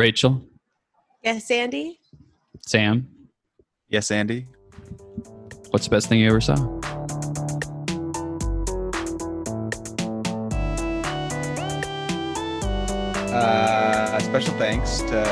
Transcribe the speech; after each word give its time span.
Rachel, 0.00 0.40
Yes, 1.22 1.50
Andy. 1.50 2.00
Sam, 2.66 3.06
Yes, 3.90 4.10
Andy. 4.10 4.46
what's 5.72 5.84
the 5.84 5.90
best 5.90 6.08
thing 6.08 6.20
you 6.20 6.28
ever 6.30 6.40
saw? 6.40 6.56
Uh, 13.32 14.18
special 14.20 14.54
thanks 14.54 14.98
to 15.02 15.22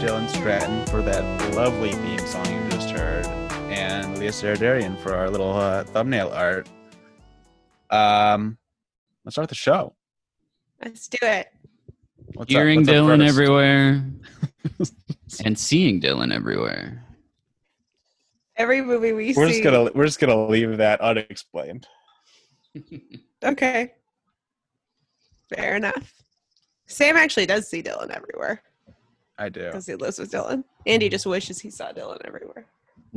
Dylan 0.00 0.28
Stratton 0.28 0.84
for 0.86 1.02
that 1.02 1.24
lovely 1.54 1.92
theme 1.92 2.18
song 2.20 2.44
you 2.46 2.68
just 2.70 2.90
heard, 2.90 3.26
and 3.70 4.18
Leah 4.18 4.30
Saradarian 4.30 4.98
for 5.00 5.14
our 5.14 5.30
little 5.30 5.52
uh, 5.54 5.84
thumbnail 5.84 6.28
art. 6.28 6.68
Um, 7.90 8.58
let's 9.24 9.34
start 9.34 9.48
the 9.48 9.54
show. 9.54 9.94
Let's 10.84 11.08
do 11.08 11.18
it. 11.22 11.48
What's 12.34 12.52
up? 12.52 12.56
Hearing 12.56 12.80
What's 12.80 12.88
up 12.88 12.94
Dylan 12.96 13.18
first? 13.18 13.28
everywhere 13.28 14.04
and 15.44 15.56
seeing 15.58 16.00
Dylan 16.00 16.34
everywhere. 16.34 17.04
Every 18.56 18.82
movie 18.82 19.12
we 19.12 19.34
We're 19.36 19.46
see. 19.46 19.52
just 19.52 19.64
gonna 19.64 19.90
we're 19.94 20.06
just 20.06 20.18
gonna 20.18 20.46
leave 20.46 20.76
that 20.78 21.00
unexplained. 21.00 21.86
Okay. 23.42 23.92
Fair 25.54 25.76
enough. 25.76 26.14
Sam 26.86 27.14
actually 27.14 27.44
does 27.44 27.68
see 27.68 27.82
Dylan 27.82 28.10
everywhere 28.10 28.62
I 29.36 29.50
do. 29.50 29.66
because 29.66 29.84
he 29.86 29.96
lives 29.96 30.18
with 30.18 30.32
Dylan. 30.32 30.64
Andy 30.86 31.06
mm-hmm. 31.06 31.10
just 31.10 31.26
wishes 31.26 31.60
he 31.60 31.68
saw 31.68 31.92
Dylan 31.92 32.24
everywhere. 32.24 32.64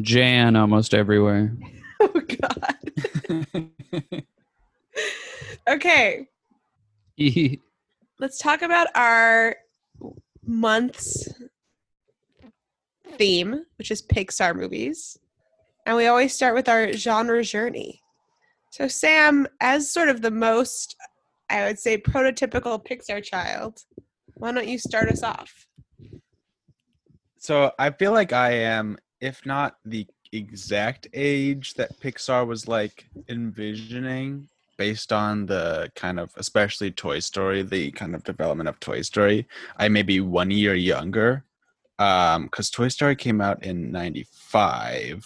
Jan 0.01 0.57
almost 0.57 0.93
everywhere. 0.93 1.55
Oh 1.99 2.21
God. 2.21 3.71
Okay, 5.67 6.27
let's 8.19 8.37
talk 8.37 8.61
about 8.61 8.87
our 8.95 9.55
month's 10.45 11.29
theme, 13.15 13.65
which 13.77 13.91
is 13.91 14.01
Pixar 14.01 14.55
movies. 14.55 15.17
And 15.85 15.95
we 15.95 16.07
always 16.07 16.33
start 16.33 16.55
with 16.55 16.67
our 16.67 16.91
genre 16.93 17.43
journey. 17.43 18.01
So, 18.71 18.87
Sam, 18.87 19.47
as 19.61 19.91
sort 19.91 20.09
of 20.09 20.21
the 20.21 20.31
most, 20.31 20.95
I 21.49 21.65
would 21.65 21.79
say, 21.79 21.97
prototypical 21.97 22.85
Pixar 22.85 23.23
child, 23.23 23.83
why 24.35 24.51
don't 24.51 24.67
you 24.67 24.77
start 24.77 25.09
us 25.09 25.23
off? 25.23 25.67
So 27.39 27.71
I 27.79 27.91
feel 27.91 28.11
like 28.11 28.33
I 28.33 28.51
am, 28.51 28.97
if 29.21 29.45
not 29.45 29.77
the 29.85 30.05
exact 30.33 31.07
age 31.13 31.75
that 31.75 31.97
Pixar 31.99 32.45
was 32.45 32.67
like 32.67 33.05
envisioning 33.29 34.49
based 34.77 35.11
on 35.11 35.45
the 35.47 35.91
kind 35.95 36.19
of 36.19 36.31
especially 36.37 36.91
Toy 36.91 37.19
Story, 37.19 37.63
the 37.63 37.91
kind 37.91 38.15
of 38.15 38.23
development 38.23 38.69
of 38.69 38.79
Toy 38.79 39.01
Story, 39.01 39.47
I 39.77 39.89
may 39.89 40.03
be 40.03 40.19
one 40.21 40.51
year 40.51 40.75
younger. 40.75 41.43
Um, 41.99 42.43
because 42.45 42.69
Toy 42.69 42.89
Story 42.89 43.15
came 43.15 43.41
out 43.41 43.63
in 43.63 43.91
'95, 43.91 45.25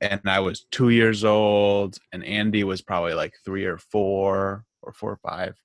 and 0.00 0.20
I 0.24 0.38
was 0.38 0.66
two 0.70 0.90
years 0.90 1.24
old, 1.24 1.98
and 2.12 2.24
Andy 2.24 2.62
was 2.64 2.80
probably 2.80 3.14
like 3.14 3.34
three 3.44 3.64
or 3.64 3.76
four 3.78 4.64
or 4.82 4.92
four 4.92 5.10
or 5.12 5.16
five. 5.16 5.56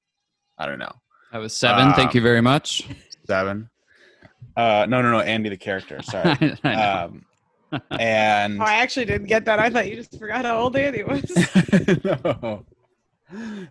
I 0.57 0.65
don't 0.65 0.79
know 0.79 0.93
I 1.31 1.37
was 1.37 1.55
seven. 1.55 1.93
Thank 1.93 2.11
Um, 2.11 2.15
you 2.15 2.21
very 2.21 2.41
much. 2.41 2.87
seven. 3.27 3.69
Uh, 4.57 4.85
no, 4.89 5.01
no, 5.01 5.11
no, 5.11 5.19
Andy 5.19 5.49
the 5.49 5.57
character. 5.57 6.01
Sorry. 6.01 6.57
Um, 6.63 7.25
and 7.91 8.61
Oh, 8.61 8.65
I 8.65 8.75
actually 8.75 9.05
didn't 9.05 9.27
get 9.27 9.45
that. 9.45 9.59
I 9.59 9.69
thought 9.69 9.87
you 9.87 9.95
just 9.95 10.17
forgot 10.17 10.45
how 10.45 10.57
old 10.57 10.75
Andy 10.75 11.03
was. 11.03 11.23
no. 12.03 12.65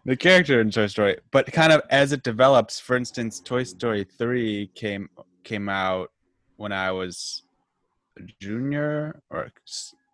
the 0.05 0.17
character 0.17 0.61
in 0.61 0.71
Toy 0.71 0.87
Story, 0.87 1.19
but 1.31 1.51
kind 1.53 1.73
of 1.73 1.83
as 1.91 2.13
it 2.13 2.23
develops. 2.23 2.81
For 2.81 2.97
instance, 2.97 3.41
Toy 3.41 3.65
Story 3.65 4.07
three 4.19 4.71
came 4.75 5.09
came 5.45 5.69
out 5.69 6.11
when 6.57 6.73
I 6.73 6.91
was 6.93 7.43
a 8.19 8.23
junior 8.41 9.21
or 9.31 9.51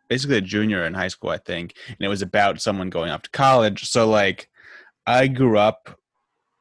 basically 0.08 0.38
a 0.38 0.42
junior 0.42 0.84
in 0.84 0.94
high 0.94 1.08
school, 1.08 1.30
I 1.30 1.38
think, 1.38 1.74
and 1.86 1.98
it 2.00 2.08
was 2.08 2.22
about 2.22 2.60
someone 2.60 2.90
going 2.90 3.10
off 3.10 3.22
to 3.22 3.30
college. 3.30 3.88
So 3.88 4.08
like, 4.08 4.48
I 5.06 5.28
grew 5.28 5.58
up 5.58 5.98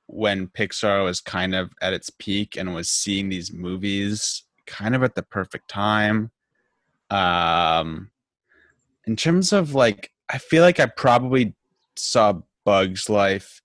when 0.06 0.48
Pixar 0.48 1.04
was 1.04 1.22
kind 1.22 1.54
of 1.54 1.72
at 1.82 1.94
its 1.94 2.10
peak 2.10 2.56
and 2.58 2.74
was 2.74 2.90
seeing 2.90 3.30
these 3.30 3.54
movies 3.54 4.44
kind 4.66 4.96
of 4.96 5.04
at 5.04 5.16
the 5.16 5.24
perfect 5.24 5.68
time. 5.68 6.32
Um, 7.10 8.12
in 9.06 9.16
terms 9.16 9.54
of 9.54 9.74
like, 9.74 10.12
I 10.30 10.38
feel 10.38 10.64
like 10.64 10.80
I 10.80 10.86
probably 10.86 11.56
saw 11.96 12.42
Bugs 12.66 13.10
Life 13.10 13.62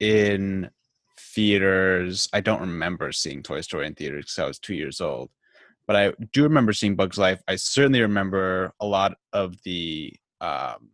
in 0.00 0.70
theaters. 1.18 2.28
I 2.32 2.40
don't 2.40 2.60
remember 2.60 3.12
seeing 3.12 3.42
Toy 3.42 3.60
Story 3.60 3.86
in 3.86 3.94
theaters 3.94 4.26
because 4.26 4.38
I 4.38 4.46
was 4.46 4.58
two 4.58 4.74
years 4.74 5.00
old, 5.00 5.30
but 5.86 5.96
I 5.96 6.12
do 6.32 6.42
remember 6.42 6.72
seeing 6.72 6.96
Bugs 6.96 7.18
Life. 7.18 7.42
I 7.48 7.56
certainly 7.56 8.00
remember 8.00 8.72
a 8.80 8.86
lot 8.86 9.16
of 9.32 9.54
the 9.62 10.14
um, 10.40 10.90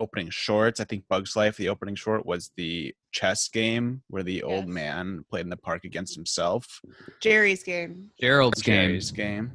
opening 0.00 0.30
shorts. 0.30 0.80
I 0.80 0.84
think 0.84 1.04
Bugs 1.08 1.36
Life, 1.36 1.56
the 1.56 1.68
opening 1.68 1.94
short, 1.94 2.26
was 2.26 2.50
the 2.56 2.94
chess 3.12 3.48
game 3.48 4.02
where 4.08 4.22
the 4.22 4.42
old 4.42 4.68
man 4.68 5.24
played 5.30 5.42
in 5.42 5.50
the 5.50 5.56
park 5.56 5.84
against 5.84 6.14
himself. 6.14 6.80
Geri's 7.20 7.62
game. 7.62 8.10
Gerald's 8.20 8.62
game. 8.62 8.88
Geri's 8.88 9.10
game. 9.10 9.52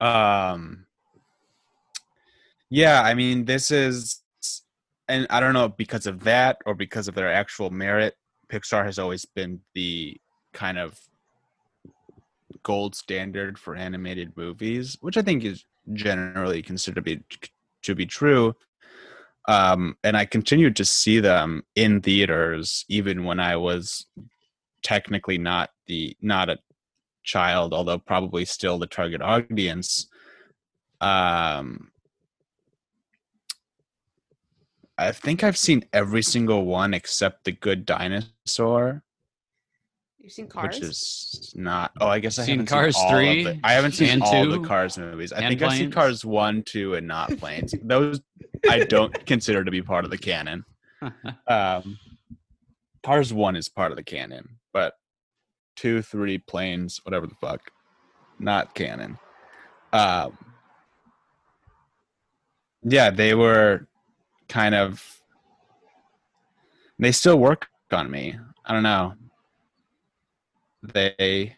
Um 0.00 0.86
Yeah, 2.70 3.02
I 3.02 3.14
mean 3.14 3.44
this 3.44 3.70
is 3.70 4.22
and 5.08 5.26
I 5.30 5.40
don't 5.40 5.54
know 5.54 5.68
because 5.68 6.06
of 6.06 6.24
that 6.24 6.58
or 6.66 6.74
because 6.74 7.08
of 7.08 7.14
their 7.14 7.32
actual 7.32 7.70
merit, 7.70 8.14
Pixar 8.50 8.84
has 8.84 8.98
always 8.98 9.24
been 9.24 9.60
the 9.74 10.20
kind 10.52 10.78
of 10.78 11.00
gold 12.62 12.94
standard 12.94 13.58
for 13.58 13.74
animated 13.74 14.36
movies, 14.36 14.98
which 15.00 15.16
I 15.16 15.22
think 15.22 15.44
is 15.44 15.64
generally 15.94 16.62
considered 16.62 16.96
to 16.96 17.02
be 17.02 17.22
to 17.82 17.94
be 17.94 18.06
true. 18.06 18.54
Um, 19.46 19.96
and 20.04 20.14
I 20.14 20.26
continued 20.26 20.76
to 20.76 20.84
see 20.84 21.20
them 21.20 21.64
in 21.74 22.02
theaters 22.02 22.84
even 22.88 23.24
when 23.24 23.40
I 23.40 23.56
was 23.56 24.06
technically 24.82 25.38
not 25.38 25.70
the 25.86 26.14
not 26.20 26.50
a 26.50 26.58
child, 27.28 27.74
although 27.74 27.98
probably 27.98 28.44
still 28.44 28.78
the 28.78 28.86
target 28.86 29.20
audience. 29.20 30.08
Um, 31.00 31.90
I 34.96 35.12
think 35.12 35.44
I've 35.44 35.56
seen 35.58 35.84
every 35.92 36.22
single 36.22 36.64
one 36.64 36.94
except 36.94 37.44
the 37.44 37.52
Good 37.52 37.84
Dinosaur, 37.86 39.04
You've 40.18 40.32
seen 40.32 40.48
Cars? 40.48 40.80
which 40.80 40.82
is 40.88 41.52
not. 41.54 41.92
Oh, 42.00 42.08
I 42.08 42.18
guess 42.18 42.38
I 42.38 42.44
Seen 42.44 42.56
haven't 42.56 42.66
Cars 42.66 42.96
seen 42.96 43.04
all 43.04 43.10
of 43.14 43.18
3 43.18 43.44
the- 43.44 43.60
I 43.62 43.72
haven't 43.72 43.92
seen 43.92 44.08
and 44.10 44.22
all 44.22 44.44
2 44.44 44.50
the 44.60 44.66
Cars 44.66 44.98
movies. 44.98 45.32
I 45.32 45.36
and 45.38 45.48
think 45.48 45.62
I've 45.62 45.78
seen 45.78 45.90
Cars 45.92 46.24
one, 46.24 46.62
two, 46.64 46.94
and 46.94 47.06
not 47.06 47.36
Planes. 47.38 47.74
Those 47.82 48.20
I 48.68 48.80
don't 48.80 49.14
consider 49.26 49.62
to 49.64 49.70
be 49.70 49.82
part 49.82 50.04
of 50.04 50.10
the 50.10 50.18
canon. 50.18 50.64
Um, 51.46 51.96
Cars 53.04 53.32
one 53.32 53.54
is 53.54 53.68
part 53.68 53.92
of 53.92 53.96
the 53.96 54.02
canon, 54.02 54.58
but 54.72 54.94
two, 55.78 56.02
three, 56.02 56.38
planes, 56.38 57.00
whatever 57.04 57.26
the 57.26 57.36
fuck, 57.36 57.70
not 58.40 58.74
canon. 58.74 59.16
Um, 59.92 60.36
yeah, 62.82 63.10
they 63.10 63.34
were 63.34 63.86
kind 64.48 64.74
of. 64.74 65.04
They 66.98 67.12
still 67.12 67.38
work 67.38 67.68
on 67.92 68.10
me. 68.10 68.36
I 68.66 68.72
don't 68.72 68.82
know. 68.82 69.14
They. 70.82 71.56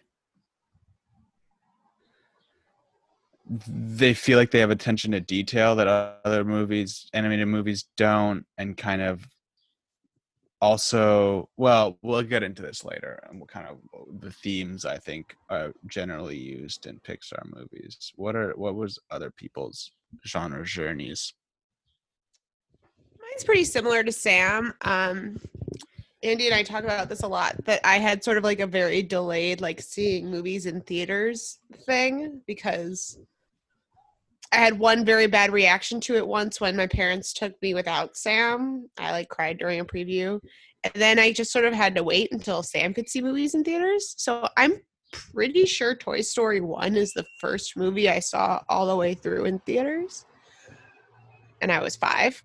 They 3.67 4.15
feel 4.15 4.39
like 4.39 4.51
they 4.51 4.61
have 4.61 4.71
attention 4.71 5.11
to 5.13 5.21
detail 5.21 5.75
that 5.77 5.89
other 6.25 6.45
movies, 6.45 7.09
animated 7.13 7.49
movies, 7.49 7.87
don't, 7.97 8.45
and 8.59 8.77
kind 8.77 9.03
of 9.03 9.27
also 10.63 11.49
well 11.57 11.99
we'll 12.03 12.23
get 12.23 12.43
into 12.43 12.61
this 12.61 12.85
later 12.85 13.19
and 13.29 13.41
what 13.41 13.49
kind 13.49 13.67
of 13.67 13.79
the 14.21 14.31
themes 14.31 14.85
i 14.85 14.99
think 14.99 15.35
are 15.49 15.73
generally 15.87 16.37
used 16.37 16.87
in 16.87 17.01
pixar 17.01 17.43
movies 17.55 18.13
what 18.17 18.37
are 18.37 18.53
what 18.57 18.75
was 18.75 18.99
other 19.11 19.31
people's 19.31 19.91
genre 20.27 20.65
journeys 20.65 21.33
Mine's 23.31 23.45
pretty 23.45 23.65
similar 23.65 24.03
to 24.03 24.13
Sam. 24.13 24.75
Um, 24.83 25.41
Andy 26.23 26.47
and 26.47 26.55
I 26.55 26.63
talk 26.63 26.85
about 26.85 27.09
this 27.09 27.23
a 27.23 27.29
lot. 27.29 27.65
That 27.65 27.81
I 27.85 27.99
had 27.99 28.23
sort 28.23 28.37
of 28.37 28.45
like 28.45 28.61
a 28.61 28.67
very 28.67 29.03
delayed, 29.03 29.61
like 29.61 29.81
seeing 29.81 30.31
movies 30.31 30.67
in 30.67 30.81
theaters 30.83 31.59
thing 31.87 32.43
because 32.47 33.19
I 34.53 34.57
had 34.57 34.79
one 34.79 35.05
very 35.05 35.27
bad 35.27 35.53
reaction 35.53 36.01
to 36.03 36.17
it 36.17 36.27
once 36.27 36.61
when 36.61 36.77
my 36.77 36.87
parents 36.87 37.33
took 37.33 37.61
me 37.63 37.75
without 37.75 38.17
Sam. 38.17 38.89
I 38.99 39.13
like 39.13 39.29
cried 39.29 39.59
during 39.59 39.81
a 39.81 39.85
preview, 39.85 40.41
and 40.83 40.93
then 40.95 41.19
I 41.19 41.33
just 41.33 41.53
sort 41.53 41.65
of 41.65 41.75
had 41.75 41.95
to 41.95 42.03
wait 42.03 42.33
until 42.33 42.63
Sam 42.63 42.93
could 42.93 43.09
see 43.09 43.23
movies 43.23 43.55
in 43.55 43.63
theaters. 43.63 44.15
So 44.19 44.49
I'm 44.57 44.81
pretty 45.13 45.67
sure 45.67 45.95
Toy 45.95 46.21
Story 46.21 46.61
One 46.61 46.97
is 46.97 47.13
the 47.13 47.27
first 47.41 47.77
movie 47.77 48.09
I 48.09 48.21
saw 48.21 48.61
all 48.69 48.87
the 48.87 48.97
way 48.97 49.15
through 49.15 49.45
in 49.45 49.61
theaters, 49.61 50.25
and 51.61 51.71
I 51.71 51.81
was 51.83 51.97
five 51.97 52.43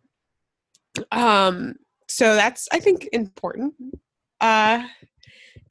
um 1.11 1.73
so 2.07 2.35
that's 2.35 2.69
i 2.71 2.79
think 2.79 3.09
important 3.11 3.73
uh 4.39 4.81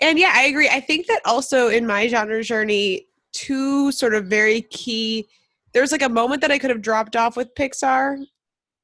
And 0.00 0.18
yeah, 0.18 0.32
I 0.34 0.44
agree. 0.44 0.68
I 0.68 0.80
think 0.80 1.06
that 1.06 1.20
also 1.24 1.68
in 1.68 1.86
my 1.86 2.08
genre 2.08 2.42
journey, 2.42 3.06
two 3.32 3.92
sort 3.92 4.14
of 4.14 4.26
very 4.26 4.62
key. 4.62 5.28
There's 5.74 5.92
like 5.92 6.02
a 6.02 6.08
moment 6.08 6.40
that 6.42 6.50
I 6.50 6.58
could 6.58 6.70
have 6.70 6.80
dropped 6.82 7.16
off 7.16 7.36
with 7.36 7.54
Pixar, 7.54 8.14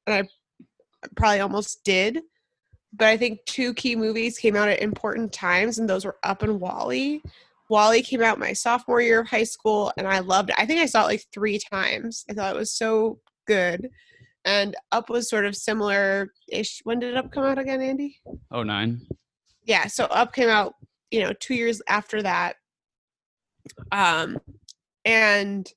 and 0.05 0.13
I 0.13 0.29
probably 1.15 1.39
almost 1.39 1.83
did. 1.83 2.21
But 2.93 3.07
I 3.07 3.17
think 3.17 3.39
two 3.45 3.73
key 3.73 3.95
movies 3.95 4.37
came 4.37 4.55
out 4.55 4.67
at 4.67 4.81
important 4.81 5.31
times, 5.31 5.79
and 5.79 5.89
those 5.89 6.03
were 6.05 6.17
Up 6.23 6.43
and 6.43 6.59
WALL-E. 6.59 7.21
WALL-E 7.69 8.03
came 8.03 8.21
out 8.21 8.37
my 8.37 8.51
sophomore 8.51 9.01
year 9.01 9.21
of 9.21 9.27
high 9.29 9.45
school, 9.45 9.93
and 9.97 10.05
I 10.05 10.19
loved 10.19 10.49
it. 10.49 10.55
I 10.59 10.65
think 10.65 10.81
I 10.81 10.85
saw 10.85 11.03
it 11.05 11.07
like 11.07 11.25
three 11.33 11.57
times. 11.57 12.25
I 12.29 12.33
thought 12.33 12.53
it 12.53 12.59
was 12.59 12.71
so 12.73 13.19
good. 13.47 13.89
And 14.43 14.75
Up 14.91 15.09
was 15.09 15.29
sort 15.29 15.45
of 15.45 15.55
similar 15.55 16.33
ish. 16.49 16.81
When 16.83 16.99
did 16.99 17.15
Up 17.15 17.31
come 17.31 17.45
out 17.45 17.57
again, 17.59 17.81
Andy? 17.81 18.19
Oh 18.51 18.63
nine. 18.63 19.07
yeah 19.63 19.85
so 19.87 20.05
up 20.05 20.33
came 20.33 20.49
out 20.49 20.73
you 21.11 21.21
know 21.21 21.31
two 21.39 21.53
years 21.53 21.81
after 21.87 22.21
that 22.23 22.55
um 23.91 24.39
and 25.05 25.71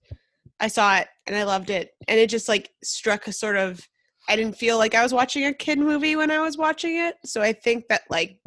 i 0.65 0.69
saw 0.69 0.97
it 0.97 1.09
and 1.27 1.37
i 1.37 1.43
loved 1.43 1.71
it 1.71 1.93
and 2.09 2.19
it 2.19 2.29
just 2.29 2.49
like 2.49 2.71
struck 2.83 3.27
a 3.27 3.33
sort 3.33 3.57
of 3.57 3.87
i 4.29 4.37
didn't 4.37 4.57
feel 4.57 4.79
like 4.79 4.95
i 4.95 5.03
was 5.03 5.13
watching 5.13 5.47
a 5.47 5.53
kid 5.53 5.79
movie 5.79 6.17
when 6.17 6.31
i 6.31 6.41
was 6.41 6.57
watching 6.57 6.97
it 6.97 7.17
so 7.25 7.41
i 7.41 7.53
think 7.53 7.87
that 7.89 8.03
like 8.11 8.39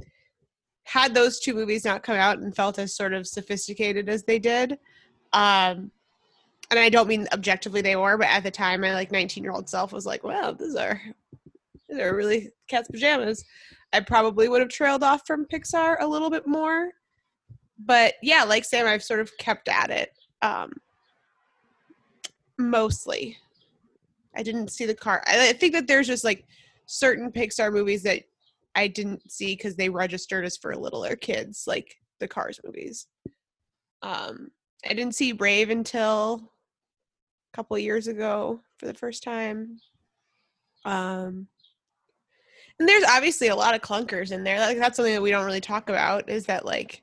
had 0.83 1.13
those 1.13 1.39
two 1.39 1.53
movies 1.53 1.83
not 1.83 2.03
come 2.03 2.15
out 2.15 2.39
and 2.39 2.55
felt 2.55 2.79
as 2.79 2.95
sort 2.95 3.13
of 3.13 3.27
sophisticated 3.27 4.09
as 4.09 4.23
they 4.23 4.39
did 4.39 4.73
um 5.33 5.91
and 6.69 6.79
i 6.79 6.89
don't 6.89 7.07
mean 7.07 7.27
objectively 7.33 7.81
they 7.81 7.95
were 7.95 8.17
but 8.17 8.27
at 8.27 8.43
the 8.43 8.51
time 8.51 8.81
my 8.81 8.93
like 8.93 9.11
19 9.11 9.43
year 9.43 9.53
old 9.53 9.69
self 9.69 9.91
was 9.91 10.05
like 10.05 10.23
wow 10.23 10.51
these 10.51 10.75
are 10.75 11.01
these 11.89 11.99
are 11.99 12.15
really 12.15 12.49
cat's 12.67 12.89
pajamas 12.89 13.43
I 13.93 14.01
probably 14.01 14.49
would 14.49 14.61
have 14.61 14.69
trailed 14.69 15.03
off 15.03 15.25
from 15.25 15.45
Pixar 15.45 15.97
a 15.99 16.07
little 16.07 16.29
bit 16.29 16.47
more. 16.47 16.91
But 17.79 18.15
yeah, 18.21 18.43
like 18.43 18.65
Sam, 18.65 18.87
I've 18.87 19.03
sort 19.03 19.19
of 19.19 19.31
kept 19.37 19.69
at 19.69 19.89
it. 19.89 20.11
Um, 20.41 20.73
mostly. 22.57 23.37
I 24.35 24.43
didn't 24.43 24.69
see 24.69 24.85
the 24.85 24.95
car. 24.95 25.23
I 25.27 25.53
think 25.53 25.73
that 25.73 25.87
there's 25.87 26.07
just 26.07 26.23
like 26.23 26.45
certain 26.85 27.31
Pixar 27.31 27.71
movies 27.71 28.03
that 28.03 28.23
I 28.75 28.87
didn't 28.87 29.31
see 29.31 29.55
because 29.55 29.75
they 29.75 29.89
registered 29.89 30.45
as 30.45 30.57
for 30.57 30.75
littler 30.75 31.15
kids, 31.15 31.63
like 31.65 31.97
the 32.19 32.27
Cars 32.27 32.59
movies. 32.63 33.07
Um, 34.03 34.51
I 34.87 34.93
didn't 34.93 35.15
see 35.15 35.31
Brave 35.31 35.69
until 35.69 36.51
a 37.51 37.55
couple 37.55 37.77
years 37.79 38.07
ago 38.07 38.61
for 38.77 38.85
the 38.85 38.93
first 38.93 39.23
time. 39.23 39.79
Um, 40.85 41.47
and 42.79 42.87
there's 42.87 43.03
obviously 43.05 43.47
a 43.47 43.55
lot 43.55 43.73
of 43.73 43.81
clunkers 43.81 44.31
in 44.31 44.43
there. 44.43 44.59
Like 44.59 44.77
that's 44.77 44.95
something 44.95 45.13
that 45.13 45.21
we 45.21 45.31
don't 45.31 45.45
really 45.45 45.61
talk 45.61 45.89
about. 45.89 46.29
Is 46.29 46.45
that 46.45 46.65
like 46.65 47.01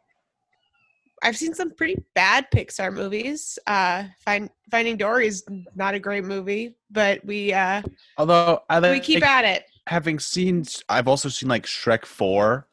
I've 1.25 1.37
seen 1.37 1.55
some 1.55 1.71
pretty 1.71 2.05
bad 2.15 2.47
Pixar 2.55 2.93
movies. 2.93 3.59
Uh, 3.67 4.05
Find 4.25 4.51
Finding 4.71 4.97
Dory 4.99 5.27
is 5.27 5.43
not 5.75 5.95
a 5.95 5.99
great 5.99 6.25
movie, 6.25 6.77
but 6.91 7.25
we 7.25 7.53
uh, 7.53 7.83
Although 8.19 8.63
I 8.69 8.79
we 8.79 8.89
like 8.91 9.03
keep 9.03 9.27
at 9.27 9.45
it. 9.45 9.65
having 9.87 10.19
seen, 10.19 10.65
I've 10.89 11.09
also 11.09 11.29
seen 11.31 11.49
like 11.49 11.65
Shrek 11.65 12.05
Four. 12.05 12.69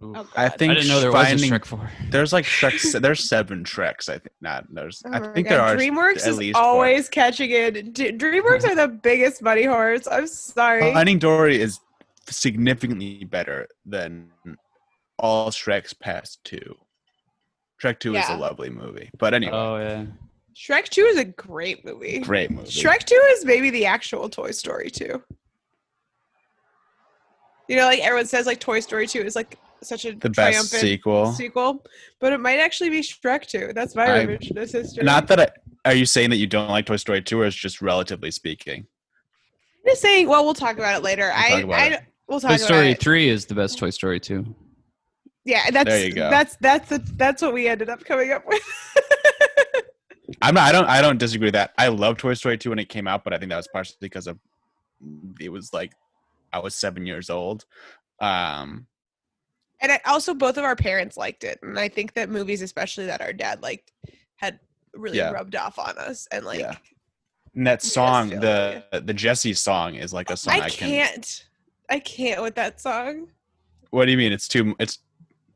Oh, 0.00 0.28
I 0.36 0.48
think 0.48 0.70
I 0.70 0.74
didn't 0.76 0.88
know 0.88 1.00
there 1.00 1.10
was 1.12 1.30
a 1.32 1.34
Shrek 1.34 1.64
four. 1.64 1.90
There's 2.10 2.32
like 2.32 2.44
Shrek. 2.44 3.00
there's 3.02 3.28
seven 3.28 3.64
Shreks. 3.64 4.08
I 4.08 4.14
think 4.14 4.30
not. 4.40 4.64
There's. 4.72 5.02
Oh 5.04 5.10
I 5.10 5.18
my 5.18 5.32
think 5.32 5.48
God. 5.48 5.54
there 5.54 5.60
are 5.62 5.76
DreamWorks 5.76 6.22
at 6.22 6.28
is 6.28 6.38
least 6.38 6.56
four. 6.56 6.64
always 6.64 7.08
catching 7.08 7.50
it. 7.50 7.92
D- 7.92 8.12
DreamWorks 8.12 8.64
are 8.64 8.76
the 8.76 8.88
biggest 8.88 9.42
money 9.42 9.64
horse. 9.64 10.06
I'm 10.10 10.26
sorry. 10.28 10.92
Finding 10.92 11.18
Dory 11.18 11.60
is 11.60 11.80
significantly 12.28 13.24
better 13.24 13.66
than 13.84 14.30
all 15.18 15.50
Shrek's 15.50 15.92
past 15.92 16.38
two. 16.44 16.76
Shrek 17.82 17.98
Two 18.00 18.14
is 18.16 18.24
Yeah. 18.28 18.36
a 18.36 18.38
lovely 18.38 18.70
movie, 18.70 19.10
but 19.18 19.34
anyway, 19.34 19.52
Oh 19.54 19.76
yeah. 19.78 20.04
Shrek 20.56 20.88
Two 20.88 21.04
is 21.04 21.16
a 21.18 21.24
great 21.24 21.84
movie. 21.84 22.18
great 22.18 22.50
movie. 22.50 22.68
Shrek 22.68 23.04
2 23.04 23.14
is 23.30 23.44
maybe 23.44 23.70
the 23.70 23.86
actual 23.86 24.28
Toy 24.28 24.50
Story 24.50 24.90
2. 24.90 25.22
You 27.68 27.76
know, 27.76 27.84
like 27.84 28.00
everyone 28.00 28.26
says, 28.26 28.46
like 28.46 28.60
Toy 28.60 28.80
Story 28.80 29.06
2 29.06 29.20
is 29.20 29.36
like 29.36 29.56
such 29.82 30.04
a 30.06 30.12
the 30.12 30.30
best 30.30 30.36
triumphant 30.36 30.80
sequel. 30.80 31.32
sequel, 31.32 31.84
but 32.18 32.32
it 32.32 32.40
might 32.40 32.58
actually 32.58 32.90
be 32.90 33.00
Shrek 33.02 33.46
2. 33.46 33.72
That's 33.74 33.94
my 33.94 34.06
I- 34.20 34.26
revisionist 34.26 34.72
history. 34.72 35.04
Not 35.04 35.28
that. 35.28 35.40
I, 35.40 35.48
are 35.90 35.94
you 35.94 36.06
saying 36.06 36.30
that 36.30 36.36
you 36.36 36.46
don't 36.46 36.68
like 36.68 36.86
Toy 36.86 36.96
Story 36.96 37.22
Two, 37.22 37.40
or 37.40 37.46
it's 37.46 37.54
just 37.54 37.80
relatively 37.80 38.30
speaking? 38.30 38.86
I'm 39.84 39.92
just 39.92 40.02
saying, 40.02 40.28
well, 40.28 40.44
we'll 40.44 40.54
talk 40.54 40.76
about 40.76 40.96
it 40.98 41.04
later. 41.04 41.30
I, 41.34 41.50
talk 41.50 41.62
about 41.64 41.78
I, 41.80 41.86
it. 41.86 42.00
we'll 42.26 42.40
talk 42.40 42.50
Toy 42.50 42.54
about 42.56 42.66
Story 42.66 42.90
it. 42.90 43.00
three 43.00 43.28
is 43.28 43.46
the 43.46 43.54
best 43.54 43.78
Toy 43.78 43.90
Story 43.90 44.18
two. 44.18 44.54
Yeah, 45.48 45.70
that's 45.70 45.88
There 45.88 46.06
you 46.06 46.12
go. 46.12 46.28
that's 46.28 46.56
that's 46.56 46.90
the, 46.90 46.98
that's 47.16 47.40
what 47.40 47.54
we 47.54 47.68
ended 47.68 47.88
up 47.88 48.04
coming 48.04 48.32
up 48.32 48.46
with. 48.46 48.60
I'm 50.42 50.54
not. 50.54 50.68
I 50.68 50.72
don't. 50.72 50.84
I 50.86 51.00
don't 51.00 51.18
disagree 51.18 51.46
with 51.46 51.54
that. 51.54 51.72
I 51.78 51.88
love 51.88 52.18
Toy 52.18 52.34
Story 52.34 52.58
two 52.58 52.68
when 52.68 52.78
it 52.78 52.90
came 52.90 53.08
out, 53.08 53.24
but 53.24 53.32
I 53.32 53.38
think 53.38 53.48
that 53.48 53.56
was 53.56 53.66
partially 53.68 53.96
because 54.00 54.26
of 54.26 54.38
it 55.40 55.48
was 55.48 55.72
like 55.72 55.94
I 56.52 56.58
was 56.58 56.74
seven 56.74 57.06
years 57.06 57.30
old. 57.30 57.64
Um, 58.20 58.86
and 59.80 59.90
I, 59.92 60.00
also, 60.04 60.34
both 60.34 60.58
of 60.58 60.64
our 60.64 60.76
parents 60.76 61.16
liked 61.16 61.44
it, 61.44 61.58
and 61.62 61.78
I 61.78 61.88
think 61.88 62.12
that 62.12 62.28
movies, 62.28 62.60
especially 62.60 63.06
that 63.06 63.22
our 63.22 63.32
dad 63.32 63.62
liked, 63.62 63.90
had 64.36 64.60
really 64.92 65.16
Yeah. 65.16 65.30
rubbed 65.30 65.56
off 65.56 65.78
on 65.78 65.96
us. 65.96 66.28
And 66.30 66.44
like, 66.44 66.60
Yeah. 66.60 66.74
and 67.54 67.66
that 67.66 67.80
song, 67.82 68.28
the 68.28 68.84
the 69.02 69.14
Jesse 69.14 69.54
song, 69.54 69.94
is 69.94 70.12
like 70.12 70.28
a 70.30 70.36
song 70.36 70.52
I, 70.60 70.66
I 70.66 70.68
can. 70.68 70.88
can't. 70.90 71.46
I 71.88 72.00
can't 72.00 72.42
with 72.42 72.54
that 72.56 72.82
song. 72.82 73.28
What 73.90 74.04
do 74.04 74.10
you 74.10 74.18
mean? 74.18 74.32
It's 74.32 74.46
too. 74.46 74.76
It's 74.78 74.98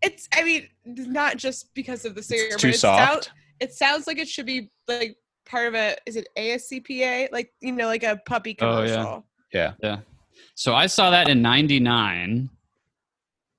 It's. 0.02 0.28
I 0.34 0.42
mean, 0.44 0.68
not 0.84 1.36
just 1.36 1.72
because 1.74 2.04
of 2.04 2.14
the 2.14 2.22
singer, 2.22 2.44
it's 2.44 2.56
but 2.56 2.60
too 2.60 2.68
it, 2.68 2.78
sound, 2.78 3.24
soft. 3.24 3.30
it 3.60 3.72
sounds 3.72 4.06
like 4.06 4.18
it 4.18 4.28
should 4.28 4.46
be 4.46 4.70
like 4.88 5.16
part 5.46 5.68
of 5.68 5.74
a. 5.74 5.96
Is 6.06 6.16
it 6.16 6.28
ASPCA? 6.36 7.30
Like 7.32 7.52
you 7.60 7.72
know, 7.72 7.86
like 7.86 8.02
a 8.02 8.20
puppy 8.26 8.54
commercial. 8.54 8.96
Oh, 8.96 9.24
yeah. 9.52 9.72
commercial. 9.72 9.78
Yeah. 9.82 9.98
So 10.54 10.74
I 10.74 10.86
saw 10.86 11.10
that 11.10 11.28
in 11.28 11.42
'99. 11.42 12.50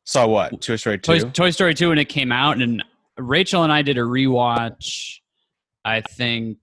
Saw 0.06 0.28
what? 0.28 0.62
Toy 0.62 0.76
Story 0.76 1.00
two. 1.00 1.20
Toy, 1.20 1.30
Toy 1.30 1.50
Story 1.50 1.74
2 1.74 1.90
when 1.90 1.98
it 1.98 2.10
came 2.10 2.32
out, 2.32 2.62
and 2.62 2.84
Rachel 3.18 3.64
and 3.64 3.72
I 3.72 3.82
did 3.82 3.98
a 3.98 4.02
rewatch. 4.02 5.20
I 5.86 6.02
think 6.02 6.58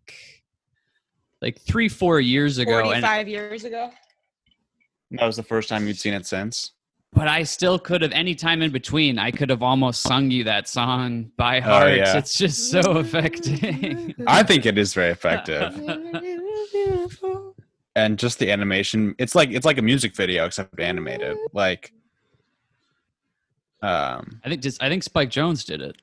like 1.41 1.61
three, 1.61 1.89
four 1.89 2.21
years 2.21 2.59
ago, 2.59 2.79
and 2.79 2.87
Forty-five 2.87 3.29
years 3.29 3.65
ago. 3.65 3.91
that 5.13 5.27
was 5.27 5.37
the 5.37 5.43
first 5.43 5.69
time 5.69 5.87
you'd 5.87 5.99
seen 5.99 6.15
it 6.15 6.27
since. 6.27 6.73
But 7.13 7.27
I 7.27 7.43
still 7.43 7.79
could 7.79 8.03
have 8.03 8.13
any 8.13 8.35
time 8.37 8.63
in 8.63 8.71
between. 8.71 9.19
I 9.19 9.33
could 9.33 9.51
have 9.51 9.63
almost 9.63 10.03
sung 10.03 10.31
you 10.31 10.45
that 10.45 10.69
song 10.69 11.33
by 11.37 11.59
heart. 11.59 11.89
Oh, 11.89 11.93
yeah. 11.93 12.17
It's 12.17 12.39
just 12.39 12.71
so 12.71 12.81
affecting. 12.99 14.15
I 14.27 14.45
think 14.45 14.65
it 14.65 14.79
is 14.79 14.95
very 14.95 15.11
effective, 15.11 15.75
and 17.97 18.17
just 18.19 18.39
the 18.39 18.53
animation. 18.53 19.17
It's 19.19 19.35
like 19.35 19.51
it's 19.51 19.67
like 19.67 19.79
a 19.79 19.83
music 19.83 20.15
video 20.15 20.45
except 20.47 20.79
animated. 20.79 21.37
Like, 21.53 21.93
um, 23.83 24.41
I 24.45 24.49
think 24.49 24.63
just 24.63 24.81
I 24.81 24.89
think 24.89 25.03
Spike 25.03 25.31
Jonze 25.31 25.67
did 25.67 25.83
it. 25.83 25.97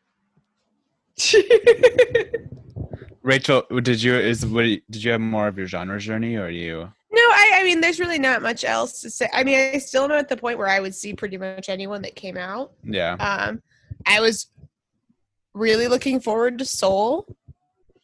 Rachel, 3.22 3.64
did 3.82 4.04
you 4.04 4.14
is 4.16 4.46
what 4.46 4.64
did 4.64 5.04
you 5.04 5.12
have 5.12 5.22
more 5.22 5.48
of 5.48 5.58
your 5.58 5.68
genre 5.68 6.00
journey, 6.00 6.36
or 6.36 6.50
you? 6.50 6.92
I, 7.30 7.52
I 7.56 7.64
mean, 7.64 7.82
there's 7.82 8.00
really 8.00 8.20
not 8.20 8.42
much 8.42 8.64
else 8.66 9.02
to 9.02 9.10
say. 9.10 9.30
I 9.34 9.44
mean, 9.44 9.58
I 9.74 9.78
still 9.80 10.06
am 10.06 10.12
at 10.12 10.30
the 10.30 10.38
point 10.38 10.58
where 10.58 10.68
I 10.68 10.80
would 10.80 10.96
see 10.96 11.14
pretty 11.14 11.38
much 11.38 11.70
anyone 11.70 12.02
that 12.04 12.16
came 12.16 12.38
out. 12.38 12.74
Yeah, 12.84 13.14
Um, 13.20 13.62
I 14.06 14.20
was 14.22 14.48
really 15.54 15.88
looking 15.88 16.20
forward 16.20 16.58
to 16.60 16.66
Soul, 16.66 17.28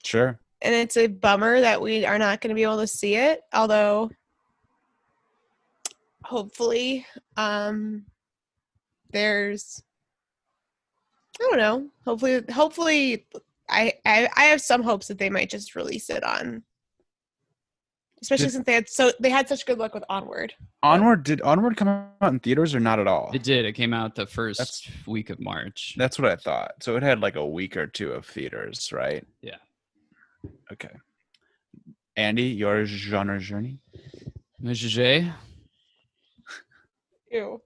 sure. 0.03 0.39
and 0.61 0.73
it's 0.75 0.97
a 0.97 1.07
bummer 1.07 1.61
that 1.61 1.81
we 1.81 2.05
are 2.05 2.17
not 2.17 2.41
going 2.41 2.49
to 2.49 2.55
be 2.55 2.63
able 2.63 2.79
to 2.79 2.87
see 2.87 3.15
it. 3.15 3.41
Although, 3.53 4.09
hopefully, 6.23 7.05
um, 7.37 8.05
there's 9.11 9.83
I 11.39 11.43
don't 11.49 11.57
know. 11.57 11.87
Hopefully, 12.05 12.41
hopefully, 12.51 13.27
I, 13.69 13.93
I 14.05 14.29
I 14.35 14.43
have 14.45 14.61
some 14.61 14.83
hopes 14.83 15.07
that 15.07 15.17
they 15.17 15.29
might 15.29 15.49
just 15.49 15.75
release 15.75 16.09
it 16.09 16.23
on. 16.23 16.63
Especially 18.23 18.45
Did- 18.45 18.51
since 18.53 18.65
they 18.65 18.73
had 18.73 18.87
so 18.89 19.11
they 19.19 19.29
had 19.29 19.49
such 19.49 19.65
good 19.65 19.77
luck 19.77 19.93
with 19.93 20.05
Onward. 20.09 20.53
Onward 20.81 21.23
did 21.23 21.41
Onward 21.41 21.75
come 21.75 21.89
out 21.89 22.31
in 22.31 22.39
theaters 22.39 22.73
or 22.73 22.79
not 22.79 22.97
at 22.97 23.05
all? 23.05 23.29
It 23.33 23.43
did. 23.43 23.65
It 23.65 23.73
came 23.73 23.93
out 23.93 24.15
the 24.15 24.25
first 24.25 24.59
That's- 24.59 24.89
week 25.05 25.29
of 25.29 25.41
March. 25.41 25.95
That's 25.97 26.17
what 26.17 26.31
I 26.31 26.37
thought. 26.37 26.71
So 26.81 26.95
it 26.95 27.03
had 27.03 27.19
like 27.19 27.35
a 27.35 27.45
week 27.45 27.75
or 27.75 27.85
two 27.85 28.11
of 28.13 28.25
theaters, 28.25 28.93
right? 28.93 29.27
Yeah. 29.41 29.57
Okay. 30.71 30.89
Andy, 32.15 32.43
your 32.43 32.85
genre 32.85 33.39
journey? 33.39 33.79
Mr. 34.63 34.87
J. 34.87 35.29
Ew. 37.29 37.61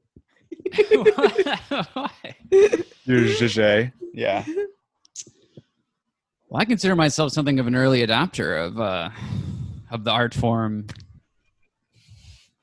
Why? 1.93 2.09
Your 3.05 3.27
Jay. 3.47 3.91
Yeah. 4.11 4.43
Well, 6.49 6.61
I 6.61 6.65
consider 6.65 6.95
myself 6.95 7.31
something 7.31 7.59
of 7.59 7.67
an 7.67 7.75
early 7.75 8.05
adopter 8.07 8.65
of 8.65 8.79
uh, 8.79 9.09
of 9.91 10.03
the 10.03 10.11
art 10.11 10.33
form. 10.33 10.87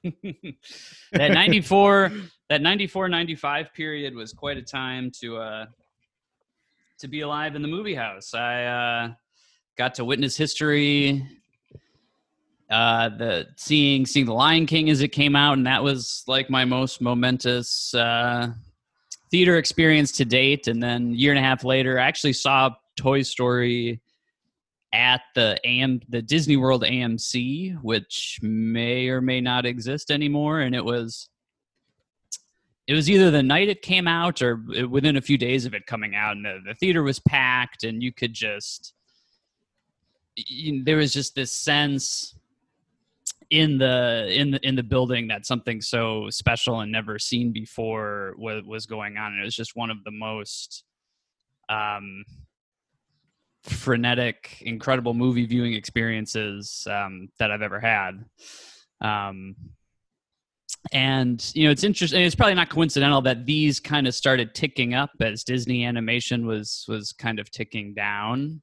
that 0.02 1.30
94 1.32 2.12
that 2.50 2.60
94 2.60 3.08
95 3.08 3.72
period 3.72 4.14
was 4.14 4.34
quite 4.34 4.58
a 4.58 4.62
time 4.62 5.10
to 5.20 5.38
uh 5.38 5.64
to 6.98 7.08
be 7.08 7.20
alive 7.20 7.54
in 7.54 7.62
the 7.62 7.68
movie 7.68 7.94
house. 7.94 8.34
I 8.34 8.64
uh, 8.64 9.08
got 9.76 9.94
to 9.96 10.04
witness 10.04 10.36
history. 10.36 11.26
Uh, 12.70 13.10
the 13.10 13.46
seeing 13.56 14.06
seeing 14.06 14.26
the 14.26 14.32
Lion 14.32 14.66
King 14.66 14.88
as 14.90 15.00
it 15.02 15.08
came 15.08 15.36
out, 15.36 15.58
and 15.58 15.66
that 15.66 15.82
was 15.82 16.24
like 16.26 16.48
my 16.48 16.64
most 16.64 17.00
momentous 17.00 17.94
uh, 17.94 18.48
theater 19.30 19.58
experience 19.58 20.12
to 20.12 20.24
date. 20.24 20.66
And 20.66 20.82
then 20.82 21.14
year 21.14 21.32
and 21.32 21.38
a 21.38 21.42
half 21.42 21.62
later, 21.62 21.98
I 21.98 22.06
actually 22.06 22.32
saw 22.32 22.70
Toy 22.96 23.22
Story 23.22 24.00
at 24.94 25.22
the 25.34 25.58
AM 25.64 26.00
the 26.08 26.22
Disney 26.22 26.56
World 26.56 26.84
AMC, 26.84 27.82
which 27.82 28.38
may 28.40 29.08
or 29.08 29.20
may 29.20 29.40
not 29.40 29.66
exist 29.66 30.10
anymore, 30.10 30.60
and 30.60 30.74
it 30.74 30.84
was 30.84 31.28
it 32.86 32.94
was 32.94 33.10
either 33.10 33.30
the 33.30 33.42
night 33.42 33.68
it 33.68 33.82
came 33.82 34.06
out 34.06 34.40
or 34.40 34.62
within 34.88 35.16
a 35.16 35.20
few 35.20 35.36
days 35.36 35.66
of 35.66 35.74
it 35.74 35.86
coming 35.86 36.14
out, 36.14 36.36
and 36.36 36.44
the, 36.44 36.60
the 36.64 36.74
theater 36.74 37.02
was 37.02 37.18
packed, 37.18 37.82
and 37.82 38.02
you 38.02 38.12
could 38.12 38.32
just 38.32 38.94
you, 40.36 40.84
there 40.84 40.96
was 40.96 41.12
just 41.12 41.34
this 41.34 41.52
sense 41.52 42.36
in 43.50 43.78
the 43.78 44.28
in 44.30 44.52
the 44.52 44.66
in 44.66 44.74
the 44.74 44.82
building 44.82 45.28
that 45.28 45.44
something 45.44 45.80
so 45.80 46.30
special 46.30 46.80
and 46.80 46.90
never 46.90 47.18
seen 47.18 47.52
before 47.52 48.34
was, 48.38 48.62
was 48.64 48.86
going 48.86 49.16
on 49.16 49.32
and 49.32 49.40
it 49.40 49.44
was 49.44 49.54
just 49.54 49.76
one 49.76 49.90
of 49.90 50.02
the 50.04 50.10
most 50.10 50.84
um 51.68 52.24
frenetic 53.64 54.58
incredible 54.60 55.14
movie 55.14 55.46
viewing 55.46 55.72
experiences 55.72 56.86
um 56.90 57.28
that 57.38 57.50
i've 57.50 57.62
ever 57.62 57.80
had 57.80 58.24
um 59.00 59.54
and 60.92 61.50
you 61.54 61.64
know 61.64 61.70
it's 61.70 61.84
interesting 61.84 62.22
it's 62.22 62.34
probably 62.34 62.54
not 62.54 62.68
coincidental 62.68 63.22
that 63.22 63.46
these 63.46 63.80
kind 63.80 64.06
of 64.06 64.14
started 64.14 64.54
ticking 64.54 64.92
up 64.92 65.10
as 65.20 65.44
disney 65.44 65.84
animation 65.84 66.46
was 66.46 66.84
was 66.88 67.12
kind 67.12 67.38
of 67.38 67.50
ticking 67.50 67.94
down 67.94 68.60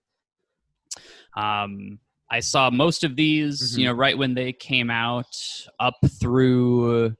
um 1.35 1.99
I 2.31 2.39
saw 2.39 2.69
most 2.69 3.03
of 3.03 3.17
these, 3.17 3.61
mm-hmm. 3.61 3.79
you 3.81 3.85
know, 3.87 3.91
right 3.93 4.17
when 4.17 4.33
they 4.33 4.53
came 4.53 4.89
out, 4.89 5.35
up 5.81 5.95
through. 6.19 7.13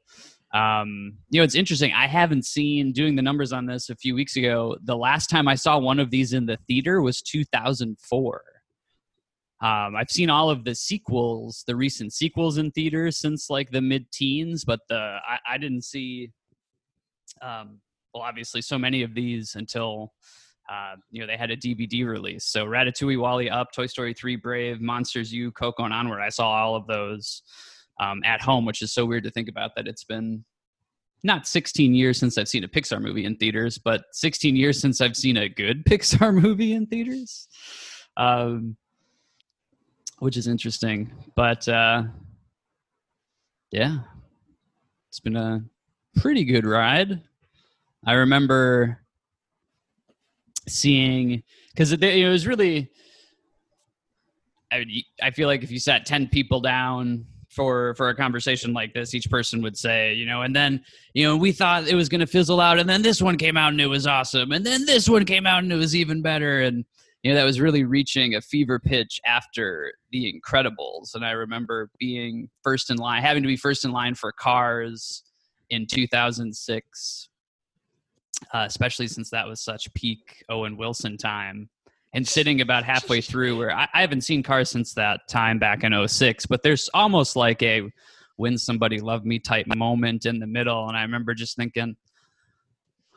Um, 0.53 1.17
you 1.29 1.39
know, 1.39 1.43
it's 1.43 1.55
interesting. 1.55 1.93
I 1.93 2.07
haven't 2.07 2.45
seen 2.45 2.91
doing 2.91 3.15
the 3.15 3.21
numbers 3.21 3.53
on 3.53 3.65
this 3.65 3.89
a 3.89 3.95
few 3.95 4.15
weeks 4.15 4.35
ago. 4.35 4.75
The 4.83 4.97
last 4.97 5.29
time 5.29 5.47
I 5.47 5.55
saw 5.55 5.77
one 5.77 5.99
of 5.99 6.09
these 6.09 6.33
in 6.33 6.45
the 6.45 6.57
theater 6.67 7.01
was 7.01 7.21
2004. 7.21 8.43
Um, 9.61 9.95
I've 9.95 10.09
seen 10.09 10.29
all 10.29 10.49
of 10.49 10.63
the 10.63 10.73
sequels, 10.73 11.63
the 11.67 11.75
recent 11.75 12.13
sequels 12.13 12.57
in 12.57 12.71
theaters 12.71 13.17
since 13.17 13.49
like 13.49 13.69
the 13.71 13.81
mid-teens, 13.81 14.65
but 14.65 14.79
the 14.89 15.19
I, 15.27 15.37
I 15.53 15.57
didn't 15.57 15.83
see. 15.83 16.31
Um, 17.41 17.79
well, 18.13 18.23
obviously, 18.23 18.61
so 18.61 18.77
many 18.77 19.03
of 19.03 19.13
these 19.13 19.55
until 19.55 20.13
uh, 20.69 20.95
you 21.11 21.21
know, 21.21 21.27
they 21.27 21.37
had 21.37 21.51
a 21.51 21.57
DVD 21.57 22.05
release. 22.05 22.45
So 22.45 22.65
Ratatouille, 22.65 23.19
WALL-E, 23.19 23.49
Up, 23.49 23.71
Toy 23.73 23.87
Story 23.87 24.13
3, 24.13 24.37
Brave, 24.37 24.79
Monsters 24.79 25.33
U, 25.33 25.51
Coco, 25.51 25.83
and 25.83 25.93
Onward. 25.93 26.21
I 26.21 26.29
saw 26.29 26.49
all 26.49 26.75
of 26.75 26.87
those 26.87 27.41
um, 28.01 28.21
at 28.25 28.41
home, 28.41 28.65
which 28.65 28.81
is 28.81 28.91
so 28.91 29.05
weird 29.05 29.23
to 29.23 29.31
think 29.31 29.47
about 29.47 29.71
that 29.75 29.87
it's 29.87 30.03
been 30.03 30.43
not 31.23 31.47
16 31.47 31.93
years 31.93 32.17
since 32.17 32.37
I've 32.37 32.47
seen 32.47 32.63
a 32.63 32.67
Pixar 32.67 32.99
movie 32.99 33.25
in 33.25 33.35
theaters, 33.37 33.77
but 33.77 34.05
16 34.11 34.55
years 34.55 34.81
since 34.81 34.99
I've 35.01 35.15
seen 35.15 35.37
a 35.37 35.47
good 35.47 35.85
Pixar 35.89 36.33
movie 36.33 36.73
in 36.73 36.87
theaters, 36.87 37.47
um, 38.17 38.75
which 40.19 40.35
is 40.35 40.47
interesting. 40.47 41.13
But 41.35 41.67
uh, 41.69 42.03
yeah, 43.71 43.99
it's 45.09 45.19
been 45.19 45.37
a 45.37 45.63
pretty 46.15 46.43
good 46.43 46.65
ride. 46.65 47.21
I 48.05 48.13
remember 48.13 48.97
seeing 50.67 51.43
because 51.71 51.91
it, 51.91 52.03
it 52.03 52.27
was 52.29 52.47
really 52.47 52.89
I, 54.71 54.85
I 55.21 55.31
feel 55.31 55.47
like 55.47 55.63
if 55.63 55.71
you 55.71 55.79
sat 55.79 56.05
10 56.05 56.29
people 56.29 56.61
down 56.61 57.25
for 57.51 57.93
for 57.95 58.09
a 58.09 58.15
conversation 58.15 58.73
like 58.73 58.93
this 58.93 59.13
each 59.13 59.29
person 59.29 59.61
would 59.61 59.77
say 59.77 60.13
you 60.13 60.25
know 60.25 60.41
and 60.41 60.55
then 60.55 60.81
you 61.13 61.27
know 61.27 61.35
we 61.35 61.51
thought 61.51 61.87
it 61.87 61.95
was 61.95 62.09
going 62.09 62.21
to 62.21 62.27
fizzle 62.27 62.61
out 62.61 62.79
and 62.79 62.89
then 62.89 63.01
this 63.01 63.21
one 63.21 63.37
came 63.37 63.57
out 63.57 63.71
and 63.71 63.81
it 63.81 63.87
was 63.87 64.07
awesome 64.07 64.51
and 64.51 64.65
then 64.65 64.85
this 64.85 65.09
one 65.09 65.25
came 65.25 65.45
out 65.45 65.61
and 65.61 65.71
it 65.71 65.75
was 65.75 65.95
even 65.95 66.21
better 66.21 66.61
and 66.61 66.85
you 67.23 67.31
know 67.31 67.37
that 67.37 67.43
was 67.43 67.59
really 67.59 67.83
reaching 67.83 68.35
a 68.35 68.41
fever 68.41 68.79
pitch 68.79 69.19
after 69.25 69.91
the 70.11 70.33
incredibles 70.33 71.13
and 71.13 71.25
i 71.25 71.31
remember 71.31 71.89
being 71.99 72.49
first 72.63 72.89
in 72.89 72.97
line 72.97 73.21
having 73.21 73.43
to 73.43 73.47
be 73.47 73.57
first 73.57 73.83
in 73.83 73.91
line 73.91 74.15
for 74.15 74.31
cars 74.31 75.23
in 75.69 75.85
2006 75.85 77.29
uh, 78.53 78.63
especially 78.65 79.07
since 79.07 79.29
that 79.29 79.47
was 79.47 79.61
such 79.61 79.93
peak 79.93 80.43
Owen 80.49 80.77
Wilson 80.77 81.17
time. 81.17 81.69
And 82.13 82.27
sitting 82.27 82.59
about 82.59 82.83
halfway 82.83 83.21
through, 83.21 83.57
where 83.57 83.71
I, 83.71 83.87
I 83.93 84.01
haven't 84.01 84.21
seen 84.21 84.43
Cars 84.43 84.69
since 84.69 84.93
that 84.95 85.21
time 85.29 85.59
back 85.59 85.85
in 85.85 86.07
06, 86.07 86.45
but 86.45 86.61
there's 86.61 86.89
almost 86.93 87.37
like 87.37 87.63
a 87.63 87.89
when 88.35 88.57
somebody 88.57 88.99
loved 88.99 89.25
me 89.25 89.39
type 89.39 89.67
moment 89.67 90.25
in 90.25 90.39
the 90.39 90.47
middle. 90.47 90.89
And 90.89 90.97
I 90.97 91.03
remember 91.03 91.33
just 91.33 91.55
thinking, 91.55 91.95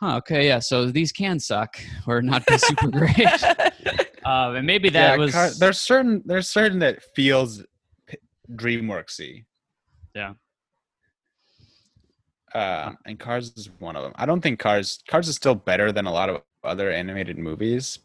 huh, 0.00 0.16
okay, 0.18 0.46
yeah, 0.46 0.58
so 0.58 0.86
these 0.86 1.12
can 1.12 1.40
suck 1.40 1.76
or 2.06 2.22
not 2.22 2.46
be 2.46 2.58
super 2.58 2.88
great. 2.90 3.42
Uh, 4.24 4.54
and 4.56 4.66
maybe 4.66 4.88
that 4.90 5.12
yeah, 5.12 5.16
was 5.16 5.32
car- 5.32 5.50
there's 5.58 5.78
certain 5.78 6.22
there's 6.24 6.48
certain 6.48 6.78
that 6.78 7.02
feels 7.14 7.62
DreamWorksy. 8.52 9.44
Yeah. 10.14 10.34
Uh, 12.54 12.92
and 13.04 13.18
Cars 13.18 13.52
is 13.56 13.68
one 13.80 13.96
of 13.96 14.02
them. 14.02 14.12
I 14.14 14.26
don't 14.26 14.40
think 14.40 14.58
Cars 14.58 15.02
Cars 15.08 15.28
is 15.28 15.36
still 15.36 15.54
better 15.54 15.90
than 15.92 16.06
a 16.06 16.12
lot 16.12 16.30
of 16.30 16.42
other 16.62 16.90
animated 16.90 17.36
movies, 17.36 17.98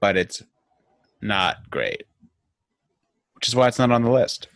but 0.00 0.16
it's 0.16 0.42
not 1.20 1.70
great, 1.70 2.04
which 3.34 3.48
is 3.48 3.54
why 3.54 3.68
it's 3.68 3.78
not 3.78 3.90
on 3.90 4.02
the 4.02 4.10
list. 4.10 4.48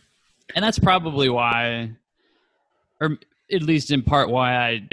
And 0.55 0.63
that's 0.63 0.79
probably 0.79 1.29
why, 1.29 1.91
or 3.01 3.17
at 3.51 3.61
least 3.61 3.91
in 3.91 4.03
part, 4.03 4.29
why 4.29 4.55
I 4.57 4.87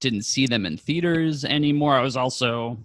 didn't 0.00 0.22
see 0.22 0.46
them 0.46 0.66
in 0.66 0.76
theaters 0.76 1.44
anymore. 1.44 1.96
I 1.96 2.02
was 2.02 2.16
also 2.16 2.78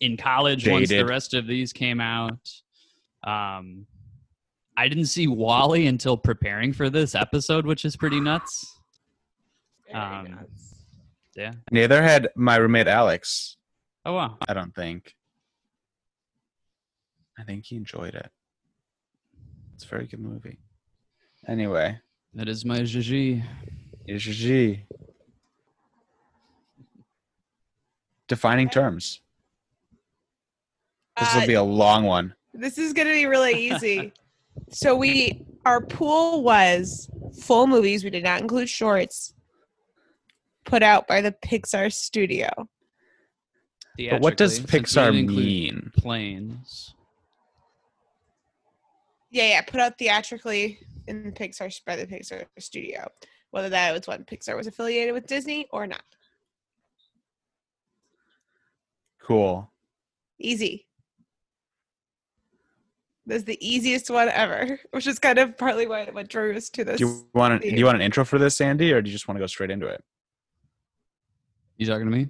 in 0.00 0.16
college 0.16 0.64
Jaded. 0.64 0.72
once 0.72 0.88
the 0.90 1.04
rest 1.04 1.34
of 1.34 1.46
these 1.46 1.72
came 1.72 2.00
out. 2.00 2.38
Um, 3.24 3.86
I 4.76 4.88
didn't 4.88 5.06
see 5.06 5.26
WALL-E 5.26 5.86
until 5.86 6.16
preparing 6.16 6.72
for 6.72 6.90
this 6.90 7.14
episode, 7.14 7.66
which 7.66 7.84
is 7.84 7.96
pretty 7.96 8.20
nuts. 8.20 8.78
Um, 9.92 10.38
yeah. 11.34 11.52
Neither 11.70 12.02
had 12.02 12.28
my 12.36 12.56
roommate 12.56 12.86
Alex. 12.86 13.56
Oh 14.04 14.12
wow. 14.12 14.38
I 14.48 14.54
don't 14.54 14.74
think. 14.74 15.15
I 17.38 17.42
think 17.42 17.64
he 17.64 17.76
enjoyed 17.76 18.14
it. 18.14 18.30
It's 19.74 19.84
a 19.84 19.88
very 19.88 20.06
good 20.06 20.20
movie. 20.20 20.58
Anyway. 21.46 22.00
That 22.34 22.48
is 22.48 22.64
my 22.64 22.82
Gigi. 22.82 23.42
Gigi. 24.06 24.84
Defining 28.28 28.68
terms. 28.68 29.20
This 31.18 31.34
will 31.34 31.42
uh, 31.42 31.46
be 31.46 31.54
a 31.54 31.62
long 31.62 32.04
one. 32.04 32.34
This 32.52 32.76
is 32.76 32.92
going 32.92 33.08
to 33.08 33.14
be 33.14 33.24
really 33.26 33.70
easy. 33.70 34.12
so 34.70 34.94
we 34.94 35.46
our 35.64 35.80
pool 35.80 36.42
was 36.42 37.08
full 37.40 37.66
movies. 37.66 38.04
We 38.04 38.10
did 38.10 38.22
not 38.24 38.40
include 38.40 38.68
shorts 38.68 39.32
put 40.66 40.82
out 40.82 41.06
by 41.06 41.22
the 41.22 41.32
Pixar 41.32 41.90
studio. 41.92 42.50
But 44.10 44.20
what 44.20 44.36
does 44.36 44.60
Pixar 44.60 45.26
mean? 45.26 45.90
Planes. 45.96 46.94
Yeah, 49.36 49.48
yeah, 49.48 49.60
put 49.60 49.80
out 49.80 49.98
theatrically 49.98 50.78
in 51.06 51.24
the 51.24 51.30
Pixar 51.30 51.70
by 51.84 51.94
the 51.94 52.06
Pixar 52.06 52.46
studio, 52.58 53.06
whether 53.50 53.68
that 53.68 53.92
was 53.92 54.06
when 54.06 54.24
Pixar 54.24 54.56
was 54.56 54.66
affiliated 54.66 55.12
with 55.12 55.26
Disney 55.26 55.68
or 55.70 55.86
not. 55.86 56.00
Cool. 59.22 59.70
Easy. 60.38 60.86
This 63.26 63.40
is 63.40 63.44
the 63.44 63.58
easiest 63.60 64.08
one 64.08 64.30
ever, 64.30 64.80
which 64.92 65.06
is 65.06 65.18
kind 65.18 65.38
of 65.38 65.58
partly 65.58 65.86
why 65.86 66.08
what 66.12 66.28
drew 66.28 66.56
us 66.56 66.70
to 66.70 66.84
this. 66.84 66.96
Do 66.96 67.06
you 67.06 67.28
want 67.34 67.52
an, 67.52 67.60
do 67.60 67.76
you 67.76 67.84
want 67.84 67.96
an 67.96 68.02
intro 68.02 68.24
for 68.24 68.38
this, 68.38 68.56
Sandy, 68.56 68.90
or 68.90 69.02
do 69.02 69.10
you 69.10 69.14
just 69.14 69.28
want 69.28 69.36
to 69.36 69.42
go 69.42 69.46
straight 69.46 69.70
into 69.70 69.86
it? 69.86 70.02
You 71.76 71.84
talking 71.84 72.10
to 72.10 72.16
me? 72.16 72.28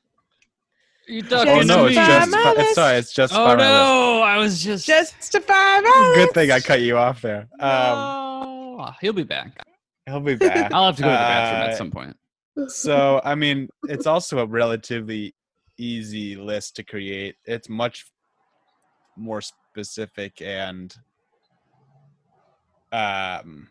you 1.09 1.23
talking 1.23 1.49
oh, 1.49 1.63
no, 1.63 1.87
it's 1.87 1.95
just 1.95 2.31
it's, 2.35 2.75
sorry, 2.75 2.97
it's 2.99 3.13
just 3.13 3.35
Oh 3.35 3.57
no, 3.57 4.23
I 4.23 4.37
was 4.39 4.63
just 4.63 4.87
justify 4.87 5.81
Good 6.15 6.33
thing 6.33 6.51
I 6.51 6.61
cut 6.61 6.83
you 6.83 6.99
off 6.99 7.23
there. 7.23 7.49
Um, 7.59 7.99
no. 8.79 8.91
he'll 9.01 9.13
be 9.13 9.23
back. 9.23 9.59
He'll 10.07 10.21
be 10.21 10.35
back. 10.35 10.73
I'll 10.75 10.87
have 10.87 10.97
to 10.97 11.03
go 11.03 11.09
to 11.09 11.13
the 11.13 11.19
bathroom 11.19 11.63
uh, 11.63 11.67
at 11.67 11.77
some 11.77 11.91
point. 11.91 12.17
So, 12.69 13.21
I 13.25 13.35
mean, 13.35 13.69
it's 13.85 14.07
also 14.07 14.39
a 14.39 14.47
relatively 14.47 15.35
easy 15.79 16.37
list 16.37 16.77
to 16.77 16.83
create. 16.83 17.37
It's 17.45 17.69
much 17.69 18.07
more 19.17 19.41
specific 19.41 20.41
and 20.41 20.95
um 22.93 23.69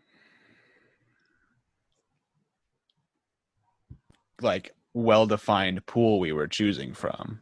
like 4.42 4.72
well 4.98 5.26
defined 5.26 5.84
pool 5.86 6.18
we 6.18 6.32
were 6.32 6.48
choosing 6.48 6.92
from. 6.92 7.40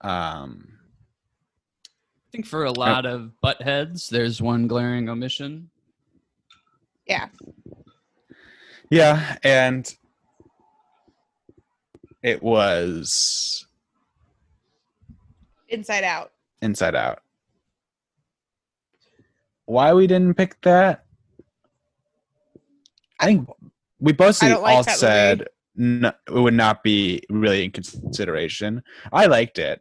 Um, 0.00 0.68
I 1.84 2.28
think 2.32 2.46
for 2.46 2.64
a 2.64 2.72
lot 2.72 3.04
of 3.04 3.38
butt 3.40 3.60
heads, 3.62 4.08
there's 4.08 4.40
one 4.40 4.66
glaring 4.66 5.08
omission. 5.08 5.70
Yeah. 7.06 7.28
yeah, 8.90 9.36
and 9.42 9.94
it 12.22 12.42
was 12.42 13.66
Inside 15.68 16.04
Out. 16.04 16.32
Inside 16.62 16.94
Out. 16.94 17.20
Why 19.66 19.92
we 19.92 20.06
didn't 20.06 20.34
pick 20.34 20.58
that? 20.62 21.04
I 23.20 23.26
think 23.26 23.48
we 24.00 24.12
both 24.12 24.42
mostly 24.42 24.54
like 24.54 24.76
all 24.76 24.82
that 24.82 25.38
movie. 25.38 25.50
It 25.78 26.14
would 26.28 26.54
not 26.54 26.82
be 26.82 27.22
really 27.30 27.64
in 27.64 27.70
consideration. 27.70 28.82
I 29.12 29.26
liked 29.26 29.58
it, 29.58 29.80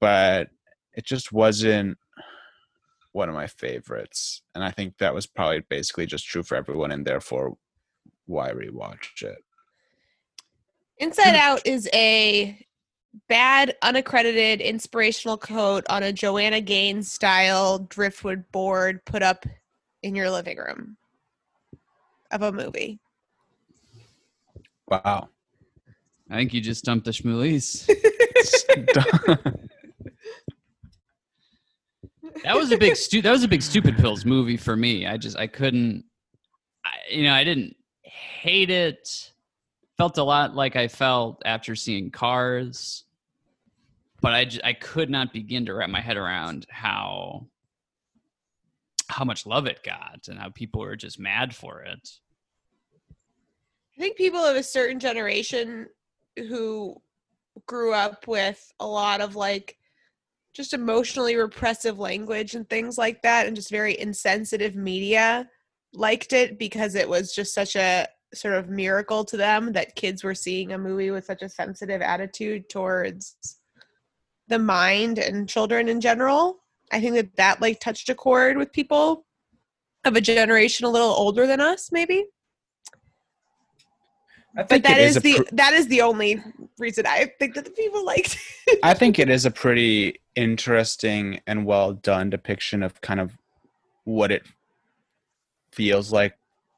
but 0.00 0.48
it 0.94 1.04
just 1.04 1.30
wasn't 1.32 1.98
one 3.12 3.28
of 3.28 3.34
my 3.34 3.46
favorites. 3.46 4.42
And 4.54 4.64
I 4.64 4.70
think 4.70 4.96
that 4.98 5.14
was 5.14 5.26
probably 5.26 5.60
basically 5.60 6.06
just 6.06 6.26
true 6.26 6.42
for 6.42 6.54
everyone, 6.54 6.92
and 6.92 7.04
therefore 7.04 7.56
why 8.26 8.50
rewatch 8.50 9.22
it. 9.22 9.44
Inside 10.98 11.34
Out 11.34 11.60
is 11.66 11.88
a 11.92 12.66
bad, 13.28 13.76
unaccredited 13.82 14.60
inspirational 14.60 15.36
quote 15.36 15.84
on 15.88 16.02
a 16.02 16.12
Joanna 16.12 16.60
Gaines 16.60 17.10
style 17.10 17.80
driftwood 17.80 18.44
board 18.52 19.04
put 19.04 19.22
up 19.22 19.44
in 20.02 20.14
your 20.14 20.30
living 20.30 20.58
room 20.58 20.96
of 22.30 22.42
a 22.42 22.52
movie. 22.52 23.00
Wow. 24.90 25.28
I 26.30 26.36
think 26.36 26.52
you 26.54 26.60
just 26.60 26.84
dumped 26.84 27.04
the 27.04 27.10
schmoolies. 27.10 27.86
that 32.44 32.56
was 32.56 32.72
a 32.72 32.78
big 32.78 32.96
stu- 32.96 33.22
that 33.22 33.32
was 33.32 33.42
a 33.42 33.48
big 33.48 33.62
stupid 33.62 33.96
pills 33.96 34.24
movie 34.24 34.56
for 34.56 34.76
me 34.76 35.06
i 35.06 35.16
just 35.16 35.36
i 35.36 35.46
couldn't 35.46 36.04
I, 36.84 36.90
you 37.10 37.24
know 37.24 37.32
i 37.32 37.44
didn't 37.44 37.76
hate 38.02 38.70
it 38.70 39.32
felt 39.98 40.18
a 40.18 40.22
lot 40.22 40.54
like 40.54 40.76
i 40.76 40.88
felt 40.88 41.42
after 41.44 41.74
seeing 41.74 42.10
cars 42.10 43.04
but 44.20 44.32
i 44.32 44.44
just, 44.44 44.64
i 44.64 44.72
could 44.72 45.10
not 45.10 45.32
begin 45.32 45.66
to 45.66 45.74
wrap 45.74 45.90
my 45.90 46.00
head 46.00 46.16
around 46.16 46.66
how 46.70 47.46
how 49.08 49.24
much 49.24 49.46
love 49.46 49.66
it 49.66 49.82
got 49.82 50.28
and 50.28 50.38
how 50.38 50.48
people 50.48 50.80
were 50.80 50.96
just 50.96 51.18
mad 51.18 51.54
for 51.54 51.82
it 51.82 52.08
I 54.00 54.02
think 54.02 54.16
people 54.16 54.40
of 54.40 54.56
a 54.56 54.62
certain 54.62 54.98
generation 54.98 55.86
who 56.34 56.96
grew 57.66 57.92
up 57.92 58.26
with 58.26 58.72
a 58.80 58.86
lot 58.86 59.20
of 59.20 59.36
like 59.36 59.76
just 60.54 60.72
emotionally 60.72 61.36
repressive 61.36 61.98
language 61.98 62.54
and 62.54 62.66
things 62.66 62.96
like 62.96 63.20
that 63.20 63.46
and 63.46 63.54
just 63.54 63.70
very 63.70 64.00
insensitive 64.00 64.74
media 64.74 65.50
liked 65.92 66.32
it 66.32 66.58
because 66.58 66.94
it 66.94 67.06
was 67.06 67.34
just 67.34 67.52
such 67.52 67.76
a 67.76 68.06
sort 68.32 68.54
of 68.54 68.70
miracle 68.70 69.22
to 69.26 69.36
them 69.36 69.70
that 69.72 69.96
kids 69.96 70.24
were 70.24 70.34
seeing 70.34 70.72
a 70.72 70.78
movie 70.78 71.10
with 71.10 71.26
such 71.26 71.42
a 71.42 71.48
sensitive 71.50 72.00
attitude 72.00 72.70
towards 72.70 73.36
the 74.48 74.58
mind 74.58 75.18
and 75.18 75.46
children 75.46 75.90
in 75.90 76.00
general. 76.00 76.60
I 76.90 77.02
think 77.02 77.16
that 77.16 77.36
that 77.36 77.60
like 77.60 77.80
touched 77.80 78.08
a 78.08 78.14
chord 78.14 78.56
with 78.56 78.72
people 78.72 79.26
of 80.06 80.16
a 80.16 80.22
generation 80.22 80.86
a 80.86 80.90
little 80.90 81.10
older 81.10 81.46
than 81.46 81.60
us 81.60 81.92
maybe 81.92 82.24
but 84.54 84.68
that 84.68 84.98
it 84.98 84.98
is, 84.98 85.16
a 85.16 85.20
the 85.20 85.34
pr- 85.34 85.54
that 85.54 85.72
is 85.72 85.88
the 85.88 86.02
only 86.02 86.42
reason 86.78 87.06
I 87.06 87.32
think 87.38 87.54
that 87.54 87.64
the 87.64 87.70
people 87.70 88.04
liked. 88.04 88.38
I 88.82 88.94
think 88.94 89.18
it 89.18 89.28
is 89.28 89.46
a 89.46 89.50
pretty 89.50 90.20
interesting 90.34 91.40
and 91.46 91.64
well 91.64 91.92
done 91.92 92.30
depiction 92.30 92.82
of 92.82 93.00
kind 93.00 93.20
of 93.20 93.36
what 94.04 94.32
it 94.32 94.42
feels 95.72 96.12
like 96.12 96.36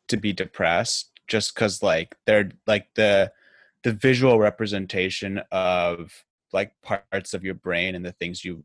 to 0.08 0.16
be 0.16 0.32
depressed 0.32 1.10
just 1.26 1.54
cuz 1.54 1.82
like 1.82 2.16
they're 2.26 2.50
like 2.66 2.88
the 2.94 3.32
the 3.84 3.92
visual 3.92 4.38
representation 4.38 5.40
of 5.50 6.24
like 6.52 6.72
parts 6.82 7.34
of 7.34 7.44
your 7.44 7.54
brain 7.54 7.94
and 7.94 8.04
the 8.04 8.12
things 8.12 8.44
you 8.44 8.64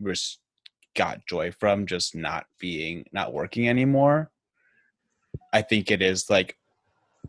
res- 0.00 0.38
got 0.94 1.26
joy 1.26 1.50
from 1.50 1.86
just 1.86 2.14
not 2.14 2.46
being 2.58 3.04
not 3.12 3.32
working 3.32 3.68
anymore. 3.68 4.30
I 5.52 5.62
think 5.62 5.90
it 5.90 6.00
is 6.00 6.30
like 6.30 6.56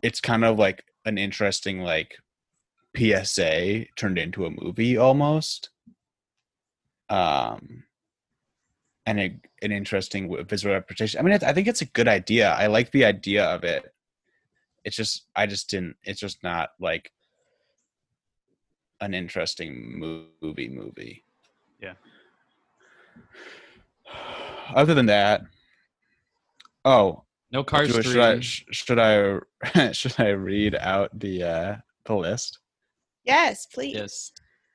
it's 0.02 0.20
kind 0.20 0.44
of 0.44 0.58
like 0.58 0.84
an 1.08 1.18
interesting 1.18 1.80
like 1.80 2.16
PSA 2.96 3.86
turned 3.96 4.18
into 4.18 4.46
a 4.46 4.50
movie 4.50 4.96
almost. 4.96 5.70
Um, 7.08 7.84
and 9.06 9.18
a, 9.18 9.40
an 9.62 9.72
interesting 9.72 10.44
visual 10.46 10.74
representation. 10.74 11.18
I 11.18 11.22
mean, 11.22 11.38
I 11.42 11.52
think 11.52 11.66
it's 11.66 11.80
a 11.80 11.86
good 11.86 12.08
idea. 12.08 12.50
I 12.50 12.66
like 12.66 12.92
the 12.92 13.06
idea 13.06 13.44
of 13.46 13.64
it. 13.64 13.82
It's 14.84 14.96
just, 14.96 15.26
I 15.34 15.46
just 15.46 15.70
didn't. 15.70 15.96
It's 16.04 16.20
just 16.20 16.42
not 16.42 16.70
like 16.78 17.10
an 19.00 19.14
interesting 19.14 19.98
movie. 19.98 20.68
Movie. 20.68 21.24
Yeah. 21.80 21.94
Other 24.74 24.92
than 24.92 25.06
that, 25.06 25.42
oh, 26.84 27.24
no 27.52 27.64
cars 27.64 27.90
should, 27.90 28.04
should 28.04 28.18
I 28.20 28.40
should 28.40 28.98
I 28.98 29.92
should 29.92 30.14
I 30.18 30.28
read 30.30 30.74
out 30.76 31.18
the 31.18 31.42
uh 31.42 31.76
the 32.04 32.14
list? 32.16 32.58
yes, 33.24 33.66
please. 33.66 33.94
yes 33.94 34.32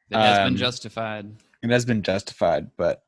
it 0.10 0.18
has 0.18 0.38
Um, 0.40 0.46
been 0.54 0.58
justified 0.58 1.32
It 1.64 1.70
has 1.72 1.86
been 1.86 2.02
justified, 2.04 2.72
but 2.78 3.04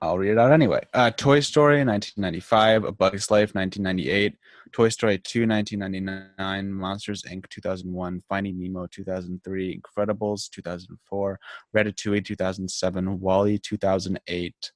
I'll 0.00 0.16
read 0.16 0.30
it 0.30 0.38
out 0.38 0.52
anyway. 0.52 0.80
Uh, 0.94 1.10
Toy 1.10 1.40
Story 1.40 1.84
1995, 1.84 2.84
A 2.84 2.92
Bug's 2.92 3.32
Life 3.32 3.52
1998, 3.56 4.36
Toy 4.72 4.88
Story 4.90 5.18
2 5.18 5.40
1999, 5.44 6.72
Monsters 6.72 7.24
Inc. 7.24 7.48
2001, 7.48 8.22
Finding 8.28 8.60
Nemo 8.60 8.86
2003, 8.86 9.76
Incredibles 9.82 10.48
2004, 10.50 11.40
Ratatouille 11.76 12.24
2007, 12.24 13.18
WALL-E 13.18 13.58
2008, 13.58 14.72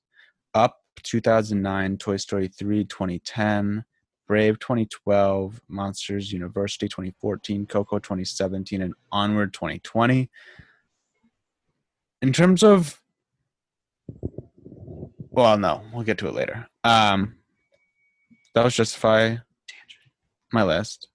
Up 0.55 0.82
2009, 1.03 1.99
Toy 1.99 2.17
Story 2.17 2.49
3 2.49 2.85
2010, 2.85 3.85
Brave 4.27 4.59
2012, 4.59 5.61
Monsters 5.69 6.33
University 6.33 6.89
2014, 6.89 7.67
Coco 7.67 7.99
2017, 7.99 8.83
and 8.83 8.95
Onward 9.11 9.53
2020 9.53 10.31
in 12.23 12.33
terms 12.33 12.63
of 12.63 13.01
well 15.31 15.59
no 15.59 15.83
we'll 15.93 16.05
get 16.05 16.19
to 16.19 16.29
it 16.29 16.35
later. 16.35 16.67
Um 16.85 17.37
that 18.55 18.65
was 18.65 18.75
justify 18.75 19.37
my 20.53 20.63
list. 20.63 21.09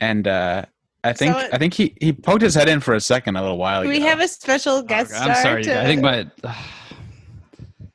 And 0.00 0.28
uh 0.28 0.66
i 1.04 1.12
think 1.12 1.34
So 1.34 1.48
i 1.52 1.58
think 1.58 1.74
he 1.74 1.94
he 2.00 2.12
poked 2.12 2.42
his 2.42 2.54
head 2.54 2.68
in 2.68 2.80
for 2.80 2.94
a 2.94 3.00
second 3.00 3.36
a 3.36 3.42
little 3.42 3.58
while 3.58 3.82
ago 3.82 3.90
we 3.90 4.00
have 4.00 4.20
a 4.20 4.26
special 4.28 4.76
oh, 4.76 4.82
guest 4.82 5.12
Okay, 5.12 5.20
I'm 5.20 5.42
sorry. 5.42 5.62
to- 5.64 5.80
I 5.80 5.84
think 5.84 6.02
my 6.02 6.26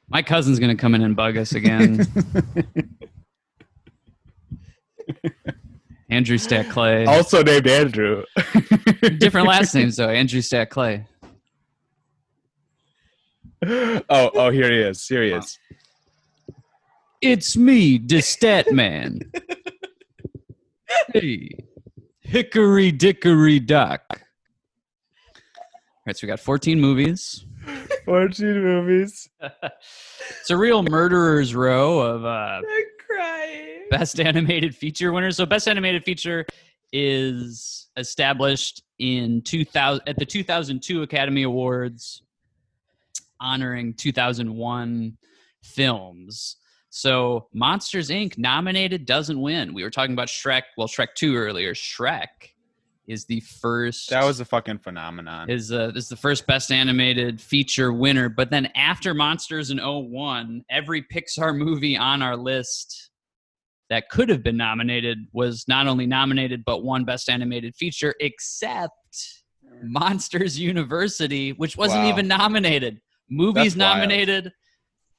my 0.10 0.22
cousin's 0.22 0.60
gonna 0.60 0.76
come 0.76 0.96
in 0.96 1.02
and 1.02 1.16
bug 1.16 1.38
us 1.38 1.54
again. 1.54 2.06
Andrew 6.10 6.38
Stack 6.38 6.70
Clay. 6.70 7.06
also 7.06 7.44
named 7.44 7.68
andrew 7.68 8.24
Different 9.20 9.48
last 9.48 9.76
names 9.76 9.96
though. 9.98 10.10
Andrew 10.10 10.42
Stack 10.42 10.70
Clay. 10.72 11.06
oh 13.66 14.02
oh 14.10 14.50
here 14.50 14.72
he 14.72 14.80
is 14.80 15.06
here 15.08 15.24
he 15.24 15.32
is 15.32 15.60
It's 17.22 17.58
me, 17.58 17.98
the 17.98 18.22
Stat 18.22 18.72
Man. 18.72 19.20
hey, 21.14 21.50
Hickory 22.30 22.92
Dickory 22.92 23.60
Dock. 23.60 24.04
All 24.12 24.20
right, 26.06 26.16
so 26.16 26.28
we 26.28 26.28
got 26.28 26.40
14 26.40 26.80
movies. 26.80 27.44
14 28.06 28.64
movies 28.64 29.30
It's 29.42 30.50
a 30.50 30.58
real 30.58 30.84
murderer's 30.84 31.54
row 31.56 32.00
of 32.00 32.26
uh, 32.26 32.28
I'm 32.28 32.64
crying. 33.06 33.86
best 33.90 34.20
animated 34.20 34.76
feature 34.76 35.12
winners. 35.12 35.38
So 35.38 35.46
best 35.48 35.68
animated 35.68 36.04
feature 36.04 36.46
is 36.94 37.88
established 37.98 38.84
in 39.00 39.42
2000 39.42 40.08
at 40.08 40.18
the 40.18 40.26
2002 40.26 41.02
Academy 41.02 41.44
Awards 41.44 42.22
honoring 43.42 43.94
2001 43.96 45.18
films. 45.64 46.58
So 46.90 47.48
Monsters 47.54 48.10
Inc 48.10 48.38
nominated 48.38 49.06
doesn't 49.06 49.40
win. 49.40 49.74
We 49.74 49.84
were 49.84 49.90
talking 49.90 50.14
about 50.14 50.28
Shrek, 50.28 50.64
well 50.78 50.88
Shrek 50.88 51.10
2 51.16 51.36
earlier. 51.36 51.74
Shrek 51.74 52.28
is 53.08 53.26
the 53.26 53.40
first 53.40 54.10
that 54.12 54.24
was 54.24 54.40
a 54.40 54.46
fucking 54.46 54.78
phenomenon 54.78 55.50
is 55.50 55.72
uh, 55.72 55.92
is 55.96 56.10
the 56.10 56.16
first 56.16 56.46
best 56.46 56.72
animated 56.72 57.42
feature 57.42 57.92
winner. 57.92 58.30
But 58.30 58.52
then 58.52 58.68
after 58.76 59.14
Monsters 59.14 59.72
in 59.72 59.80
01, 59.80 60.64
every 60.70 61.04
Pixar 61.04 61.56
movie 61.58 61.98
on 61.98 62.22
our 62.22 62.36
list 62.38 63.10
that 63.90 64.10
could 64.10 64.30
have 64.30 64.44
been 64.44 64.58
nominated 64.58 65.28
was 65.34 65.66
not 65.68 65.88
only 65.88 66.06
nominated 66.06 66.64
but 66.64 66.84
won 66.84 67.06
Best 67.06 67.28
Animated 67.30 67.76
Feature, 67.76 68.14
except 68.20 68.94
Monsters 69.82 70.60
University, 70.60 71.54
which 71.54 71.76
wasn't 71.76 72.04
Wow. 72.04 72.10
even 72.10 72.28
nominated. 72.28 73.02
Movies 73.30 73.76
That's 73.76 73.98
wild. 73.98 74.52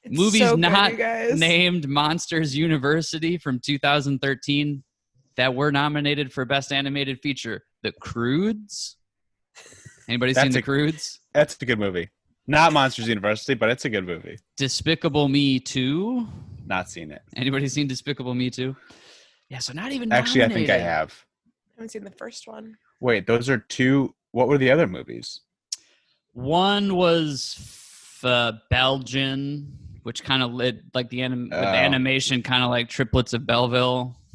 Nominated, 0.03 0.11
It's 0.11 0.17
Movies 0.19 0.49
so 0.49 0.55
not 0.55 0.91
you 0.91 0.97
guys. 0.97 1.39
named 1.39 1.87
Monsters 1.87 2.55
University 2.55 3.37
from 3.37 3.59
2013 3.59 4.83
that 5.35 5.53
were 5.55 5.71
nominated 5.71 6.31
for 6.33 6.45
Best 6.45 6.71
Animated 6.71 7.19
Feature. 7.21 7.63
The 7.83 7.91
Croods. 7.93 8.97
Anybody 10.07 10.33
seen 10.33 10.43
That's 10.45 10.55
The 10.55 10.59
a- 10.59 10.63
Croods? 10.63 11.19
That's 11.33 11.57
a 11.61 11.65
good 11.65 11.79
movie. 11.79 12.09
Not 12.47 12.73
Monsters 12.73 13.07
University, 13.07 13.53
but 13.53 13.69
it's 13.69 13.85
a 13.85 13.89
good 13.89 14.05
movie. 14.05 14.37
Despicable 14.57 15.29
Me 15.29 15.59
2. 15.59 16.27
Not 16.65 16.89
seen 16.89 17.11
it. 17.11 17.21
Anybody 17.35 17.67
seen 17.67 17.87
Despicable 17.87 18.33
Me 18.33 18.49
2? 18.49 18.75
Yeah, 19.49 19.59
so 19.59 19.73
not 19.73 19.91
even 19.91 20.11
Actually, 20.11 20.43
I 20.43 20.49
think 20.49 20.69
I 20.69 20.77
have. 20.77 21.13
I 21.45 21.73
haven't 21.77 21.89
seen 21.89 22.03
the 22.03 22.11
first 22.11 22.47
one. 22.47 22.77
Wait, 22.99 23.27
those 23.27 23.49
are 23.49 23.57
two. 23.57 24.13
What 24.31 24.47
were 24.47 24.57
the 24.57 24.71
other 24.71 24.87
movies? 24.87 25.41
One 26.33 26.95
was 26.95 27.55
f- 27.59 28.25
uh, 28.25 28.51
Belgian, 28.69 29.77
which 30.03 30.23
kind 30.23 30.41
of 30.43 30.53
lit 30.53 30.81
like 30.93 31.09
the, 31.09 31.21
anim- 31.21 31.43
with 31.43 31.51
the 31.51 31.57
Oh. 31.57 31.73
animation, 31.73 32.41
kind 32.43 32.63
of 32.63 32.69
like 32.69 32.89
Triplets 32.89 33.33
of 33.33 33.45
Belleville. 33.45 34.15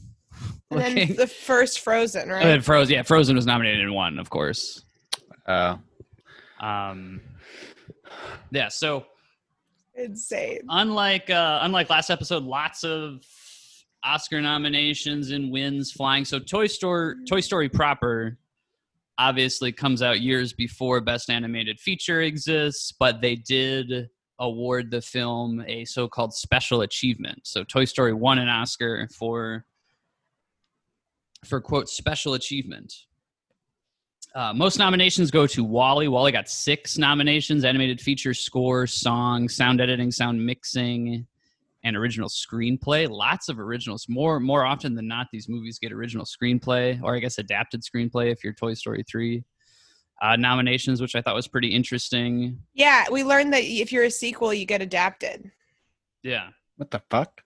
And 0.71 0.97
then 0.97 1.15
the 1.17 1.27
first 1.29 1.81
Frozen, 1.81 2.29
right? 2.29 2.45
And 2.45 2.65
Frozen, 2.65 2.93
yeah, 2.95 3.03
Frozen 3.03 3.37
was 3.37 3.47
nominated 3.47 3.81
in 3.83 3.95
one, 3.95 4.19
of 4.19 4.29
course. 4.31 4.85
Uh, 5.47 5.77
Um, 6.61 7.21
yeah, 8.51 8.69
so 8.69 9.07
Insane. 9.95 10.61
unlike 10.69 11.31
uh, 11.31 11.61
unlike 11.63 11.89
last 11.89 12.11
episode, 12.11 12.43
lots 12.43 12.83
of 12.85 13.21
Oscar 14.05 14.41
nominations 14.41 15.31
and 15.31 15.51
wins 15.53 15.93
flying. 15.93 16.25
So 16.25 16.39
Toy 16.41 16.67
Story, 16.67 17.15
Toy 17.29 17.41
Story 17.41 17.69
proper, 17.69 18.37
obviously 19.19 19.71
comes 19.73 20.03
out 20.03 20.21
years 20.21 20.53
before 20.53 21.01
Best 21.01 21.31
Animated 21.31 21.79
Feature 21.81 22.23
exists, 22.23 22.93
but 22.99 23.21
they 23.21 23.37
did 23.37 24.09
award 24.39 24.91
the 24.91 25.01
film 25.01 25.65
a 25.67 25.85
so-called 25.85 26.35
special 26.35 26.83
achievement. 26.83 27.41
So 27.45 27.65
Toy 27.65 27.85
Story 27.85 28.13
won 28.13 28.39
an 28.39 28.49
Oscar 28.49 29.09
for 29.17 29.65
for 31.45 31.61
quote 31.61 31.89
special 31.89 32.35
achievement. 32.35 32.93
Uh, 34.35 34.53
most 34.53 34.79
nominations 34.79 35.31
go 35.31 35.47
to 35.47 35.65
WALL-E. 35.65 36.09
WALL-E 36.09 36.33
got 36.33 36.49
six 36.49 36.99
nominations: 36.99 37.65
animated 37.65 38.01
feature, 38.01 38.35
score, 38.35 38.87
song, 38.87 39.49
sound 39.49 39.81
editing, 39.81 40.11
sound 40.11 40.45
mixing, 40.45 41.27
and 41.85 41.97
original 41.97 42.29
screenplay. 42.29 43.09
Lots 43.09 43.49
of 43.49 43.59
originals. 43.59 44.07
More 44.09 44.39
more 44.41 44.67
often 44.67 44.95
than 44.95 45.09
not, 45.09 45.29
these 45.33 45.49
movies 45.49 45.79
get 45.79 45.93
original 45.93 46.27
screenplay, 46.27 47.01
or 47.03 47.15
I 47.15 47.19
guess 47.21 47.39
adapted 47.39 47.83
screenplay 47.83 48.31
if 48.31 48.45
you're 48.45 48.53
Toy 48.53 48.75
Story 48.75 49.05
three. 49.09 49.45
Uh, 50.23 50.35
nominations, 50.37 51.03
which 51.03 51.15
I 51.15 51.21
thought 51.21 51.35
was 51.35 51.47
pretty 51.47 51.69
interesting. 51.69 52.59
Yeah, 52.75 53.05
we 53.11 53.23
learned 53.23 53.53
that 53.53 53.63
if 53.65 53.93
you're 53.93 54.05
a 54.05 54.11
sequel, 54.11 54.55
you 54.55 54.65
get 54.65 54.81
adapted. 54.81 55.51
Yeah, 56.23 56.49
what 56.77 56.91
the 56.91 57.03
fuck? 57.11 57.43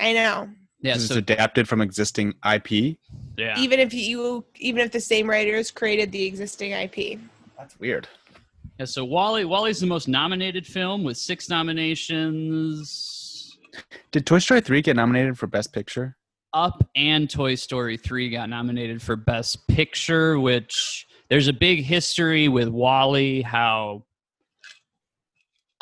I 0.00 0.12
know. 0.12 0.48
yeah. 0.80 0.94
this 0.94 1.04
is 1.04 1.08
So 1.10 1.18
adapted 1.18 1.68
from 1.68 1.80
existing 1.80 2.34
IP. 2.44 2.96
yeah, 3.36 3.56
Even 3.58 3.78
if 3.78 3.94
you, 3.94 4.44
even 4.56 4.80
if 4.82 4.90
the 4.90 5.00
same 5.00 5.30
writers 5.30 5.70
created 5.70 6.10
the 6.10 6.24
existing 6.24 6.72
IP. 6.72 7.20
That's 7.56 7.78
weird. 7.78 8.08
yeah. 8.80 8.86
So 8.86 9.04
WALL-E 9.04 9.44
WALL-E's 9.44 9.78
the 9.80 9.86
most 9.86 10.08
nominated 10.08 10.66
film 10.66 11.04
with 11.04 11.16
six 11.16 11.48
nominations. 11.48 13.56
Did 14.10 14.26
Toy 14.26 14.38
Story 14.38 14.60
3 14.60 14.82
get 14.82 14.96
nominated 14.96 15.38
for 15.38 15.46
Best 15.46 15.72
Picture? 15.72 16.16
Up 16.52 16.88
and 16.96 17.28
Toy 17.28 17.54
Story 17.54 17.96
3 17.96 18.30
got 18.30 18.48
nominated 18.48 19.02
for 19.02 19.16
Best 19.16 19.66
Picture, 19.68 20.38
which 20.40 21.06
there's 21.28 21.48
a 21.48 21.52
big 21.52 21.82
history 21.82 22.48
with 22.48 22.68
WALL-E, 22.68 23.42
how 23.42 24.04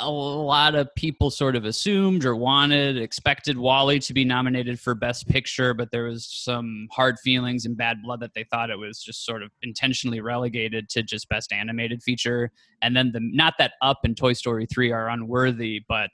a 0.01 0.11
lot 0.11 0.75
of 0.75 0.93
people 0.97 1.31
sort 1.31 1.55
of 1.55 1.65
assumed 1.65 2.25
or 2.25 2.35
wanted, 2.35 2.97
expected 2.97 3.57
WALL-E 3.57 4.01
to 4.01 4.13
be 4.13 4.25
nominated 4.25 4.81
for 4.81 4.95
Best 4.95 5.29
Picture, 5.29 5.73
but 5.73 5.91
there 5.93 6.05
was 6.05 6.27
some 6.27 6.89
hard 6.91 7.17
feelings 7.21 7.65
and 7.65 7.77
bad 7.77 8.03
blood 8.03 8.21
that 8.21 8.35
they 8.35 8.45
thought 8.45 8.71
it 8.71 8.79
was 8.79 9.01
just 9.01 9.25
sort 9.25 9.43
of 9.43 9.51
intentionally 9.63 10.21
relegated 10.21 10.89
to 10.89 11.03
just 11.03 11.29
Best 11.29 11.53
Animated 11.53 12.03
Feature. 12.03 12.51
And 12.83 12.97
then 12.97 13.13
the 13.13 13.21
not 13.21 13.55
that 13.59 13.75
Up 13.83 14.01
and 14.05 14.17
Toy 14.17 14.33
Story 14.33 14.67
3 14.67 14.91
are 14.91 15.09
unworthy, 15.09 15.85
but 15.89 16.11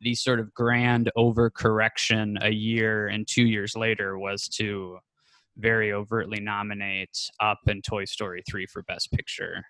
the 0.00 0.14
sort 0.14 0.38
of 0.38 0.54
grand 0.54 1.10
overcorrection 1.16 2.42
a 2.42 2.50
year 2.50 3.08
and 3.08 3.26
two 3.26 3.44
years 3.44 3.76
later 3.76 4.18
was 4.18 4.48
to 4.48 4.98
very 5.56 5.92
overtly 5.92 6.40
nominate 6.40 7.16
Up 7.40 7.58
and 7.66 7.82
Toy 7.84 8.04
Story 8.04 8.42
3 8.48 8.66
for 8.66 8.82
Best 8.82 9.10
Picture. 9.12 9.64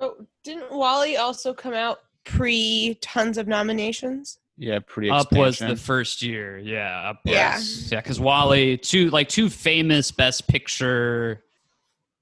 Oh, 0.00 0.14
didn't 0.42 0.70
WALL-E 0.72 1.16
also 1.16 1.52
come 1.54 1.74
out 1.74 1.98
pre 2.24 2.96
tons 3.00 3.38
of 3.38 3.46
nominations? 3.46 4.38
Yeah, 4.56 4.78
pretty 4.86 5.10
Up 5.10 5.32
was 5.32 5.58
the 5.58 5.76
first 5.76 6.22
year, 6.22 6.58
yeah. 6.58 7.10
Up 7.10 7.20
Yeah. 7.24 7.56
was, 7.56 7.90
yeah, 7.90 8.00
because 8.00 8.20
WALL-E, 8.20 8.76
two 8.78 9.10
like 9.10 9.28
two 9.28 9.50
famous 9.50 10.10
Best 10.10 10.46
Picture 10.48 11.42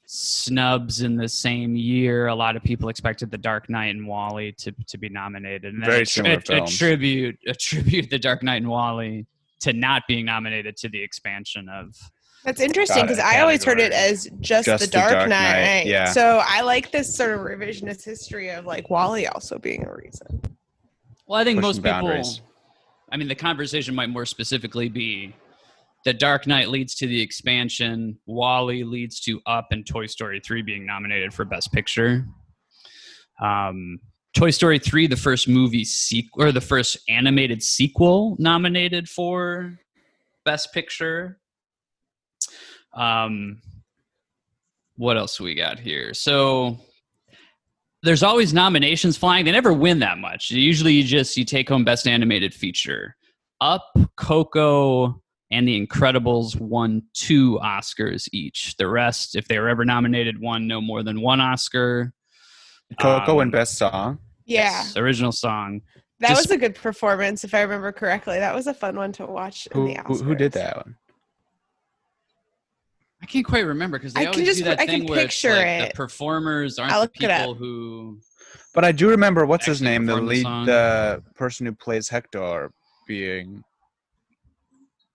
snubs 0.07 1.01
in 1.03 1.17
the 1.17 1.29
same 1.29 1.77
year. 1.77 2.27
A 2.27 2.35
lot 2.35 2.57
of 2.57 2.63
people 2.63 2.89
expected 2.89 3.31
The 3.31 3.39
Dark 3.39 3.69
Knight 3.71 3.95
and 3.95 4.07
WALL-E 4.07 4.53
to 4.59 4.73
to 4.89 4.99
be 4.99 5.09
nominated, 5.09 5.73
and 5.75 5.83
then 5.83 5.91
Very 5.91 6.03
attri- 6.03 6.09
similar 6.09 6.41
films. 6.41 6.75
attribute 6.75 7.39
attribute 7.47 8.11
The 8.11 8.19
Dark 8.19 8.43
Knight 8.43 8.57
and 8.63 8.69
WALL-E 8.69 9.27
to 9.61 9.73
not 9.73 10.03
being 10.09 10.25
nominated 10.27 10.77
to 10.79 10.89
the 10.89 11.03
expansion 11.03 11.69
of 11.69 11.95
That's 12.45 12.61
interesting 12.61 13.03
because. 13.03 13.19
I 13.19 13.41
always 13.41 13.65
heard 13.65 13.79
it 13.79 13.93
as 13.93 14.29
just, 14.41 14.67
Just 14.67 14.81
the 14.81 14.87
The 14.87 14.93
Dark, 14.93 15.13
Dark 15.13 15.29
Knight. 15.29 15.63
Knight, 15.63 15.87
yeah. 15.87 16.07
So 16.07 16.43
I 16.45 16.63
like 16.63 16.91
this 16.91 17.15
sort 17.15 17.31
of 17.31 17.41
revisionist 17.41 18.05
history 18.05 18.51
of 18.51 18.67
like 18.67 18.91
WALL-E 18.91 19.27
also 19.27 19.59
being 19.59 19.85
a 19.87 19.95
reason. 19.95 20.41
Well, 21.27 21.41
I 21.41 21.45
think 21.45 21.61
Pushing 21.61 21.83
most 21.83 21.83
people. 21.83 22.47
I 23.11 23.17
mean, 23.17 23.29
the 23.29 23.35
conversation 23.35 23.95
might 23.95 24.09
more 24.09 24.27
specifically 24.27 24.89
be 24.89 25.35
the 26.05 26.13
Dark 26.13 26.47
Knight 26.47 26.69
leads 26.69 26.95
to 26.97 27.07
the 27.07 27.21
expansion, 27.21 28.19
WALL-E 28.27 28.83
leads 28.85 29.21
to 29.21 29.41
Up, 29.47 29.69
and 29.71 29.87
Toy 29.87 30.07
Story 30.07 30.41
3 30.45 30.63
being 30.63 30.85
nominated 30.85 31.33
for 31.33 31.45
Best 31.45 31.73
Picture. 31.73 32.27
Um, 33.41 34.01
Toy 34.35 34.51
Story 34.51 34.79
3, 34.79 35.07
the 35.07 35.17
first 35.17 35.47
movie 35.47 35.85
sequel, 35.85 36.43
or 36.43 36.53
the 36.53 36.61
first 36.61 36.99
animated 37.09 37.63
sequel 37.63 38.37
nominated 38.39 39.09
for 39.09 39.79
Best 40.45 40.73
Picture. 40.73 41.39
Um, 42.95 43.61
what 44.97 45.17
else 45.17 45.41
we 45.41 45.55
got 45.55 45.79
here? 45.79 46.15
So 46.15 46.79
there's 48.03 48.23
always 48.23 48.53
nominations 48.53 49.17
flying. 49.17 49.45
They 49.45 49.53
never 49.53 49.73
win 49.73 50.01
that 50.01 50.19
much. 50.19 50.51
Usually, 50.51 50.93
you 50.95 51.05
just 51.05 51.37
you 51.37 51.45
take 51.45 51.69
home 51.69 51.85
best 51.85 52.07
animated 52.07 52.53
feature. 52.55 53.17
Up, 53.61 53.87
Coco, 54.17 55.23
and 55.51 55.69
The 55.69 55.87
Incredibles 55.87 56.59
won 56.61 57.03
two 57.15 57.59
Oscars 57.63 58.29
each. 58.33 58.75
The 58.77 58.89
rest, 58.89 59.37
if 59.37 59.47
they 59.49 59.59
were 59.59 59.69
ever 59.69 59.85
nominated, 59.85 60.41
won 60.41 60.67
no 60.67 60.81
more 60.81 61.03
than 61.03 61.21
one 61.21 61.41
Oscar. 61.41 62.13
Coco 63.01 63.35
um, 63.35 63.41
and 63.41 63.53
Best 63.53 63.79
Song. 63.79 64.19
Yeah, 64.45 64.63
Yes, 64.83 64.97
original 64.97 65.31
song. 65.33 65.81
that 66.19 66.31
just- 66.31 66.49
was 66.49 66.51
a 66.51 66.59
good 66.59 66.75
performance 66.75 67.45
if 67.45 67.55
I 67.55 67.63
remember 67.63 67.93
correctly. 67.93 68.39
That 68.41 68.55
was 68.55 68.67
a 68.67 68.75
fun 68.75 68.97
one 68.97 69.13
to 69.13 69.27
watch. 69.27 69.67
In 69.69 69.81
Who, 69.81 69.89
the 69.95 70.03
who, 70.03 70.19
who 70.23 70.35
did 70.35 70.53
that 70.53 70.77
one? 70.77 70.97
I 73.23 73.27
can't 73.27 73.47
quite 73.47 73.65
remember 73.67 73.99
because 73.99 74.13
they 74.15 74.23
I 74.23 74.25
can 74.25 74.35
always 74.35 74.47
just- 74.49 74.59
do 74.59 74.65
that 74.65 74.81
I 74.81 74.87
can 74.87 75.01
thing 75.01 75.09
where 75.09 75.21
it's 75.21 75.35
picture 75.41 75.55
like 75.57 75.67
it. 75.67 75.89
the 75.91 75.95
performers 75.97 76.79
aren't 76.79 76.93
I'll 76.93 77.01
the 77.01 77.05
look 77.05 77.23
it 77.23 77.31
up. 77.31 77.39
people 77.41 77.55
who. 77.55 78.19
But 78.75 78.85
I 78.85 78.93
do 78.93 79.09
remember 79.11 79.45
what's 79.47 79.67
his 79.67 79.81
name, 79.83 80.07
the 80.07 80.15
performed 80.15 80.29
the 80.29 80.45
lead, 80.45 80.67
the 80.69 81.23
person 81.35 81.67
who 81.67 81.73
plays 81.75 82.09
Hector, 82.09 82.73
being 83.07 83.63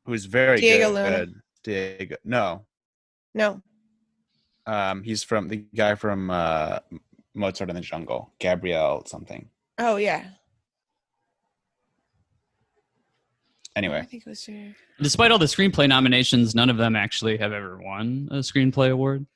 who's 0.05 0.25
very 0.25 0.59
Diego 0.61 0.93
good. 0.93 1.29
Luna. 1.29 1.41
Diego, 1.63 2.15
no, 2.23 2.65
No, 3.33 3.61
um, 4.65 5.03
he's 5.03 5.23
from 5.23 5.47
the 5.49 5.65
guy 5.75 5.95
from 5.95 6.29
uh, 6.29 6.79
Mozart 7.33 7.69
in 7.69 7.75
the 7.75 7.81
Jungle, 7.81 8.31
Gabriel 8.39 9.03
something. 9.05 9.49
oh 9.79 9.97
yeah. 9.97 10.29
I 13.77 13.79
Anyway, 13.79 14.01
think 14.09 14.23
it 14.25 14.29
was. 14.29 14.47
your- 14.47 14.73
Despite 14.99 15.29
all 15.29 15.37
the 15.37 15.45
screenplay 15.45 15.87
nominations, 15.87 16.55
none 16.55 16.71
of 16.71 16.77
them 16.77 16.95
actually 16.95 17.37
have 17.37 17.51
ever 17.53 17.77
won 17.77 18.27
a 18.31 18.37
screenplay 18.37 18.89
award. 18.89 19.27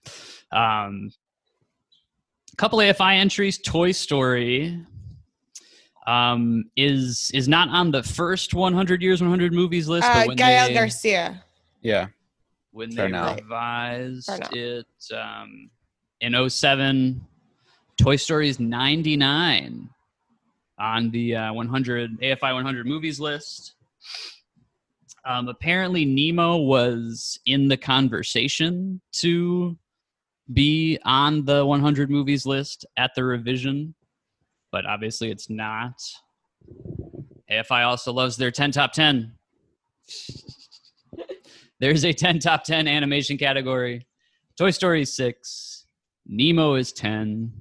Um, 0.51 1.11
a 2.51 2.55
couple 2.55 2.79
AFI 2.79 3.17
entries. 3.17 3.59
Toy 3.59 3.91
Story 3.91 4.83
um, 6.07 6.63
is 6.75 7.29
is 7.35 7.47
not 7.47 7.69
on 7.69 7.91
the 7.91 8.01
first 8.01 8.55
100 8.55 9.03
years 9.03 9.21
100 9.21 9.53
movies 9.53 9.87
list, 9.87 10.07
Uh, 10.09 10.13
but 10.21 10.27
when 10.29 10.37
Gael 10.37 10.69
they, 10.69 10.73
Garcia. 10.73 11.43
yeah, 11.83 12.07
when 12.71 12.91
Fair 12.91 13.03
they 13.05 13.09
enough. 13.09 13.39
revised 13.41 14.25
Fair 14.25 14.39
it 14.53 14.87
um, 15.15 15.69
in 16.19 16.33
07, 16.49 17.23
Toy 17.97 18.15
Story 18.15 18.49
is 18.49 18.59
99 18.59 19.87
on 20.79 21.11
the 21.11 21.35
uh, 21.35 21.53
100 21.53 22.19
AFI 22.21 22.53
100 22.55 22.87
movies 22.87 23.19
list. 23.19 23.73
Um, 25.25 25.47
apparently, 25.47 26.05
Nemo 26.05 26.57
was 26.57 27.39
in 27.45 27.67
the 27.67 27.77
conversation 27.77 29.01
to 29.13 29.77
be 30.51 30.97
on 31.05 31.45
the 31.45 31.65
100 31.65 32.09
movies 32.09 32.45
list 32.45 32.85
at 32.97 33.11
the 33.15 33.23
revision, 33.23 33.93
but 34.71 34.85
obviously 34.85 35.29
it's 35.29 35.49
not. 35.49 36.01
AFI 37.51 37.85
also 37.85 38.11
loves 38.11 38.37
their 38.37 38.51
10 38.51 38.71
top 38.71 38.93
10. 38.93 39.33
There's 41.79 42.05
a 42.05 42.13
10 42.13 42.39
top 42.39 42.63
10 42.63 42.87
animation 42.87 43.37
category. 43.37 44.07
Toy 44.57 44.71
Story 44.71 45.03
is 45.03 45.15
6. 45.15 45.85
Nemo 46.27 46.75
is 46.75 46.91
10. 46.93 47.51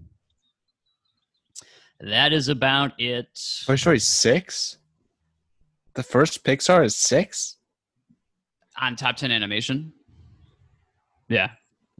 That 2.01 2.33
is 2.33 2.49
about 2.49 2.99
it. 2.99 3.29
Toy 3.67 3.77
Story 3.77 3.99
six. 3.99 4.79
The 6.01 6.05
first 6.05 6.45
Pixar 6.45 6.83
is 6.83 6.97
six. 6.97 7.59
On 8.81 8.97
top 8.97 9.17
10 9.17 9.31
animation. 9.31 9.93
Yeah. 11.29 11.51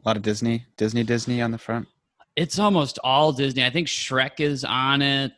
A 0.03 0.07
lot 0.09 0.17
of 0.17 0.23
Disney, 0.23 0.65
Disney, 0.75 1.03
Disney 1.03 1.39
on 1.39 1.51
the 1.51 1.59
front. 1.59 1.87
It's 2.35 2.57
almost 2.57 2.97
all 3.03 3.31
Disney. 3.31 3.63
I 3.63 3.69
think 3.69 3.87
Shrek 3.87 4.39
is 4.39 4.65
on 4.65 5.03
it. 5.03 5.33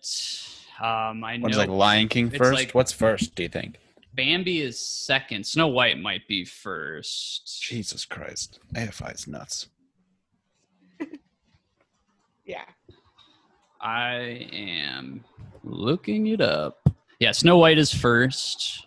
Um, 0.82 1.26
I 1.26 1.36
know 1.36 1.44
What's 1.44 1.58
like 1.58 1.68
Lion 1.68 2.08
King 2.08 2.30
first? 2.30 2.54
like- 2.54 2.72
What's 2.72 2.94
first? 2.94 3.36
Do 3.36 3.44
you 3.44 3.50
think? 3.50 3.80
Bambi 4.14 4.62
is 4.62 4.80
second. 4.80 5.46
Snow 5.46 5.68
White 5.68 6.00
might 6.00 6.26
be 6.30 6.46
first. 6.46 7.62
Jesus 7.64 8.06
Christ, 8.06 8.62
AFI 8.76 9.14
is 9.14 9.28
nuts. 9.28 9.68
Yeah. 12.46 12.64
I 13.82 14.48
am 14.54 15.26
looking 15.66 16.28
it 16.28 16.40
up. 16.40 16.88
Yeah, 17.24 17.32
Snow 17.32 17.58
White 17.58 17.78
is 17.78 17.94
first. 17.94 18.86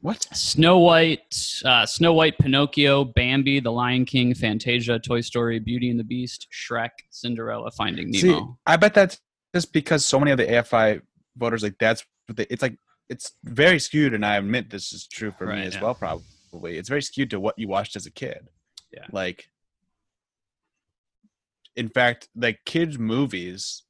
What? 0.00 0.26
Snow 0.32 0.78
White, 0.80 1.36
uh, 1.64 1.86
Snow 1.86 2.12
White, 2.14 2.36
Pinocchio, 2.36 3.04
Bambi, 3.04 3.60
The 3.60 3.70
Lion 3.70 4.04
King, 4.04 4.34
Fantasia, 4.34 4.98
Toy 4.98 5.20
Story, 5.20 5.60
Beauty 5.60 5.88
and 5.88 6.00
the 6.00 6.04
Beast, 6.04 6.48
Shrek, 6.52 6.90
Cinderella, 7.10 7.70
Finding 7.70 8.10
Nemo. 8.10 8.40
See, 8.40 8.46
I 8.66 8.76
bet 8.76 8.92
that's 8.92 9.20
just 9.54 9.72
because 9.72 10.04
so 10.04 10.18
many 10.18 10.32
of 10.32 10.38
the 10.38 10.46
AFI 10.46 11.00
voters 11.36 11.62
like 11.62 11.76
that's 11.78 12.04
what 12.26 12.38
they, 12.38 12.46
it's 12.50 12.62
like 12.62 12.76
it's 13.08 13.30
very 13.44 13.78
skewed, 13.78 14.14
and 14.14 14.26
I 14.26 14.38
admit 14.38 14.68
this 14.68 14.92
is 14.92 15.06
true 15.06 15.30
for 15.30 15.46
Right, 15.46 15.60
me 15.60 15.66
as 15.66 15.76
yeah. 15.76 15.82
well. 15.82 15.94
Probably, 15.94 16.76
it's 16.76 16.88
very 16.88 17.02
skewed 17.02 17.30
to 17.30 17.38
what 17.38 17.56
you 17.56 17.68
watched 17.68 17.94
as 17.94 18.06
a 18.06 18.10
kid. 18.10 18.48
Yeah. 18.92 19.06
like 19.12 19.46
in 21.76 21.88
fact, 21.88 22.26
like 22.34 22.58
kids' 22.66 22.98
movies 22.98 23.84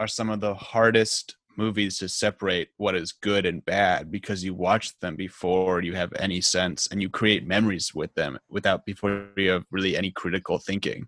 are 0.00 0.08
some 0.08 0.30
of 0.30 0.40
the 0.40 0.54
hardest 0.54 1.36
movies 1.58 1.98
to 1.98 2.08
separate 2.08 2.70
what 2.78 2.96
is 2.96 3.12
good 3.12 3.44
and 3.44 3.62
bad 3.66 4.10
because 4.10 4.42
you 4.42 4.54
watch 4.54 4.98
them 5.00 5.14
before 5.14 5.82
you 5.82 5.94
have 5.94 6.10
any 6.18 6.40
sense 6.40 6.88
and 6.90 7.02
you 7.02 7.10
create 7.10 7.46
memories 7.46 7.94
with 7.94 8.12
them 8.14 8.38
without 8.48 8.86
before 8.86 9.28
you 9.36 9.50
have 9.50 9.64
really 9.70 9.94
any 9.96 10.10
critical 10.10 10.58
thinking 10.58 11.06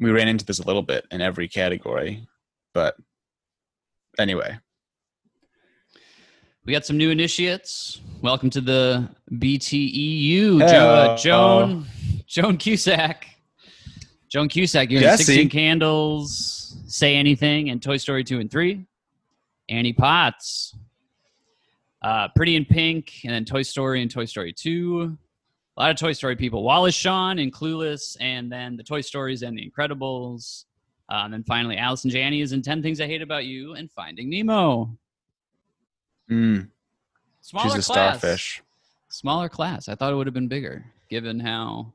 we 0.00 0.10
ran 0.10 0.26
into 0.26 0.44
this 0.44 0.58
a 0.58 0.66
little 0.66 0.82
bit 0.82 1.06
in 1.12 1.20
every 1.20 1.46
category 1.46 2.26
but 2.74 2.96
anyway 4.18 4.58
We 6.66 6.72
got 6.72 6.86
some 6.86 6.96
new 6.96 7.10
initiates. 7.10 8.00
Welcome 8.22 8.48
to 8.50 8.62
the 8.62 9.06
BTEU, 9.30 10.58
jo- 10.60 10.66
uh, 10.66 11.16
Joan, 11.18 11.84
Joan 12.26 12.56
Cusack. 12.56 13.33
Joan 14.34 14.48
Cusack, 14.48 14.90
you're 14.90 15.00
Jesse. 15.00 15.22
16 15.22 15.48
Candles, 15.48 16.76
Say 16.88 17.14
Anything, 17.14 17.70
and 17.70 17.80
Toy 17.80 17.96
Story 17.98 18.24
2 18.24 18.40
and 18.40 18.50
3. 18.50 18.84
Annie 19.68 19.92
Potts, 19.92 20.74
uh, 22.02 22.26
Pretty 22.34 22.56
in 22.56 22.64
Pink, 22.64 23.20
and 23.22 23.32
then 23.32 23.44
Toy 23.44 23.62
Story 23.62 24.02
and 24.02 24.10
Toy 24.10 24.24
Story 24.24 24.52
2. 24.52 25.16
A 25.76 25.80
lot 25.80 25.92
of 25.92 25.96
Toy 25.96 26.10
Story 26.10 26.34
people. 26.34 26.64
Wallace 26.64 26.96
Shawn 26.96 27.38
and 27.38 27.52
Clueless, 27.52 28.16
and 28.18 28.50
then 28.50 28.76
the 28.76 28.82
Toy 28.82 29.02
Stories 29.02 29.42
and 29.42 29.56
the 29.56 29.70
Incredibles. 29.70 30.64
Uh, 31.08 31.22
and 31.26 31.32
then 31.32 31.44
finally, 31.44 31.76
Allison 31.76 32.10
Janney 32.10 32.40
is 32.40 32.52
in 32.52 32.60
10 32.60 32.82
Things 32.82 33.00
I 33.00 33.06
Hate 33.06 33.22
About 33.22 33.44
You 33.44 33.74
and 33.74 33.88
Finding 33.88 34.30
Nemo. 34.30 34.98
mm, 36.28 36.68
Smaller 37.40 37.70
she's 37.70 37.88
a 37.88 37.92
class. 37.92 38.18
starfish 38.18 38.62
Smaller 39.10 39.48
class. 39.48 39.88
I 39.88 39.94
thought 39.94 40.12
it 40.12 40.16
would 40.16 40.26
have 40.26 40.34
been 40.34 40.48
bigger, 40.48 40.84
given 41.08 41.38
how 41.38 41.92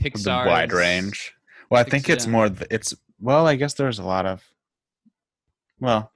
Pixar 0.00 0.46
wide 0.46 0.72
range 0.72 1.32
well 1.70 1.80
i 1.80 1.88
think 1.88 2.08
it's 2.08 2.26
more 2.26 2.48
th- 2.48 2.66
it's 2.70 2.94
well 3.20 3.46
i 3.46 3.54
guess 3.56 3.74
there's 3.74 3.98
a 3.98 4.04
lot 4.04 4.26
of 4.26 4.54
well. 5.80 6.10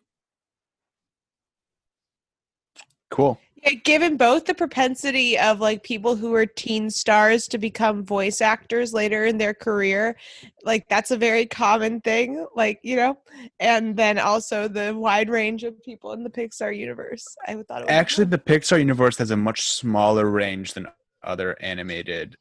Cool. 3.11 3.39
Yeah, 3.63 3.73
given 3.73 4.17
both 4.17 4.45
the 4.45 4.55
propensity 4.55 5.39
of 5.39 5.61
like 5.61 5.83
people 5.83 6.15
who 6.15 6.33
are 6.35 6.47
teen 6.47 6.91
stars 6.91 7.49
to 7.49 7.59
become 7.59 8.05
voice 8.05 8.41
actors 8.41 8.93
later 8.93 9.25
in 9.25 9.37
their 9.37 9.53
career, 9.53 10.17
like 10.63 10.89
that's 10.89 11.11
a 11.11 11.17
very 11.17 11.45
common 11.45 12.01
thing, 12.01 12.47
like, 12.55 12.79
you 12.83 12.97
know, 12.97 13.19
and 13.59 13.97
then 13.97 14.19
also 14.19 14.69
the 14.69 14.95
wide 14.95 15.29
range 15.29 15.65
of 15.65 15.83
people 15.83 16.13
in 16.13 16.23
the 16.23 16.31
Pixar 16.31 16.77
universe. 16.77 17.27
I 17.47 17.57
would 17.57 17.67
thought 17.67 17.83
it 17.83 17.87
was 17.87 17.93
actually 17.93 18.27
the 18.27 18.39
pixar 18.39 18.79
universe 18.79 19.19
has 19.19 19.33
a 19.33 19.37
much 19.37 19.63
smaller 19.63 20.31
range 20.31 20.75
than 20.75 20.87
other 21.25 21.57
animated 21.61 22.37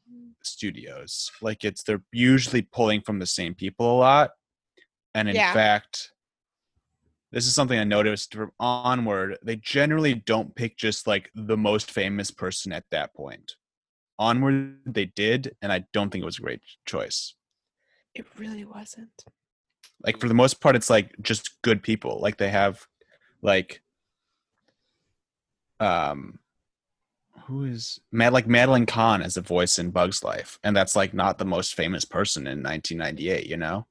studios 0.48 1.30
like 1.40 1.64
it's 1.64 1.82
they're 1.82 2.02
usually 2.12 2.62
pulling 2.62 3.00
from 3.00 3.18
the 3.18 3.26
same 3.26 3.54
people 3.54 3.90
a 3.90 3.98
lot 3.98 4.30
and 5.14 5.28
in 5.28 5.36
Yeah. 5.36 5.52
fact 5.52 6.12
this 7.32 7.46
is 7.46 7.54
something 7.54 7.78
i 7.78 7.84
noticed 7.84 8.34
from 8.34 8.50
onward 8.58 9.36
they 9.42 9.56
generally 9.56 10.14
don't 10.14 10.54
pick 10.54 10.76
just 10.76 11.06
like 11.06 11.30
the 11.34 11.56
most 11.56 11.90
famous 11.90 12.30
person 12.30 12.72
at 12.72 12.84
that 12.90 13.14
point 13.14 13.54
onward 14.18 14.78
they 14.86 15.04
did 15.04 15.54
and 15.62 15.72
i 15.72 15.84
don't 15.92 16.10
think 16.10 16.22
it 16.22 16.26
was 16.26 16.38
a 16.38 16.42
great 16.42 16.60
choice 16.86 17.34
it 18.14 18.26
really 18.36 18.64
wasn't. 18.64 19.24
like 20.02 20.18
for 20.18 20.28
the 20.28 20.34
most 20.34 20.60
part 20.60 20.74
it's 20.74 20.90
like 20.90 21.14
just 21.22 21.60
good 21.62 21.82
people 21.82 22.20
like 22.20 22.36
they 22.38 22.50
have 22.50 22.84
like 23.42 23.80
um 25.80 26.38
who 27.48 27.64
is 27.64 27.98
Mad 28.12 28.34
like 28.34 28.46
Madeline 28.46 28.84
Kahn 28.84 29.22
as 29.22 29.38
a 29.38 29.40
voice 29.40 29.78
in 29.78 29.90
Bugs 29.90 30.22
Life 30.22 30.58
and 30.62 30.76
that's 30.76 30.94
like 30.94 31.14
not 31.14 31.38
the 31.38 31.46
most 31.46 31.74
famous 31.74 32.04
person 32.04 32.46
in 32.46 32.62
1998 32.62 33.46
you 33.46 33.56
know 33.56 33.86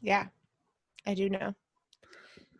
Yeah. 0.00 0.26
I 1.06 1.14
do 1.14 1.28
know. 1.28 1.54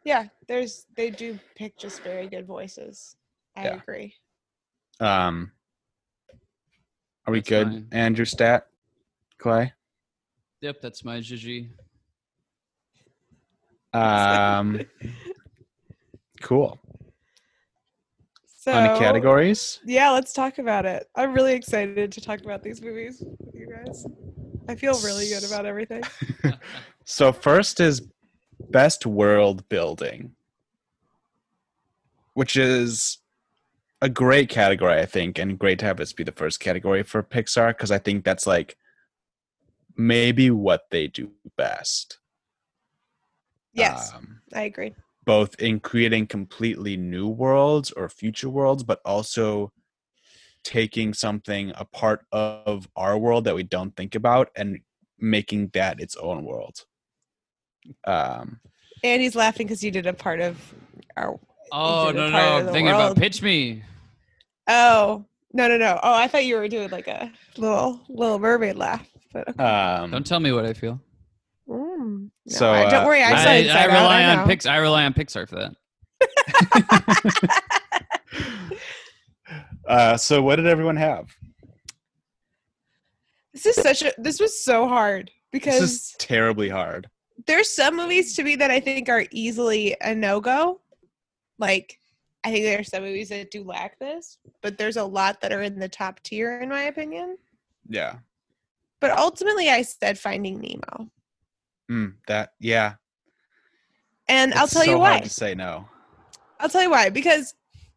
Yeah, 0.04 0.26
there's 0.48 0.87
they 0.96 1.11
do 1.11 1.38
pick 1.54 1.76
just 1.78 2.02
very 2.02 2.28
good 2.28 2.46
voices. 2.46 3.16
I 3.57 3.64
Yeah. 3.64 3.74
agree. 3.76 4.14
um 5.00 5.52
are 7.26 7.33
we 7.33 7.38
That's 7.40 7.48
good 7.48 7.68
fine. 7.68 7.88
Andrew 7.92 8.24
Stat 8.24 8.66
Clay 9.38 9.72
Yep, 10.61 10.81
that's 10.83 11.04
my 11.04 11.20
Gigi. 11.20 11.70
um 13.94 14.81
cool 16.42 16.78
So 18.68 18.74
on 18.74 18.83
the 18.83 18.98
categories 18.98 19.81
Yeah, 19.87 20.11
let's 20.11 20.35
talk 20.35 20.59
about 20.59 20.85
it. 20.85 21.09
I'm 21.14 21.33
really 21.33 21.54
excited 21.54 22.12
to 22.12 22.20
talk 22.20 22.42
about 22.42 22.62
these 22.62 22.83
movies 22.83 23.24
with 23.24 23.54
you 23.54 23.66
guys. 23.66 24.07
I 24.68 24.74
feel 24.74 24.92
really 25.00 25.26
good 25.31 25.44
about 25.44 25.64
everything. 25.64 26.02
So 27.07 27.33
first 27.33 27.81
is 27.81 28.02
best 28.70 29.07
world 29.07 29.66
building, 29.70 30.33
which 32.35 32.54
is 32.54 33.16
a 34.02 34.11
great 34.11 34.50
category, 34.50 35.00
I 35.00 35.07
think, 35.07 35.38
and 35.38 35.59
great 35.59 35.78
to 35.78 35.87
have 35.87 35.96
this 35.96 36.12
be 36.12 36.22
the 36.22 36.33
first 36.33 36.61
category 36.61 37.02
for 37.02 37.22
Pixar 37.22 37.68
because 37.70 37.90
I 37.90 37.96
think 37.96 38.24
that's 38.26 38.46
like 38.46 38.76
maybe 39.96 40.50
what 40.50 40.83
they 40.90 41.07
do 41.07 41.31
best. 41.57 42.18
Yes, 43.72 44.12
Um, 44.14 44.42
I 44.52 44.64
agree. 44.64 44.94
Both 45.29 45.55
in 45.61 45.79
creating 45.79 46.27
completely 46.27 46.97
new 46.97 47.29
worlds 47.29 47.93
or 47.93 48.09
future 48.09 48.49
worlds, 48.49 48.83
but 48.83 48.99
also 49.05 49.71
taking 50.64 51.12
something 51.12 51.71
a 51.77 51.85
part 51.85 52.25
of 52.33 52.88
our 52.97 53.19
world 53.19 53.45
that 53.45 53.55
we 53.55 53.62
don't 53.62 53.95
think 53.95 54.14
about 54.14 54.49
and 54.57 54.81
making 55.19 55.69
that 55.75 56.01
its 56.01 56.17
own 56.17 56.47
world. 56.47 56.87
Um, 58.07 58.61
And 59.05 59.21
he's 59.21 59.37
laughing 59.37 59.67
because 59.67 59.85
you 59.85 59.91
did 59.91 60.07
a 60.07 60.14
part 60.14 60.41
of 60.41 60.57
our. 61.14 61.38
Oh 61.73 62.07
did 62.07 62.17
no 62.17 62.31
no! 62.31 62.38
I'm 62.38 62.64
the 62.64 62.73
thinking 62.73 62.95
about. 62.95 63.19
Pitch 63.19 63.43
Me. 63.43 63.83
Oh 64.67 65.27
no 65.53 65.69
no 65.69 65.77
no! 65.77 66.01
Oh, 66.03 66.14
I 66.14 66.27
thought 66.27 66.47
you 66.47 66.57
were 66.57 66.69
doing 66.69 66.88
like 66.88 67.07
a 67.07 67.31
little 67.59 68.01
little 68.09 68.38
mermaid 68.38 68.77
laugh. 68.77 69.07
But 69.35 69.51
okay. 69.51 69.62
um, 69.62 70.11
Don't 70.11 70.27
tell 70.27 70.41
me 70.41 70.53
what 70.53 70.64
I 70.64 70.73
feel. 70.73 71.03
No, 72.50 72.56
so, 72.56 72.70
I, 72.72 72.84
uh, 72.84 72.90
don't 72.90 73.06
worry. 73.06 73.22
I, 73.22 73.30
I- 73.30 73.68
I, 73.68 73.82
I 73.82 73.84
rely 73.87 74.22
I 74.22 74.30
on 74.30 74.37
know. 74.38 74.46
Pix. 74.46 74.66
I 74.66 74.76
rely 74.78 75.04
on 75.04 75.12
Pixar 75.14 75.46
for 75.48 75.56
that. 75.56 75.74
uh, 79.88 80.16
so 80.16 80.42
what 80.42 80.56
did 80.56 80.66
everyone 80.66 80.96
have? 80.96 81.28
This 83.52 83.66
is 83.66 83.76
such 83.76 84.02
a. 84.02 84.12
This 84.18 84.40
was 84.40 84.62
so 84.62 84.87
hard 84.88 85.26
This 85.28 85.34
because 85.52 85.82
is 85.82 86.14
terribly 86.18 86.68
hard. 86.68 87.08
there's 87.46 87.70
some 87.74 87.96
movies 87.96 88.34
to 88.37 88.42
me 88.44 88.56
that 88.56 88.70
I 88.70 88.78
think 88.80 89.08
are 89.08 89.24
easily 89.30 89.96
a 90.00 90.14
no 90.14 90.40
go. 90.40 90.80
Like, 91.58 91.98
I 92.44 92.50
think 92.52 92.64
there 92.64 92.78
are 92.78 92.84
some 92.84 93.02
movies 93.02 93.30
that 93.30 93.50
do 93.50 93.64
lack 93.64 93.98
this, 93.98 94.38
but 94.62 94.78
there's 94.78 94.96
a 94.96 95.04
lot 95.04 95.40
that 95.40 95.52
are 95.52 95.62
in 95.62 95.78
the 95.78 95.88
top 95.88 96.20
tier, 96.22 96.61
in 96.61 96.68
my 96.68 96.82
opinion. 96.82 97.37
Yeah. 97.88 98.16
But 99.00 99.11
ultimately, 99.18 99.68
I 99.70 99.82
said 99.82 100.18
Finding 100.18 100.61
Nemo. 100.61 101.11
Mm, 101.90 102.14
that 102.27 102.53
yeah. 102.61 102.94
And 104.29 104.53
I'll 104.55 104.68
tell 104.68 104.85
so 104.85 104.90
you 104.90 104.98
why. 104.98 105.20
To 105.20 105.29
say 105.29 105.55
no. 105.55 105.88
I'll 106.61 106.68
tell 106.68 106.83
you 106.83 106.90
why. 106.90 107.09
Because 107.09 107.55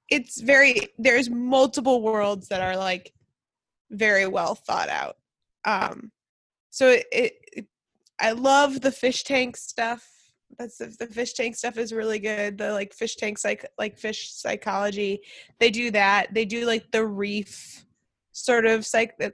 it's 0.09 0.39
very, 0.39 0.75
there's 0.97 1.29
multiple 1.29 2.01
worlds 2.01 2.47
that 2.49 2.61
are 2.61 2.77
like 2.77 3.13
very 3.89 4.27
well 4.27 4.55
thought 4.55 4.89
out. 4.89 5.17
Um, 5.65 6.11
so 6.69 6.89
it, 6.89 7.05
it, 7.11 7.33
it 7.53 7.65
I 8.19 8.31
love 8.31 8.81
the 8.81 8.91
fish 8.91 9.23
tank 9.23 9.57
stuff. 9.57 10.07
That's 10.57 10.77
the, 10.77 10.95
the 10.99 11.07
fish 11.07 11.33
tank 11.33 11.55
stuff 11.55 11.77
is 11.77 11.91
really 11.91 12.19
good. 12.19 12.57
The 12.57 12.71
like 12.71 12.93
fish 12.93 13.15
tank 13.15 13.37
psych 13.37 13.65
like 13.77 13.97
fish 13.97 14.31
psychology. 14.31 15.21
They 15.59 15.71
do 15.71 15.91
that. 15.91 16.33
They 16.33 16.45
do 16.45 16.65
like 16.65 16.91
the 16.91 17.05
reef 17.05 17.85
sort 18.31 18.65
of 18.65 18.85
psych 18.85 19.17
the 19.17 19.33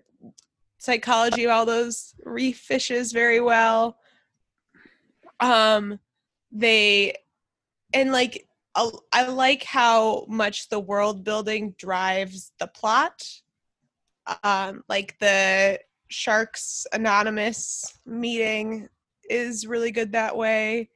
psychology 0.79 1.43
of 1.43 1.51
all 1.51 1.65
those 1.65 2.15
reef 2.23 2.59
fishes 2.59 3.11
very 3.11 3.41
well. 3.41 3.97
Um 5.39 5.99
they 6.51 7.13
and 7.93 8.11
like 8.11 8.47
I 9.11 9.27
like 9.27 9.63
how 9.63 10.25
much 10.27 10.69
the 10.69 10.79
world 10.79 11.23
building 11.23 11.73
drives 11.79 12.51
the 12.59 12.67
plot. 12.67 13.27
Um, 14.43 14.83
like 14.87 15.17
the 15.19 15.79
Sharks 16.09 16.85
Anonymous 16.93 17.99
meeting 18.05 18.87
is 19.29 19.65
really 19.65 19.91
good 19.91 20.11
that 20.11 20.37
way. 20.37 20.89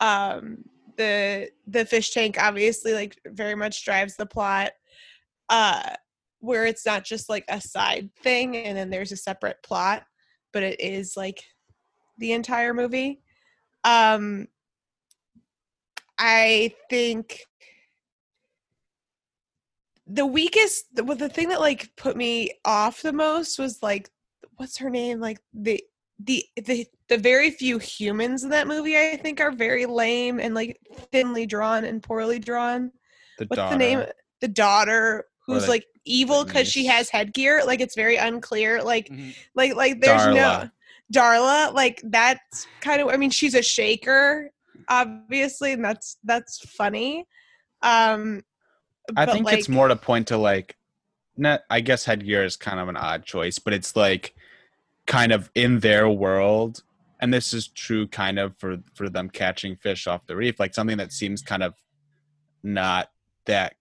Um, 0.00 0.64
the 0.96 1.50
the 1.66 1.84
fish 1.84 2.10
tank 2.12 2.36
obviously 2.40 2.94
like 2.94 3.18
very 3.26 3.54
much 3.54 3.84
drives 3.84 4.16
the 4.16 4.26
plot. 4.26 4.70
Uh, 5.48 5.90
where 6.38 6.64
it's 6.64 6.86
not 6.86 7.04
just 7.04 7.28
like 7.28 7.44
a 7.50 7.60
side 7.60 8.08
thing 8.22 8.56
and 8.56 8.78
then 8.78 8.88
there's 8.88 9.12
a 9.12 9.16
separate 9.16 9.62
plot, 9.62 10.04
but 10.52 10.62
it 10.62 10.80
is 10.80 11.18
like 11.18 11.44
the 12.16 12.32
entire 12.32 12.72
movie. 12.72 13.20
Um, 13.84 14.48
I 16.18 16.74
think 16.90 17.40
the 20.06 20.26
weakest 20.26 20.86
well, 21.02 21.16
the 21.16 21.28
thing 21.28 21.48
that 21.48 21.60
like 21.60 21.94
put 21.96 22.16
me 22.16 22.50
off 22.64 23.02
the 23.02 23.12
most 23.12 23.58
was 23.58 23.82
like 23.82 24.10
what's 24.56 24.78
her 24.78 24.90
name 24.90 25.20
like 25.20 25.40
the 25.54 25.82
the 26.18 26.44
the 26.56 26.86
the 27.08 27.16
very 27.16 27.50
few 27.50 27.78
humans 27.78 28.44
in 28.44 28.50
that 28.50 28.68
movie 28.68 28.96
I 28.96 29.16
think 29.16 29.40
are 29.40 29.52
very 29.52 29.86
lame 29.86 30.38
and 30.38 30.54
like 30.54 30.78
thinly 31.12 31.46
drawn 31.46 31.84
and 31.84 32.02
poorly 32.02 32.38
drawn. 32.38 32.92
The 33.38 33.46
What's 33.46 33.58
daughter. 33.58 33.74
the 33.74 33.78
name? 33.78 34.04
The 34.40 34.48
daughter 34.48 35.24
who's 35.46 35.68
like 35.68 35.86
evil 36.04 36.44
because 36.44 36.68
she 36.68 36.86
has 36.86 37.08
headgear. 37.08 37.62
Like 37.64 37.80
it's 37.80 37.96
very 37.96 38.16
unclear. 38.16 38.82
Like 38.82 39.08
Mhm. 39.08 39.34
like 39.54 39.74
like 39.74 40.00
there's 40.00 40.26
no 40.26 40.68
Darla. 41.12 41.72
Like 41.72 42.00
that's 42.04 42.66
kind 42.80 43.00
of. 43.00 43.08
I 43.08 43.16
mean, 43.16 43.30
she's 43.30 43.54
a 43.54 43.62
shaker, 43.62 44.50
obviously, 44.88 45.72
and 45.72 45.84
that's 45.84 46.18
that's 46.24 46.58
funny. 46.70 47.26
Um, 47.82 48.42
I 49.16 49.26
think 49.26 49.46
like, 49.46 49.58
it's 49.58 49.68
more 49.68 49.88
to 49.88 49.96
point 49.96 50.28
to 50.28 50.36
like 50.36 50.76
not 51.36 51.62
I 51.70 51.80
guess 51.80 52.04
headgear 52.04 52.44
is 52.44 52.56
kind 52.56 52.78
of 52.78 52.88
an 52.88 52.96
odd 52.96 53.24
choice, 53.24 53.58
but 53.58 53.72
it's 53.72 53.96
like 53.96 54.34
kind 55.06 55.32
of 55.32 55.50
in 55.54 55.80
their 55.80 56.08
world 56.08 56.82
and 57.20 57.32
this 57.32 57.52
is 57.52 57.68
true 57.68 58.06
kind 58.06 58.38
of 58.38 58.56
for 58.58 58.78
for 58.94 59.08
them 59.08 59.28
catching 59.28 59.76
fish 59.76 60.06
off 60.06 60.26
the 60.26 60.36
reef 60.36 60.58
like 60.58 60.74
something 60.74 60.98
that 60.98 61.12
seems 61.12 61.42
kind 61.42 61.62
of 61.62 61.74
not 62.62 63.10
that 63.46 63.74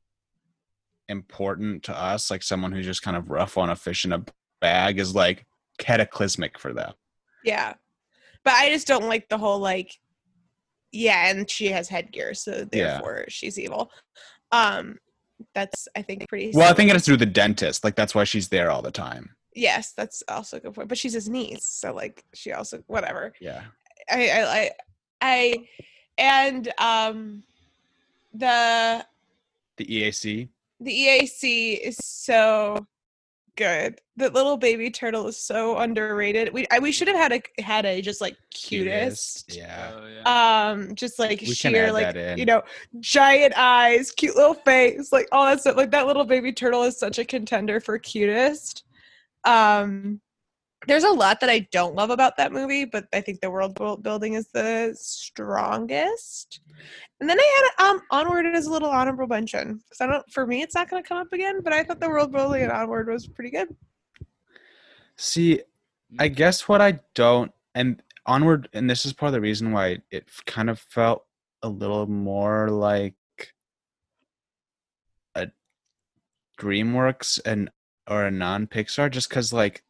important 1.08 1.84
to 1.84 1.98
us 1.98 2.30
like 2.30 2.44
someone 2.44 2.72
who's 2.72 2.86
just 2.86 3.02
kind 3.02 3.18
of 3.18 3.30
rough 3.30 3.58
on 3.58 3.70
a 3.70 3.76
fish 3.76 4.06
in 4.06 4.14
a 4.14 4.24
bag 4.62 5.00
is 5.00 5.16
like 5.16 5.46
cataclysmic 5.78 6.60
for 6.60 6.74
them 6.74 6.94
Yeah, 7.44 7.74
but 8.44 8.54
I 8.54 8.70
just 8.70 8.88
don't 8.88 9.08
like 9.08 9.28
the 9.30 9.38
whole 9.38 9.60
like, 9.60 9.92
yeah, 10.92 11.28
and 11.30 11.50
she 11.50 11.68
has 11.68 11.88
headgear, 11.88 12.34
so 12.34 12.52
Yeah. 12.72 12.94
therefore 12.94 13.26
she's 13.30 13.58
evil. 13.60 13.92
Um, 14.52 14.98
that's 15.56 15.88
I 15.96 16.02
think 16.02 16.28
pretty. 16.28 16.52
well 16.54 16.64
i 16.64 16.68
silly. 16.68 16.76
think 16.88 16.94
it's 16.98 17.06
through 17.06 17.16
the 17.18 17.26
dentist 17.26 17.86
like 17.86 17.96
that's 17.96 18.14
why 18.14 18.26
she's 18.26 18.50
there 18.50 18.70
all 18.70 18.82
the 18.82 18.92
time 18.92 19.34
yes, 19.56 19.94
that's 19.96 20.22
also 20.28 20.58
a 20.58 20.60
good 20.60 20.74
point. 20.74 20.88
But 20.90 20.98
she's 20.98 21.14
his 21.14 21.30
niece, 21.30 21.64
so 21.66 21.94
like 21.94 22.24
she 22.34 22.52
also 22.52 22.84
whatever. 22.88 23.34
yeah 23.40 23.64
I 24.12 24.30
I 24.30 24.42
I, 24.42 24.72
I 25.22 25.68
and 26.18 26.74
um 26.78 27.44
the 28.34 29.06
the 29.78 29.86
eac 29.86 30.50
the 30.82 30.92
EAC 30.92 31.80
is 31.80 31.98
so 32.04 32.86
good. 33.60 34.00
The 34.16 34.30
little 34.30 34.56
baby 34.56 34.90
turtle 34.90 35.28
is 35.28 35.38
so 35.38 35.78
underrated. 35.78 36.54
We 36.54 36.66
I, 36.72 36.80
we 36.80 36.94
should 36.94 37.10
have 37.10 37.18
had 37.18 37.34
a 37.34 37.62
had 37.62 37.86
a 37.86 38.02
just 38.02 38.22
like 38.22 38.38
cutest. 38.54 39.54
yeah 39.54 39.92
Oh, 39.94 40.08
yeah. 40.08 40.70
Um, 40.72 40.96
just 40.96 41.20
like 41.20 41.42
We 41.42 41.54
sheer 41.54 41.92
like 41.92 42.38
you 42.38 42.46
know, 42.46 42.64
giant 43.02 43.54
eyes, 43.58 44.12
cute 44.12 44.36
little 44.36 44.54
face, 44.54 45.12
like 45.12 45.28
all 45.34 45.46
that 45.46 45.60
stuff. 45.60 45.76
Like 45.76 45.92
that 45.92 46.08
little 46.08 46.24
baby 46.26 46.54
turtle 46.54 46.84
is 46.84 46.98
such 46.98 47.20
a 47.20 47.26
contender 47.26 47.82
for 47.82 48.00
cutest. 48.00 48.86
Um, 49.44 50.22
there's 50.88 51.04
a 51.04 51.12
lot 51.12 51.40
that 51.42 51.50
I 51.50 51.68
don't 51.72 51.96
love 51.96 52.10
about 52.10 52.38
that 52.38 52.54
movie, 52.54 52.86
but 52.86 53.06
I 53.14 53.22
think 53.22 53.42
the 53.42 53.52
world 53.52 53.76
building 54.02 54.34
is 54.34 54.48
the 54.48 54.96
strongest. 54.98 56.62
And 57.20 57.30
then 57.30 57.40
I 57.40 57.72
had 57.78 57.90
um 57.90 58.02
Onward 58.12 58.46
as 58.46 58.66
a 58.66 58.72
little 58.72 58.90
honorable 58.90 59.28
mention 59.28 59.82
because 59.84 60.02
I 60.02 60.08
don't. 60.08 60.32
For 60.32 60.48
me, 60.48 60.62
it's 60.62 60.76
not 60.76 60.90
going 60.90 61.04
to 61.04 61.08
come 61.08 61.18
up 61.18 61.34
again, 61.34 61.62
but 61.62 61.74
I 61.74 61.84
thought 61.84 62.00
the 62.00 62.08
world 62.08 62.32
building 62.32 62.64
in 62.64 62.72
Onward 62.72 63.10
was 63.10 63.28
pretty 63.28 63.52
good. 63.52 63.76
See, 65.18 65.62
I 66.18 66.30
guess 66.30 66.70
what 66.70 66.82
I 66.82 67.00
don't, 67.14 67.52
and 67.76 68.02
onward, 68.26 68.70
and 68.72 68.90
this 68.90 69.06
is 69.06 69.12
part 69.12 69.28
of 69.28 69.34
the 69.34 69.42
reason 69.42 69.74
why 69.74 69.98
it 70.12 70.30
kind 70.46 70.70
of 70.70 70.80
felt 70.80 71.26
a 71.62 71.68
little 71.68 72.08
more 72.08 72.70
like 72.70 73.16
a 75.36 75.48
DreamWorks 76.58 77.42
and 77.46 77.70
or 78.08 78.24
a 78.24 78.32
non-Pixar, 78.32 79.12
just 79.12 79.28
because 79.28 79.52
like 79.52 79.84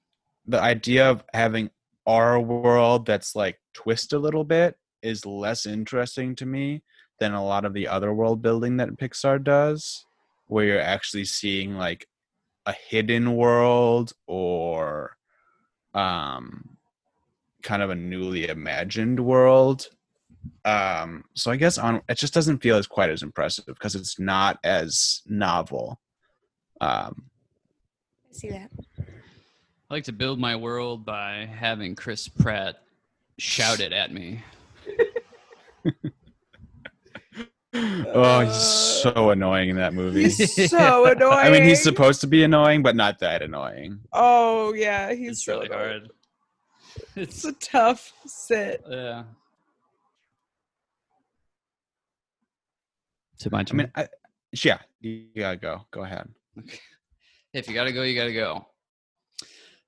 the 0.50 0.60
idea 0.60 1.08
of 1.08 1.24
having 1.34 1.70
our 2.08 2.40
world 2.40 3.06
that's 3.06 3.36
like 3.36 3.60
twist 3.74 4.14
a 4.14 4.20
little 4.20 4.44
bit 4.44 4.76
is 5.04 5.26
less 5.26 5.68
interesting 5.68 6.36
to 6.36 6.46
me 6.46 6.82
than 7.20 7.34
a 7.34 7.46
lot 7.46 7.66
of 7.66 7.74
the 7.74 7.88
other 7.88 8.14
world 8.14 8.42
building 8.42 8.78
that 8.78 8.98
Pixar 8.98 9.44
does, 9.44 10.06
where 10.48 10.66
you're 10.66 10.82
actually 10.82 11.26
seeing 11.26 11.76
like 11.76 12.08
a 12.66 12.74
hidden 12.90 13.36
world 13.36 14.14
or 14.26 15.16
um 15.94 16.78
kind 17.62 17.84
of 17.84 17.90
a 17.90 17.96
newly 17.96 18.48
imagined 18.48 19.20
world 19.20 19.88
um 20.66 21.24
so 21.34 21.50
i 21.50 21.56
guess 21.56 21.80
on 21.80 22.00
it 22.08 22.16
just 22.16 22.34
doesn't 22.34 22.60
feel 22.60 22.78
as 22.78 22.86
quite 22.86 23.10
as 23.10 23.24
impressive 23.24 23.66
because 23.66 23.96
it's 23.96 24.20
not 24.20 24.60
as 24.64 25.24
novel 25.26 26.00
um 26.80 27.30
I 28.30 28.34
see 28.34 28.50
that. 28.50 28.70
I 29.89 29.95
like 29.95 30.04
to 30.06 30.12
build 30.12 30.39
my 30.39 30.56
world 30.56 31.04
by 31.04 31.47
having 31.52 31.95
Chris 31.95 32.28
Pratt 32.28 32.75
shout 33.39 33.80
it 33.80 33.91
at 33.91 34.13
me. 34.13 34.43
oh 37.75 38.39
he's 38.41 38.54
so 38.56 39.30
annoying 39.30 39.69
in 39.69 39.75
that 39.78 39.93
movie 39.93 40.23
He's 40.23 40.69
so 40.69 41.06
annoying. 41.06 41.34
i 41.38 41.49
mean 41.52 41.63
he's 41.63 41.82
supposed 41.82 42.19
to 42.21 42.28
be 42.28 42.43
annoying 42.43 42.82
but 42.84 42.95
not 42.95 43.19
that 43.19 43.41
annoying 43.43 43.99
Oh 44.12 44.73
yeah, 44.73 45.13
he's 45.13 45.30
It's 45.32 45.45
so 45.45 45.54
really 45.54 45.67
annoying. 45.67 45.80
hard. 46.02 46.10
It's 47.15 47.45
It's 47.45 47.45
a 47.45 47.54
tough 47.54 48.12
sit. 48.25 48.84
yeah. 48.89 49.23
To 53.40 53.50
my 53.52 53.65
i 53.69 53.73
mean 53.73 53.92
I, 53.96 54.08
yeah 54.63 54.79
you 55.02 55.25
gotta 55.37 55.58
go 55.58 55.81
go 55.92 56.04
ahead 56.04 56.27
if 57.54 57.67
you 57.67 57.73
gotta 57.73 57.92
go, 57.94 58.04
you 58.04 58.15
gotta 58.15 58.33
go. 58.33 58.67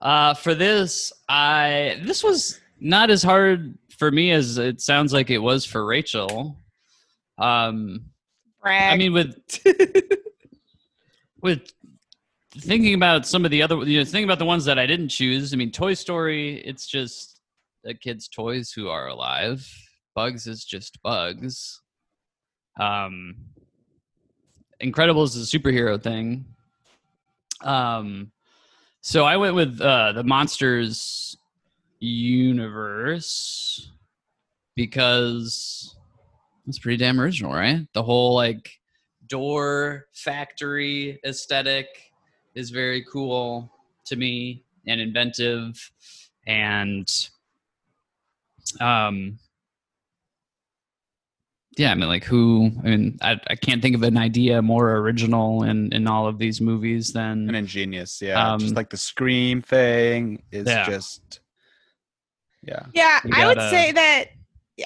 Uh, 0.01 0.33
for 0.33 0.55
this, 0.55 1.13
I 1.29 2.01
this 2.03 2.23
was 2.23 2.59
not 2.79 3.11
as 3.11 3.21
hard 3.21 3.77
for 3.97 4.09
me 4.11 4.31
as 4.31 4.57
it 4.57 4.81
sounds 4.81 5.13
like 5.13 5.29
it 5.29 5.37
was 5.37 5.63
for 5.63 5.85
Rachel. 5.85 6.57
Um, 7.37 8.05
Brag. 8.61 8.93
I 8.93 8.97
mean, 8.97 9.13
with 9.13 9.35
with 11.41 11.71
thinking 12.57 12.95
about 12.95 13.27
some 13.27 13.45
of 13.45 13.51
the 13.51 13.61
other, 13.61 13.77
you 13.83 13.99
know, 13.99 14.03
thinking 14.03 14.23
about 14.23 14.39
the 14.39 14.45
ones 14.45 14.65
that 14.65 14.79
I 14.79 14.85
didn't 14.85 15.09
choose. 15.09 15.53
I 15.53 15.57
mean, 15.57 15.71
Toy 15.71 15.93
Story, 15.93 16.61
it's 16.65 16.87
just 16.87 17.39
a 17.85 17.93
kid's 17.93 18.27
toys 18.27 18.71
who 18.71 18.89
are 18.89 19.07
alive. 19.07 19.67
Bugs 20.15 20.47
is 20.47 20.65
just 20.65 21.01
bugs. 21.01 21.79
Um, 22.79 23.35
Incredibles 24.81 25.35
is 25.35 25.53
a 25.53 25.59
superhero 25.59 26.01
thing. 26.01 26.45
Um, 27.63 28.31
so 29.01 29.25
I 29.25 29.37
went 29.37 29.55
with 29.55 29.81
uh, 29.81 30.13
the 30.13 30.23
Monsters 30.23 31.37
universe. 31.99 33.91
because 34.75 35.95
it's 36.67 36.79
pretty 36.79 36.97
damn 36.97 37.19
original, 37.19 37.53
right? 37.53 37.87
The 37.93 38.03
whole 38.03 38.35
like 38.35 38.79
door 39.27 40.07
factory 40.13 41.19
aesthetic 41.25 41.87
is 42.55 42.69
very 42.69 43.03
cool 43.05 43.71
to 44.05 44.15
me 44.15 44.63
and 44.87 44.99
inventive 44.99 45.91
and 46.47 47.09
um 48.79 49.37
yeah 51.77 51.91
i 51.91 51.95
mean 51.95 52.09
like 52.09 52.23
who 52.25 52.69
i 52.83 52.89
mean 52.89 53.17
i, 53.21 53.39
I 53.47 53.55
can't 53.55 53.81
think 53.81 53.95
of 53.95 54.03
an 54.03 54.17
idea 54.17 54.61
more 54.61 54.97
original 54.97 55.63
in 55.63 55.91
in 55.93 56.07
all 56.07 56.27
of 56.27 56.37
these 56.37 56.59
movies 56.59 57.13
than 57.13 57.47
and 57.47 57.55
ingenious. 57.55 58.21
Yeah, 58.21 58.53
Um, 58.53 58.59
just 58.59 58.75
like 58.75 58.89
the 58.89 58.97
scream 58.97 59.61
thing 59.61 60.43
is 60.51 60.67
Yeah. 60.67 60.85
just 60.85 61.39
yeah. 62.63 62.85
Yeah, 62.93 63.19
You 63.25 63.31
I 63.33 63.47
would 63.47 63.59
say 63.59 63.91
that 63.91 64.25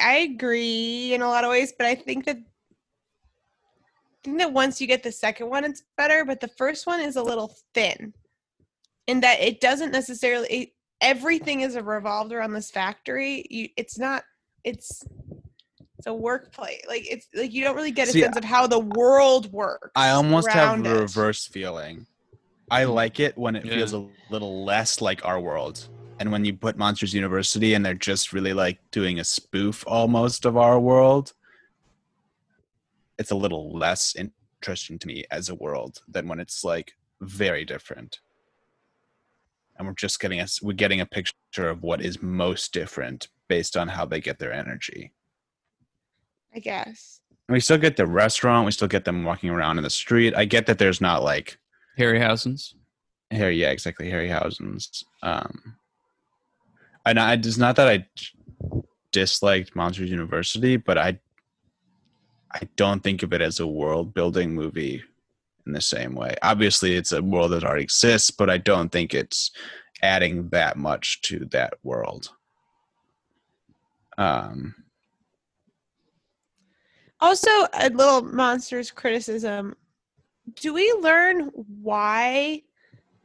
I 0.02 0.18
agree 0.20 1.14
in 1.14 1.22
a 1.22 1.28
lot 1.28 1.44
of 1.44 1.50
ways, 1.50 1.74
but 1.78 1.88
I 1.88 1.96
think 1.96 2.26
that 2.26 2.38
I 2.38 2.42
think 4.24 4.38
that 4.40 4.54
once 4.54 4.80
you 4.80 4.88
get 4.88 5.04
the 5.04 5.12
second 5.12 5.50
one, 5.50 5.64
it's 5.66 5.84
better. 5.98 6.24
But 6.26 6.40
the 6.40 6.48
first 6.48 6.88
one 6.88 7.00
is 7.02 7.16
a 7.16 7.22
little 7.22 7.54
thin, 7.74 8.14
in 9.08 9.20
that 9.22 9.40
it 9.42 9.60
doesn't 9.62 9.92
necessarily. 9.92 10.48
It, 10.50 10.70
everything 11.02 11.62
is 11.62 11.76
revolved 11.78 12.32
around 12.32 12.54
this 12.54 12.72
factory. 12.72 13.46
You, 13.50 13.70
it's 13.78 14.00
not. 14.00 14.24
It's 14.64 15.04
it's 15.98 16.08
a 16.08 16.14
workplace. 16.14 16.82
Like 16.88 17.10
it's 17.10 17.28
like 17.34 17.54
you 17.54 17.64
don't 17.64 17.76
really 17.76 17.91
get 17.91 18.08
a 18.08 18.12
See, 18.12 18.22
sense 18.22 18.38
of 18.38 18.43
how 18.43 18.68
the 18.68 18.80
world 18.80 19.52
works. 19.52 19.91
I 19.96 20.10
almost 20.12 20.48
have 20.50 20.70
around 20.70 20.84
the 20.84 20.96
it. 20.96 21.02
reverse 21.02 21.48
feeling. 21.48 22.06
I 22.70 22.84
like 22.86 23.20
it 23.20 23.38
when 23.38 23.56
it 23.56 23.66
Yeah. 23.66 23.76
feels 23.76 23.93
a 23.93 24.08
little 24.30 24.66
less 24.66 25.02
like 25.02 25.24
our 25.26 25.39
world. 25.39 25.88
And 26.20 26.32
when 26.32 26.46
you 26.46 26.54
put 26.54 26.78
Monsters 26.78 27.14
University 27.14 27.74
and 27.74 27.86
they're 27.86 27.93
just 27.93 28.34
really 28.34 28.54
like 28.54 28.80
doing 28.91 29.20
a 29.20 29.24
spoof 29.24 29.84
almost 29.88 30.46
of 30.46 30.58
our 30.58 30.80
world, 30.80 31.34
it's 33.18 33.32
a 33.32 33.36
little 33.36 33.78
less 33.78 34.16
interesting 34.16 35.00
to 35.00 35.08
me 35.08 35.26
as 35.32 35.50
a 35.50 35.56
world 35.56 36.00
than 36.08 36.28
when 36.28 36.39
it's 36.39 36.64
like 36.64 36.93
very 37.22 37.66
different. 37.66 38.20
And 39.78 39.88
we're 39.88 39.93
just 39.93 40.20
getting 40.20 40.39
us 40.39 40.62
we're 40.62 40.74
getting 40.74 41.02
a 41.02 41.06
picture 41.06 41.70
of 41.70 41.84
what 41.84 42.02
is 42.02 42.22
most 42.22 42.74
different 42.74 43.28
based 43.48 43.76
on 43.78 43.89
how 43.89 44.06
they 44.06 44.22
get 44.22 44.39
their 44.39 44.54
energy. 44.54 45.12
I 46.56 46.60
guess. 46.60 47.20
And 47.47 47.53
we 47.53 47.60
still 47.60 47.78
get 47.78 47.97
the 47.97 48.08
restaurant, 48.08 48.66
we 48.66 48.72
still 48.72 48.88
get 48.88 49.06
them 49.06 49.24
walking 49.24 49.49
around 49.49 49.78
in 49.78 49.84
the 49.84 49.89
street. 49.89 50.34
I 50.36 50.45
get 50.45 50.66
that 50.68 50.80
there's 50.80 51.01
not 51.01 51.24
like 51.24 51.58
harryhausen's 51.97 52.76
Harry, 53.32 53.58
yeah, 53.58 53.72
exactly. 53.72 54.10
Harryhausen's. 54.10 55.03
Um, 55.24 55.76
and 57.06 57.20
I, 57.20 57.34
it's 57.34 57.58
not 57.58 57.76
that 57.76 57.88
I 57.88 58.06
disliked 59.12 59.76
Monsters 59.76 60.10
University, 60.10 60.78
but 60.78 60.97
I, 60.97 61.20
I 62.51 62.68
don't 62.76 63.03
think 63.03 63.24
of 63.24 63.34
it 63.34 63.41
as 63.41 63.60
a 63.60 63.68
world 63.68 64.14
building 64.14 64.53
movie 64.53 65.03
in 65.66 65.74
the 65.74 65.82
same 65.82 66.16
way. 66.16 66.36
Obviously, 66.41 66.95
it's 66.95 67.12
a 67.12 67.22
world 67.22 67.51
that 67.51 67.64
already 67.64 67.84
exists, 67.84 68.32
but 68.32 68.49
I 68.49 68.58
don't 68.58 68.91
think 68.91 69.14
it's 69.14 69.51
adding 70.01 70.49
that 70.49 70.78
much 70.78 71.22
to 71.24 71.45
that 71.45 71.74
world. 71.84 72.30
Um, 74.18 74.76
Also, 77.26 77.49
a 77.73 77.89
little 77.89 78.21
monsters 78.21 78.91
criticism. 78.91 79.76
Do 80.57 80.76
we 80.76 80.93
learn 81.01 81.49
why 81.82 82.61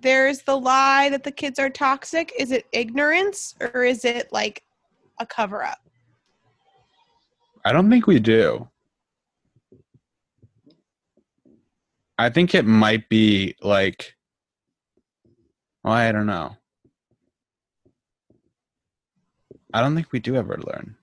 there's 0.00 0.40
the 0.40 0.56
lie 0.56 1.10
that 1.10 1.22
the 1.22 1.30
kids 1.30 1.58
are 1.58 1.68
toxic? 1.68 2.32
Is 2.38 2.50
it 2.50 2.64
ignorance 2.72 3.54
or 3.60 3.84
is 3.84 4.06
it 4.06 4.32
like 4.32 4.62
a 5.18 5.26
cover 5.26 5.62
up? 5.62 5.86
I 7.62 7.72
don't 7.72 7.90
think 7.90 8.06
we 8.06 8.20
do. 8.20 8.66
I 12.16 12.30
think 12.30 12.54
it 12.54 12.64
might 12.64 13.06
be 13.10 13.54
like, 13.60 14.16
well, 15.84 15.92
I 15.92 16.10
don't 16.10 16.24
know. 16.24 16.56
I 19.74 19.82
don't 19.82 19.94
think 19.94 20.10
we 20.10 20.20
do 20.20 20.36
ever 20.36 20.56
learn. 20.56 20.96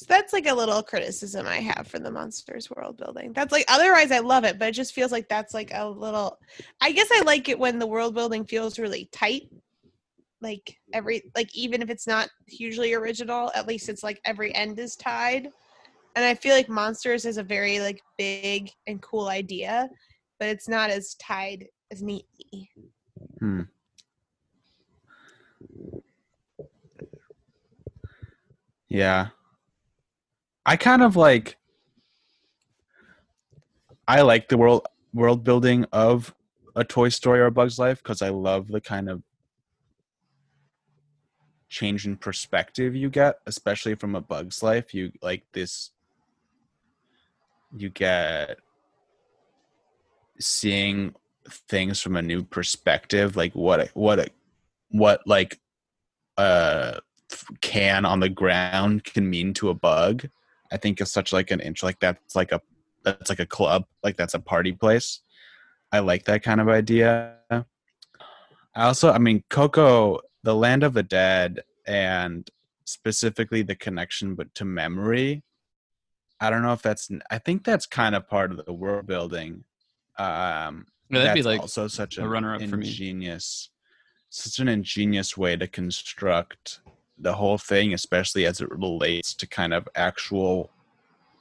So 0.00 0.06
that's 0.08 0.32
like 0.32 0.46
a 0.46 0.54
little 0.54 0.82
criticism 0.82 1.46
I 1.46 1.56
have 1.56 1.86
for 1.86 1.98
the 1.98 2.10
monsters 2.10 2.70
world 2.70 2.96
building. 2.96 3.34
That's 3.34 3.52
like 3.52 3.66
otherwise 3.68 4.10
I 4.10 4.20
love 4.20 4.44
it, 4.44 4.58
but 4.58 4.68
it 4.68 4.72
just 4.72 4.94
feels 4.94 5.12
like 5.12 5.28
that's 5.28 5.52
like 5.52 5.72
a 5.74 5.86
little 5.86 6.38
I 6.80 6.92
guess 6.92 7.08
I 7.12 7.20
like 7.26 7.50
it 7.50 7.58
when 7.58 7.78
the 7.78 7.86
world 7.86 8.14
building 8.14 8.46
feels 8.46 8.78
really 8.78 9.10
tight. 9.12 9.50
Like 10.40 10.78
every 10.94 11.24
like 11.36 11.54
even 11.54 11.82
if 11.82 11.90
it's 11.90 12.06
not 12.06 12.30
hugely 12.46 12.94
original, 12.94 13.52
at 13.54 13.68
least 13.68 13.90
it's 13.90 14.02
like 14.02 14.22
every 14.24 14.54
end 14.54 14.78
is 14.78 14.96
tied. 14.96 15.50
And 16.16 16.24
I 16.24 16.34
feel 16.34 16.54
like 16.54 16.70
monsters 16.70 17.26
is 17.26 17.36
a 17.36 17.42
very 17.42 17.78
like 17.78 18.00
big 18.16 18.70
and 18.86 19.02
cool 19.02 19.28
idea, 19.28 19.86
but 20.38 20.48
it's 20.48 20.66
not 20.66 20.88
as 20.88 21.12
tied 21.16 21.66
as 21.90 22.00
neatly. 22.00 22.70
Hmm. 23.38 23.60
Yeah. 28.88 29.28
I 30.66 30.76
kind 30.76 31.02
of 31.02 31.16
like 31.16 31.56
I 34.06 34.22
like 34.22 34.48
the 34.48 34.58
world 34.58 34.86
world 35.12 35.44
building 35.44 35.86
of 35.92 36.34
a 36.76 36.84
Toy 36.84 37.08
Story 37.08 37.40
or 37.40 37.46
a 37.46 37.50
Bug's 37.50 37.78
Life 37.78 38.02
because 38.02 38.22
I 38.22 38.28
love 38.28 38.68
the 38.68 38.80
kind 38.80 39.08
of 39.08 39.22
change 41.68 42.06
in 42.06 42.16
perspective 42.16 42.94
you 42.94 43.08
get, 43.08 43.36
especially 43.46 43.94
from 43.94 44.14
a 44.14 44.20
Bug's 44.20 44.62
Life. 44.62 44.92
You 44.94 45.12
like 45.22 45.44
this 45.52 45.90
you 47.76 47.88
get 47.88 48.58
seeing 50.38 51.14
things 51.48 52.00
from 52.00 52.16
a 52.16 52.22
new 52.22 52.42
perspective 52.42 53.36
like 53.36 53.54
what 53.54 53.80
a, 53.80 53.88
what 53.94 54.18
a, 54.18 54.26
what 54.90 55.20
like 55.26 55.60
uh, 56.38 56.94
a 56.96 57.36
can 57.60 58.04
on 58.04 58.20
the 58.20 58.28
ground 58.28 59.04
can 59.04 59.28
mean 59.28 59.54
to 59.54 59.68
a 59.68 59.74
bug 59.74 60.28
i 60.72 60.76
think 60.76 61.00
is 61.00 61.10
such 61.10 61.32
like 61.32 61.50
an 61.50 61.60
inch 61.60 61.82
like 61.82 61.98
that's 62.00 62.34
like 62.36 62.52
a 62.52 62.60
that's 63.02 63.30
like 63.30 63.40
a 63.40 63.46
club 63.46 63.84
like 64.02 64.16
that's 64.16 64.34
a 64.34 64.38
party 64.38 64.72
place. 64.72 65.20
I 65.92 65.98
like 66.00 66.24
that 66.26 66.42
kind 66.42 66.60
of 66.60 66.68
idea. 66.68 67.36
I 67.50 67.64
also 68.76 69.10
i 69.10 69.18
mean 69.18 69.42
coco 69.50 70.20
the 70.42 70.54
land 70.54 70.84
of 70.84 70.94
the 70.94 71.02
dead 71.02 71.62
and 71.86 72.48
specifically 72.84 73.62
the 73.62 73.74
connection 73.74 74.34
but 74.34 74.54
to 74.54 74.64
memory 74.64 75.42
i 76.40 76.50
don't 76.50 76.62
know 76.62 76.72
if 76.72 76.82
that's 76.82 77.10
i 77.30 77.38
think 77.38 77.64
that's 77.64 77.86
kind 77.86 78.14
of 78.14 78.28
part 78.28 78.52
of 78.52 78.64
the 78.64 78.72
world 78.72 79.06
building. 79.06 79.64
Um 80.18 80.86
that'd 81.10 81.34
be 81.34 81.42
like 81.42 81.60
also 81.60 81.88
such 81.88 82.18
a 82.18 82.22
an 82.22 82.28
runner-up 82.28 82.62
for 82.62 82.76
me. 82.76 82.86
ingenious 82.86 83.70
such 84.28 84.60
an 84.60 84.68
ingenious 84.68 85.36
way 85.36 85.56
to 85.56 85.66
construct 85.66 86.80
the 87.20 87.34
whole 87.34 87.58
thing 87.58 87.92
especially 87.94 88.46
as 88.46 88.60
it 88.60 88.70
relates 88.70 89.34
to 89.34 89.46
kind 89.46 89.72
of 89.74 89.88
actual 89.94 90.70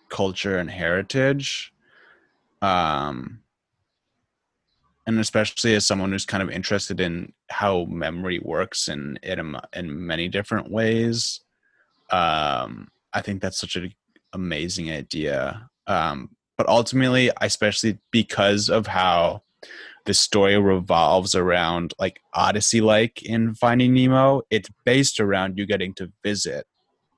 culture 0.10 0.58
and 0.58 0.70
heritage 0.70 1.74
um 2.62 3.40
and 5.08 5.20
especially 5.20 5.74
as 5.74 5.86
someone 5.86 6.12
who's 6.12 6.26
kind 6.26 6.44
of 6.44 6.52
interested 6.52 7.00
in 7.00 7.34
how 7.50 7.86
memory 7.86 8.40
works 8.40 8.88
in 8.88 9.18
in, 9.24 9.56
in 9.74 10.06
many 10.06 10.28
different 10.28 10.70
ways 10.72 11.42
um 12.12 12.90
i 13.14 13.22
think 13.22 13.42
that's 13.42 13.60
such 13.60 13.76
an 13.76 13.94
amazing 14.34 14.92
idea. 14.92 15.70
Um 15.88 16.30
but 16.58 16.68
ultimately 16.68 17.32
especially 17.42 17.98
because 18.12 18.70
of 18.70 18.86
how 18.88 19.42
the 20.06 20.14
story 20.14 20.58
revolves 20.58 21.36
around 21.36 21.94
like 22.00 22.20
odyssey 22.34 22.82
like 22.82 23.24
in 23.24 23.54
finding 23.54 23.94
nemo 23.94 24.42
it's 24.50 24.70
based 24.86 25.20
around 25.20 25.58
you 25.58 25.66
getting 25.66 25.94
to 25.94 26.12
visit 26.24 26.66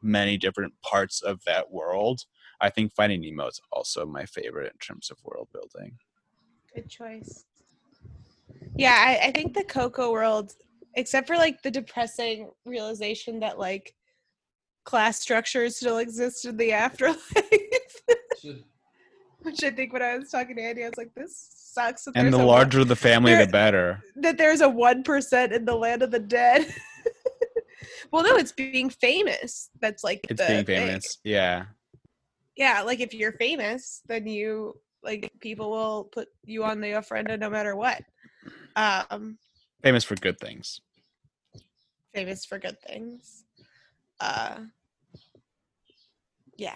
many 0.02 0.38
different 0.38 0.74
parts 0.82 1.22
of 1.22 1.44
that 1.46 1.72
world 1.72 2.26
i 2.60 2.70
think 2.70 2.94
finding 2.94 3.22
nemo 3.22 3.48
is 3.48 3.62
also 3.72 4.06
my 4.06 4.26
favorite 4.26 4.72
in 4.72 4.80
terms 4.80 5.10
of 5.12 5.18
world 5.24 5.48
building 5.54 5.98
Good 6.74 6.90
choice. 6.90 7.46
Yeah, 8.76 8.96
I, 8.98 9.28
I 9.28 9.32
think 9.32 9.54
the 9.54 9.64
Coco 9.64 10.12
world, 10.12 10.54
except 10.96 11.28
for 11.28 11.36
like 11.36 11.62
the 11.62 11.72
depressing 11.72 12.50
realization 12.66 13.40
that 13.42 13.60
like 13.60 13.94
class 14.86 15.20
structures 15.20 15.76
still 15.78 15.98
exist 15.98 16.46
in 16.46 16.58
the 16.58 16.72
afterlife. 16.72 17.20
Which 19.44 19.64
I 19.64 19.72
think 19.72 19.94
when 19.94 20.02
I 20.02 20.18
was 20.18 20.30
talking 20.30 20.56
to 20.56 20.62
Andy, 20.62 20.84
I 20.84 20.90
was 20.90 20.98
like, 20.98 21.14
"This 21.16 21.50
sucks." 21.54 22.08
and 22.16 22.32
the 22.32 22.38
a 22.38 22.40
one- 22.40 22.48
larger 22.48 22.84
the 22.84 22.96
family 22.96 23.34
there- 23.34 23.46
the 23.46 23.52
better 23.52 24.04
that 24.18 24.38
there's 24.38 24.62
a 24.62 24.70
one 24.70 25.04
percent 25.04 25.54
in 25.54 25.66
the 25.66 25.76
land 25.76 26.04
of 26.04 26.12
the 26.12 26.20
dead. 26.20 26.74
well, 28.12 28.24
no, 28.24 28.36
it's 28.36 28.52
being 28.52 28.90
famous. 28.90 29.70
That's 29.80 30.04
like 30.04 30.22
it's 30.30 30.46
being 30.46 30.66
thing. 30.66 30.88
famous 30.88 31.18
yeah 31.24 31.66
Yeah, 32.56 32.82
like 32.82 33.00
if 33.00 33.14
you're 33.14 33.34
famous, 33.34 34.02
then 34.08 34.28
you 34.28 34.80
like 35.04 35.32
people 35.40 35.72
will 35.72 36.04
put 36.06 36.28
you 36.46 36.64
on 36.64 36.80
the 36.82 36.92
ofrenda 36.92 37.40
no 37.40 37.50
matter 37.50 37.76
what. 37.76 38.04
Um, 38.76 39.38
famous 39.82 40.04
for 40.04 40.16
good 40.16 40.40
things 40.40 40.82
famous 42.14 42.46
for 42.46 42.60
good 42.60 42.80
things. 42.82 43.46
Uh, 44.20 44.60
yeah. 46.58 46.76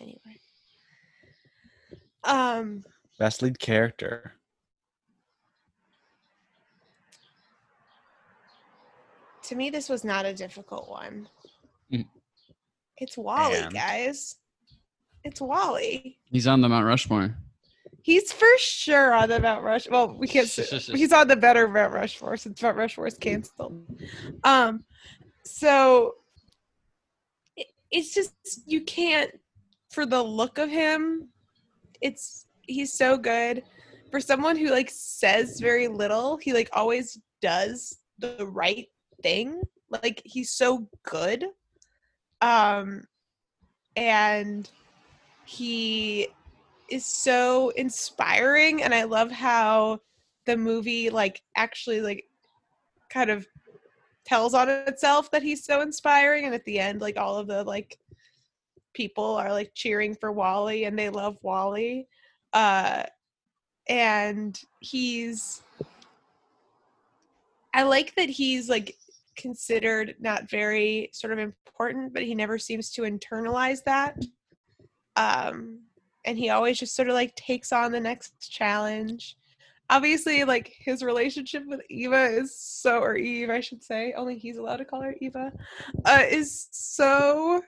Anyway. 0.00 0.40
Um 2.26 2.84
Best 3.18 3.42
lead 3.42 3.58
character. 3.58 4.34
to 9.44 9.54
me 9.54 9.70
this 9.70 9.88
was 9.88 10.04
not 10.04 10.26
a 10.26 10.34
difficult 10.34 10.88
one. 10.90 11.28
Mm. 11.92 12.06
It's 12.98 13.16
WALL-E, 13.16 13.56
And? 13.56 13.72
guys. 13.72 14.36
It's 15.24 15.40
WALL-E. 15.40 16.18
He's 16.30 16.46
on 16.46 16.60
the 16.60 16.68
Mount 16.68 16.84
Rushmore. 16.86 17.36
He's 18.02 18.32
for 18.32 18.46
sure 18.58 19.12
on 19.12 19.28
the 19.28 19.40
Mount 19.40 19.64
Rush. 19.64 19.88
Well, 19.90 20.16
we 20.16 20.28
can't. 20.28 20.48
he's 20.48 21.12
on 21.12 21.26
the 21.26 21.34
better 21.34 21.66
Mount 21.66 21.92
Rushmore 21.92 22.36
since 22.36 22.62
Mount 22.62 22.76
Rushmore 22.76 23.08
is 23.08 23.18
canceled. 23.18 23.84
Um, 24.44 24.84
so 25.44 26.14
it, 27.56 27.66
it's 27.90 28.14
just 28.14 28.32
you 28.66 28.82
can't 28.82 29.32
for 29.90 30.06
the 30.06 30.22
look 30.22 30.58
of 30.58 30.70
him. 30.70 31.30
It's 32.00 32.46
he's 32.62 32.92
so 32.92 33.16
good 33.16 33.62
for 34.10 34.20
someone 34.20 34.56
who 34.56 34.70
like 34.70 34.90
says 34.90 35.60
very 35.60 35.88
little. 35.88 36.36
He 36.36 36.52
like 36.52 36.70
always 36.72 37.18
does 37.40 37.98
the 38.18 38.46
right 38.46 38.86
thing. 39.22 39.62
Like 39.90 40.22
he's 40.24 40.50
so 40.50 40.88
good. 41.04 41.46
Um, 42.40 43.04
and 43.96 44.70
he 45.46 46.28
is 46.90 47.04
so 47.04 47.70
inspiring 47.70 48.82
and 48.82 48.94
i 48.94 49.04
love 49.04 49.30
how 49.30 49.98
the 50.44 50.56
movie 50.56 51.10
like 51.10 51.42
actually 51.56 52.00
like 52.00 52.24
kind 53.10 53.30
of 53.30 53.46
tells 54.24 54.54
on 54.54 54.68
itself 54.68 55.30
that 55.30 55.42
he's 55.42 55.64
so 55.64 55.80
inspiring 55.80 56.44
and 56.44 56.54
at 56.54 56.64
the 56.64 56.78
end 56.78 57.00
like 57.00 57.16
all 57.16 57.36
of 57.36 57.46
the 57.46 57.62
like 57.64 57.98
people 58.96 59.36
are 59.36 59.52
like 59.52 59.70
cheering 59.74 60.14
for 60.14 60.32
WALL-E 60.32 60.84
and 60.84 60.98
they 60.98 61.08
love 61.08 61.36
WALL-E 61.42 62.06
uh 62.52 63.04
and 63.88 64.60
he's 64.80 65.62
i 67.74 67.82
like 67.82 68.14
that 68.16 68.28
he's 68.28 68.68
like 68.68 68.96
considered 69.36 70.14
not 70.18 70.48
very 70.48 71.10
sort 71.12 71.32
of 71.32 71.38
important 71.38 72.12
but 72.14 72.22
he 72.22 72.34
never 72.34 72.58
seems 72.58 72.90
to 72.90 73.02
internalize 73.02 73.84
that 73.84 74.16
um 75.16 75.80
and 76.26 76.36
he 76.36 76.50
always 76.50 76.78
just 76.78 76.94
sort 76.94 77.08
of 77.08 77.14
like 77.14 77.34
takes 77.36 77.72
on 77.72 77.92
the 77.92 78.00
next 78.00 78.34
challenge. 78.40 79.36
Obviously, 79.88 80.42
like 80.42 80.74
his 80.80 81.02
relationship 81.02 81.62
with 81.66 81.80
Eva 81.88 82.24
is 82.24 82.58
so, 82.58 82.98
or 82.98 83.16
Eve, 83.16 83.50
I 83.50 83.60
should 83.60 83.84
say, 83.84 84.12
only 84.16 84.36
he's 84.36 84.58
allowed 84.58 84.78
to 84.78 84.84
call 84.84 85.00
her 85.00 85.14
Eva, 85.20 85.52
uh, 86.04 86.22
is 86.28 86.66
so 86.72 87.62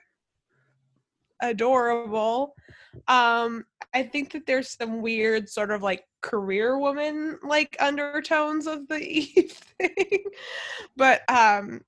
adorable. 1.41 2.55
Um, 3.07 3.65
I 3.93 4.03
think 4.03 4.31
that 4.33 4.45
there's 4.45 4.69
some 4.69 5.01
weird 5.01 5.49
sort 5.49 5.71
of 5.71 5.81
like 5.81 6.05
career 6.21 6.77
woman 6.77 7.39
like 7.43 7.75
undertones 7.79 8.67
of 8.67 8.87
the 8.87 8.97
Eve 9.01 9.51
thing, 9.79 10.23
but 10.95 11.21
um, 11.29 11.81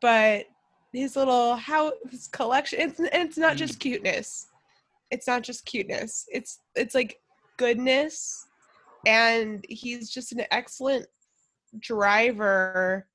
but 0.00 0.46
his 0.92 1.16
little 1.16 1.56
how 1.56 1.92
his 2.10 2.28
collection 2.28 2.80
it's 2.80 3.00
it's 3.00 3.38
not 3.38 3.56
just 3.56 3.80
cuteness 3.80 4.48
it's 5.10 5.26
not 5.26 5.42
just 5.42 5.64
cuteness 5.64 6.26
it's 6.30 6.60
it's 6.74 6.94
like 6.94 7.20
goodness 7.56 8.46
and 9.06 9.64
he's 9.68 10.10
just 10.10 10.32
an 10.32 10.42
excellent 10.50 11.06
driver 11.78 13.06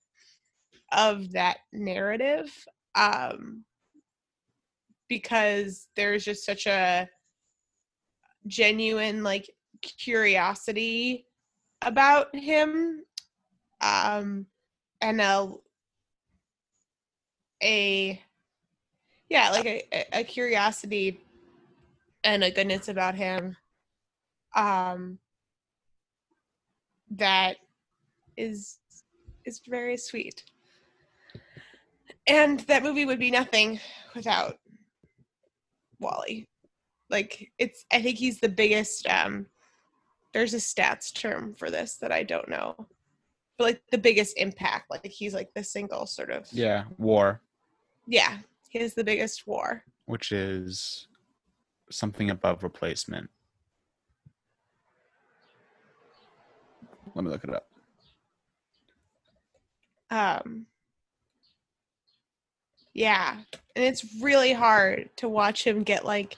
of 0.91 1.31
that 1.31 1.57
narrative 1.71 2.51
um 2.95 3.63
because 5.09 5.87
there's 5.95 6.23
just 6.25 6.45
such 6.45 6.67
a 6.67 7.07
genuine 8.47 9.23
like 9.23 9.49
curiosity 9.81 11.25
about 11.81 12.33
him 12.35 13.01
um 13.81 14.45
and 15.01 15.21
a 15.21 15.47
a 17.63 18.21
yeah 19.29 19.49
like 19.51 19.65
a, 19.65 19.83
a- 20.13 20.23
curiosity 20.23 21.19
and 22.23 22.43
a 22.43 22.51
goodness 22.51 22.87
about 22.87 23.15
him 23.15 23.55
um 24.55 25.19
that 27.11 27.57
is 28.35 28.79
is 29.45 29.61
very 29.67 29.97
sweet. 29.97 30.43
And 32.27 32.59
that 32.61 32.83
movie 32.83 33.05
would 33.05 33.19
be 33.19 33.31
nothing 33.31 33.79
without 34.13 34.59
WALL-E 35.99 36.45
like 37.09 37.51
it's 37.57 37.85
i 37.91 38.01
think 38.01 38.17
he's 38.17 38.39
the 38.39 38.49
biggest 38.49 39.07
um 39.07 39.45
there's 40.33 40.53
a 40.53 40.57
stats 40.57 41.13
term 41.13 41.53
for 41.53 41.71
this 41.71 41.95
that 41.97 42.11
i 42.11 42.21
don't 42.21 42.49
know 42.49 42.75
but 43.57 43.63
like 43.63 43.81
the 43.91 43.97
biggest 43.97 44.37
impact 44.37 44.89
like 44.91 45.05
he's 45.05 45.33
like 45.33 45.49
the 45.55 45.63
single 45.63 46.05
sort 46.05 46.29
of 46.29 46.47
Yeah, 46.51 46.83
War, 46.97 47.41
yeah, 48.05 48.37
he 48.69 48.79
has 48.79 48.93
the 48.93 49.03
biggest 49.03 49.47
war. 49.47 49.83
which 50.05 50.31
is 50.31 51.07
something 51.89 52.29
above 52.29 52.61
replacement. 52.63 53.29
Let 57.15 57.23
me 57.25 57.31
look 57.31 57.43
it 57.45 57.55
up. 57.55 57.67
Um 60.11 60.67
Yeah, 62.97 63.37
and 63.75 63.85
it's 63.85 64.03
really 64.23 64.53
hard 64.53 65.11
to 65.17 65.29
watch 65.29 65.63
him 65.63 65.83
get 65.83 66.03
like 66.03 66.35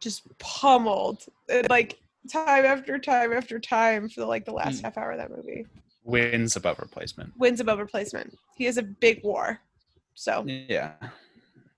just 0.00 0.22
pummeled 0.38 1.24
and, 1.50 1.68
like 1.68 1.98
time 2.32 2.64
after 2.64 3.00
time 3.00 3.32
after 3.32 3.58
time 3.58 4.08
for 4.08 4.24
like 4.24 4.44
the 4.44 4.52
last 4.52 4.78
Hmm. 4.78 4.84
half 4.84 4.96
hour 4.96 5.10
of 5.10 5.18
that 5.18 5.36
movie. 5.36 5.66
Wins 6.04 6.54
above 6.54 6.78
replacement. 6.78 7.32
Wins 7.36 7.58
above 7.58 7.80
replacement. 7.80 8.38
He 8.56 8.64
has 8.66 8.76
a 8.76 8.82
big 8.84 9.24
war. 9.24 9.58
So 10.14 10.44
Yeah. 10.46 10.92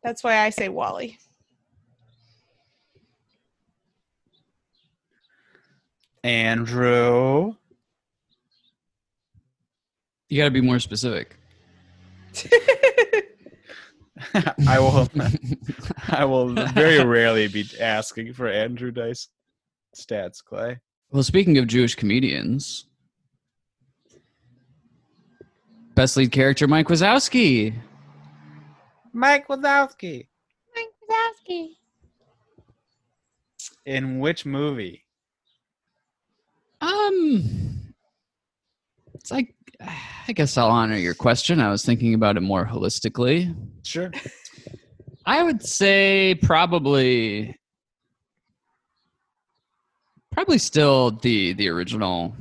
that's 0.05 0.23
why 0.23 0.37
I 0.37 0.51
say 0.51 0.68
WALL-E. 0.68 1.16
Andrew. 6.23 7.55
You 10.29 10.39
got 10.39 10.45
to 10.45 10.51
be 10.51 10.61
more 10.61 10.79
specific. 10.79 11.37
I 14.68 14.79
will 14.79 15.09
I 16.09 16.25
will 16.25 16.49
very 16.49 17.05
rarely 17.05 17.49
be 17.49 17.68
asking 17.81 18.33
for 18.35 18.49
Andrew 18.49 18.91
Dice 18.91 19.29
stats, 19.97 20.43
Clay. 20.45 20.79
Well, 21.11 21.23
speaking 21.23 21.59
of 21.59 21.66
Jewish 21.66 21.95
comedians, 21.95 22.87
best 25.95 26.16
lead 26.16 26.33
character 26.33 26.68
Mike 26.68 26.89
Wazowski. 26.89 27.75
Mike 29.12 29.49
Wazowski. 29.49 30.27
Mike 30.75 30.87
Wazowski. 31.11 31.77
In 33.87 34.21
which 34.21 34.47
movie? 34.47 35.05
Um, 36.81 37.95
it's 39.14 39.31
like 39.31 39.55
I 39.81 40.33
guess 40.33 40.57
I'll 40.57 40.70
honor 40.70 40.97
your 40.97 41.14
question. 41.14 41.61
I 41.61 41.70
was 41.70 41.85
thinking 41.85 42.14
about 42.14 42.37
it 42.37 42.41
more 42.41 42.64
holistically. 42.64 43.55
Sure. 43.85 44.11
I 45.26 45.43
would 45.43 45.64
say 45.64 46.39
probably 46.43 47.57
probably 50.33 50.59
still 50.59 51.11
the 51.11 51.53
the 51.55 51.68
original 51.68 52.35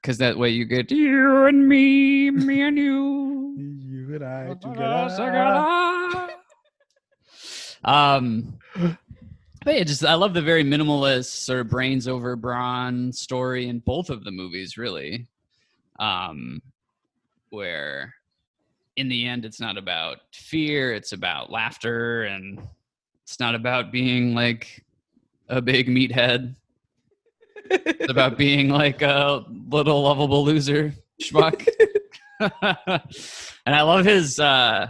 because 0.00 0.18
that 0.18 0.36
way 0.36 0.50
you 0.50 0.64
get 0.64 0.90
you 0.90 1.46
and 1.46 1.68
me, 1.68 2.30
me 2.30 2.62
and 2.62 2.76
you. 2.76 3.54
You 3.56 4.14
and 4.16 4.24
I 4.24 4.54
together. 4.54 6.34
um 7.84 8.58
but 9.64 9.76
yeah, 9.76 9.84
just 9.84 10.04
I 10.04 10.14
love 10.14 10.34
the 10.34 10.42
very 10.42 10.62
minimalist 10.62 11.26
sort 11.26 11.60
of 11.60 11.68
brains 11.68 12.06
over 12.06 12.36
brawn 12.36 13.12
story 13.12 13.68
in 13.68 13.78
both 13.78 14.10
of 14.10 14.24
the 14.24 14.30
movies, 14.30 14.76
really. 14.76 15.26
Um 15.98 16.60
where 17.50 18.14
in 18.96 19.08
the 19.08 19.26
end 19.26 19.44
it's 19.44 19.60
not 19.60 19.76
about 19.76 20.18
fear, 20.32 20.92
it's 20.94 21.12
about 21.12 21.50
laughter 21.50 22.24
and 22.24 22.60
it's 23.22 23.40
not 23.40 23.54
about 23.54 23.90
being 23.92 24.34
like 24.34 24.84
a 25.48 25.60
big 25.60 25.88
meathead. 25.88 26.54
It's 27.70 28.10
about 28.10 28.36
being 28.36 28.68
like 28.68 29.02
a 29.02 29.44
little 29.70 30.02
lovable 30.02 30.44
loser 30.44 30.92
schmuck. 31.22 31.66
and 32.40 33.74
I 33.74 33.82
love 33.82 34.04
his 34.04 34.38
uh 34.38 34.88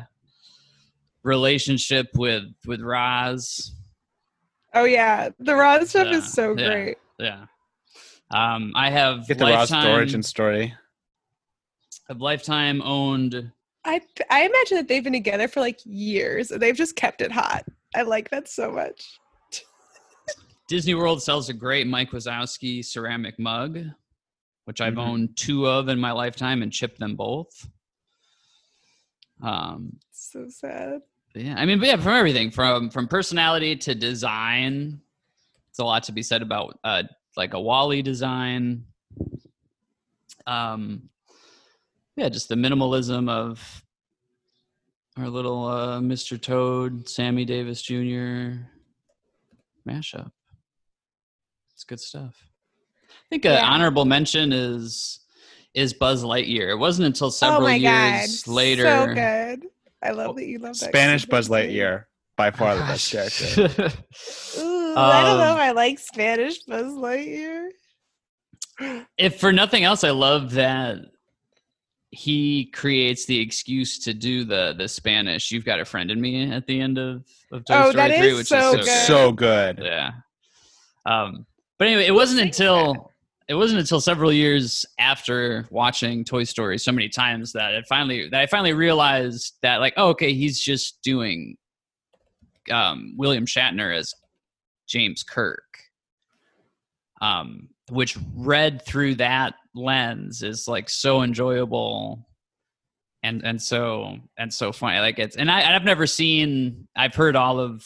relationship 1.23 2.09
with 2.15 2.45
with 2.67 2.81
Roz. 2.81 3.73
Oh 4.75 4.85
yeah, 4.85 5.31
the 5.39 5.55
Rod 5.55 5.87
stuff 5.89 6.09
Yeah, 6.11 6.17
is 6.19 6.33
so 6.33 6.57
yeah. 6.57 6.67
great. 6.67 6.99
Yeah. 7.19 7.47
Um 8.31 8.73
I 8.75 8.91
have 8.91 9.27
Get 9.29 9.39
the 9.39 9.45
Roz 9.45 9.71
lifetime 9.71 9.93
origin 9.93 10.23
story. 10.23 10.75
Have 12.09 12.21
lifetime 12.21 12.83
owned 12.83 13.51
I 13.87 14.01
I 14.31 14.43
imagine 14.47 14.77
that 14.79 14.89
they've 14.89 15.05
been 15.05 15.13
together 15.13 15.49
for 15.49 15.61
like 15.61 15.81
years 15.85 16.51
and 16.51 16.61
they've 16.61 16.77
just 16.77 16.97
kept 16.97 17.21
it 17.21 17.31
hot. 17.33 17.65
I 17.95 18.03
like 18.03 18.31
that 18.31 18.49
so 18.49 18.71
much. 18.71 19.19
Disney 20.69 20.95
World 20.95 21.23
sells 21.23 21.49
a 21.49 21.55
great 21.55 21.87
Mike 21.87 22.11
Wazowski 22.11 22.85
ceramic 22.85 23.39
mug, 23.39 23.79
which 24.65 24.81
I've 24.81 24.95
Mhm. 24.95 25.07
owned 25.07 25.37
two 25.37 25.67
of 25.67 25.89
in 25.89 25.99
my 26.01 26.13
lifetime 26.13 26.63
and 26.63 26.73
chipped 26.73 26.99
them 26.99 27.15
both. 27.17 27.69
Um, 29.43 29.99
So 30.13 30.49
sad. 30.49 31.03
yeah, 31.35 31.55
I 31.59 31.67
mean, 31.67 31.79
but 31.79 31.89
yeah, 31.89 31.97
from 31.97 32.15
everything 32.15 32.51
from 32.51 32.89
from 32.91 33.07
personality 33.09 33.77
to 33.77 33.95
design, 33.95 35.01
it's 35.69 35.79
a 35.79 35.85
lot 35.85 36.05
to 36.05 36.13
be 36.13 36.23
said 36.23 36.41
about 36.41 36.79
uh, 36.85 37.03
like 37.37 37.53
a 37.53 37.61
WALL-E 37.61 38.01
design. 38.03 38.87
Um, 40.47 41.11
yeah, 42.17 42.29
just 42.29 42.49
the 42.49 42.55
minimalism 42.55 43.29
of 43.29 43.83
our 45.17 45.29
little 45.29 45.67
uh, 45.67 46.01
Mr. 46.01 46.41
Toad, 46.41 47.09
Sammy 47.09 47.45
Davis 47.45 47.83
Jr. 47.83 48.63
mashup. 49.89 50.31
It's 51.75 51.85
good 51.85 52.01
stuff. 52.01 52.35
I 53.11 53.15
think 53.31 53.45
an 53.45 53.53
Yeah. 53.53 53.67
honorable 53.67 54.05
mention 54.05 54.53
is 54.53 55.21
is 55.75 55.93
Buzz 55.93 56.23
Lightyear. 56.23 56.71
It 56.71 56.79
wasn't 56.79 57.07
until 57.07 57.31
several 57.33 57.63
oh 57.63 57.71
my 57.71 57.75
years 57.75 58.45
god. 58.45 58.53
later. 58.53 58.83
So 58.85 59.15
good. 59.15 59.67
I 60.03 60.11
love 60.13 60.37
that 60.37 60.47
you 60.47 60.59
love 60.59 60.79
that. 60.79 60.91
Spanish 60.91 61.25
Buzz. 61.27 61.49
Lightyear, 61.49 62.05
by 62.37 62.51
far 62.53 62.77
the 62.77 62.83
best 62.83 63.11
character. 63.11 63.63
Ooh, 64.61 64.95
I 64.97 65.23
don't 65.25 65.39
know 65.39 65.51
Um, 65.51 65.57
if 65.57 65.63
I 65.63 65.71
like 65.73 65.99
Spanish 65.99 66.63
Buzz 66.63 66.93
Lightyear. 66.93 67.71
if 69.19 69.41
for 69.41 69.53
nothing 69.53 69.83
else, 69.85 70.05
I 70.05 70.11
love 70.11 70.53
that 70.53 70.99
he 72.15 72.67
creates 72.67 73.27
the 73.27 73.39
excuse 73.39 73.99
to 74.01 74.15
do 74.15 74.45
the 74.45 74.75
the 74.77 74.89
Spanish. 74.89 75.51
You've 75.51 75.65
got 75.65 75.81
a 75.81 75.85
friend 75.85 76.11
in 76.11 76.21
me 76.21 76.51
at 76.51 76.67
the 76.67 76.81
end 76.81 76.99
of, 76.99 77.25
of 77.53 77.65
Toy 77.65 77.75
Oh, 77.75 77.91
Story 77.91 78.09
that 78.09 78.19
3, 78.19 78.29
is 78.29 78.37
which 78.39 78.47
so 78.47 78.79
is 78.79 79.07
so 79.07 79.33
good. 79.33 79.77
good. 79.77 79.77
so 79.77 79.83
good. 79.85 79.85
Yeah. 79.85 80.11
Um, 81.07 81.47
but 81.79 81.89
anyway, 81.89 82.07
it 82.07 82.15
wasn't 82.15 82.41
until 82.41 83.11
it 83.49 83.55
wasn't 83.55 83.81
until 83.81 84.01
several 84.01 84.33
years 84.33 84.87
after 84.99 85.67
watching 85.71 86.25
Toy 86.25 86.45
Story 86.45 86.79
so 86.79 86.93
many 86.93 87.09
times 87.09 87.53
that 87.53 87.75
it 87.75 87.85
finally 87.89 88.29
that 88.31 88.41
I 88.41 88.47
finally 88.47 88.73
realized 88.73 89.55
that 89.63 89.81
like, 89.81 89.95
oh, 89.97 90.09
okay, 90.11 90.33
he's 90.33 90.61
just 90.61 91.03
doing 91.03 91.57
um, 92.71 93.15
William 93.19 93.45
Shatner 93.45 93.95
as 93.95 94.15
James 94.87 95.23
Kirk. 95.23 95.63
Um, 97.21 97.69
which 97.91 98.17
read 98.35 98.83
through 98.83 99.17
that 99.17 99.55
lens 99.75 100.43
is 100.43 100.67
like 100.67 100.89
so 100.89 101.23
enjoyable 101.23 102.27
and 103.23 103.43
and 103.45 103.61
so 103.61 104.17
and 104.39 104.53
so 104.53 104.71
funny 104.71 105.01
like 105.01 105.19
it's 105.19 105.37
and 105.37 105.51
I, 105.51 105.75
i've 105.75 105.85
never 105.85 106.07
seen 106.07 106.87
i've 106.95 107.15
heard 107.15 107.37
all 107.37 107.59
of 107.59 107.85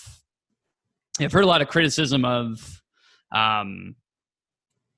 i've 1.21 1.33
heard 1.33 1.45
a 1.45 1.49
lot 1.49 1.63
of 1.63 1.69
criticism 1.69 2.25
of 2.25 2.83
um 3.35 3.95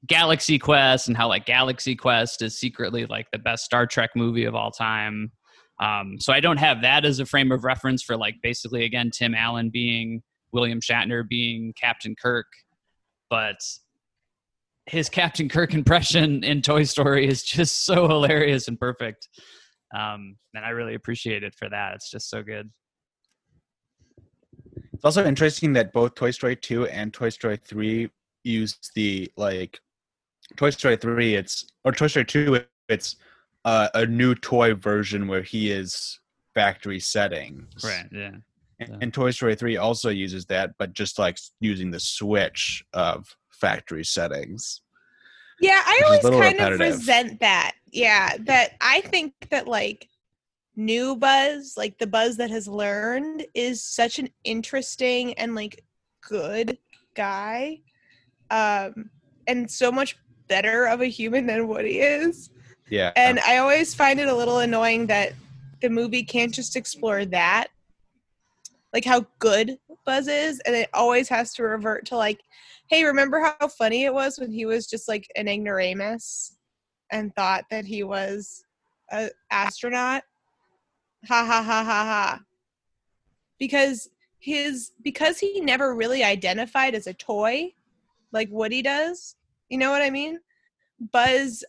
galaxy 0.07 0.59
quest 0.59 1.09
and 1.09 1.17
how 1.17 1.29
like 1.29 1.45
galaxy 1.45 1.95
quest 1.95 2.43
is 2.43 2.59
secretly 2.59 3.07
like 3.07 3.31
the 3.33 3.39
best 3.39 3.65
star 3.65 3.87
trek 3.87 4.11
movie 4.17 4.45
of 4.45 4.55
all 4.55 4.71
time. 4.71 5.31
Um 5.79 6.17
so 6.19 6.33
i 6.33 6.41
don't 6.41 6.59
have 6.59 6.83
that 6.83 7.05
as 7.05 7.21
a 7.21 7.27
frame 7.27 7.53
of 7.53 7.65
reference 7.65 8.03
for 8.03 8.17
like 8.17 8.37
basically 8.43 8.85
again 8.85 9.11
tim 9.11 9.35
allen 9.35 9.71
being 9.71 10.23
william 10.53 10.81
shatner 10.81 11.27
being 11.27 11.73
captain 11.79 12.15
kirk 12.21 12.47
but 13.29 13.61
his 14.87 15.09
captain 15.09 15.49
kirk 15.49 15.75
impression 15.75 16.43
in 16.43 16.63
toy 16.63 16.83
story 16.85 17.27
is 17.27 17.43
just 17.43 17.85
so 17.85 18.09
hilarious 18.09 18.69
and 18.69 18.79
perfect 18.81 19.29
um, 19.95 20.37
and 20.55 20.65
I 20.65 20.71
really 20.71 20.95
appreciate 20.95 21.43
it 21.43 21.55
for 21.55 21.69
that. 21.69 21.95
It's 21.95 22.11
just 22.11 22.31
so 22.31 22.43
good. 22.43 22.71
It's 24.93 25.05
also 25.05 25.25
interesting 25.25 25.73
that 25.75 25.93
both 25.93 26.15
Toy 26.15 26.31
Story 26.31 26.57
2 26.57 26.87
and 26.87 27.13
Toy 27.13 27.31
Story 27.31 27.57
3 27.57 28.11
use 28.45 28.79
the 28.95 29.31
like 29.37 29.81
Toy 30.57 30.71
Story 30.71 30.97
3 30.97 31.35
it's 31.35 31.67
or 31.85 31.93
Toy 31.93 32.07
Story 32.07 32.25
2 32.25 32.61
it's 32.89 33.17
uh, 33.65 33.89
a 33.95 34.07
new 34.07 34.35
toy 34.35 34.75
version 34.75 35.27
where 35.27 35.43
he 35.43 35.71
is 35.71 36.19
factory 36.55 37.01
settings. 37.01 37.85
Yeah. 37.85 38.03
And, 38.11 38.43
Yeah. 38.81 38.97
and 39.01 39.13
Toy 39.13 39.31
Story 39.31 39.55
3 39.55 39.77
also 39.77 40.11
uses 40.11 40.47
that 40.47 40.75
but 40.79 40.93
just 40.93 41.19
like 41.19 41.39
using 41.61 41.91
the 41.91 42.01
switch 42.01 42.85
of 42.93 43.35
factory 43.61 44.05
settings. 44.05 44.83
Yeah, 45.61 45.83
I 45.85 46.01
Which 46.09 46.21
is 46.21 46.25
a 46.25 46.33
always 46.33 46.55
kind 46.57 46.75
of 46.75 46.81
resent 46.81 47.41
that. 47.41 47.73
Yeah, 47.93 48.37
that 48.41 48.73
I 48.81 49.03
think 49.03 49.35
that 49.51 49.69
like 49.69 50.09
new 50.77 51.17
Buzz, 51.17 51.75
like 51.77 51.99
the 51.99 52.07
Buzz 52.07 52.37
that 52.39 52.51
has 52.51 52.67
learned, 52.67 53.47
is 53.55 53.85
such 53.85 54.19
an 54.19 54.31
interesting 54.45 55.35
and 55.35 55.55
like 55.55 55.85
good 56.23 56.79
guy, 57.15 57.81
um, 58.51 59.11
and 59.47 59.71
so 59.71 59.93
much 59.93 60.17
better 60.49 60.87
of 60.87 61.01
a 61.01 61.07
human 61.07 61.47
than 61.47 61.69
Woody 61.69 62.01
is. 62.01 62.51
Yeah. 62.89 63.13
And 63.17 63.39
I 63.41 63.59
always 63.59 63.95
find 63.95 64.19
it 64.19 64.29
a 64.29 64.35
little 64.35 64.59
annoying 64.59 65.07
that 65.07 65.33
the 65.81 65.89
movie 65.89 66.25
can't 66.25 66.53
just 66.53 66.77
explore 66.77 67.25
that, 67.27 67.69
like 68.93 69.05
how 69.05 69.27
good 69.39 69.79
Buzz 70.05 70.27
is, 70.29 70.61
and 70.61 70.75
it 70.75 70.89
always 70.93 71.29
has 71.29 71.55
to 71.55 71.63
revert 71.63 72.07
to 72.07 72.17
like, 72.17 72.41
hey, 72.91 73.05
remember 73.05 73.39
how 73.41 73.69
funny 73.69 74.05
it 74.05 74.13
was 74.13 74.39
when 74.39 74.51
he 74.51 74.67
was 74.67 74.89
just 74.89 75.07
like 75.07 75.31
an 75.37 75.47
ignoramus 75.47 76.57
and 77.13 77.35
thought 77.35 77.65
that 77.71 77.85
he 77.85 78.03
was 78.03 78.65
an 79.11 79.31
astronaut? 79.51 80.25
Ha 81.29 81.45
ha 81.47 81.63
ha 81.63 81.85
ha 81.85 82.05
ha. 82.05 82.41
Because 83.59 84.09
his 84.41 84.93
because 85.03 85.39
he 85.39 85.61
never 85.61 85.95
really 85.95 86.25
identified 86.25 86.95
as 86.95 87.07
a 87.07 87.15
toy 87.15 87.73
like 88.33 88.49
Woody 88.51 88.83
does. 88.83 89.37
You 89.69 89.79
know 89.79 89.91
what 89.91 90.03
I 90.03 90.11
mean? 90.11 90.41
Buzz 91.13 91.63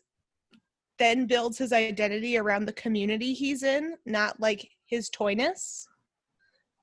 then 0.98 1.28
builds 1.28 1.58
his 1.58 1.72
identity 1.72 2.38
around 2.38 2.66
the 2.66 2.74
community 2.74 3.34
he's 3.34 3.64
in, 3.64 3.96
not 4.06 4.40
like 4.40 4.70
his 4.86 5.10
toyness. 5.10 5.88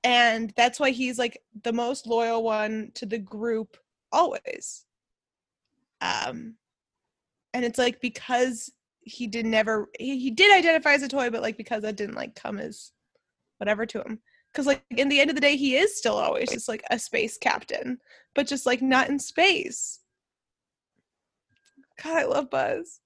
And 0.04 0.52
that's 0.56 0.78
why 0.78 0.90
he's 0.90 1.18
like 1.18 1.42
the 1.64 1.72
most 1.72 2.06
loyal 2.06 2.44
one 2.44 2.92
to 2.94 3.06
the 3.06 3.18
group 3.18 3.76
always. 4.12 4.84
Um 6.00 6.54
and 7.54 7.64
it's 7.64 7.78
like 7.78 8.00
because 8.00 8.70
he 9.00 9.26
did 9.26 9.46
never 9.46 9.88
he, 9.98 10.18
he 10.18 10.30
did 10.30 10.56
identify 10.56 10.92
as 10.92 11.02
a 11.02 11.08
toy, 11.08 11.30
but 11.30 11.42
like 11.42 11.56
because 11.56 11.82
that 11.82 11.96
didn't 11.96 12.14
like 12.14 12.34
come 12.34 12.58
as 12.58 12.92
whatever 13.58 13.86
to 13.86 14.02
him. 14.02 14.20
Cause 14.54 14.66
like 14.66 14.82
in 14.90 15.08
the 15.08 15.20
end 15.20 15.30
of 15.30 15.36
the 15.36 15.42
day, 15.42 15.56
he 15.56 15.76
is 15.76 15.96
still 15.96 16.16
always 16.16 16.50
just 16.50 16.68
like 16.68 16.82
a 16.90 16.98
space 16.98 17.38
captain, 17.38 17.98
but 18.34 18.46
just 18.46 18.66
like 18.66 18.82
not 18.82 19.08
in 19.08 19.18
space. 19.18 20.00
God, 22.02 22.16
I 22.16 22.24
love 22.24 22.50
Buzz. 22.50 23.00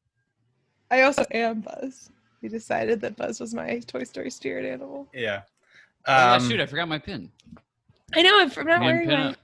I 0.90 1.03
also 1.03 1.24
am 1.32 1.61
Buzz. 1.61 2.11
We 2.42 2.48
decided 2.48 3.00
that 3.00 3.16
Buzz 3.16 3.40
was 3.40 3.55
my 3.55 3.78
Toy 3.86 4.05
Story 4.05 4.30
spirit 4.30 4.66
animal. 4.66 5.09
yeah. 5.14 5.42
oh, 6.07 6.34
Um, 6.34 6.48
shoot, 6.48 6.61
I 6.61 6.66
forgot 6.66 6.88
my 6.88 6.98
pin. 6.98 7.30
I 8.14 8.22
know. 8.22 8.40
I'm, 8.40 8.53
I'm 8.57 8.66
not 8.66 8.80
Man, 8.80 8.82
wearing 8.82 9.09
pin 9.09 9.20
my. 9.20 9.36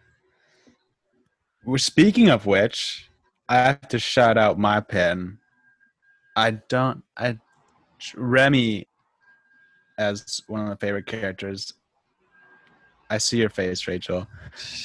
Speaking 1.77 2.31
of 2.31 2.47
which, 2.47 3.11
I 3.49 3.57
have 3.57 3.89
to 3.89 3.99
shout 3.99 4.39
out 4.39 4.59
my 4.59 4.81
pen. 4.81 5.39
I 6.37 6.53
don't. 6.53 7.03
I 7.17 7.39
Remy 8.15 8.87
as 9.99 10.43
one 10.47 10.61
of 10.61 10.69
my 10.69 10.77
favorite 10.77 11.07
characters. 11.07 11.75
I 13.11 13.19
see 13.19 13.39
your 13.39 13.51
face, 13.51 13.87
Rachel. 13.89 14.27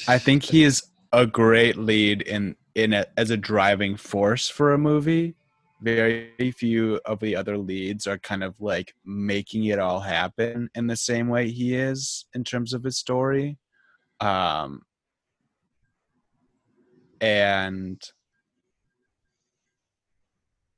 I 0.08 0.18
think 0.18 0.42
he 0.42 0.64
is 0.64 0.82
a 1.12 1.26
great 1.26 1.76
lead 1.76 2.22
in 2.22 2.56
in 2.74 2.92
a, 2.92 3.06
as 3.16 3.30
a 3.30 3.36
driving 3.36 3.96
force 3.96 4.48
for 4.48 4.72
a 4.72 4.78
movie. 4.78 5.36
Very 5.80 6.32
few 6.56 7.00
of 7.04 7.20
the 7.20 7.36
other 7.36 7.56
leads 7.56 8.06
are 8.06 8.18
kind 8.18 8.42
of 8.42 8.60
like 8.60 8.94
making 9.04 9.64
it 9.66 9.78
all 9.78 10.00
happen 10.00 10.68
in 10.74 10.86
the 10.86 10.96
same 10.96 11.28
way 11.28 11.50
he 11.50 11.74
is 11.74 12.24
in 12.34 12.42
terms 12.42 12.72
of 12.72 12.82
his 12.82 12.96
story. 12.96 13.58
Um, 14.20 14.82
and 17.24 18.02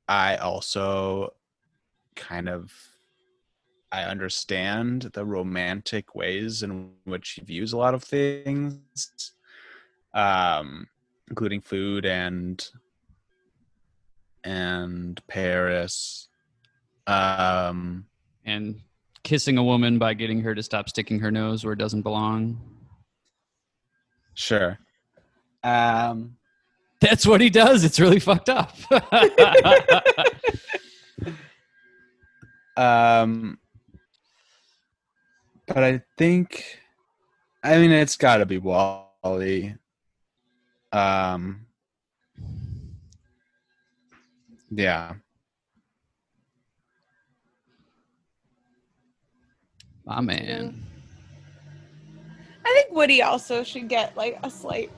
I 0.07 0.37
also 0.37 1.33
kind 2.15 2.47
of 2.47 2.73
I 3.91 4.03
understand 4.03 5.03
the 5.13 5.25
romantic 5.25 6.15
ways 6.15 6.63
in 6.63 6.91
which 7.03 7.31
he 7.31 7.41
views 7.41 7.73
a 7.73 7.77
lot 7.77 7.93
of 7.93 8.03
things, 8.03 9.33
um, 10.13 10.87
including 11.29 11.59
food 11.61 12.05
and 12.05 12.65
and 14.45 15.21
Paris. 15.27 16.29
Um, 17.07 18.05
And 18.45 18.81
kissing 19.23 19.57
a 19.57 19.63
woman 19.63 19.99
by 19.99 20.13
getting 20.13 20.39
her 20.41 20.55
to 20.55 20.63
stop 20.63 20.87
sticking 20.87 21.19
her 21.19 21.31
nose 21.31 21.65
where 21.65 21.73
it 21.73 21.79
doesn't 21.79 22.03
belong. 22.03 22.61
sure. 24.33 24.79
Um, 25.67 26.37
That's 26.99 27.25
what 27.25 27.41
he 27.41 27.49
does. 27.49 27.83
It's 27.83 27.99
really 27.99 28.19
fucked 28.19 28.49
up. 28.49 28.75
um, 32.77 33.59
but 35.67 35.83
I 35.83 36.01
think, 36.17 36.79
I 37.63 37.77
mean, 37.77 37.91
it's 37.91 38.15
got 38.17 38.37
to 38.37 38.45
be 38.45 38.57
WALL-E. 38.57 39.75
Um, 40.91 41.65
yeah, 44.71 45.13
My 50.07 50.21
man. 50.21 50.85
I 52.65 52.73
think 52.73 52.95
Woody 52.95 53.21
also 53.21 53.61
should 53.61 53.89
get 53.89 54.15
like 54.15 54.39
a 54.41 54.49
slight. 54.49 54.89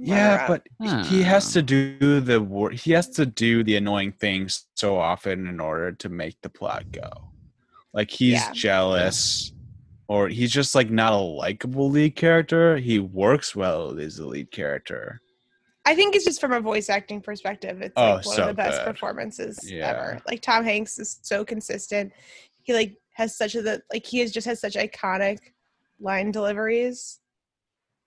Yeah, 0.00 0.46
runner-up. 0.48 0.62
but 0.80 1.00
he 1.10 1.22
has 1.22 1.52
to 1.52 1.62
do 1.62 2.20
the 2.20 2.40
work. 2.40 2.74
He 2.74 2.92
has 2.92 3.08
to 3.10 3.26
do 3.26 3.62
the 3.64 3.76
annoying 3.76 4.12
things 4.12 4.66
so 4.74 4.98
often 4.98 5.46
in 5.46 5.60
order 5.60 5.92
to 5.92 6.08
make 6.08 6.36
the 6.42 6.48
plot 6.48 6.84
go. 6.92 7.08
Like 7.92 8.10
he's 8.10 8.32
Yeah. 8.34 8.52
jealous, 8.52 9.52
or 10.08 10.28
he's 10.28 10.52
just 10.52 10.74
like 10.74 10.90
not 10.90 11.12
a 11.12 11.16
likable 11.16 11.90
lead 11.90 12.16
character. 12.16 12.76
He 12.76 12.98
works 12.98 13.54
well 13.56 13.98
as 13.98 14.18
a 14.18 14.26
lead 14.26 14.50
character. 14.50 15.20
I 15.84 15.94
think 15.94 16.14
it's 16.14 16.24
just 16.26 16.40
from 16.40 16.52
a 16.52 16.60
voice 16.60 16.90
acting 16.90 17.20
perspective. 17.22 17.80
It's 17.80 17.94
Oh, 17.96 18.16
like 18.16 18.26
one 18.26 18.36
so 18.36 18.42
of 18.42 18.48
the 18.48 18.54
best 18.54 18.80
good. 18.80 18.92
performances 18.92 19.58
Yeah. 19.70 19.88
ever. 19.88 20.20
Like 20.26 20.42
Tom 20.42 20.62
Hanks 20.64 20.98
is 20.98 21.18
so 21.22 21.44
consistent. 21.44 22.12
He 22.62 22.74
like 22.74 22.98
has 23.14 23.36
such 23.36 23.54
a 23.54 23.62
the 23.62 23.82
like 23.92 24.04
he 24.04 24.18
has 24.18 24.30
just 24.30 24.46
has 24.46 24.60
such 24.60 24.74
iconic 24.74 25.38
line 25.98 26.30
deliveries. 26.30 27.20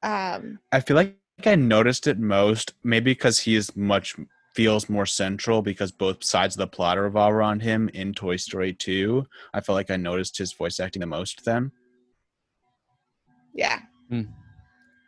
Um 0.04 0.60
I 0.72 0.80
feel 0.80 0.96
like 0.96 1.18
I 1.48 1.56
noticed 1.56 2.08
it 2.08 2.20
most, 2.20 2.74
maybe 2.84 3.12
because 3.12 3.40
he 3.40 3.56
is 3.56 3.76
much 3.76 4.16
feels 4.54 4.90
more 4.90 5.06
central 5.06 5.62
because 5.62 5.92
both 5.92 6.24
sides 6.24 6.56
of 6.56 6.60
the 6.60 6.68
plot 6.68 6.98
revolve 6.98 7.34
around 7.34 7.62
him 7.62 7.90
in 7.94 8.14
Toy 8.14 8.36
Story 8.36 8.74
2. 8.74 9.26
I 9.54 9.62
felt 9.62 9.76
like 9.76 9.90
I 9.90 9.98
noticed 9.98 10.38
his 10.38 10.52
voice 10.52 10.80
acting 10.80 11.00
the 11.00 11.06
most 11.06 11.46
then. 11.46 11.72
yeah. 13.54 13.80
Hmm. 14.10 14.24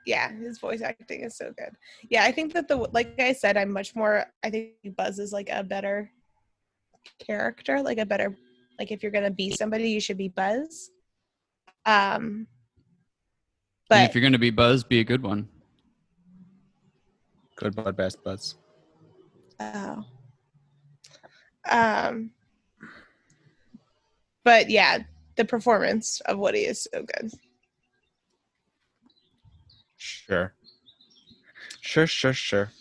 Yeah, 0.05 0.31
his 0.31 0.59
voice 0.59 0.81
acting 0.81 1.21
is 1.21 1.37
so 1.37 1.53
good. 1.57 1.75
Yeah, 2.09 2.25
I 2.25 2.31
think 2.31 2.53
that 2.53 2.67
the 2.67 2.75
like 2.75 3.19
I 3.19 3.31
said, 3.31 3.55
I'm 3.55 3.71
much 3.71 3.95
more 3.95 4.25
I 4.43 4.49
think 4.49 4.73
Buzz 4.97 5.17
is 5.17 5.31
like 5.31 5.49
a 5.49 5.63
better 5.63 6.11
character, 7.25 7.81
like 7.81 7.99
a 7.99 8.05
better 8.05 8.35
like 8.77 8.91
if 8.91 9.01
you're 9.01 9.13
gonna 9.13 9.31
be 9.31 9.51
somebody, 9.51 9.89
you 9.89 10.01
should 10.01 10.17
be 10.17 10.27
Buzz. 10.27 10.89
Um 11.85 12.47
And 13.89 13.89
but 13.89 14.09
if 14.09 14.15
you're 14.15 14.21
going 14.21 14.33
to 14.33 14.39
be 14.39 14.49
Buzz, 14.49 14.83
be 14.83 14.99
a 14.99 15.03
good 15.03 15.23
one. 15.23 15.47
Good 17.63 17.75
bud, 17.77 17.95
best 17.95 18.21
buds. 18.25 18.55
Oh. 19.57 20.03
Um. 21.71 22.31
But 24.43 24.69
yeah, 24.69 24.99
the 25.37 25.45
performance 25.45 26.19
of 26.25 26.39
Woody 26.39 26.65
is 26.65 26.85
so 26.91 27.03
good. 27.03 27.31
Sure. 29.95 30.53
Sure, 31.79 32.05
sure, 32.05 32.33
sure. 32.33 32.71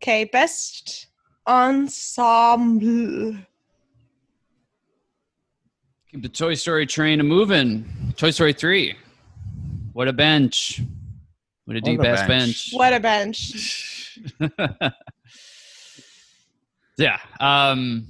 Okay, 0.00 0.22
best 0.26 1.08
ensemble. 1.48 3.36
Keep 6.12 6.22
the 6.22 6.28
Toy 6.28 6.54
Story 6.54 6.86
train 6.86 7.18
a 7.18 7.24
moving. 7.24 8.14
Toy 8.16 8.30
Story 8.30 8.52
3. 8.52 8.94
What 9.92 10.06
a 10.06 10.12
bench. 10.12 10.82
What 11.66 11.76
a 11.76 11.80
What 11.80 11.84
deep 11.84 12.00
a 12.00 12.08
ass 12.08 12.26
bench. 12.26 12.28
bench. 12.28 12.70
What 12.72 12.92
a 12.94 13.00
bench. 13.00 14.18
yeah. 16.98 17.18
Um 17.40 18.06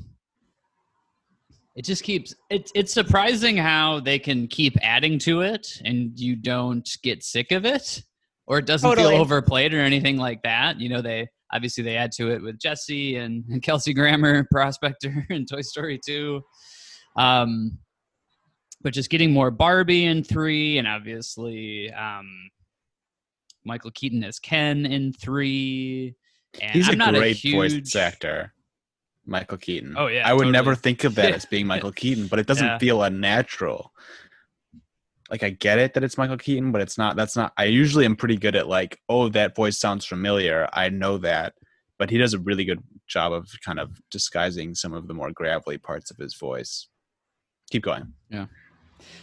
it 1.74 1.84
just 1.84 2.04
keeps 2.04 2.34
it, 2.48 2.70
it's 2.74 2.92
surprising 2.92 3.56
how 3.56 4.00
they 4.00 4.18
can 4.18 4.46
keep 4.46 4.76
adding 4.82 5.18
to 5.20 5.40
it 5.40 5.80
and 5.84 6.18
you 6.18 6.36
don't 6.36 6.88
get 7.02 7.22
sick 7.22 7.52
of 7.52 7.64
it 7.66 8.02
or 8.46 8.58
it 8.58 8.66
doesn't 8.66 8.88
Totally. 8.88 9.12
feel 9.14 9.20
overplayed 9.20 9.74
or 9.74 9.80
anything 9.80 10.16
like 10.16 10.42
that. 10.42 10.78
You 10.80 10.88
know, 10.90 11.02
they 11.02 11.26
obviously 11.52 11.82
they 11.82 11.96
add 11.96 12.12
to 12.12 12.30
it 12.30 12.42
with 12.42 12.58
Jesse 12.58 13.16
and, 13.16 13.44
and 13.48 13.62
Kelsey 13.62 13.92
Grammer, 13.94 14.46
Prospector, 14.50 15.26
and 15.30 15.48
Toy 15.48 15.62
Story 15.62 15.98
2. 16.04 16.42
Um 17.18 17.78
but 18.82 18.92
just 18.92 19.10
getting 19.10 19.32
more 19.32 19.50
Barbie 19.50 20.04
in 20.04 20.22
three, 20.22 20.78
and 20.78 20.86
obviously 20.86 21.90
um, 21.92 22.28
Michael 23.66 23.90
Keaton 23.90 24.24
as 24.24 24.38
Ken 24.38 24.86
in 24.86 25.12
three. 25.12 26.14
And 26.62 26.70
He's 26.72 26.88
I'm 26.88 26.94
a 26.94 26.96
not 26.96 27.14
great 27.14 27.36
huge, 27.36 27.54
voice 27.84 27.96
actor. 27.96 28.52
Michael 29.26 29.58
Keaton. 29.58 29.94
Oh, 29.98 30.06
yeah, 30.06 30.26
I 30.26 30.32
would 30.32 30.44
totally. 30.44 30.52
never 30.52 30.74
think 30.76 31.02
of 31.04 31.16
that 31.16 31.34
as 31.34 31.44
being 31.44 31.66
Michael 31.66 31.90
Keaton, 32.00 32.28
but 32.28 32.38
it 32.38 32.46
doesn't 32.46 32.64
Yeah. 32.66 32.78
feel 32.78 33.02
unnatural. 33.02 33.92
Like 35.28 35.42
I 35.42 35.50
get 35.50 35.80
it 35.80 35.94
that 35.94 36.04
it's 36.04 36.16
Michael 36.16 36.36
Keaton, 36.38 36.70
but 36.70 36.80
it's 36.80 36.96
not 36.96 37.16
that's 37.16 37.34
not 37.34 37.52
I 37.56 37.64
usually 37.64 38.04
am 38.04 38.14
pretty 38.14 38.36
good 38.36 38.54
at 38.54 38.68
like, 38.68 38.98
oh, 39.08 39.28
that 39.30 39.56
voice 39.56 39.76
sounds 39.78 40.06
familiar. 40.06 40.68
I 40.72 40.88
know 40.88 41.18
that. 41.18 41.54
But 41.98 42.10
he 42.10 42.18
does 42.18 42.34
a 42.34 42.38
really 42.38 42.64
good 42.64 42.82
job 43.08 43.32
of 43.32 43.48
kind 43.64 43.80
of 43.80 43.98
disguising 44.10 44.74
some 44.76 44.92
of 44.92 45.08
the 45.08 45.14
more 45.14 45.32
gravelly 45.32 45.78
parts 45.78 46.10
of 46.12 46.18
his 46.18 46.34
voice. 46.36 46.86
Keep 47.70 47.82
going. 47.82 48.12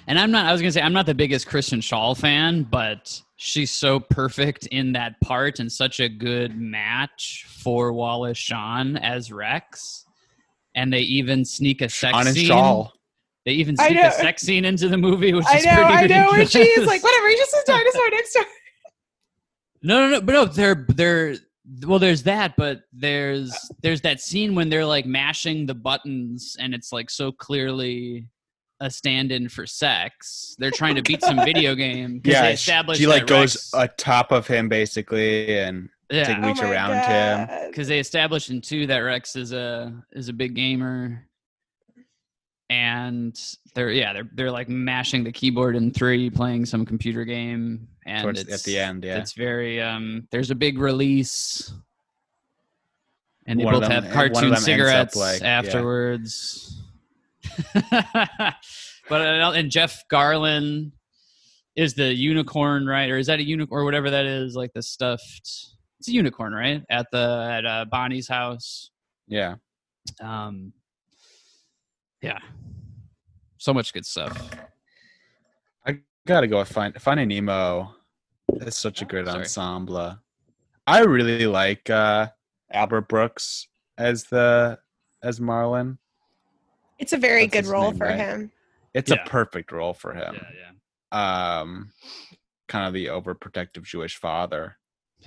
And 0.08 0.20
I'm 0.20 0.32
not. 0.32 0.46
I 0.46 0.52
was 0.52 0.62
gonna 0.62 0.72
say 0.72 0.82
I'm 0.82 0.94
not 0.94 1.06
the 1.06 1.16
biggest 1.16 1.48
Kristen 1.48 1.80
Schaal 1.80 2.18
fan, 2.18 2.64
but 2.64 3.22
she's 3.38 3.72
so 3.72 4.00
perfect 4.00 4.68
in 4.68 4.94
that 4.94 5.20
part 5.22 5.60
and 5.60 5.72
such 5.72 6.00
a 6.00 6.10
good 6.10 6.58
match 6.58 7.46
for 7.48 7.94
Wallace 7.94 8.38
Shawn 8.38 8.98
as 8.98 9.32
Rex. 9.32 10.06
And 10.76 10.92
they 10.92 11.00
even 11.02 11.46
sneak 11.46 11.82
a 11.82 11.90
sex 11.90 12.16
On 12.16 12.26
scene. 12.26 12.50
Schaal. 12.50 12.92
They 13.46 13.52
even 13.54 13.76
sneak 13.76 13.98
a 13.98 14.12
sex 14.12 14.42
scene 14.42 14.66
into 14.66 14.88
the 14.88 14.98
movie, 14.98 15.34
which 15.34 15.46
I 15.48 15.58
is 15.58 15.66
know, 15.66 15.76
pretty 15.76 15.94
I 15.94 16.08
know. 16.08 16.30
And 16.30 16.38
ridiculous. 16.40 16.52
she's 16.52 16.86
like, 16.86 17.04
whatever, 17.04 17.28
he's 17.28 17.40
just 17.40 17.54
a 17.54 17.64
dinosaur 17.66 18.10
next 18.12 18.34
door. 18.34 18.46
No, 19.84 20.00
no, 20.00 20.10
no, 20.14 20.22
but 20.22 20.32
no, 20.32 20.46
they're 20.46 20.86
they're 20.90 21.36
well. 21.86 22.00
There's 22.00 22.24
that, 22.24 22.56
but 22.56 22.84
there's 22.94 23.54
there's 23.82 24.00
that 24.02 24.22
scene 24.22 24.56
when 24.56 24.70
they're 24.70 24.86
like 24.86 25.06
mashing 25.06 25.66
the 25.66 25.76
buttons, 25.76 26.56
and 26.58 26.74
it's 26.74 26.94
like 26.94 27.10
so 27.10 27.34
clearly 27.34 28.28
a 28.84 28.90
stand-in 28.92 29.48
for 29.48 29.66
sex. 29.66 30.56
They're 30.60 30.70
trying 30.72 30.96
to 30.96 31.02
beat 31.02 31.22
some 31.22 31.38
video 31.38 31.74
game. 31.86 32.20
'cause 32.22 32.24
they 32.24 32.32
Yeah, 32.32 32.50
established 32.50 33.00
she 33.00 33.08
like 33.08 33.26
goes 33.28 33.72
Rex- 33.74 33.92
atop 33.94 34.32
of 34.32 34.46
him 34.46 34.68
basically 34.68 35.58
and 35.58 35.90
yeah, 36.12 36.26
take 36.26 36.38
reach 36.44 36.58
Oh 36.60 36.64
my 36.66 36.72
around 36.72 37.50
him. 37.50 37.70
Because 37.70 37.88
they 37.88 37.98
established 38.00 38.50
in 38.50 38.60
two 38.62 38.86
that 38.88 38.98
Rex 39.00 39.36
is 39.38 39.54
a 39.54 39.94
is 40.12 40.28
a 40.30 40.34
big 40.34 40.54
gamer, 40.54 41.26
and 42.70 43.40
they're 43.74 43.92
yeah 43.92 44.12
they're 44.14 44.30
they're 44.34 44.52
like 44.52 44.68
mashing 44.70 45.24
the 45.24 45.32
keyboard 45.32 45.76
in 45.76 45.92
three, 45.92 46.30
playing 46.30 46.66
some 46.66 46.86
computer 46.86 47.24
game, 47.24 47.88
and 48.06 48.22
Towards- 48.24 48.42
it's, 48.42 48.54
at 48.54 48.64
the 48.64 48.78
end, 48.78 49.04
yeah. 49.06 49.18
it's 49.18 49.34
very 49.34 49.82
um. 49.82 50.28
There's 50.32 50.52
a 50.52 50.56
big 50.56 50.78
release, 50.78 51.72
and 53.46 53.60
they 53.60 53.64
One 53.66 53.76
both 53.76 53.84
them- 53.84 53.92
have 53.92 54.04
one 54.04 54.12
of 54.28 54.34
them 54.34 54.34
cartoon 54.52 54.58
cigarettes 54.58 55.16
like, 55.16 55.42
yeah. 55.42 55.62
but 59.10 59.22
uh, 59.22 59.51
and 59.56 59.70
Jeff 59.70 60.04
Garlin 60.12 60.91
is 61.76 61.93
the 61.93 62.14
unicorn, 62.14 62.86
right? 62.86 63.10
Or 63.10 63.18
is 63.18 63.28
that 63.28 63.39
a 63.39 63.43
unicorn 63.43 63.82
or 63.82 63.86
whatever 63.86 64.10
that 64.10 64.26
is? 64.26 64.56
Like 64.56 64.74
the 64.74 64.82
stuffed. 64.82 65.41
It's 65.99 66.08
a 66.08 66.12
unicorn, 66.12 66.54
right? 66.54 66.84
At 66.89 67.08
the 67.12 67.47
at 67.49 67.66
uh, 67.66 67.86
Bonnie's 67.89 68.28
house. 68.28 68.91
Yeah. 69.28 69.56
Um, 70.22 70.74
yeah, 72.22 72.39
so 73.58 73.74
much 73.74 73.93
good 73.93 74.06
stuff. 74.06 74.49
I 75.86 75.99
gotta 76.26 76.47
go 76.47 76.64
Find 76.64 76.99
Finding 77.01 77.28
Nemo. 77.28 77.95
It's 78.54 78.78
such 78.78 79.01
a 79.01 79.06
great 79.06 79.26
sorry. 79.26 79.39
ensemble. 79.39 80.18
I 80.88 80.99
really 81.01 81.47
like 81.47 81.89
uh, 81.89 82.28
Albert 82.72 83.10
Brooks 83.10 83.68
as 83.97 84.24
the 84.26 84.80
as 85.22 85.39
Marlin. 85.41 85.97
It's 87.00 87.14
a 87.14 87.18
very 87.18 87.48
That's 87.48 87.68
good 87.68 87.72
role 87.72 87.89
name, 87.91 87.98
for 87.98 88.06
right? 88.08 88.18
him. 88.18 88.52
It's 88.94 89.10
Yeah. 89.12 89.24
a 89.24 89.30
perfect 89.30 89.72
role 89.72 89.94
for 89.94 90.14
him. 90.14 90.36
yeah. 90.36 91.60
Um, 91.60 91.91
kind 92.68 92.88
of 92.88 92.94
the 92.94 93.08
overprotective 93.08 93.84
Jewish 93.84 94.16
father. 94.18 94.78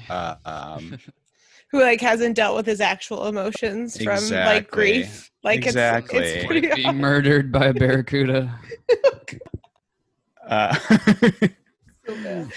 Uh, 0.08 0.36
um, 0.44 0.98
Who 1.72 1.80
like 1.80 2.00
hasn't 2.00 2.36
dealt 2.36 2.56
with 2.56 2.66
his 2.66 2.80
actual 2.80 3.26
emotions 3.26 4.00
from 4.00 4.22
like 4.30 4.70
grief. 4.70 5.30
Like 5.42 5.58
it's 5.58 5.66
Exactly. 5.68 6.18
it's 6.20 6.36
Like 6.38 6.46
pretty 6.46 6.74
being 6.82 6.96
murdered 6.96 7.50
by 7.50 7.66
a 7.66 7.74
barracuda. 7.74 8.56
uh, 10.46 10.78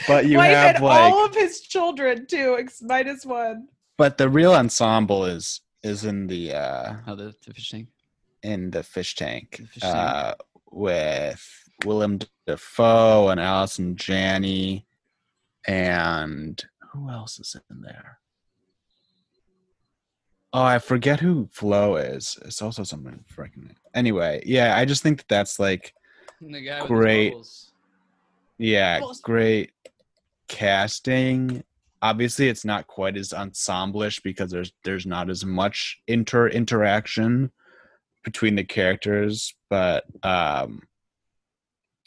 but 0.07 0.27
you 0.27 0.37
Wife 0.37 0.51
have 0.55 0.81
like, 0.81 0.99
all 1.01 1.25
of 1.25 1.33
his 1.33 1.61
children 1.61 2.27
too, 2.27 2.57
ex- 2.59 2.81
minus 2.83 3.25
one. 3.25 3.67
but 3.97 4.17
the 4.19 4.29
real 4.29 4.53
ensemble 4.53 5.25
is 5.25 5.61
is 5.81 6.05
in 6.05 6.27
the 6.27 6.53
uh, 6.53 6.93
Oh, 7.07 7.15
the, 7.15 7.33
the 7.45 7.53
fish 7.53 7.69
tank. 7.71 7.87
In 8.43 8.71
the 8.71 8.83
fish 8.83 9.15
tank, 9.15 9.57
The 9.59 9.67
fish 9.67 9.81
tank. 9.83 9.95
uh, 9.95 10.35
with 10.71 11.45
Willem 11.85 12.19
Dafoe 12.47 13.29
and 13.29 13.39
Allison 13.39 13.95
Janney, 13.95 14.85
and 15.67 16.63
who 16.91 17.09
else 17.09 17.39
is 17.39 17.55
in 17.69 17.81
there? 17.81 18.19
Oh, 20.51 20.63
I 20.63 20.79
forget 20.79 21.19
who 21.19 21.47
Flo 21.51 21.95
is. 21.97 22.37
It's 22.43 22.61
also 22.61 22.83
someone 22.83 23.23
freaking. 23.31 23.71
Anyway, 23.93 24.41
yeah, 24.45 24.75
I 24.75 24.85
just 24.85 25.03
think 25.03 25.19
that 25.19 25.27
that's 25.27 25.59
like 25.59 25.93
The 26.41 26.61
guy 26.61 26.81
with 26.81 26.87
Great. 26.87 27.35
Yeah, 28.57 28.99
great 29.21 29.71
casting. 30.47 31.63
Obviously, 32.01 32.49
it's 32.49 32.65
not 32.65 32.87
quite 32.87 33.15
as 33.15 33.31
ensemble-ish 33.33 34.19
because 34.21 34.51
there's 34.51 34.71
there's 34.83 35.05
not 35.05 35.29
as 35.29 35.45
much 35.45 36.01
inter 36.07 36.47
interaction 36.47 37.51
between 38.31 38.55
the 38.55 38.63
characters, 38.63 39.55
but 39.71 40.05
um, 40.23 40.83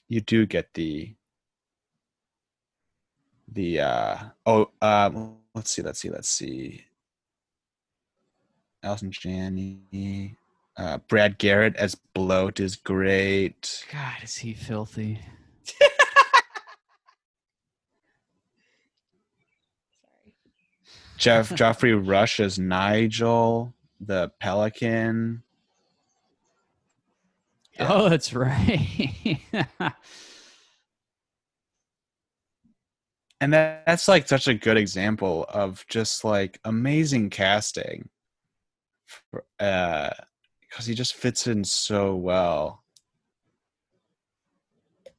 you 0.08 0.20
do 0.20 0.46
get 0.46 0.72
the 0.74 1.14
the 3.48 3.80
uh 3.80 4.16
oh 4.46 4.70
um 4.80 5.34
let's 5.54 5.70
see 5.70 5.82
let's 5.82 5.98
see 5.98 6.08
let's 6.08 6.28
see 6.28 6.84
Allison 8.82 9.10
Janney 9.10 10.36
uh 10.76 10.98
Brad 11.08 11.38
Garrett 11.38 11.76
as 11.76 11.94
Bloat 11.94 12.60
is 12.60 12.76
great 12.76 13.84
God, 13.92 14.22
is 14.22 14.36
he 14.36 14.54
filthy? 14.54 15.20
Sorry. 15.64 15.90
Jeff 21.18 21.54
Geoffrey 21.56 21.94
Rush 21.94 22.40
as 22.40 22.58
Nigel, 22.58 23.74
the 24.00 24.30
Pelican. 24.40 25.42
Yeah. 27.78 27.88
Oh, 27.90 28.08
that's 28.08 28.32
right. 28.34 29.40
And 33.40 33.52
that, 33.54 33.84
that's 33.86 34.06
like 34.06 34.28
such 34.28 34.46
a 34.46 34.54
good 34.54 34.76
example 34.76 35.46
of 35.48 35.84
just 35.88 36.22
like 36.24 36.60
amazing 36.64 37.30
casting. 37.30 38.08
For- 39.06 39.44
Uh 39.58 40.10
because 40.60 40.86
he 40.86 40.94
just 40.94 41.14
fits 41.16 41.46
in 41.48 41.64
so 41.64 42.14
well. 42.14 42.82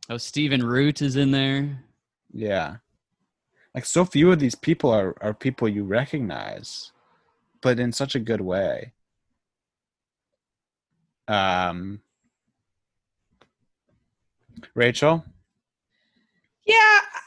oh, 0.09 0.17
Stephen 0.17 0.65
Root 0.65 1.01
is 1.01 1.15
in 1.15 1.29
there. 1.31 1.83
Yeah. 2.31 2.77
Like 3.75 3.85
so 3.85 4.03
few 4.05 4.31
of 4.31 4.39
these 4.39 4.55
people 4.55 4.89
are, 4.89 5.15
are 5.21 5.33
people 5.35 5.67
you 5.69 5.83
recognize, 5.83 6.91
but 7.61 7.79
in 7.79 7.91
such 7.91 8.15
a 8.15 8.19
good 8.19 8.41
way. 8.41 8.93
Um 11.27 12.01
Rachel? 14.75 15.23
Yeah, 16.65 16.75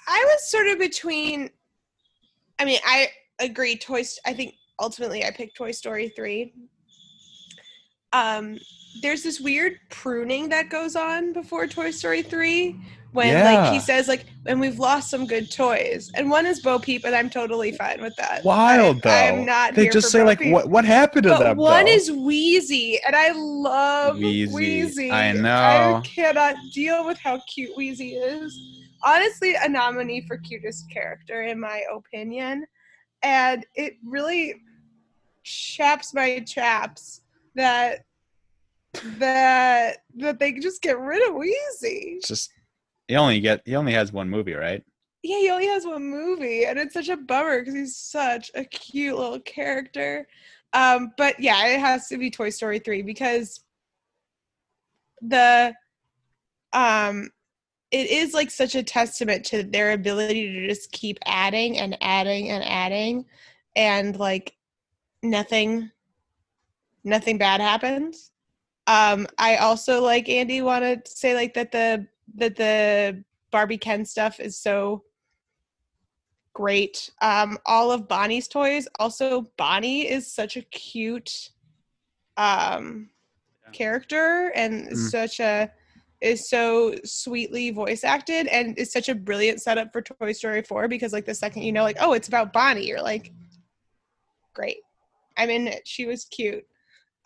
I 0.09 0.25
was 0.25 0.51
sort 0.51 0.67
of 0.69 0.79
between. 0.79 1.51
I 2.59 2.65
mean, 2.65 2.79
I 2.85 3.09
agree. 3.39 3.77
Toy. 3.77 4.03
I 4.25 4.33
think 4.33 4.55
ultimately 4.81 5.25
I 5.25 5.31
picked 5.31 5.57
Toy 5.57 5.73
Story 5.73 6.09
three. 6.17 6.55
Um, 8.17 8.59
there's 9.03 9.23
this 9.23 9.41
weird 9.41 9.79
pruning 9.91 10.49
that 10.49 10.71
goes 10.71 10.97
on 10.97 11.33
before 11.33 11.67
Toy 11.67 11.91
Story 11.91 12.23
three 12.23 12.81
when 13.13 13.45
like 13.45 13.73
he 13.73 13.81
says 13.81 14.09
like, 14.09 14.27
and 14.47 14.61
we've 14.61 14.79
lost 14.79 15.11
some 15.11 15.27
good 15.27 15.51
toys, 15.51 16.11
and 16.15 16.31
one 16.31 16.47
is 16.47 16.61
Bo 16.61 16.79
Peep, 16.79 17.05
and 17.05 17.15
I'm 17.15 17.31
totally 17.31 17.73
fine 17.73 18.01
with 18.01 18.15
that. 18.17 18.45
Wild 18.45 19.03
though. 19.03 19.11
I, 19.11 19.29
I'm 19.29 19.45
not. 19.45 19.75
they 19.75 19.89
just 19.89 20.11
say 20.11 20.21
Bo 20.21 20.27
like 20.27 20.39
Peep. 20.39 20.53
what 20.53 20.69
what 20.69 20.85
happened 20.85 21.25
to 21.25 21.31
But 21.31 21.41
them? 21.41 21.57
one 21.59 21.87
though? 21.87 21.91
is 21.93 22.11
Wheezy, 22.11 22.99
and 23.07 23.15
I 23.15 23.33
love 23.33 24.17
Wheezy. 24.17 24.55
Wheezy. 24.55 25.11
I 25.13 25.33
know. 25.33 25.97
I 25.97 26.01
cannot 26.05 26.57
deal 26.73 27.07
with 27.07 27.19
how 27.19 27.41
cute 27.53 27.77
Wheezy 27.77 28.15
is. 28.15 28.59
Honestly, 29.05 29.55
a 29.63 29.69
nominee 29.69 30.25
for 30.27 30.39
cutest 30.39 30.91
character, 30.91 31.43
in 31.43 31.61
my 31.61 31.83
opinion. 31.95 32.67
And 33.23 33.65
it 33.75 33.95
really 34.05 34.55
chaps 35.43 36.13
my 36.13 36.41
chaps 36.41 37.23
that 37.57 38.05
that 39.19 39.99
that 40.17 40.39
they 40.39 40.53
just 40.53 40.83
get 40.83 40.99
rid 40.99 41.29
of 41.29 41.35
Wheezy. 41.35 42.17
It's 42.19 42.29
just 42.29 42.51
he 43.09 43.17
only 43.17 43.41
get 43.41 43.63
he 43.65 43.77
only 43.77 43.93
has 43.93 44.13
one 44.13 44.31
movie, 44.31 44.55
right? 44.55 44.83
Yeah, 45.23 45.39
he 45.39 45.51
only 45.51 45.67
has 45.67 45.85
one 45.85 46.05
movie, 46.05 46.67
and 46.67 46.79
it's 46.79 46.95
such 46.95 47.09
a 47.09 47.17
bummer 47.17 47.61
because 47.61 47.75
he's 47.75 47.97
such 47.97 48.51
a 48.55 48.65
cute 48.65 49.17
little 49.17 49.41
character. 49.41 50.27
Um, 50.73 51.13
but 51.17 51.39
yeah, 51.41 51.67
it 51.69 51.81
has 51.81 52.09
to 52.09 52.19
be 52.19 52.31
Toy 52.31 52.51
Story 52.51 52.79
three 52.79 53.03
because 53.03 53.61
the 55.23 55.75
um 56.73 57.31
it 57.91 58.11
is 58.11 58.35
like 58.35 58.51
such 58.51 58.75
a 58.75 58.83
testament 58.83 59.45
to 59.47 59.63
their 59.63 59.93
ability 59.93 60.53
to 60.53 60.69
just 60.69 60.93
keep 60.93 61.19
adding 61.25 61.79
and 61.79 61.97
adding 62.01 62.51
and 62.51 62.63
adding 62.65 63.25
and 63.75 64.19
like 64.19 64.55
nothing 65.23 65.91
nothing 67.07 67.39
bad 67.39 67.61
happens 67.61 68.33
um 68.89 69.27
i 69.39 69.57
also 69.57 70.03
like 70.03 70.29
andy 70.29 70.61
want 70.61 70.83
to 70.85 71.01
say 71.11 71.35
like 71.35 71.55
that 71.55 71.73
the 71.73 72.07
that 72.35 72.57
the 72.57 73.25
barbie 73.51 73.79
ken 73.79 74.05
stuff 74.05 74.41
is 74.41 74.59
so 74.59 75.03
great 76.53 77.11
um 77.23 77.57
all 77.65 77.91
of 77.93 78.09
bonnie's 78.09 78.49
toys 78.49 78.89
also 78.99 79.47
bonnie 79.57 80.09
is 80.11 80.31
such 80.31 80.57
a 80.57 80.63
cute 80.63 81.51
um 82.37 83.09
Yeah. 83.65 83.71
character 83.73 84.53
and 84.55 84.89
is 84.89 84.99
Mm. 85.09 85.11
such 85.11 85.41
a 85.41 85.71
is 86.23 86.49
so 86.49 86.95
sweetly 87.05 87.71
voice 87.71 88.03
acted 88.05 88.47
and 88.47 88.77
is 88.79 88.91
such 88.91 89.09
a 89.11 89.15
brilliant 89.15 89.61
setup 89.61 89.93
for 89.93 90.01
Toy 90.01 90.33
Story 90.33 90.63
4 90.63 90.89
because 90.89 91.13
like 91.13 91.27
the 91.27 91.35
second 91.35 91.63
you 91.63 91.73
know 91.73 91.83
like 91.83 91.99
oh 92.01 92.15
it's 92.15 92.29
about 92.29 92.55
Bonnie 92.55 92.87
you're 92.87 93.03
like 93.03 93.33
great 94.55 94.79
I'm 95.37 95.51
in 95.51 95.69
it 95.69 95.87
she 95.87 96.07
was 96.07 96.25
cute 96.25 96.65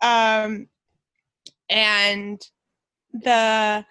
um 0.01 0.67
and 1.69 2.41
the 3.13 3.85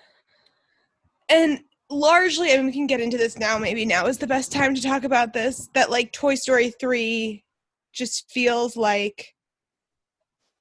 and 1.29 1.61
largely 1.91 2.53
and 2.53 2.67
we 2.67 2.73
can 2.73 2.87
get 2.87 3.01
into 3.01 3.17
this 3.17 3.39
now 3.39 3.59
maybe 3.59 3.85
now 3.85 4.07
is 4.07 4.19
the 4.19 4.27
best 4.27 4.53
time 4.53 4.75
to 4.75 4.83
talk 4.83 5.05
about 5.05 5.33
this 5.33 5.69
that 5.75 5.91
like 5.91 6.13
Toy 6.13 6.35
Story 6.35 6.71
3 6.71 7.45
just 7.93 8.31
feels 8.31 8.77
like 8.77 9.35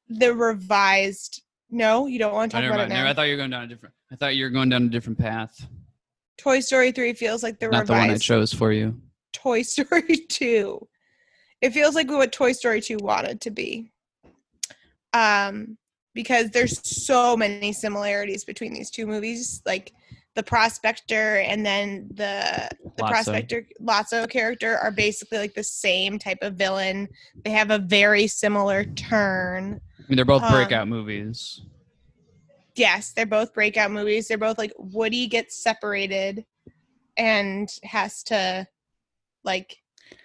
the 0.07 0.33
revised 0.33 1.43
no 1.69 2.07
you 2.07 2.17
don't 2.17 2.33
want 2.33 2.51
to 2.51 2.57
talk 2.57 2.65
about 2.65 2.79
mind. 2.79 2.91
it 2.91 2.95
now 2.95 3.07
I 3.07 3.13
thought 3.13 3.23
you 3.23 3.33
were 3.33 3.37
going 3.37 3.51
down 3.51 3.63
a 3.63 3.67
different. 3.67 3.93
I 4.11 4.15
thought 4.15 4.35
you 4.35 4.43
were 4.43 4.49
going 4.49 4.69
down 4.69 4.83
a 4.83 4.89
different 4.89 5.19
path. 5.19 5.67
Toy 6.37 6.61
Story 6.61 6.91
3 6.91 7.13
feels 7.13 7.43
like 7.43 7.59
the 7.59 7.67
Not 7.67 7.85
the 7.85 7.93
one 7.93 8.01
I 8.01 8.05
revised 8.05 8.23
chose 8.23 8.51
for 8.51 8.71
you. 8.71 8.99
Toy 9.33 9.61
Story 9.63 10.25
2. 10.29 10.87
It 11.61 11.71
feels 11.71 11.93
like 11.93 12.09
what 12.09 12.31
Toy 12.31 12.53
Story 12.53 12.81
2 12.81 12.97
wanted 13.01 13.41
to 13.41 13.51
be. 13.51 13.91
Um 15.13 15.77
because 16.15 16.49
there's 16.49 16.79
so 17.05 17.37
many 17.37 17.71
similarities 17.71 18.43
between 18.43 18.73
these 18.73 18.89
two 18.89 19.05
movies 19.05 19.61
like 19.65 19.93
the 20.35 20.43
prospector 20.43 21.37
and 21.37 21.65
then 21.65 22.07
the 22.13 22.69
the 22.97 23.03
Lotso. 23.03 23.09
prospector 23.09 23.67
Lotso 23.81 24.29
character 24.29 24.77
are 24.77 24.91
basically 24.91 25.37
like 25.37 25.53
the 25.53 25.63
same 25.63 26.17
type 26.19 26.39
of 26.41 26.55
villain. 26.55 27.07
They 27.43 27.51
have 27.51 27.71
a 27.71 27.79
very 27.79 28.27
similar 28.27 28.83
turn. 28.85 29.79
I 29.97 30.01
mean, 30.07 30.15
they're 30.15 30.25
both 30.25 30.43
Um, 30.43 30.51
breakout 30.51 30.87
movies. 30.87 31.61
yes, 32.75 33.11
they're 33.13 33.25
both 33.25 33.53
breakout 33.53 33.91
movies. 33.91 34.27
They're 34.27 34.37
both 34.37 34.57
like 34.57 34.71
Woody 34.77 35.27
gets 35.27 35.61
separated 35.61 36.45
and 37.17 37.69
has 37.83 38.23
to 38.23 38.67
like 39.43 39.77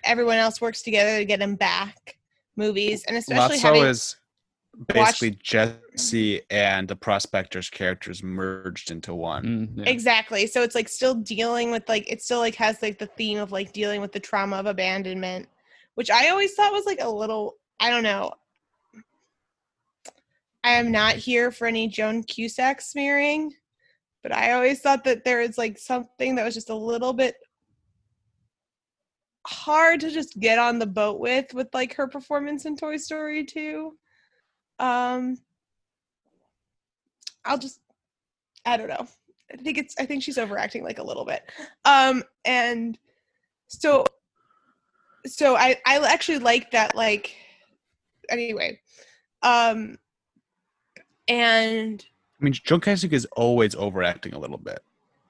everyone 0.04 0.36
else 0.36 0.60
works 0.60 0.82
together 0.82 1.18
to 1.18 1.24
get 1.24 1.40
him 1.42 1.56
back 1.56 2.16
movies 2.56 3.04
and 3.08 3.16
especially 3.16 3.56
Lotso 3.58 3.62
having 3.62 3.84
is 3.84 4.16
basically 4.88 5.38
Jesse 5.42 6.42
and 6.50 6.88
the 6.88 6.96
Prospector's 6.96 7.70
characters 7.70 8.22
merged 8.22 8.90
into 8.90 9.14
one. 9.14 9.44
Mm, 9.44 9.78
yeah. 9.78 9.90
exactly 9.90 10.46
so 10.46 10.62
it's 10.62 10.74
like 10.74 10.88
still 10.88 11.14
dealing 11.14 11.70
with 11.70 11.88
like 11.88 12.10
it 12.10 12.22
still 12.22 12.38
like 12.38 12.54
has 12.56 12.80
like 12.82 12.98
the 12.98 13.06
theme 13.06 13.38
of 13.38 13.52
like 13.52 13.72
dealing 13.72 14.00
with 14.00 14.12
the 14.12 14.20
trauma 14.20 14.56
of 14.56 14.66
abandonment 14.66 15.48
which 15.94 16.10
i 16.10 16.28
always 16.28 16.54
thought 16.54 16.72
was 16.72 16.86
like 16.86 17.00
a 17.00 17.08
little 17.08 17.56
i 17.80 17.90
don't 17.90 18.02
know 18.02 18.32
i 20.62 20.72
am 20.72 20.90
not 20.90 21.14
here 21.14 21.50
for 21.50 21.66
any 21.66 21.88
joan 21.88 22.22
cusack 22.22 22.80
smearing 22.80 23.52
but 24.22 24.32
i 24.32 24.52
always 24.52 24.80
thought 24.80 25.04
that 25.04 25.24
there 25.24 25.40
is 25.40 25.58
like 25.58 25.78
something 25.78 26.34
that 26.34 26.44
was 26.44 26.54
just 26.54 26.70
a 26.70 26.74
little 26.74 27.12
bit 27.12 27.36
hard 29.46 30.00
to 30.00 30.10
just 30.10 30.38
get 30.40 30.58
on 30.58 30.78
the 30.78 30.86
boat 30.86 31.20
with 31.20 31.52
with 31.54 31.68
like 31.74 31.94
her 31.94 32.08
performance 32.08 32.64
in 32.64 32.76
toy 32.76 32.96
story 32.96 33.44
2 33.44 33.94
um 34.78 35.38
i'll 37.44 37.58
just 37.58 37.80
i 38.66 38.76
don't 38.76 38.88
know 38.88 39.06
i 39.52 39.56
think 39.56 39.78
it's 39.78 39.94
i 39.98 40.06
think 40.06 40.22
she's 40.22 40.38
overacting 40.38 40.82
like 40.82 40.98
a 40.98 41.04
little 41.04 41.24
bit 41.24 41.42
um 41.84 42.22
and 42.44 42.98
so 43.68 44.04
so 45.26 45.56
i 45.56 45.76
i 45.86 45.98
actually 45.98 46.38
like 46.38 46.70
that 46.70 46.94
like 46.94 47.34
anyway 48.30 48.78
um 49.42 49.98
and 51.28 52.04
I 52.40 52.44
mean, 52.44 52.52
Joan 52.52 52.80
Cusack 52.80 53.12
is 53.12 53.26
always 53.36 53.74
overacting 53.74 54.34
a 54.34 54.38
little 54.38 54.58
bit. 54.58 54.80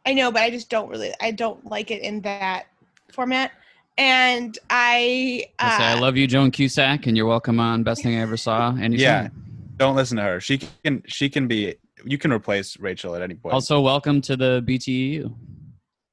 I 0.06 0.14
know, 0.14 0.30
but 0.30 0.42
I 0.42 0.50
just 0.50 0.68
don't 0.68 0.88
really 0.88 1.12
I 1.20 1.30
don't 1.30 1.64
like 1.66 1.90
it 1.90 2.02
in 2.02 2.20
that 2.22 2.66
format. 3.12 3.52
And 3.96 4.58
I 4.70 5.46
I 5.58 5.78
say 5.78 5.84
I 5.84 5.92
uh, 5.94 6.00
love 6.00 6.16
you, 6.16 6.26
Joan 6.26 6.50
Cusack, 6.50 7.06
and 7.06 7.16
you're 7.16 7.26
welcome 7.26 7.60
on 7.60 7.84
Best 7.84 8.02
Thing 8.02 8.16
I 8.16 8.22
Ever 8.22 8.36
Saw. 8.36 8.70
Anytime. 8.70 8.98
Yeah. 8.98 9.28
Don't 9.76 9.94
listen 9.94 10.16
to 10.16 10.22
her. 10.22 10.40
She 10.40 10.58
can 10.58 11.02
she 11.06 11.28
can 11.28 11.46
be 11.46 11.76
you 12.04 12.18
can 12.18 12.32
replace 12.32 12.78
Rachel 12.78 13.14
at 13.14 13.22
any 13.22 13.34
point. 13.34 13.54
Also, 13.54 13.80
welcome 13.80 14.20
to 14.22 14.36
the 14.36 14.64
BTU. 14.66 15.32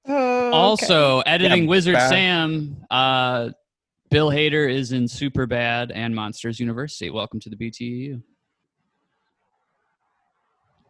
Oh, 0.08 0.48
okay. 0.48 0.56
Also, 0.56 1.20
editing 1.22 1.64
Yeah, 1.64 1.70
Wizard 1.70 1.94
bad. 1.96 2.10
Sam. 2.10 2.86
Uh, 2.90 3.50
Bill 4.10 4.30
Hader 4.30 4.70
is 4.72 4.92
in 4.92 5.06
Superbad 5.06 5.92
and 5.94 6.14
Monsters 6.14 6.60
University. 6.60 7.10
Welcome 7.10 7.40
to 7.40 7.50
the 7.50 7.56
BTU. 7.56 8.22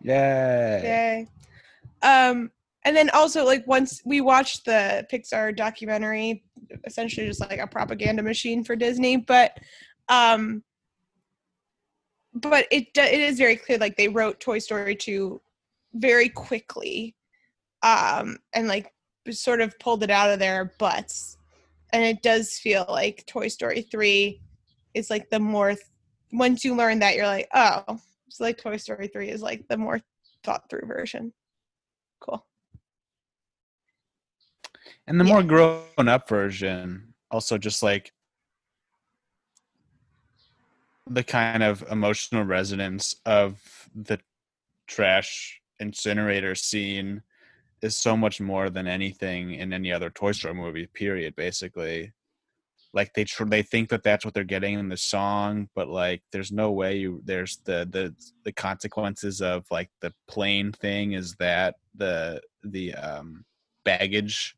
Yay. 0.04 1.28
Yay. 2.04 2.08
Um, 2.08 2.52
and 2.84 2.96
then 2.96 3.10
also 3.12 3.46
like 3.46 3.66
once 3.68 4.02
we 4.06 4.22
watched 4.22 4.66
the 4.66 5.06
Pixar 5.12 5.56
documentary, 5.56 6.44
essentially 6.86 7.28
just 7.28 7.40
like 7.42 7.60
a 7.60 7.68
propaganda 7.68 8.24
machine 8.24 8.64
for 8.64 8.76
Disney, 8.76 9.18
but 9.18 9.58
um 10.10 10.64
but 12.34 12.66
it 12.72 12.88
it 12.96 13.20
is 13.20 13.38
very 13.38 13.56
clear 13.56 13.78
like 13.78 13.98
they 13.98 14.08
wrote 14.08 14.40
Toy 14.40 14.60
Story 14.60 14.96
2 14.96 15.40
very 15.94 16.30
quickly. 16.30 17.16
Um 17.84 18.38
and 18.54 18.68
like 18.68 18.92
sort 19.30 19.62
of 19.62 19.78
pulled 19.80 20.04
it 20.04 20.10
out 20.10 20.32
of 20.32 20.40
their 20.40 20.74
butts. 20.80 21.38
And 21.94 22.04
it 22.04 22.24
does 22.24 22.58
feel 22.58 22.86
like 22.90 23.26
Toy 23.28 23.48
Story 23.48 23.82
3 23.84 24.42
is 24.94 25.10
like 25.10 25.30
the 25.30 25.40
more 25.40 25.70
th- 25.70 25.82
once 26.32 26.64
you 26.64 26.76
learn 26.76 27.00
that 27.00 27.16
you're 27.16 27.28
like, 27.28 27.50
oh, 27.54 28.00
it's 28.28 28.40
like 28.40 28.58
Toy 28.58 28.78
Story 28.78 29.08
3 29.08 29.30
is 29.30 29.42
like 29.42 29.68
the 29.68 29.78
more 29.78 30.00
thought 30.44 30.70
through 30.70 30.88
version. 30.88 31.34
Cool. 32.22 32.44
And 35.08 35.20
the 35.20 35.26
Yeah. 35.26 35.34
more 35.34 35.44
grown 35.44 36.08
up 36.08 36.28
version, 36.28 37.14
also 37.30 37.58
just 37.58 37.84
like 37.84 38.14
the 41.08 41.24
kind 41.24 41.64
of 41.64 41.84
emotional 41.90 42.44
resonance 42.44 43.16
of 43.26 43.90
the 43.96 44.20
trash 44.88 45.62
incinerator 45.80 46.56
scene 46.56 47.24
is 47.82 47.96
so 47.96 48.16
much 48.16 48.40
more 48.40 48.70
than 48.70 48.88
anything 48.88 49.54
in 49.56 49.74
any 49.74 49.92
other 49.92 50.10
Toy 50.10 50.32
Story 50.32 50.54
movie. 50.54 50.86
Period. 50.88 51.36
Basically, 51.36 52.14
like 52.94 53.14
they 53.14 53.24
tr- 53.24 53.46
they 53.46 53.64
think 53.64 53.90
that 53.90 54.04
that's 54.04 54.24
what 54.24 54.34
they're 54.34 54.44
getting 54.44 54.78
in 54.78 54.90
the 54.90 54.98
song, 54.98 55.70
but 55.76 55.88
like 55.88 56.22
there's 56.32 56.52
no 56.52 56.72
way 56.72 56.98
you 56.98 57.22
there's 57.26 57.58
the 57.66 57.88
the 57.90 58.14
the 58.44 58.52
consequences 58.52 59.42
of 59.42 59.66
like 59.72 59.90
the 60.02 60.14
plane 60.28 60.72
thing 60.72 61.14
is 61.14 61.36
that 61.36 61.76
the 61.96 62.42
the 62.64 62.94
um 62.96 63.44
baggage 63.84 64.56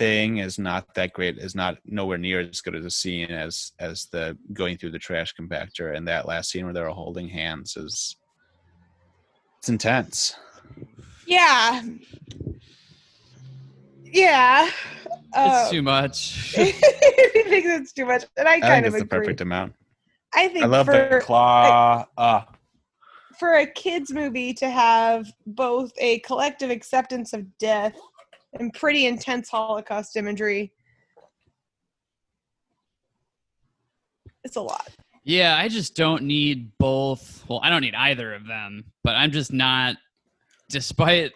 thing 0.00 0.38
is 0.38 0.58
not 0.58 0.94
that 0.94 1.12
great 1.12 1.36
is 1.36 1.54
not 1.54 1.76
nowhere 1.84 2.16
near 2.16 2.40
as 2.40 2.62
good 2.62 2.74
as 2.74 2.86
a 2.86 2.90
scene 2.90 3.30
as 3.30 3.72
as 3.78 4.06
the 4.06 4.34
going 4.54 4.78
through 4.78 4.90
the 4.90 4.98
trash 4.98 5.34
compactor 5.38 5.94
and 5.94 6.08
that 6.08 6.26
last 6.26 6.50
scene 6.50 6.64
where 6.64 6.72
they're 6.72 6.88
holding 6.88 7.28
hands 7.28 7.76
is 7.76 8.16
it's 9.58 9.68
intense 9.68 10.34
Yeah. 11.26 11.82
Yeah. 14.04 14.70
Uh, 15.32 15.60
it's 15.60 15.70
too 15.70 15.82
much. 15.82 16.52
he 16.56 16.72
thinks 16.72 17.68
it's 17.68 17.92
too 17.92 18.06
much, 18.06 18.24
and 18.36 18.48
I 18.48 18.54
i 18.54 18.60
kind 18.60 18.84
think 18.84 18.86
of 18.86 18.94
it's 18.94 19.02
the 19.02 19.06
perfect 19.06 19.40
amount 19.42 19.74
I 20.34 20.48
think 20.48 20.64
i 20.64 20.66
love 20.66 20.86
for 20.86 21.10
the 21.10 21.20
claw 21.22 22.04
uh 22.16 22.42
for 23.38 23.54
a 23.54 23.66
kids 23.66 24.12
movie 24.12 24.52
to 24.54 24.68
have 24.68 25.26
both 25.46 25.92
a 25.98 26.18
collective 26.20 26.70
acceptance 26.70 27.32
of 27.32 27.46
death 27.58 27.96
and 28.58 28.72
pretty 28.72 29.06
intense 29.06 29.48
Holocaust 29.48 30.16
imagery, 30.16 30.72
it's 34.44 34.56
a 34.56 34.60
lot. 34.60 34.88
Yeah, 35.24 35.56
I 35.56 35.68
just 35.68 35.94
don't 35.94 36.22
need 36.22 36.72
both. 36.78 37.44
Well, 37.48 37.60
I 37.62 37.70
don't 37.70 37.82
need 37.82 37.94
either 37.94 38.34
of 38.34 38.46
them, 38.46 38.84
but 39.04 39.16
I'm 39.16 39.30
just 39.30 39.52
not, 39.52 39.96
despite 40.70 41.32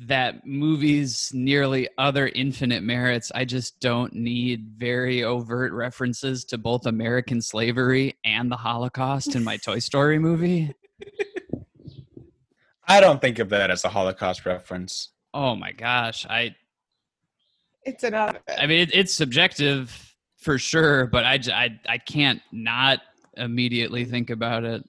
that 0.00 0.46
movie's 0.46 1.30
nearly 1.34 1.88
other 1.98 2.28
infinite 2.28 2.82
merits, 2.82 3.30
I 3.34 3.44
just 3.44 3.78
don't 3.80 4.14
need 4.14 4.72
very 4.76 5.22
overt 5.22 5.72
references 5.72 6.44
to 6.46 6.58
both 6.58 6.86
American 6.86 7.40
slavery 7.40 8.16
and 8.24 8.50
the 8.50 8.56
Holocaust 8.56 9.36
in 9.36 9.44
my 9.44 9.58
Toy 9.58 9.78
Story 9.78 10.18
movie. 10.18 10.74
i 12.88 13.00
don't 13.00 13.20
think 13.20 13.38
of 13.38 13.48
that 13.48 13.70
as 13.70 13.84
a 13.84 13.88
holocaust 13.88 14.44
reference 14.44 15.10
Oh 15.34 15.54
my 15.56 15.72
gosh. 15.72 16.26
I 16.26 16.54
It's 17.84 18.04
enough. 18.04 18.36
I 18.58 18.66
mean, 18.66 18.80
it, 18.80 18.94
it's 18.94 19.14
subjective 19.14 20.14
for 20.38 20.58
sure, 20.58 21.06
but 21.06 21.24
I, 21.24 21.38
I 21.52 21.80
I 21.88 21.98
can't 21.98 22.40
not 22.52 23.00
immediately 23.36 24.04
think 24.04 24.30
about 24.30 24.64
it. 24.64 24.84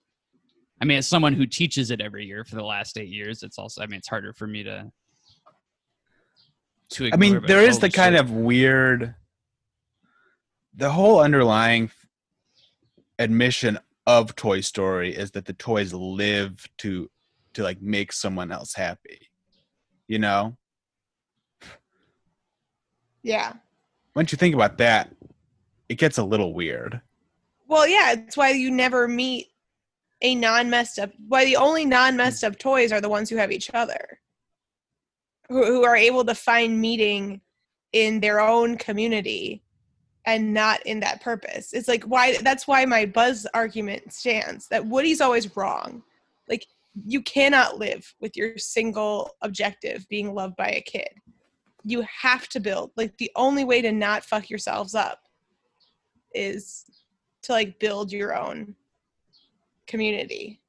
I 0.82 0.86
mean, 0.86 0.98
as 0.98 1.08
someone 1.08 1.34
who 1.34 1.46
teaches 1.46 1.92
it 1.92 2.02
every 2.02 2.26
year 2.26 2.44
for 2.44 2.56
the 2.56 2.64
last 2.64 2.98
eight 2.98 3.08
years, 3.08 3.42
it's 3.42 3.58
also, 3.58 3.82
I 3.82 3.86
mean, 3.86 4.00
it's 4.00 4.08
harder 4.10 4.34
for 4.34 4.48
me 4.48 4.64
to. 4.64 4.92
to 6.90 7.10
I 7.14 7.16
mean, 7.16 7.42
there 7.46 7.62
is 7.62 7.80
the 7.80 7.88
holy 7.88 7.92
kind 7.92 8.16
of 8.16 8.32
weird, 8.32 9.16
the 10.76 10.92
whole 10.92 11.20
underlying 11.20 11.90
admission 13.20 13.80
of 14.06 14.36
Toy 14.36 14.60
Story 14.60 15.16
is 15.16 15.32
that 15.32 15.46
the 15.46 15.54
toys 15.54 15.94
live 15.94 16.68
to 16.80 17.10
to 17.54 17.64
like 17.64 17.82
make 17.82 18.12
someone 18.12 18.52
else 18.52 18.74
happy. 18.74 19.30
You 20.14 20.20
know, 20.20 20.56
Yeah. 23.24 23.54
once 24.14 24.32
you 24.32 24.38
think 24.38 24.54
about 24.54 24.78
that, 24.78 25.10
it 25.90 25.96
gets 25.96 26.20
a 26.20 26.24
little 26.24 26.54
weird. 26.54 27.02
Well, 27.68 27.88
yeah, 27.88 28.12
it's 28.12 28.38
why 28.38 28.52
you 28.52 28.70
never 28.70 29.08
meet 29.08 29.48
a 30.22 30.36
non 30.36 30.70
messed 30.70 31.00
up. 31.00 31.10
Why 31.28 31.46
the 31.46 31.56
only 31.56 31.84
non 31.84 32.16
messed 32.16 32.44
up 32.44 32.60
toys 32.60 32.92
are 32.92 33.02
the 33.02 33.10
ones 33.10 33.28
who 33.28 33.38
have 33.38 33.52
each 33.52 33.72
other, 33.74 34.20
who, 35.50 35.66
who 35.66 35.84
are 35.84 35.96
able 35.96 36.24
to 36.26 36.36
find 36.36 36.80
meaning 36.80 37.42
in 37.92 38.20
their 38.20 38.40
own 38.40 38.78
community 38.78 39.64
and 40.28 40.54
not 40.54 40.86
in 40.86 41.00
that 41.00 41.22
purpose. 41.22 41.74
It's 41.74 41.88
like 41.88 42.04
why 42.04 42.38
that's 42.38 42.68
why 42.68 42.86
my 42.86 43.08
Buzz 43.08 43.48
argument 43.56 44.14
stands 44.14 44.68
that 44.68 44.86
Woody's 44.86 45.22
always 45.22 45.58
wrong. 45.58 46.04
Like 46.96 47.04
you 47.06 47.22
cannot 47.22 47.78
live 47.78 48.14
with 48.20 48.36
your 48.36 48.58
single 48.58 49.32
objective 49.42 50.08
being 50.10 50.34
loved 50.34 50.56
by 50.56 50.68
a 50.68 50.82
kid. 50.82 51.10
You 51.84 52.06
have 52.22 52.48
to 52.50 52.60
build 52.60 52.92
like 52.96 53.18
the 53.18 53.32
only 53.36 53.66
way 53.66 53.82
to 53.82 53.92
not 53.92 54.24
fuck 54.24 54.50
yourselves 54.50 54.96
up 54.96 55.20
is 56.34 56.86
to 57.44 57.52
like 57.52 57.80
build 57.80 58.12
your 58.12 58.38
own 58.38 58.76
community. 59.88 60.60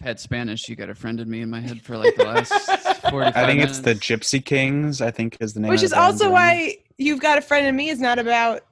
I've 0.00 0.06
had 0.06 0.20
Spanish. 0.20 0.68
You 0.68 0.76
got 0.76 0.90
a 0.90 0.94
friend 0.94 1.20
in 1.20 1.30
me 1.30 1.40
in 1.40 1.48
my 1.48 1.60
head 1.60 1.80
for 1.80 1.96
like 1.96 2.16
the 2.16 2.24
last 2.24 2.52
45 3.10 3.36
I 3.36 3.46
think 3.46 3.62
it's 3.62 3.78
the. 3.78 3.94
Gypsy 3.94 4.44
Kings. 4.44 5.00
I 5.00 5.10
think 5.10 5.38
is 5.40 5.54
the 5.54 5.60
name. 5.60 5.70
Which 5.70 5.80
of 5.80 5.84
is 5.84 5.90
the 5.92 6.00
also 6.00 6.30
why 6.30 6.78
you've 6.98 7.20
got 7.20 7.38
a 7.38 7.40
friend 7.40 7.66
in 7.66 7.74
me 7.74 7.88
is 7.88 8.00
not 8.00 8.18
about 8.18 8.65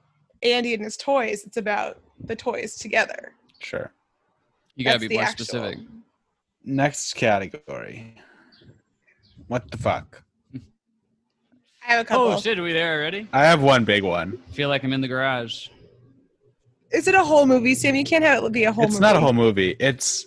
Andy 0.45 0.73
and 0.73 0.83
his 0.83 0.95
toys. 0.97 1.43
It's 1.45 1.57
about 1.57 1.99
the 2.23 2.35
toys 2.35 2.75
together. 2.75 3.33
Sure. 3.59 3.91
You 4.75 4.83
got 4.85 4.93
to 4.93 4.99
That's 4.99 5.09
be 5.09 5.15
more 5.15 5.23
actual- 5.23 5.45
specific. 5.45 5.79
Next 6.63 7.13
category. 7.13 8.15
What 9.47 9.69
the 9.71 9.77
fuck? 9.77 10.23
I 11.87 11.91
have 11.91 12.01
a 12.01 12.05
couple. 12.05 12.25
Oh, 12.29 12.39
shit. 12.39 12.57
Are 12.57 12.63
we 12.63 12.73
there 12.73 12.97
already? 12.99 13.27
I 13.31 13.45
have 13.45 13.61
one 13.61 13.85
big 13.85 14.03
one. 14.03 14.39
feel 14.53 14.69
like 14.69 14.83
I'm 14.83 14.91
in 14.93 15.01
the 15.01 15.07
garage. 15.07 15.67
Is 16.91 17.07
it 17.07 17.13
a 17.13 17.23
whole 17.23 17.45
movie, 17.45 17.75
Sam? 17.75 17.93
You 17.95 18.03
can't 18.03 18.23
have 18.23 18.43
it 18.43 18.51
be 18.51 18.63
a 18.63 18.71
whole 18.71 18.83
movie. 18.85 18.93
it's 18.93 18.99
movie. 19.01 19.13
not 19.13 19.15
a 19.15 19.19
whole 19.19 19.33
movie. 19.33 19.75
It's 19.79 20.25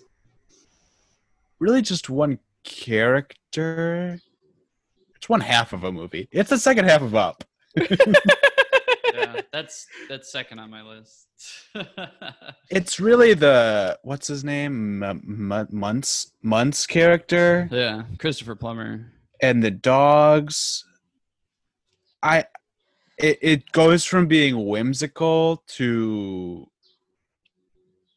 really 1.59 1.83
just 1.83 2.09
one 2.09 2.39
character. 2.63 4.21
It's 5.17 5.29
one 5.29 5.41
half 5.41 5.73
of 5.73 5.83
a 5.83 5.91
movie. 5.91 6.29
It's 6.31 6.51
the 6.51 6.59
second 6.59 6.85
half 6.85 7.03
of 7.03 7.15
Up. 7.17 7.43
yeah, 9.53 9.61
that's 9.61 9.87
that's 10.09 10.31
second 10.33 10.59
on 10.59 10.71
my 10.71 10.83
list. 10.83 11.27
It's 12.71 13.01
really 13.01 13.33
the 13.35 13.99
what's 14.03 14.27
his 14.29 14.45
name, 14.45 15.03
M- 15.03 15.51
M- 15.53 15.53
character 16.87 17.69
yeah, 17.73 18.03
Christopher 18.19 18.55
Plummer. 18.57 19.13
and 19.41 19.63
the 19.63 19.71
dogs. 19.71 20.85
I 22.23 22.45
it 23.19 23.39
it 23.41 23.73
goes 23.73 24.05
from 24.05 24.27
being 24.27 24.67
whimsical 24.67 25.63
to 25.77 26.69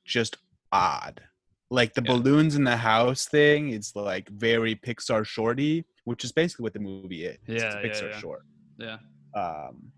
just 0.06 0.38
odd. 0.72 1.22
Like 1.70 1.94
the 1.94 2.02
Yeah. 2.04 2.14
balloons 2.18 2.56
in 2.56 2.66
the 2.66 2.76
house 2.78 3.26
thing, 3.26 3.70
it's 3.70 3.96
like 3.96 4.28
very 4.30 4.76
Pixar 4.76 5.26
shorty, 5.26 5.86
which 6.04 6.26
is 6.26 6.32
basically 6.34 6.64
what 6.64 6.74
the 6.74 6.80
movie 6.80 7.26
is. 7.26 7.38
It's 7.48 7.64
Yeah, 7.64 7.78
a 7.78 7.82
yeah, 7.82 7.88
Pixar 7.88 8.10
yeah. 8.12 8.20
short. 8.20 8.42
Yeah. 8.78 8.98
Um, 9.36 9.92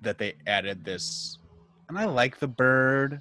that 0.00 0.18
they 0.18 0.34
added 0.46 0.84
this, 0.84 1.38
and 1.88 1.98
I 1.98 2.04
like 2.06 2.38
the 2.38 2.48
bird. 2.48 3.20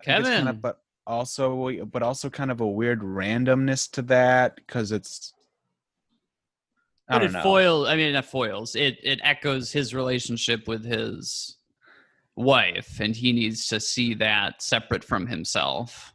I 0.00 0.04
think 0.04 0.18
it's 0.20 0.28
Kevin. 0.28 0.46
kinda, 0.46 0.52
but 0.54 0.80
also, 1.06 1.84
but 1.86 2.02
also 2.02 2.30
kind 2.30 2.50
of 2.50 2.60
a 2.60 2.66
weird 2.66 3.00
randomness 3.00 3.90
to 3.92 4.02
that 4.02 4.56
because 4.56 4.92
it's. 4.92 5.34
I 7.08 7.18
but 7.18 7.24
it 7.24 7.32
know. 7.32 7.42
foils. 7.42 7.88
I 7.88 7.96
mean, 7.96 8.12
not 8.12 8.24
foils. 8.24 8.76
It 8.76 8.98
it 9.02 9.20
echoes 9.22 9.72
his 9.72 9.94
relationship 9.94 10.68
with 10.68 10.84
his 10.84 11.56
wife, 12.36 13.00
and 13.00 13.14
he 13.14 13.32
needs 13.32 13.66
to 13.68 13.80
see 13.80 14.14
that 14.14 14.62
separate 14.62 15.04
from 15.04 15.26
himself. 15.26 16.14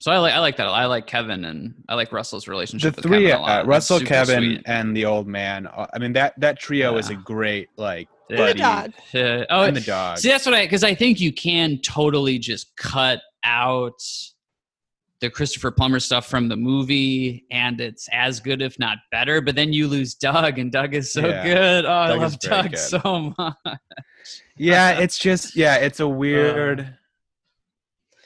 So 0.00 0.10
I 0.10 0.18
like 0.18 0.32
I 0.32 0.38
like 0.38 0.56
that. 0.56 0.66
I 0.66 0.86
like 0.86 1.06
Kevin 1.06 1.44
and 1.44 1.74
I 1.88 1.94
like 1.94 2.10
Russell's 2.10 2.46
the 2.46 2.50
relationship. 2.50 2.96
with 2.96 3.04
three 3.04 3.26
Kevin 3.28 3.44
uh, 3.44 3.64
Russell, 3.66 4.00
Kevin, 4.00 4.38
sweet. 4.38 4.62
and 4.64 4.96
the 4.96 5.04
old 5.04 5.26
man. 5.28 5.66
uh, 5.66 5.86
I 5.92 5.98
mean 5.98 6.14
that 6.14 6.40
that 6.40 6.58
trio 6.58 6.96
is 6.96 7.10
a 7.10 7.14
great 7.14 7.68
like 7.76 8.08
Yeah. 8.08 8.16
The 8.16 8.19
buddy 8.36 8.60
dog. 8.60 8.92
Yeah. 9.12 9.44
Oh, 9.50 9.62
and 9.62 9.76
the 9.76 9.80
dog. 9.80 10.18
See, 10.18 10.28
that's 10.28 10.46
what 10.46 10.54
I 10.54 10.64
because 10.64 10.84
I 10.84 10.94
think 10.94 11.20
you 11.20 11.32
can 11.32 11.78
totally 11.82 12.38
just 12.38 12.74
cut 12.76 13.20
out 13.44 14.00
the 15.20 15.28
Christopher 15.28 15.70
Plummer 15.70 16.00
stuff 16.00 16.28
from 16.28 16.48
the 16.48 16.56
movie, 16.56 17.44
and 17.50 17.78
it's 17.80 18.08
as 18.10 18.40
good, 18.40 18.62
if 18.62 18.78
not 18.78 18.96
better. 19.10 19.40
But 19.42 19.54
then 19.54 19.72
you 19.72 19.86
lose 19.86 20.14
Doug, 20.14 20.58
and 20.58 20.72
Doug 20.72 20.94
is 20.94 21.12
so 21.12 21.28
Yeah. 21.28 21.42
good. 21.44 21.84
Oh, 21.84 21.90
I 21.92 22.06
Doug 22.08 22.22
is 22.22 22.32
love 22.32 22.40
Doug 22.40 22.70
good. 22.70 22.78
so 22.78 23.34
much. 23.36 23.78
yeah, 24.56 24.90
it's 25.00 25.18
just 25.18 25.54
yeah, 25.56 25.76
it's 25.76 26.00
a 26.00 26.08
weird. 26.08 26.96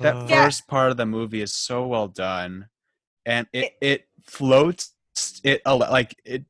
that 0.01 0.15
Uh, 0.17 0.27
Yeah. 0.29 0.45
first 0.45 0.67
part 0.69 0.91
of 0.91 0.97
the 0.97 1.07
movie 1.07 1.41
is 1.43 1.53
so 1.55 1.87
well 1.87 2.09
done, 2.09 2.69
and 3.27 3.47
it 3.53 3.75
it 3.81 4.09
floats. 4.25 4.93
It 5.45 5.63
a 5.67 5.75
like 5.75 6.17
it 6.25 6.45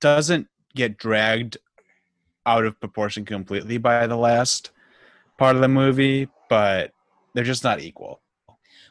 doesn't 0.00 0.48
get 0.74 0.96
dragged 0.98 1.56
out 2.48 2.64
of 2.64 2.80
proportion 2.80 3.26
completely 3.26 3.76
by 3.76 4.06
the 4.06 4.16
last 4.16 4.70
part 5.36 5.54
of 5.54 5.60
the 5.60 5.68
movie, 5.68 6.28
but 6.48 6.92
they're 7.34 7.44
just 7.44 7.62
not 7.62 7.80
equal. 7.80 8.22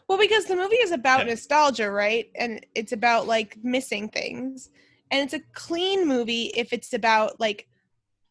Well, 0.07 0.19
because 0.19 0.45
the 0.45 0.55
movie 0.55 0.75
is 0.75 0.91
about 0.91 1.21
Yeah. 1.25 1.33
nostalgia, 1.33 1.89
right? 1.89 2.29
And 2.35 2.65
it's 2.75 2.91
about 2.91 3.25
like 3.25 3.57
missing 3.63 4.09
things. 4.09 4.69
And 5.09 5.23
it's 5.23 5.33
a 5.33 5.41
clean 5.53 6.07
movie 6.07 6.51
if 6.55 6.71
it's 6.71 6.93
about 6.93 7.39
like 7.39 7.67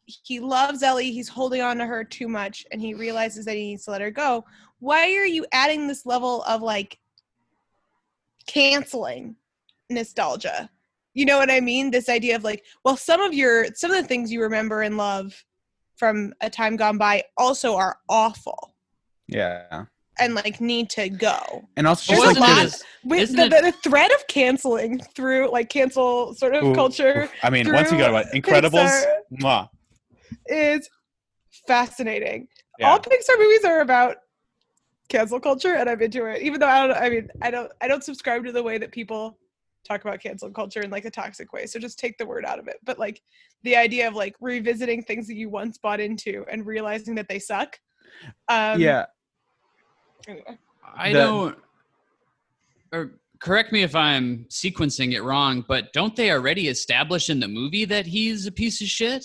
he 0.07 0.39
loves 0.39 0.85
Ellie, 0.85 1.11
he's 1.11 1.29
holding 1.29 1.61
on 1.61 1.79
to 1.79 1.87
her 1.87 2.05
too 2.05 2.29
much, 2.29 2.65
and 2.71 2.81
he 2.81 2.95
realizes 2.95 3.45
that 3.47 3.57
he 3.57 3.71
needs 3.71 3.85
to 3.87 3.91
let 3.91 4.01
her 4.01 4.13
go. 4.13 4.45
Why 4.79 5.13
are 5.17 5.27
you 5.27 5.45
adding 5.51 5.89
this 5.89 6.07
level 6.07 6.43
of 6.45 6.63
like 6.63 6.99
canceling 8.47 9.35
nostalgia? 9.91 10.71
You 11.17 11.25
know 11.25 11.39
what 11.39 11.51
I 11.51 11.61
mean? 11.61 11.91
This 11.91 12.11
idea 12.11 12.37
of 12.37 12.45
like, 12.45 12.63
well, 12.85 12.95
some 12.97 13.23
of 13.23 13.33
your 13.33 13.67
some 13.75 13.91
of 13.91 13.97
the 13.97 14.07
things 14.07 14.31
you 14.31 14.43
remember 14.43 14.83
and 14.83 14.99
love 14.99 15.33
from 15.97 16.35
a 16.43 16.51
time 16.51 16.77
gone 16.77 16.99
by 16.99 17.25
also 17.39 17.75
are 17.75 17.97
awful 18.11 18.75
Yeah, 19.27 19.87
and 20.19 20.35
like 20.35 20.61
need 20.61 20.91
to 20.91 21.09
go. 21.09 21.67
and 21.79 21.87
also 21.87 22.13
just 22.13 22.27
like 22.27 22.39
lot- 22.39 22.65
this- 22.65 22.85
With 23.03 23.21
Isn't 23.23 23.37
the, 23.37 23.45
it- 23.47 23.51
the, 23.65 23.71
the 23.71 23.77
thread 23.89 24.11
of 24.13 24.27
canceling 24.29 25.01
through 25.15 25.51
like 25.51 25.71
cancel 25.71 26.35
sort 26.35 26.55
of 26.55 26.65
Ooh, 26.65 26.75
culture 26.75 27.31
I 27.43 27.49
mean, 27.49 27.73
once 27.73 27.91
you 27.91 27.97
go 27.97 28.11
got 28.11 28.11
about 28.11 28.27
Incredibles, 28.35 29.05
Pixar 29.33 29.69
is 30.49 30.87
fascinating. 31.67 32.47
Yeah. 32.79 32.91
All 32.91 32.99
Pixar 32.99 33.39
movies 33.39 33.65
are 33.65 33.81
about 33.81 34.19
cancel 35.09 35.41
culture, 35.41 35.77
and 35.77 35.89
I'm 35.89 36.03
into 36.03 36.27
it. 36.27 36.43
Even 36.43 36.61
though 36.61 36.67
I 36.69 36.87
don't, 36.87 36.97
I 36.99 37.09
mean, 37.09 37.29
I 37.41 37.51
don't, 37.51 37.73
I 37.81 37.89
don't 37.89 38.05
subscribe 38.05 38.45
to 38.45 38.53
the 38.53 38.63
way 38.63 38.77
that 38.77 38.93
people 38.93 39.39
talk 39.87 40.03
about 40.03 40.21
cancel 40.21 40.51
culture 40.51 40.81
in 40.81 40.91
like 40.91 41.05
a 41.05 41.11
toxic 41.11 41.53
way. 41.53 41.67
So 41.67 41.79
just 41.79 41.99
take 41.99 42.19
the 42.19 42.27
word 42.27 42.45
out 42.45 42.59
of 42.59 42.69
it. 42.69 42.77
But 42.85 42.99
like 42.99 43.21
the 43.63 43.77
idea 43.77 44.09
of 44.09 44.15
like 44.15 44.35
revisiting 44.41 45.03
things 45.03 45.27
that 45.29 45.37
you 45.37 45.49
once 45.49 45.79
bought 45.79 46.01
into 46.01 46.45
and 46.51 46.67
realizing 46.67 47.15
that 47.17 47.29
they 47.29 47.39
suck. 47.39 47.79
Um, 48.49 48.81
yeah, 48.81 49.07
Anyway. 50.29 50.59
I 50.97 51.13
The- 51.13 51.19
don't. 51.19 51.59
Or 52.93 53.21
correct 53.41 53.73
me 53.73 53.83
if 53.83 53.95
I'm 53.95 54.47
sequencing 54.49 55.13
it 55.13 55.23
wrong, 55.23 55.65
but 55.67 55.93
don't 55.93 56.15
they 56.17 56.31
already 56.31 56.69
establish 56.69 57.29
in 57.29 57.41
the 57.41 57.49
movie 57.49 57.85
that 57.85 58.07
he's 58.07 58.47
a 58.47 58.53
piece 58.53 58.81
of 58.81 58.87
shit? 58.89 59.25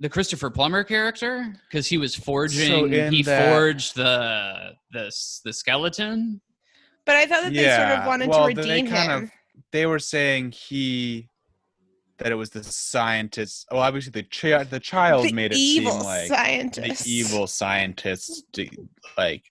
The 0.00 0.08
Christopher 0.08 0.50
Plummer 0.50 0.84
character, 0.84 1.52
because 1.68 1.88
he 1.88 1.98
was 1.98 2.14
forging, 2.14 2.92
in 2.92 3.12
he 3.12 3.22
that- 3.24 3.52
forged 3.52 3.96
the 3.96 4.74
the 4.92 5.10
the 5.44 5.52
skeleton. 5.52 6.40
But 7.08 7.16
I 7.16 7.24
thought 7.24 7.44
that 7.44 7.54
they 7.54 7.64
sort 7.74 7.98
of 8.00 8.06
wanted 8.06 8.28
well, 8.28 8.48
to 8.50 8.54
they 8.54 8.60
redeem 8.60 8.86
kind 8.88 9.10
him. 9.10 9.22
of- 9.24 9.30
they 9.72 9.86
were 9.86 9.98
saying 9.98 10.52
he 10.52 11.30
that 12.18 12.30
it 12.30 12.34
was 12.34 12.50
the 12.50 12.62
scientists. 12.62 13.64
Well, 13.70 13.80
obviously 13.80 14.10
the 14.10 14.24
chi- 14.24 14.64
the 14.64 14.78
child 14.78 15.24
the 15.24 15.32
made 15.32 15.52
it 15.52 15.56
evil 15.58 15.92
seem 15.92 16.02
like 16.02 16.26
scientist. 16.28 17.04
the 17.04 17.10
evil 17.10 17.46
scientists 17.46 18.42
d- 18.52 18.70
like 19.16 19.50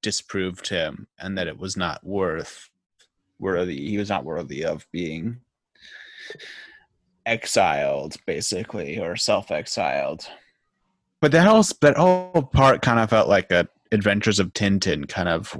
disproved 0.00 0.66
him, 0.66 1.06
and 1.18 1.36
that 1.36 1.46
it 1.46 1.58
was 1.58 1.76
not 1.76 2.02
worth 2.06 2.70
worthy. 3.38 3.86
He 3.86 3.98
was 3.98 4.08
not 4.08 4.24
worthy 4.24 4.64
of 4.64 4.86
being 4.90 5.40
exiled, 7.26 8.16
basically, 8.26 8.98
or 8.98 9.16
self-exiled. 9.16 10.26
But 11.20 11.32
that 11.32 11.46
whole 11.46 11.64
that 11.80 11.96
whole 11.98 12.48
part 12.50 12.80
kind 12.80 12.98
of 12.98 13.10
felt 13.10 13.28
like 13.28 13.50
a 13.50 13.68
Adventures 13.92 14.40
of 14.40 14.52
Tintin 14.54 15.06
kind 15.06 15.28
of 15.28 15.54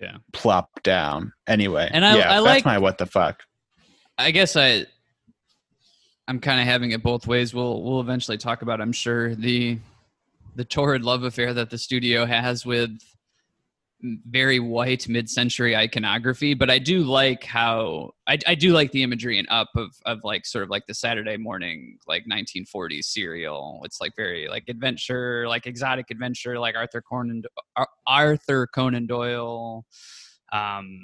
Yeah. 0.00 0.16
plop 0.32 0.82
down. 0.82 1.32
Anyway, 1.46 1.88
And 1.92 2.04
I- 2.04 2.16
yeah, 2.16 2.30
I 2.30 2.34
that's 2.36 2.44
like- 2.44 2.64
my 2.64 2.78
what 2.78 2.98
the 2.98 3.06
fuck. 3.06 3.42
I 4.18 4.30
guess 4.30 4.56
I 4.56 4.86
I'm 6.28 6.38
kind 6.40 6.60
of 6.60 6.66
having 6.66 6.92
it 6.92 7.02
both 7.02 7.26
ways. 7.26 7.52
We'll 7.54 7.82
we'll 7.82 8.00
eventually 8.00 8.38
talk 8.38 8.62
about 8.62 8.80
I'm 8.80 8.92
sure 8.92 9.34
the 9.34 9.78
the 10.56 10.64
torrid 10.64 11.02
love 11.02 11.22
affair 11.24 11.52
that 11.54 11.70
the 11.70 11.78
studio 11.78 12.24
has 12.26 12.64
with 12.66 12.98
very 14.26 14.58
white 14.58 15.08
mid-century 15.08 15.76
iconography 15.76 16.54
but 16.54 16.70
i 16.70 16.78
do 16.78 17.02
like 17.02 17.44
how 17.44 18.10
I, 18.26 18.38
I 18.46 18.54
do 18.54 18.72
like 18.72 18.92
the 18.92 19.02
imagery 19.02 19.38
and 19.38 19.46
up 19.50 19.68
of, 19.76 19.90
of 20.06 20.20
like 20.24 20.46
sort 20.46 20.64
of 20.64 20.70
like 20.70 20.86
the 20.86 20.94
saturday 20.94 21.36
morning 21.36 21.98
like 22.06 22.24
1940s 22.30 23.04
serial 23.04 23.80
it's 23.84 24.00
like 24.00 24.12
very 24.16 24.48
like 24.48 24.64
adventure 24.68 25.46
like 25.48 25.66
exotic 25.66 26.06
adventure 26.10 26.58
like 26.58 26.76
arthur 26.76 27.02
conan 27.02 27.42
arthur 28.06 28.66
conan 28.66 29.06
doyle 29.06 29.84
um 30.52 31.02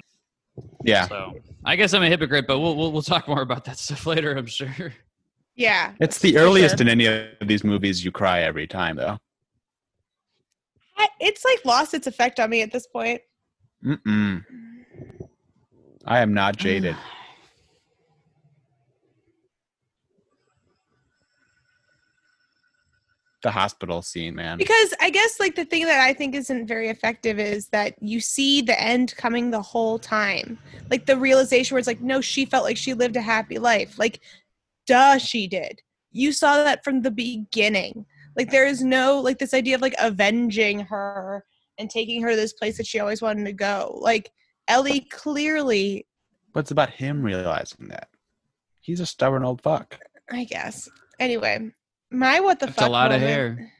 Yeah, 0.83 1.07
so 1.07 1.35
I 1.65 1.75
guess 1.75 1.93
I'm 1.93 2.01
a 2.01 2.07
hypocrite, 2.09 2.47
but 2.47 2.59
we'll 2.59 2.75
we'll, 2.75 2.91
we'll 2.91 3.01
talk 3.03 3.27
more 3.27 3.41
about 3.41 3.65
that 3.65 3.77
stuff 3.85 4.05
later. 4.05 4.35
I'm 4.35 4.47
sure. 4.47 4.93
Yeah. 5.55 5.93
it's 5.99 6.19
the 6.19 6.37
earliest 6.37 6.77
sure. 6.77 6.83
in 6.83 6.89
any 6.89 7.05
of 7.05 7.47
these 7.47 7.63
movies. 7.63 8.05
You 8.05 8.11
cry 8.11 8.41
every 8.41 8.67
time, 8.67 8.95
though. 8.95 9.17
I- 10.97 11.09
It's 11.19 11.43
like 11.45 11.63
lost 11.65 11.93
its 11.93 12.07
effect 12.07 12.39
on 12.39 12.49
me 12.49 12.61
at 12.61 12.71
this 12.71 12.87
point. 12.87 13.21
Mm-mm. 13.83 14.43
I 16.05 16.19
am 16.19 16.33
not 16.33 16.57
jaded. 16.57 16.95
the 23.43 23.51
hospital 23.51 24.01
scene, 24.01 24.35
man. 24.35 24.57
Because 24.57 24.93
I 24.99 25.09
guess 25.09 25.39
like 25.39 25.55
the 25.55 25.63
thing 25.65 25.85
that 25.85 26.01
I 26.01 26.13
think 26.13 26.35
isn't 26.35 26.67
very 26.67 26.89
effective 26.89 27.39
is 27.39 27.67
that 27.69 27.95
you 28.01 28.19
see 28.19 28.61
the 28.61 28.79
end 28.81 29.15
coming 29.15 29.51
the 29.51 29.61
whole 29.61 29.99
time. 29.99 30.57
Like 30.89 31.05
the 31.05 31.17
realization 31.17 31.75
where 31.75 31.79
it's 31.79 31.87
like, 31.87 32.01
no, 32.01 32.19
she 32.19 32.45
felt 32.45 32.63
like 32.65 32.77
she 32.77 32.93
lived 32.93 33.15
a 33.15 33.21
happy 33.21 33.59
life. 33.59 33.97
Like, 33.99 34.21
duh, 34.87 35.17
she 35.17 35.47
did. 35.47 35.81
You 36.11 36.31
saw 36.31 36.63
that 36.63 36.83
from 36.83 37.03
the 37.03 37.11
beginning. 37.11 38.05
Like 38.37 38.51
there 38.51 38.67
is 38.67 38.83
no 38.83 39.19
like 39.19 39.39
this 39.39 39.53
idea 39.53 39.75
of 39.75 39.81
like 39.81 39.95
avenging 39.99 40.79
her 40.81 41.43
and 41.79 41.89
taking 41.89 42.21
her 42.21 42.29
to 42.29 42.35
this 42.35 42.53
place 42.53 42.77
that 42.77 42.85
she 42.85 42.99
always 42.99 43.21
wanted 43.21 43.45
to 43.45 43.53
go. 43.53 43.97
Like 43.99 44.31
Ellie 44.67 45.01
clearly, 45.01 46.05
But 46.53 46.61
it's 46.61 46.71
about 46.71 46.91
him 46.91 47.23
realizing 47.23 47.87
that 47.87 48.09
he's 48.79 48.99
a 48.99 49.05
stubborn 49.05 49.43
old 49.43 49.61
fuck. 49.61 49.99
I 50.29 50.43
guess. 50.43 50.87
Anyway, 51.19 51.71
my 52.11 52.39
what 52.39 52.59
the 52.59 52.67
That's 52.67 52.77
fuck 52.77 52.87
a 52.87 52.91
lot 52.91 53.11
of 53.11 53.21
hair. 53.21 53.71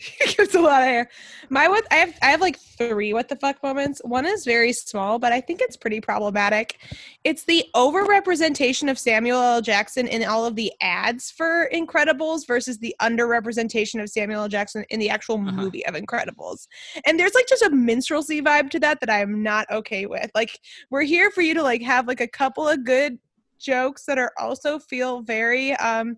it's 0.20 0.54
a 0.54 0.60
lot 0.60 0.80
of 0.82 0.88
hair. 0.88 1.10
My 1.50 1.68
what 1.68 1.86
I 1.90 1.96
have 1.96 2.14
I 2.22 2.26
have 2.30 2.40
like 2.40 2.58
three 2.58 3.12
what 3.12 3.28
the 3.28 3.36
fuck 3.36 3.62
moments. 3.62 4.00
One 4.04 4.24
is 4.24 4.44
very 4.44 4.72
small, 4.72 5.18
but 5.18 5.30
I 5.32 5.40
think 5.42 5.60
it's 5.60 5.76
pretty 5.76 6.00
problematic. 6.00 6.78
It's 7.22 7.44
the 7.44 7.64
overrepresentation 7.76 8.90
of 8.90 8.98
Samuel 8.98 9.40
L. 9.42 9.60
Jackson 9.60 10.06
in 10.06 10.24
all 10.24 10.46
of 10.46 10.56
the 10.56 10.72
ads 10.80 11.30
for 11.30 11.68
Incredibles 11.74 12.46
versus 12.46 12.78
the 12.78 12.94
underrepresentation 13.02 14.02
of 14.02 14.08
Samuel 14.08 14.42
L. 14.42 14.48
Jackson 14.48 14.84
in 14.88 14.98
the 15.00 15.10
actual 15.10 15.36
Uh-huh. 15.40 15.52
movie 15.52 15.84
of 15.86 15.94
Incredibles. 15.94 16.66
And 17.04 17.18
there's 17.20 17.34
like 17.34 17.46
just 17.46 17.62
a 17.62 17.70
minstrelsy 17.70 18.40
vibe 18.40 18.70
to 18.70 18.80
that 18.80 19.00
that 19.00 19.10
I 19.10 19.20
am 19.20 19.42
not 19.42 19.70
okay 19.70 20.06
with. 20.06 20.30
Like 20.34 20.58
we're 20.90 21.02
here 21.02 21.30
for 21.30 21.42
you 21.42 21.52
to 21.54 21.62
like 21.62 21.82
have 21.82 22.06
like 22.08 22.20
a 22.22 22.28
couple 22.28 22.66
of 22.66 22.84
good 22.84 23.18
jokes 23.58 24.06
that 24.06 24.18
are 24.18 24.32
also 24.38 24.78
feel 24.78 25.20
very 25.20 25.74
um 25.74 26.16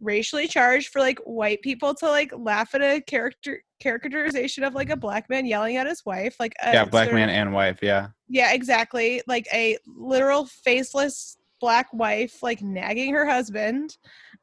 racially 0.00 0.46
charged 0.46 0.88
for 0.88 1.00
like 1.00 1.18
white 1.20 1.60
people 1.62 1.94
to 1.94 2.06
like 2.06 2.32
laugh 2.36 2.74
at 2.74 2.82
a 2.82 3.00
character 3.00 3.62
characterization 3.80 4.64
of 4.64 4.74
like 4.74 4.90
a 4.90 4.96
black 4.96 5.28
man 5.30 5.46
yelling 5.46 5.76
at 5.76 5.86
his 5.86 6.04
wife 6.04 6.34
like 6.40 6.54
a, 6.62 6.72
yeah, 6.72 6.84
black 6.84 7.12
man 7.12 7.28
of- 7.28 7.34
and 7.34 7.52
wife. 7.52 7.78
Yeah, 7.82 8.08
yeah 8.28 8.52
exactly. 8.52 9.22
Like 9.26 9.46
a 9.52 9.78
literal 9.86 10.46
faceless 10.46 11.36
black 11.60 11.88
wife 11.92 12.42
like 12.42 12.62
nagging 12.62 13.12
her 13.12 13.26
husband 13.26 13.96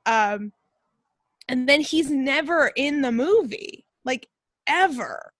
um 0.06 0.52
and 1.48 1.70
then 1.70 1.80
he's 1.80 2.12
never 2.12 2.72
in 2.76 3.02
the 3.02 3.12
movie 3.12 3.86
like 4.04 4.28
ever. 4.68 5.32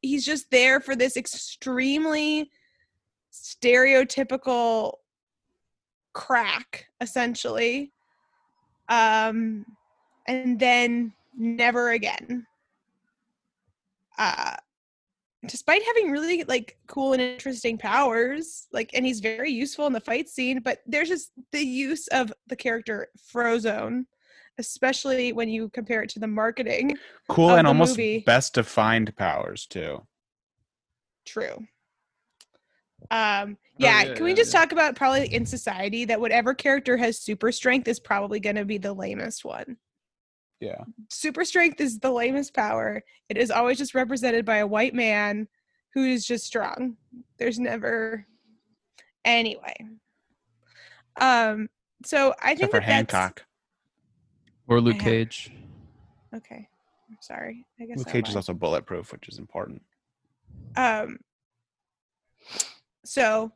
He's 0.00 0.24
just 0.24 0.50
there 0.50 0.80
for 0.80 0.94
this 0.94 1.16
extremely 1.16 2.50
stereotypical 3.32 4.94
crack 6.14 6.86
essentially 7.00 7.92
um 8.88 9.64
and 10.26 10.58
then 10.58 11.12
never 11.36 11.90
again 11.90 12.46
uh 14.18 14.56
despite 15.46 15.82
having 15.84 16.10
really 16.10 16.44
like 16.44 16.76
cool 16.86 17.12
and 17.12 17.22
interesting 17.22 17.76
powers 17.78 18.66
like 18.72 18.90
and 18.94 19.04
he's 19.04 19.20
very 19.20 19.50
useful 19.50 19.86
in 19.86 19.92
the 19.92 20.00
fight 20.00 20.28
scene 20.28 20.60
but 20.60 20.80
there's 20.86 21.08
just 21.08 21.30
the 21.52 21.62
use 21.62 22.08
of 22.08 22.32
the 22.48 22.56
character 22.56 23.08
frozone 23.32 24.04
especially 24.58 25.32
when 25.32 25.48
you 25.48 25.68
compare 25.68 26.02
it 26.02 26.08
to 26.10 26.18
the 26.18 26.26
marketing 26.26 26.96
Cool 27.28 27.50
and 27.56 27.66
almost 27.66 27.98
movie. 27.98 28.22
best 28.24 28.54
defined 28.54 29.14
powers 29.16 29.66
too. 29.66 30.06
True. 31.26 31.66
Um, 33.10 33.56
yeah, 33.78 34.02
yeah, 34.02 34.14
can 34.14 34.24
we 34.24 34.30
yeah, 34.30 34.36
just 34.36 34.52
yeah. 34.52 34.60
talk 34.60 34.72
about 34.72 34.96
probably 34.96 35.32
in 35.32 35.46
society 35.46 36.04
that 36.06 36.20
whatever 36.20 36.54
character 36.54 36.96
has 36.96 37.18
super 37.18 37.52
strength 37.52 37.88
is 37.88 38.00
probably 38.00 38.40
going 38.40 38.56
to 38.56 38.64
be 38.64 38.78
the 38.78 38.92
lamest 38.92 39.44
one. 39.44 39.76
Yeah. 40.60 40.84
Super 41.10 41.44
strength 41.44 41.80
is 41.80 41.98
the 41.98 42.10
lamest 42.10 42.54
power. 42.54 43.02
It 43.28 43.36
is 43.36 43.50
always 43.50 43.78
just 43.78 43.94
represented 43.94 44.44
by 44.44 44.58
a 44.58 44.66
white 44.66 44.94
man 44.94 45.48
who 45.92 46.04
is 46.04 46.26
just 46.26 46.46
strong. 46.46 46.96
There's 47.38 47.58
never 47.58 48.26
anyway. 49.24 49.74
Um, 51.20 51.68
so 52.04 52.34
I 52.40 52.48
think 52.48 52.70
Except 52.70 52.72
for 52.72 52.80
that 52.80 52.84
Hancock. 52.84 53.44
Or 54.68 54.80
Luke 54.80 54.98
Cage. 54.98 55.52
Okay, 56.34 56.68
I'm 57.08 57.18
sorry. 57.20 57.64
I 57.80 57.86
guess 57.86 57.98
Luke 57.98 58.08
Cage 58.08 58.28
is 58.28 58.36
also 58.36 58.52
bulletproof, 58.52 59.12
which 59.12 59.28
is 59.28 59.38
important. 59.38 59.82
Um, 60.76 61.18
so 63.06 63.52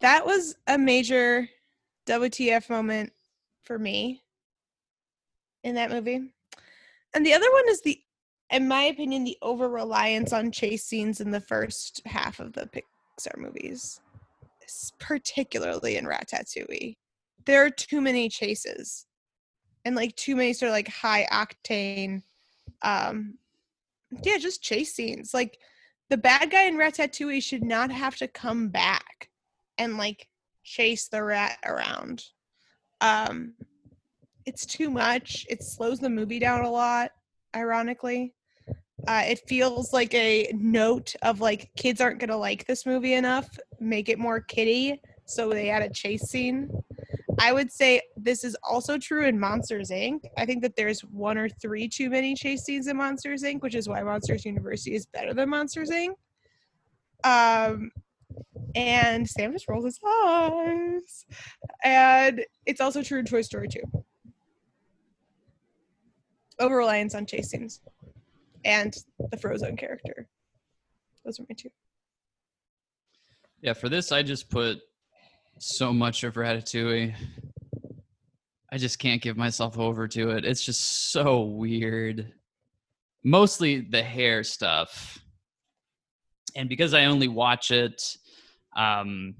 that 0.00 0.24
was 0.24 0.56
a 0.66 0.78
major 0.78 1.48
WTF 2.06 2.68
moment 2.68 3.12
for 3.64 3.78
me 3.78 4.22
in 5.62 5.74
that 5.76 5.90
movie. 5.90 6.32
And 7.14 7.24
the 7.24 7.34
other 7.34 7.50
one 7.52 7.68
is 7.68 7.82
the, 7.82 8.00
in 8.50 8.66
my 8.66 8.82
opinion, 8.84 9.24
the 9.24 9.38
over 9.42 9.68
reliance 9.68 10.32
on 10.32 10.50
chase 10.50 10.84
scenes 10.84 11.20
in 11.20 11.30
the 11.30 11.40
first 11.40 12.02
half 12.06 12.40
of 12.40 12.52
the 12.54 12.68
Pixar 12.68 13.36
movies, 13.36 14.00
particularly 14.98 15.96
in 15.96 16.06
Ratatouille. 16.06 16.96
There 17.44 17.64
are 17.64 17.70
too 17.70 18.00
many 18.00 18.28
chases 18.28 19.06
and 19.84 19.94
like 19.94 20.14
too 20.16 20.36
many 20.36 20.52
sort 20.52 20.70
of 20.70 20.74
like 20.74 20.88
high 20.88 21.26
octane, 21.30 22.22
um, 22.82 23.34
yeah, 24.22 24.38
just 24.38 24.62
chase 24.62 24.94
scenes. 24.94 25.34
Like 25.34 25.58
the 26.10 26.16
bad 26.16 26.50
guy 26.50 26.64
in 26.64 26.76
Ratatouille 26.76 27.42
should 27.42 27.64
not 27.64 27.90
have 27.90 28.16
to 28.16 28.28
come 28.28 28.68
back 28.68 29.28
and 29.78 29.96
like 29.96 30.28
chase 30.62 31.08
the 31.08 31.22
rat 31.22 31.58
around. 31.64 32.24
Um 33.00 33.54
it's 34.44 34.66
too 34.66 34.90
much. 34.90 35.46
It 35.48 35.62
slows 35.62 36.00
the 36.00 36.10
movie 36.10 36.38
down 36.38 36.64
a 36.64 36.70
lot, 36.70 37.12
ironically. 37.54 38.34
Uh, 39.06 39.22
it 39.26 39.40
feels 39.48 39.92
like 39.92 40.14
a 40.14 40.52
note 40.54 41.14
of 41.22 41.40
like 41.40 41.70
kids 41.76 42.00
aren't 42.00 42.20
gonna 42.20 42.36
like 42.36 42.66
this 42.66 42.86
movie 42.86 43.14
enough. 43.14 43.48
Make 43.80 44.08
it 44.08 44.18
more 44.18 44.40
kiddie, 44.40 45.00
so 45.26 45.48
they 45.48 45.70
add 45.70 45.82
a 45.82 45.90
chase 45.90 46.22
scene. 46.22 46.70
I 47.38 47.52
would 47.52 47.72
say 47.72 48.00
this 48.16 48.44
is 48.44 48.56
also 48.62 48.98
true 48.98 49.26
in 49.26 49.38
Monsters 49.38 49.90
Inc. 49.90 50.20
I 50.36 50.46
think 50.46 50.62
that 50.62 50.76
there's 50.76 51.00
one 51.00 51.38
or 51.38 51.48
three 51.48 51.88
too 51.88 52.10
many 52.10 52.34
chase 52.34 52.64
scenes 52.64 52.86
in 52.86 52.96
Monsters 52.96 53.42
Inc., 53.42 53.62
which 53.62 53.74
is 53.74 53.88
why 53.88 54.02
Monsters 54.02 54.44
University 54.44 54.94
is 54.94 55.06
better 55.06 55.34
than 55.34 55.48
Monsters 55.48 55.90
Inc. 55.90 56.14
Um, 57.24 57.90
and 58.74 59.28
Sam 59.28 59.52
just 59.52 59.68
rolls 59.68 59.84
his 59.84 59.98
eyes. 60.04 61.26
And 61.84 62.44
it's 62.66 62.80
also 62.80 63.02
true 63.02 63.18
in 63.18 63.24
Toy 63.24 63.42
Story 63.42 63.68
2. 63.68 63.80
Over 66.58 66.76
reliance 66.76 67.14
on 67.14 67.26
chase 67.26 67.50
scenes 67.50 67.80
and 68.64 68.94
the 69.30 69.36
Frozone 69.36 69.78
character. 69.78 70.28
Those 71.24 71.40
are 71.40 71.44
my 71.48 71.54
two. 71.56 71.70
Yeah, 73.60 73.74
for 73.74 73.88
this, 73.88 74.12
I 74.12 74.22
just 74.22 74.50
put 74.50 74.80
so 75.62 75.92
much 75.92 76.24
of 76.24 76.34
Ratatouille. 76.34 77.14
I 78.72 78.78
just 78.78 78.98
can't 78.98 79.22
give 79.22 79.36
myself 79.36 79.78
over 79.78 80.08
to 80.08 80.30
it. 80.30 80.44
It's 80.44 80.64
just 80.64 81.12
so 81.12 81.42
weird. 81.42 82.32
Mostly 83.22 83.80
the 83.80 84.02
hair 84.02 84.42
stuff. 84.42 85.22
And 86.56 86.68
because 86.68 86.94
I 86.94 87.04
only 87.04 87.28
watch 87.28 87.70
it, 87.70 88.16
um, 88.76 89.34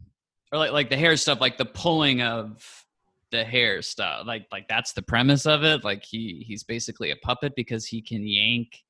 or 0.53 0.59
like 0.59 0.73
like 0.73 0.91
the 0.91 0.97
hair 0.97 1.17
stuff, 1.17 1.41
like 1.41 1.59
the 1.59 1.65
pulling 1.65 2.23
of 2.23 2.85
the 3.31 3.43
hair 3.43 3.83
stuff, 3.83 4.27
like 4.27 4.47
like 4.53 4.69
that's 4.69 4.93
the 4.93 5.03
premise 5.03 5.45
of 5.45 5.65
it. 5.65 5.83
Like 5.83 6.05
he 6.05 6.45
he's 6.47 6.63
basically 6.63 7.11
a 7.11 7.17
puppet 7.17 7.55
because 7.57 7.87
he 7.87 8.01
can 8.01 8.27
yank 8.27 8.83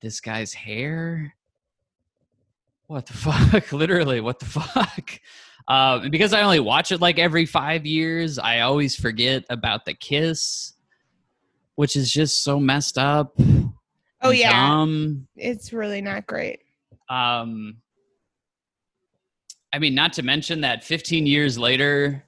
this 0.00 0.20
guy's 0.20 0.52
hair 0.52 1.34
what 2.86 3.06
the 3.06 3.12
fuck 3.14 3.72
literally 3.72 4.20
what 4.20 4.38
the 4.38 4.44
fuck 4.44 5.20
um 5.68 6.02
and 6.02 6.10
because 6.12 6.32
i 6.32 6.42
only 6.42 6.60
watch 6.60 6.92
it 6.92 7.00
like 7.00 7.18
every 7.18 7.46
five 7.46 7.86
years 7.86 8.38
i 8.38 8.60
always 8.60 8.94
forget 8.96 9.44
about 9.50 9.84
the 9.84 9.94
kiss 9.94 10.74
which 11.76 11.96
is 11.96 12.12
just 12.12 12.42
so 12.44 12.58
messed 12.60 12.98
up 12.98 13.34
Oh, 14.26 14.30
yeah. 14.30 14.68
dumb. 14.70 15.26
It's 15.36 15.72
really 15.74 16.00
not 16.00 16.26
great. 16.26 16.60
um 17.10 17.76
i 19.74 19.78
mean 19.78 19.94
not 19.94 20.12
to 20.14 20.22
mention 20.22 20.62
that 20.62 20.82
15 20.84 21.26
years 21.26 21.58
later 21.58 22.24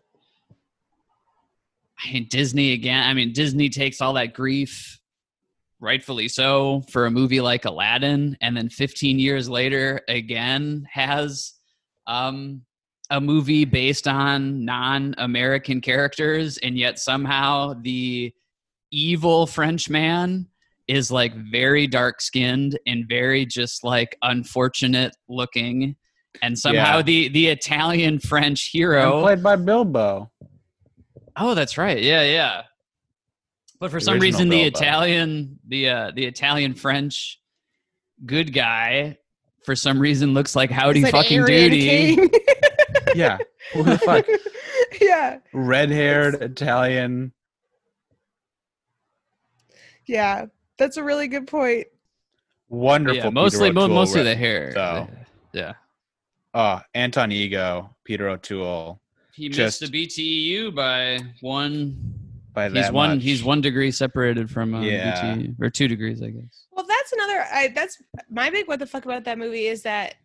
i 2.05 2.13
mean 2.13 2.27
disney 2.29 2.73
again 2.75 3.03
i 3.09 3.15
mean 3.15 3.33
disney 3.33 3.71
takes 3.71 4.03
all 4.03 4.13
that 4.15 4.35
grief 4.35 5.01
rightfully 5.81 6.29
so 6.29 6.83
for 6.91 7.07
a 7.07 7.11
movie 7.11 7.41
like 7.41 7.65
aladdin 7.65 8.37
and 8.43 8.55
then 8.55 8.69
15 8.69 9.19
years 9.19 9.49
later 9.49 10.03
again 10.09 10.87
has 10.91 11.55
um 12.07 12.61
a 13.11 13.21
movie 13.21 13.65
based 13.65 14.09
on 14.09 14.65
non-american 14.65 15.81
characters 15.81 16.59
and 16.59 16.77
yet 16.77 16.99
somehow 16.99 17.73
the 17.83 18.33
evil 18.91 19.47
french 19.47 19.89
man 19.89 20.47
is 20.89 21.11
like 21.11 21.35
very 21.51 21.87
dark 21.87 22.21
skinned 22.21 22.79
and 22.87 23.07
very 23.09 23.47
just 23.47 23.85
like 23.85 24.17
unfortunate 24.23 25.15
looking 25.29 25.95
and 26.43 26.59
somehow 26.59 26.97
Yeah. 26.97 27.03
the 27.03 27.29
the 27.29 27.47
italian 27.49 28.19
french 28.19 28.71
And 28.75 28.81
hero 28.81 29.21
played 29.23 29.43
by 29.43 29.57
Bilbo. 29.57 30.31
Oh, 31.39 31.55
that's 31.55 31.77
right. 31.77 32.03
Yeah, 32.03 32.23
yeah. 32.23 32.63
But 33.79 33.91
for 33.91 33.99
The 33.99 34.05
some 34.07 34.15
original 34.15 34.23
reason, 34.23 34.49
the 34.49 34.63
Italian, 34.63 35.59
the 35.69 35.91
uh, 35.91 36.11
the 36.15 36.25
Italian 36.25 36.73
French 36.73 37.39
good 38.25 38.55
guy, 38.55 39.19
for 39.67 39.77
some 39.77 39.99
reason, 39.99 40.33
looks 40.33 40.57
like 40.57 40.71
Howdy 40.71 41.01
It's 41.01 41.09
an 41.11 41.13
fucking 41.13 41.41
Aryan 41.41 41.71
Doody. 41.71 42.17
king. 43.17 43.39
Yeah. 43.39 43.39
Who 43.75 43.83
the 43.83 43.99
fuck? 43.99 44.27
yeah, 45.01 45.39
Red 45.53 45.91
haired 45.91 46.35
Italian. 46.43 47.33
yeah. 50.07 50.47
That's 50.79 50.99
a 50.99 51.03
really 51.03 51.27
good 51.29 51.47
point. 51.47 51.87
Wonderful. 52.69 53.17
Yeah, 53.25 53.31
mostly 53.31 53.73
mo- 53.73 53.85
O'Toole 53.85 53.95
mostly 53.95 54.21
re- 54.21 54.25
the 54.25 54.35
hair. 54.37 54.73
so. 54.73 55.09
Yeah, 55.53 55.73
Uh, 56.53 56.81
Anton 56.95 57.33
Ego, 57.33 57.97
Peter 58.05 58.29
O'Toole. 58.29 59.01
he 59.35 59.49
Just- 59.49 59.81
missed 59.81 59.91
the 59.93 60.07
BTU 60.07 60.75
by 60.75 61.21
one. 61.41 61.97
By 62.53 62.65
He's 62.65 62.75
that 62.75 62.93
one. 62.93 63.17
much. 63.17 63.23
He's 63.23 63.43
one 63.45 63.61
degree 63.63 63.91
separated 63.91 64.51
from 64.51 64.75
uh, 64.75 64.81
Yeah. 64.83 65.35
BTU, 65.35 65.55
or 65.63 65.71
two 65.71 65.89
degrees, 65.89 66.23
I 66.23 66.29
guess. 66.31 66.67
Well, 66.73 66.87
that's 66.87 67.13
another. 67.13 67.45
I, 67.53 67.69
that's 67.69 68.03
my 68.31 68.51
big 68.51 68.67
what 68.69 68.79
the 68.79 68.87
fuck 68.87 69.05
about 69.07 69.25
that 69.25 69.39
movie 69.39 69.67
is 69.67 69.83
that 69.83 70.17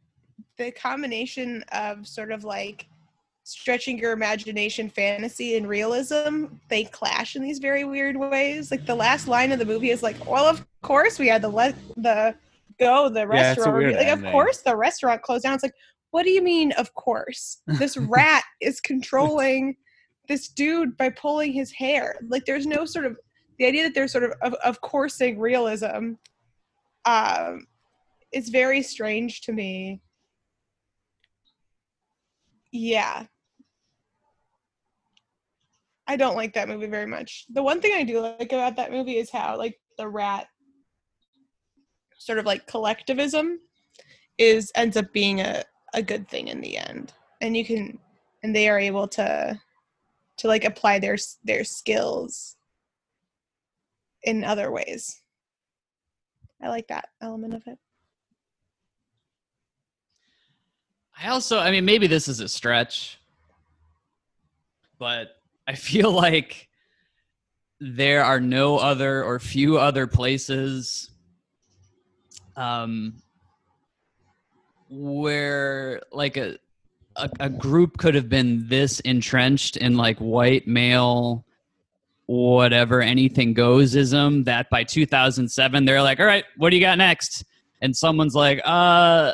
the 0.57 0.71
combination 0.71 1.63
of 1.71 2.07
sort 2.07 2.31
of 2.31 2.43
like 2.43 2.87
stretching 3.43 3.97
your 3.97 4.11
imagination, 4.11 4.89
fantasy, 4.89 5.57
and 5.57 5.67
realism 5.67 6.45
they 6.69 6.83
clash 6.85 7.35
in 7.35 7.41
these 7.41 7.59
very 7.59 7.83
weird 7.83 8.15
ways. 8.15 8.71
Like 8.71 8.85
the 8.85 8.95
last 8.95 9.27
line 9.27 9.51
of 9.51 9.59
the 9.59 9.65
movie 9.65 9.91
is 9.91 10.03
like, 10.03 10.29
"Well, 10.29 10.45
of 10.45 10.65
course 10.81 11.19
we 11.19 11.27
had 11.27 11.41
the 11.41 11.49
let 11.49 11.75
the 11.97 12.35
go 12.79 13.09
the 13.09 13.21
Yeah, 13.21 13.25
restaurant. 13.25 13.77
weird 13.77 13.95
like, 13.95 14.07
of 14.07 14.19
ending. 14.19 14.31
course 14.31 14.61
the 14.61 14.75
restaurant 14.75 15.21
closed 15.21 15.43
down." 15.43 15.53
It's 15.55 15.63
like, 15.63 15.73
what 16.11 16.23
do 16.23 16.29
you 16.31 16.41
mean? 16.41 16.71
Of 16.73 16.93
course, 16.93 17.61
this 17.67 17.97
rat 18.17 18.43
is 18.61 18.79
controlling 18.79 19.75
this 20.27 20.49
dude 20.49 20.95
by 20.97 21.09
pulling 21.09 21.51
his 21.51 21.71
hair. 21.71 22.15
Like, 22.27 22.45
there's 22.45 22.67
no 22.67 22.85
sort 22.85 23.05
of 23.05 23.17
the 23.57 23.65
idea 23.65 23.83
that 23.83 23.93
there's 23.93 24.11
sort 24.11 24.23
of 24.23 24.33
of, 24.41 24.53
of 24.63 24.81
coursing 24.81 25.39
realism 25.39 26.13
um 27.05 27.65
it's 28.31 28.49
very 28.49 28.81
strange 28.81 29.41
to 29.41 29.51
me 29.51 30.01
yeah. 32.71 33.25
I 36.07 36.17
don't 36.17 36.35
like 36.35 36.53
that 36.53 36.67
movie 36.67 36.87
very 36.87 37.05
much. 37.05 37.45
The 37.49 37.63
one 37.63 37.79
thing 37.79 37.93
i 37.93 38.03
do 38.03 38.19
like 38.19 38.51
about 38.51 38.75
that 38.75 38.91
movie 38.91 39.17
is 39.17 39.29
how 39.29 39.57
like 39.57 39.79
the 39.97 40.07
rat 40.07 40.47
sort 42.17 42.37
of 42.37 42.45
like 42.45 42.67
collectivism 42.67 43.59
is 44.37 44.71
ends 44.75 44.97
up 44.97 45.11
being 45.13 45.41
a 45.41 45.63
a 45.93 46.01
good 46.01 46.27
thing 46.27 46.47
in 46.47 46.61
the 46.61 46.77
end. 46.77 47.13
And 47.41 47.55
you 47.55 47.65
can 47.65 47.99
and 48.43 48.55
they 48.55 48.67
are 48.67 48.79
able 48.79 49.07
to 49.09 49.59
to 50.37 50.47
like 50.47 50.65
apply 50.65 50.99
their 50.99 51.17
their 51.43 51.63
skills 51.63 52.57
in 54.23 54.43
other 54.43 54.71
ways. 54.71 55.21
I 56.61 56.69
like 56.69 56.87
that 56.87 57.09
element 57.21 57.53
of 57.53 57.63
it 57.67 57.79
I 61.21 61.29
also, 61.29 61.59
I 61.59 61.69
mean, 61.69 61.85
maybe 61.85 62.07
this 62.07 62.27
is 62.27 62.39
a 62.39 62.47
stretch, 62.47 63.19
but 64.97 65.37
I 65.67 65.75
feel 65.75 66.11
like 66.25 66.67
there 67.79 68.23
are 68.23 68.39
no 68.39 68.77
other 68.77 69.23
or 69.23 69.39
few 69.39 69.77
other 69.77 70.07
places 70.07 71.09
um, 72.55 73.21
where 74.89 76.01
like 76.11 76.37
a, 76.37 76.57
a 77.15 77.29
a 77.39 77.49
group 77.49 77.97
could 77.97 78.13
have 78.13 78.29
been 78.29 78.67
this 78.67 78.99
entrenched 79.01 79.77
in 79.77 79.97
like 79.97 80.17
white 80.19 80.67
male 80.67 81.45
whatever 82.27 83.01
anything 83.01 83.53
goes 83.53 83.95
ism 83.95 84.43
that 84.43 84.69
by 84.69 84.83
2007 84.83 85.85
they're 85.85 86.01
like 86.01 86.19
all 86.19 86.25
right 86.25 86.45
what 86.57 86.69
do 86.69 86.75
you 86.75 86.81
got 86.81 86.97
next? 86.97 87.43
And 87.81 87.95
someone's 87.95 88.35
like 88.35 88.61
uh 88.63 89.33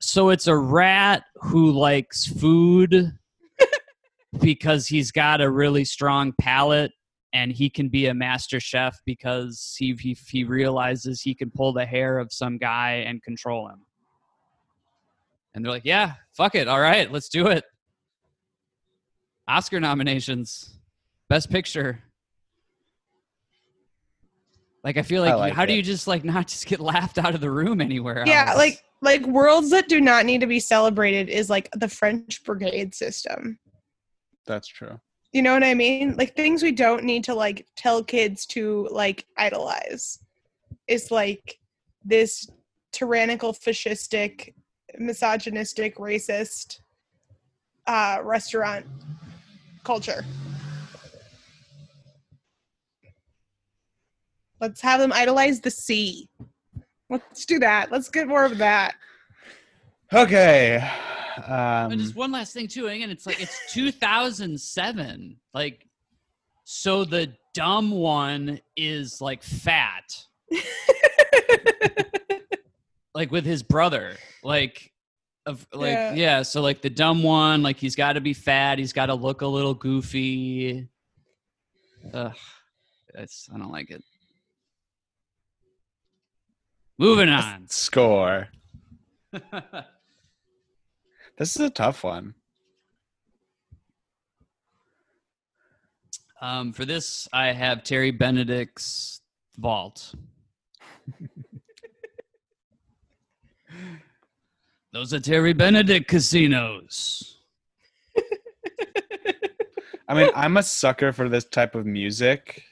so 0.00 0.30
it's 0.30 0.46
a 0.46 0.56
rat 0.56 1.24
who 1.36 1.72
likes 1.72 2.26
food 2.26 3.12
because 4.40 4.86
he's 4.86 5.10
got 5.10 5.40
a 5.40 5.50
really 5.50 5.84
strong 5.84 6.32
palate 6.40 6.92
and 7.32 7.52
he 7.52 7.68
can 7.68 7.88
be 7.88 8.06
a 8.06 8.14
master 8.14 8.60
chef 8.60 8.98
because 9.04 9.74
he, 9.78 9.94
he 10.00 10.16
he 10.26 10.44
realizes 10.44 11.20
he 11.20 11.34
can 11.34 11.50
pull 11.50 11.72
the 11.72 11.84
hair 11.84 12.18
of 12.18 12.32
some 12.32 12.56
guy 12.56 13.04
and 13.06 13.22
control 13.22 13.68
him. 13.68 13.82
And 15.54 15.64
they're 15.64 15.72
like, 15.72 15.84
"Yeah, 15.84 16.14
fuck 16.34 16.54
it. 16.54 16.68
All 16.68 16.80
right, 16.80 17.10
let's 17.10 17.28
do 17.28 17.48
it." 17.48 17.64
Oscar 19.48 19.80
nominations. 19.80 20.78
Best 21.28 21.50
picture. 21.50 22.02
Like 24.86 24.98
I 24.98 25.02
feel 25.02 25.24
I 25.24 25.30
like, 25.30 25.38
like 25.38 25.52
how 25.54 25.66
do 25.66 25.72
you 25.72 25.82
just 25.82 26.06
like 26.06 26.22
not 26.22 26.46
just 26.46 26.64
get 26.64 26.78
laughed 26.78 27.18
out 27.18 27.34
of 27.34 27.40
the 27.40 27.50
room 27.50 27.80
anywhere 27.80 28.22
yeah 28.24 28.50
else? 28.50 28.56
like 28.56 28.84
like 29.02 29.26
worlds 29.26 29.70
that 29.70 29.88
do 29.88 30.00
not 30.00 30.24
need 30.24 30.40
to 30.42 30.46
be 30.46 30.60
celebrated 30.60 31.28
is 31.28 31.50
like 31.50 31.68
the 31.72 31.88
french 31.88 32.44
brigade 32.44 32.94
system. 32.94 33.58
That's 34.46 34.68
true. 34.68 35.00
you 35.32 35.42
know 35.42 35.54
what 35.54 35.64
i 35.64 35.74
mean? 35.74 36.14
Like 36.16 36.36
things 36.36 36.62
we 36.62 36.70
don't 36.70 37.02
need 37.02 37.24
to 37.24 37.34
like 37.34 37.66
tell 37.74 38.04
kids 38.04 38.46
to 38.46 38.88
like 38.92 39.26
idolize. 39.36 40.20
Is 40.86 41.10
like 41.10 41.58
this 42.04 42.48
tyrannical 42.92 43.52
fascistic 43.52 44.54
misogynistic 44.98 45.96
racist 45.96 46.78
uh 47.88 48.18
restaurant 48.22 48.86
culture 49.82 50.24
let's 54.66 54.80
have 54.80 55.00
them 55.00 55.12
idolize 55.12 55.60
the 55.60 55.70
sea 55.70 56.28
let's 57.08 57.46
do 57.46 57.58
that 57.58 57.90
let's 57.92 58.08
get 58.08 58.26
more 58.26 58.44
of 58.44 58.58
that 58.58 58.94
Okay. 60.12 60.88
And 61.48 61.92
Um, 61.92 61.98
just 61.98 62.14
one 62.16 62.32
last 62.32 62.54
thing 62.54 62.68
too. 62.68 62.86
Again, 62.86 63.10
it's 63.10 63.26
like 63.26 63.40
it's 63.40 63.72
2007. 63.72 65.36
Like, 65.52 65.86
so 66.64 67.04
the 67.04 67.32
dumb 67.54 67.90
one 67.90 68.60
is 68.76 69.20
like 69.20 69.42
fat, 69.42 70.16
like 73.14 73.30
with 73.30 73.44
his 73.44 73.62
brother. 73.62 74.16
Like, 74.42 74.92
of 75.44 75.66
like 75.74 75.90
Yeah. 75.92 76.14
yeah. 76.14 76.42
So 76.42 76.60
like 76.62 76.80
the 76.82 76.90
dumb 76.90 77.22
one, 77.22 77.62
like 77.62 77.76
he's 77.76 77.96
got 77.96 78.14
to 78.14 78.20
be 78.20 78.32
fat. 78.32 78.78
He's 78.78 78.92
got 78.92 79.06
to 79.06 79.14
look 79.14 79.42
a 79.42 79.46
little 79.46 79.74
goofy. 79.74 80.88
Ugh, 82.14 82.32
it's 83.14 83.48
I 83.52 83.58
don't 83.58 83.72
like 83.72 83.90
it. 83.90 84.02
Moving 86.98 87.28
on. 87.30 87.68
score. 87.68 88.48
This 91.38 91.54
is 91.54 91.60
a 91.60 91.68
tough 91.70 92.02
one. 92.02 92.34
Um, 96.40 96.72
for 96.72 96.86
this, 96.86 97.28
I 97.30 97.48
have 97.52 97.82
Terry 97.84 98.10
Benedict's 98.10 99.20
Vault. 99.58 100.14
Those 104.92 105.12
are 105.12 105.20
Terry 105.20 105.52
Benedict 105.52 106.08
casinos. 106.08 107.36
I 110.08 110.14
mean, 110.14 110.30
I'm 110.34 110.56
a 110.56 110.62
sucker 110.62 111.12
for 111.12 111.28
this 111.28 111.44
type 111.44 111.74
of 111.74 111.84
music. 111.84 112.62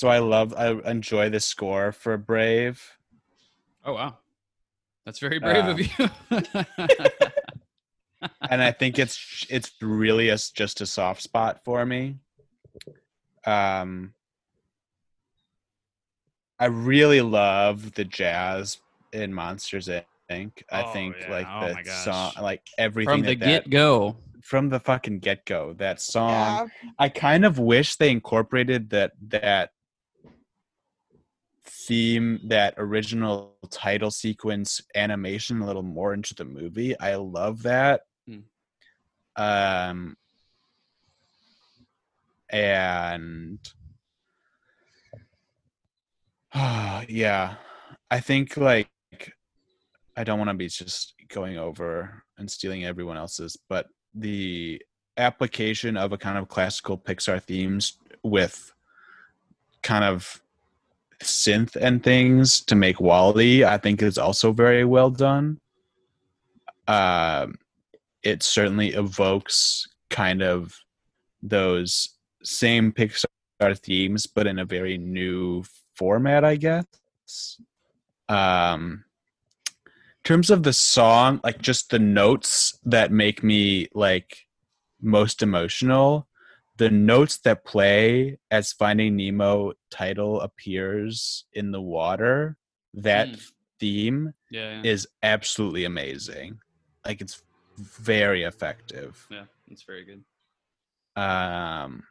So 0.00 0.08
I 0.08 0.18
love, 0.18 0.54
I 0.56 0.70
enjoy 0.90 1.28
the 1.28 1.40
score 1.40 1.92
for 1.92 2.16
Brave. 2.16 2.96
Oh 3.84 3.92
wow, 3.92 4.16
that's 5.04 5.18
very 5.18 5.38
brave 5.38 5.64
Uh, 5.66 5.70
of 5.72 5.78
you. 5.80 6.08
and 8.50 8.62
I 8.62 8.72
think 8.72 8.98
it's 8.98 9.46
it's 9.50 9.72
really 9.82 10.30
a, 10.30 10.38
just 10.54 10.80
a 10.80 10.86
soft 10.86 11.20
spot 11.20 11.60
for 11.66 11.84
me. 11.84 12.16
Um, 13.46 14.14
I 16.58 16.66
really 16.66 17.20
love 17.20 17.92
the 17.92 18.04
jazz 18.04 18.78
in 19.12 19.34
Monsters 19.34 19.88
Inc. 20.30 20.52
I 20.72 20.82
Oh, 20.82 20.92
think 20.94 21.16
yeah. 21.20 21.30
like 21.30 21.46
Oh 21.46 21.60
my 21.60 21.82
the 21.82 21.82
gosh. 21.88 22.04
song, 22.04 22.32
like 22.40 22.62
everything 22.78 23.16
From 23.16 23.20
the 23.22 23.34
that 23.34 23.40
that- 23.40 23.64
get 23.64 23.70
go. 23.70 24.16
from 24.42 24.70
the 24.70 24.80
fucking 24.80 25.18
get 25.18 25.44
go. 25.44 25.74
That 25.74 26.00
song, 26.00 26.30
yeah 26.30 26.66
I 26.98 27.10
kind 27.10 27.44
of 27.44 27.58
wish 27.58 27.96
they 27.96 28.10
incorporated 28.10 28.88
that 28.90 29.12
that 29.28 29.72
theme, 31.90 32.38
that 32.44 32.72
original 32.76 33.56
title 33.68 34.12
sequence 34.12 34.80
animation 34.94 35.60
a 35.60 35.66
little 35.66 35.82
more 35.82 36.14
into 36.14 36.36
the 36.36 36.44
movie. 36.44 36.96
I 37.00 37.16
love 37.16 37.64
that. 37.64 38.02
Hmm. 38.28 38.38
Um 39.34 40.16
and 42.48 43.58
yeah, 47.08 47.54
I 48.08 48.20
think 48.20 48.56
like 48.56 48.88
I 50.16 50.22
don't 50.22 50.38
want 50.38 50.50
to 50.50 50.54
be 50.54 50.68
just 50.68 51.14
going 51.28 51.58
over 51.58 52.22
and 52.38 52.48
stealing 52.48 52.84
everyone 52.84 53.16
else's, 53.16 53.56
but 53.68 53.88
the 54.14 54.80
application 55.16 55.96
of 55.96 56.12
a 56.12 56.18
kind 56.18 56.38
of 56.38 56.46
classical 56.46 56.96
Pixar 56.96 57.42
themes 57.42 57.98
with 58.22 58.72
kind 59.82 60.04
of 60.04 60.40
synth 61.22 61.76
and 61.76 62.02
things 62.02 62.60
to 62.62 62.74
make 62.74 63.00
WALL-E, 63.00 63.64
I 63.64 63.78
think 63.78 64.02
is 64.02 64.18
also 64.18 64.52
very 64.52 64.84
well 64.84 65.10
done. 65.10 65.58
Um, 66.88 67.56
it 68.22 68.42
certainly 68.42 68.88
evokes 68.88 69.86
kind 70.08 70.42
of 70.42 70.76
those 71.42 72.10
same 72.42 72.92
Pixar 72.92 73.26
themes, 73.78 74.26
but 74.26 74.46
in 74.46 74.58
a 74.58 74.64
very 74.64 74.98
new 74.98 75.64
format, 75.94 76.44
I 76.44 76.56
guess. 76.56 77.60
Um, 78.28 79.04
in 79.86 80.24
terms 80.24 80.50
of 80.50 80.62
the 80.62 80.72
song, 80.72 81.40
like 81.44 81.60
just 81.60 81.90
the 81.90 81.98
notes 81.98 82.78
that 82.84 83.12
make 83.12 83.42
me 83.42 83.88
like 83.94 84.46
most 85.00 85.42
emotional, 85.42 86.26
the 86.80 86.90
notes 86.90 87.36
that 87.40 87.62
play 87.66 88.38
as 88.50 88.72
Finding 88.72 89.14
Nemo 89.14 89.74
title 89.90 90.40
appears 90.40 91.44
in 91.52 91.72
the 91.72 91.80
water, 91.80 92.56
that 92.94 93.28
Mm. 93.28 93.52
theme 93.78 94.34
Yeah, 94.50 94.82
is 94.82 95.06
absolutely 95.22 95.84
amazing. 95.84 96.58
Like 97.04 97.20
it's 97.20 97.42
very 97.76 98.44
effective. 98.44 99.26
yeah, 99.30 99.44
it's 99.68 99.82
very 99.82 100.04
good. 100.06 100.24
Um 101.22 102.02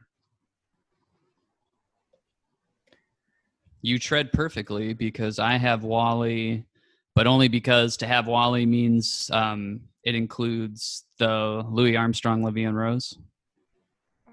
You 3.82 3.98
tread 3.98 4.32
perfectly 4.32 4.94
because 4.94 5.40
I 5.40 5.58
have 5.58 5.84
WALL-E, 5.84 6.66
but 7.16 7.26
only 7.26 7.48
because 7.48 7.98
to 7.98 8.06
have 8.08 8.28
WALL-E 8.28 8.66
means 8.66 9.32
um, 9.34 9.82
it 10.04 10.16
includes 10.16 11.06
the 11.18 11.64
Louis 11.68 11.96
Armstrong, 11.96 12.44
La 12.44 12.52
Vie 12.52 12.66
en 12.66 12.76
Rose. 12.76 13.18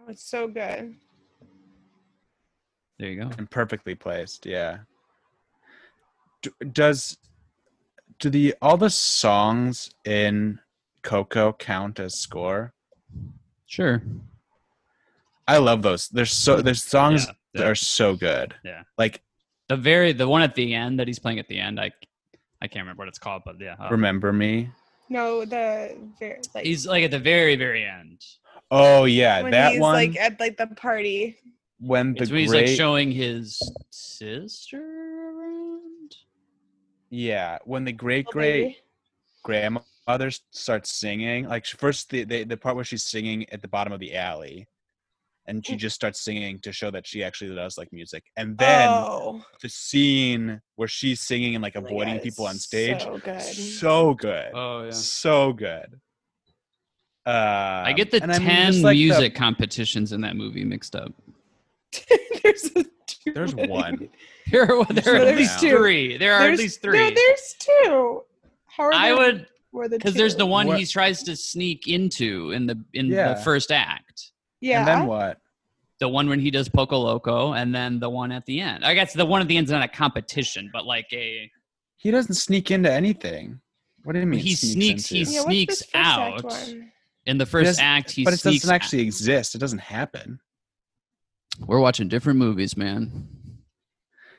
It's 0.08 0.22
so 0.28 0.46
good 0.48 0.94
There 2.98 3.08
you 3.10 3.20
go. 3.22 3.30
and 3.38 3.50
perfectly 3.50 3.94
placed, 3.94 4.46
yeah. 4.46 4.78
D- 6.42 6.50
does 6.72 7.18
do 8.18 8.30
the 8.30 8.54
all 8.62 8.76
the 8.76 8.90
songs 8.90 9.90
in 10.04 10.58
Coco 11.02 11.52
count 11.52 11.98
as 12.00 12.14
score? 12.18 12.72
Sure. 13.66 14.02
I 15.48 15.58
love 15.58 15.82
those. 15.82 16.08
There's 16.08 16.32
so 16.32 16.60
there's 16.62 16.82
songs 16.82 17.26
Yeah, 17.26 17.32
that 17.54 17.66
are 17.66 17.74
so 17.74 18.16
good. 18.16 18.54
Yeah. 18.64 18.82
Like 18.98 19.22
The 19.68 19.76
very 19.76 20.12
the 20.12 20.26
one 20.28 20.42
at 20.42 20.54
the 20.54 20.74
end 20.74 20.98
that 20.98 21.06
he's 21.06 21.18
playing 21.18 21.38
at 21.38 21.48
the 21.48 21.58
end, 21.58 21.78
I 21.78 21.92
I 22.62 22.68
can't 22.68 22.84
remember 22.84 23.02
what 23.02 23.08
it's 23.08 23.18
called, 23.18 23.42
but 23.44 23.60
yeah. 23.60 23.76
uh, 23.78 23.88
Remember 23.90 24.32
Me. 24.32 24.70
No, 25.08 25.44
the 25.44 25.96
very 26.18 26.40
like 26.54 26.64
He's 26.64 26.86
like 26.86 27.04
at 27.04 27.10
the 27.10 27.18
very, 27.18 27.54
very 27.56 27.84
end. 27.84 28.24
Oh 28.70 29.04
yeah, 29.04 29.42
when 29.42 29.52
that 29.52 29.72
he's 29.72 29.80
one 29.80 29.94
like 29.94 30.16
at 30.16 30.40
like 30.40 30.56
the 30.56 30.66
party. 30.66 31.36
when 31.78 32.14
the 32.14 32.22
It's 32.22 32.30
when 32.30 32.40
he's 32.40 32.50
great 32.50 32.68
like 32.68 32.76
showing 32.76 33.12
his 33.12 33.60
sister 33.90 34.80
around. 34.80 36.16
yeah 37.10 37.58
when 37.64 37.84
the 37.84 37.92
great 37.92 38.26
great 38.26 38.76
grandmother 39.44 40.30
starts 40.50 40.90
singing 40.90 41.46
like 41.48 41.66
first 41.66 42.10
the, 42.10 42.24
the 42.24 42.44
the 42.44 42.56
part 42.56 42.74
where 42.76 42.84
she's 42.84 43.04
singing 43.04 43.48
at 43.52 43.62
the 43.62 43.68
bottom 43.68 43.92
of 43.92 44.00
the 44.00 44.16
alley 44.16 44.66
and 45.48 45.62
Mm. 45.62 45.66
she 45.66 45.76
just 45.76 45.94
starts 45.94 46.20
singing 46.24 46.58
to 46.60 46.72
show 46.72 46.90
that 46.90 47.06
she 47.06 47.22
actually 47.22 47.54
does 47.54 47.78
like 47.78 47.92
music 47.92 48.24
and 48.36 48.58
then 48.58 48.90
oh, 48.90 49.44
the 49.62 49.68
scene 49.68 50.60
where 50.74 50.88
she's 50.88 51.20
singing 51.20 51.54
and 51.54 51.62
like 51.62 51.76
oh 51.76 51.80
avoiding 51.84 52.14
God, 52.14 52.22
people 52.24 52.46
on 52.46 52.56
stage 52.56 53.02
So 53.02 53.18
good. 53.18 53.40
so 53.42 54.14
good 54.14 54.50
Oh 54.54 54.82
yeah. 54.84 54.90
so 54.90 55.52
good 55.52 56.00
uh 57.26 57.82
I 57.86 57.92
get 57.92 58.10
the 58.10 58.22
and 58.22 58.32
I 58.32 58.38
mean, 58.38 58.48
ten 58.48 58.72
just, 58.72 58.84
like, 58.84 58.94
the- 58.96 59.04
music 59.04 59.34
competitions 59.34 60.12
in 60.12 60.20
that 60.22 60.36
movie 60.36 60.64
mixed 60.64 60.94
up. 60.94 61.12
there's 62.42 62.66
a 62.76 62.84
too 63.06 63.32
There's 63.34 63.54
many. 63.54 63.68
one. 63.68 64.08
There 64.52 64.62
are, 64.62 64.84
there 64.84 65.14
are 65.16 65.26
at 65.26 65.36
least 65.36 65.58
two. 65.58 65.76
three. 65.76 66.16
There 66.18 66.32
are 66.32 66.42
There's- 66.42 66.58
at 66.60 66.62
least 66.62 66.80
three. 66.80 66.98
No, 67.00 67.10
there's 67.12 67.54
two. 67.58 68.22
How 68.66 68.84
are 68.84 68.94
I 68.94 69.08
there 69.08 69.16
would 69.16 69.46
more 69.72 69.88
than 69.88 69.98
because 69.98 70.14
there's 70.14 70.36
the 70.36 70.46
one 70.46 70.68
What- 70.68 70.78
he 70.78 70.86
tries 70.86 71.24
to 71.24 71.34
sneak 71.34 71.88
into 71.88 72.52
in 72.52 72.66
the 72.66 72.80
in 72.94 73.06
Yeah. 73.06 73.34
the 73.34 73.40
first 73.40 73.72
act. 73.72 74.30
Yeah. 74.60 74.78
and 74.80 74.88
then 74.88 75.06
what 75.08 75.40
The 75.98 76.08
one 76.08 76.28
when 76.28 76.38
he 76.38 76.52
does 76.52 76.68
Poco 76.68 76.96
Loco, 76.98 77.54
and 77.54 77.74
then 77.74 77.98
the 77.98 78.08
one 78.08 78.30
at 78.30 78.46
the 78.46 78.60
end. 78.60 78.84
I 78.84 78.94
guess 78.94 79.12
the 79.14 79.26
one 79.26 79.40
at 79.42 79.48
the 79.48 79.56
end's 79.56 79.72
not 79.72 79.82
a 79.82 79.88
competition, 79.88 80.70
but 80.72 80.86
like 80.86 81.08
a 81.12 81.50
he 81.96 82.12
doesn't 82.12 82.34
sneak 82.36 82.70
into 82.70 82.92
anything 82.92 83.60
what 84.04 84.12
do 84.12 84.20
you 84.20 84.26
mean 84.26 84.38
He 84.38 84.54
sneaks- 84.54 85.10
into? 85.10 85.24
he 85.28 85.34
yeah, 85.34 85.40
sneaks 85.42 85.78
this 85.80 85.90
first 85.90 85.94
act 85.96 86.20
out. 86.20 86.44
one? 86.44 86.92
In 87.26 87.38
the 87.38 87.46
first 87.46 87.80
act 87.80 88.10
he 88.10 88.24
but 88.24 88.32
it 88.32 88.42
doesn't 88.42 88.70
actually 88.70 89.02
exist 89.02 89.54
it 89.54 89.58
doesn't 89.58 89.80
happen 89.80 90.38
We're 91.66 91.80
watching 91.80 92.08
different 92.08 92.38
movies, 92.38 92.76
man. 92.76 93.28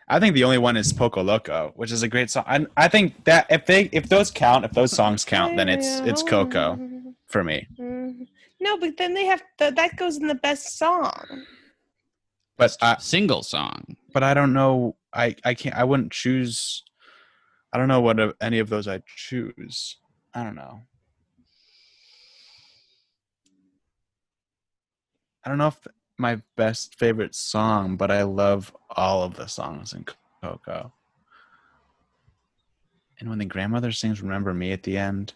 I 0.08 0.20
think 0.20 0.36
the 0.36 0.44
only 0.46 0.58
one 0.60 0.78
is 0.78 0.94
Poco 0.94 1.22
Loco, 1.22 1.74
which 1.76 1.92
is 1.92 2.02
a 2.04 2.08
great 2.08 2.30
song. 2.30 2.46
I, 2.48 2.66
I 2.78 2.88
think 2.88 3.26
that 3.26 3.46
if 3.50 3.66
they 3.66 3.90
if 3.92 4.08
those 4.08 4.32
count, 4.32 4.64
if 4.66 4.72
those 4.72 4.92
songs 4.92 5.26
count, 5.26 5.58
then 5.58 5.68
it's 5.68 6.00
it's 6.10 6.24
Coco 6.24 6.80
for 7.28 7.44
me. 7.44 7.68
Mhm. 7.78 8.28
No, 8.62 8.78
but 8.78 8.96
then 8.98 9.14
they 9.14 9.26
have 9.26 9.42
the, 9.60 9.72
that 9.72 9.98
goes 9.98 10.18
in 10.18 10.28
the 10.28 10.36
best 10.36 10.78
song. 10.78 11.26
But 12.58 12.78
I 12.82 12.96
Single 13.00 13.44
song. 13.44 13.98
but 14.14 14.24
I 14.24 14.34
don't 14.34 14.54
know. 14.54 14.96
I 15.14 15.36
I 15.44 15.54
can't. 15.56 15.76
I 15.76 15.84
wouldn't 15.84 16.12
choose. 16.14 16.84
I 17.74 17.78
don't 17.78 17.90
know 17.90 18.02
what 18.02 18.18
any 18.40 18.60
of 18.60 18.70
those 18.70 18.88
I 18.88 19.02
choose. 19.06 19.98
I 20.34 20.44
don't 20.44 20.56
know. 20.56 20.82
I 25.48 25.50
don't 25.50 25.60
know 25.60 25.68
if 25.68 25.88
my 26.18 26.42
best 26.58 27.00
favorite 27.00 27.34
song, 27.34 27.96
but 27.96 28.12
I 28.12 28.24
love 28.24 28.76
all 28.90 29.24
of 29.24 29.36
the 29.38 29.48
songs 29.48 29.94
in 29.94 30.06
Coco. 30.44 30.92
And 33.18 33.30
when 33.30 33.40
the 33.40 33.46
grandmother 33.46 33.94
sings 33.94 34.22
"Remember 34.22 34.54
Me" 34.54 34.74
at 34.74 34.84
the 34.84 34.98
end. 34.98 35.36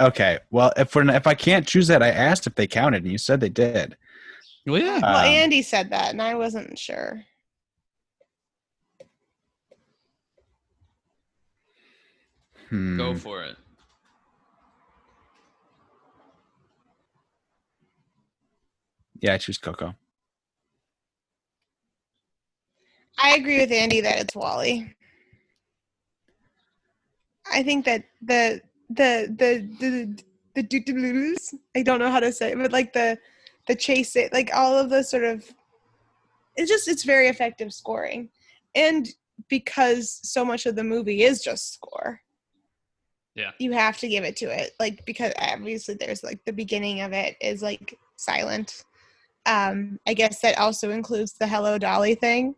Okay, 0.00 0.40
well, 0.50 0.72
if 0.76 0.96
we're 0.96 1.08
if 1.10 1.28
I 1.28 1.34
can't 1.34 1.64
choose 1.64 1.86
that, 1.86 2.02
I 2.02 2.08
asked 2.08 2.48
if 2.48 2.56
they 2.56 2.66
counted, 2.66 3.04
and 3.04 3.12
you 3.12 3.16
said 3.18 3.38
they 3.38 3.48
did. 3.48 3.96
Well, 4.66 4.80
yeah. 4.82 4.98
Well, 4.98 5.18
Um, 5.18 5.26
Andy 5.26 5.62
said 5.62 5.90
that, 5.90 6.10
and 6.10 6.20
I 6.20 6.34
wasn't 6.34 6.76
sure. 6.76 7.22
Hmm. 12.68 12.96
Go 12.96 13.14
for 13.14 13.44
it. 13.44 13.56
Yeah, 19.24 19.32
I 19.32 19.38
choose 19.38 19.56
Coco. 19.56 19.94
I 23.18 23.36
agree 23.36 23.58
with 23.58 23.72
Andy 23.72 24.02
that 24.02 24.20
it's 24.20 24.36
WALL-E. 24.36 24.94
I 27.50 27.62
think 27.62 27.86
that 27.86 28.04
the 28.20 28.60
the 28.90 29.34
the 29.38 29.66
the 29.80 30.22
the 30.54 30.62
doo-doo-doos, 30.62 31.54
I 31.74 31.80
don't 31.80 32.00
know 32.00 32.10
how 32.10 32.20
to 32.20 32.32
say 32.32 32.52
it, 32.52 32.58
but 32.58 32.70
like 32.70 32.92
the 32.92 33.16
the 33.66 33.74
chase 33.74 34.14
it, 34.14 34.30
like 34.34 34.50
all 34.52 34.76
of 34.76 34.90
the 34.90 35.02
sort 35.02 35.24
of 35.24 35.42
it's 36.56 36.70
just 36.70 36.86
it's 36.86 37.04
very 37.04 37.28
effective 37.28 37.72
scoring. 37.72 38.28
And 38.74 39.08
because 39.48 40.20
so 40.22 40.44
much 40.44 40.66
of 40.66 40.76
the 40.76 40.84
movie 40.84 41.22
is 41.22 41.42
just 41.42 41.72
score. 41.72 42.20
Yeah. 43.34 43.52
You 43.58 43.72
have 43.72 43.96
to 44.00 44.08
give 44.08 44.24
it 44.24 44.36
to 44.36 44.54
it. 44.54 44.72
Like 44.78 45.06
because 45.06 45.32
obviously 45.38 45.94
there's 45.94 46.22
like 46.22 46.44
the 46.44 46.52
beginning 46.52 47.00
of 47.00 47.14
it 47.14 47.36
is 47.40 47.62
like 47.62 47.98
silent. 48.16 48.84
Um 49.46 49.98
I 50.06 50.14
guess 50.14 50.40
that 50.40 50.58
also 50.58 50.90
includes 50.90 51.34
the 51.34 51.46
Hello 51.46 51.78
Dolly 51.78 52.14
thing. 52.14 52.54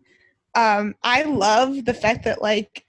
Um 0.55 0.95
i 1.03 1.23
love 1.23 1.85
the 1.85 1.95
fact 1.95 2.25
that 2.25 2.43
like 2.43 2.85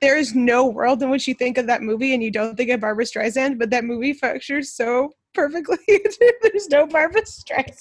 there 0.00 0.16
is 0.16 0.34
no 0.34 0.66
world 0.66 1.02
in 1.02 1.10
which 1.10 1.28
you 1.28 1.34
think 1.34 1.56
of 1.56 1.66
that 1.68 1.82
movie 1.82 2.14
and 2.14 2.22
you 2.22 2.30
don't 2.30 2.56
think 2.56 2.70
of 2.70 2.80
barbra 2.80 3.04
streisand 3.04 3.58
but 3.58 3.70
that 3.70 3.84
movie 3.84 4.12
functions 4.12 4.72
so 4.72 5.12
perfectly. 5.34 5.76
There's 6.42 6.68
no 6.68 6.86
barbra 6.86 7.22
streisand. 7.22 7.74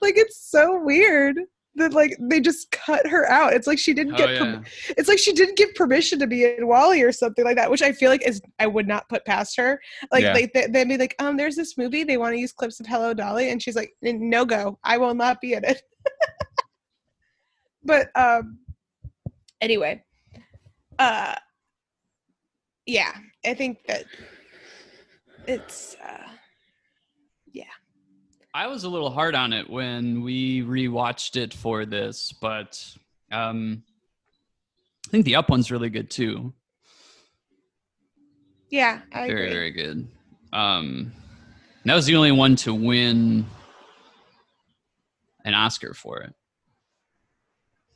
Like 0.00 0.14
it's 0.16 0.36
so 0.50 0.82
weird 0.82 1.38
that 1.76 1.92
like 1.92 2.16
they 2.20 2.40
just 2.40 2.70
cut 2.70 3.06
her 3.06 3.28
out 3.30 3.52
it's 3.52 3.66
like 3.66 3.78
she 3.78 3.92
didn't 3.92 4.14
Oh, 4.14 4.18
get 4.18 4.30
yeah. 4.30 4.38
perm- 4.38 4.64
it's 4.96 5.08
like 5.08 5.18
she 5.18 5.32
didn't 5.32 5.56
give 5.56 5.74
permission 5.74 6.18
to 6.20 6.26
be 6.26 6.44
in 6.44 6.66
WALL-E 6.66 7.02
or 7.02 7.10
something 7.12 7.44
like 7.44 7.56
that 7.56 7.70
which 7.70 7.82
i 7.82 7.92
feel 7.92 8.10
like 8.10 8.26
is 8.26 8.40
i 8.58 8.66
would 8.66 8.86
not 8.86 9.08
put 9.08 9.24
past 9.24 9.56
her 9.56 9.80
like 10.12 10.22
Yeah. 10.22 10.32
like 10.34 10.52
they, 10.52 10.66
they'd 10.68 10.88
be 10.88 10.96
like 10.96 11.14
um 11.18 11.36
there's 11.36 11.56
this 11.56 11.76
movie 11.76 12.04
they 12.04 12.16
want 12.16 12.34
to 12.34 12.38
use 12.40 12.52
clips 12.52 12.78
of 12.80 12.86
hello 12.86 13.12
dolly 13.14 13.50
and 13.50 13.62
she's 13.62 13.76
like 13.76 13.92
no 14.02 14.44
go 14.44 14.78
i 14.84 14.96
will 14.98 15.14
not 15.14 15.40
be 15.40 15.54
in 15.54 15.64
it 15.64 15.82
but 17.84 18.08
um 18.14 18.58
anyway 19.60 20.02
uh 20.98 21.34
yeah 22.86 23.12
i 23.44 23.54
think 23.54 23.78
that 23.88 24.04
it's 25.48 25.96
uh 26.04 26.28
I 28.56 28.68
was 28.68 28.84
a 28.84 28.88
little 28.88 29.10
hard 29.10 29.34
on 29.34 29.52
it 29.52 29.68
when 29.68 30.22
we 30.22 30.62
rewatched 30.62 31.34
it 31.34 31.52
for 31.52 31.84
this, 31.84 32.32
but 32.32 32.80
um, 33.32 33.82
I 35.08 35.10
think 35.10 35.24
the 35.24 35.34
up 35.34 35.50
one's 35.50 35.72
really 35.72 35.90
good 35.90 36.08
too. 36.08 36.54
yeah 38.70 39.00
i 39.12 39.26
very, 39.26 39.46
agree 39.46 39.52
very 39.52 39.70
good. 39.72 40.08
Um, 40.52 41.12
that 41.84 41.96
was 41.96 42.06
the 42.06 42.14
only 42.14 42.30
one 42.30 42.54
to 42.56 42.72
win 42.72 43.44
an 45.44 45.54
Oscar 45.54 45.92
for 45.92 46.20
it. 46.20 46.32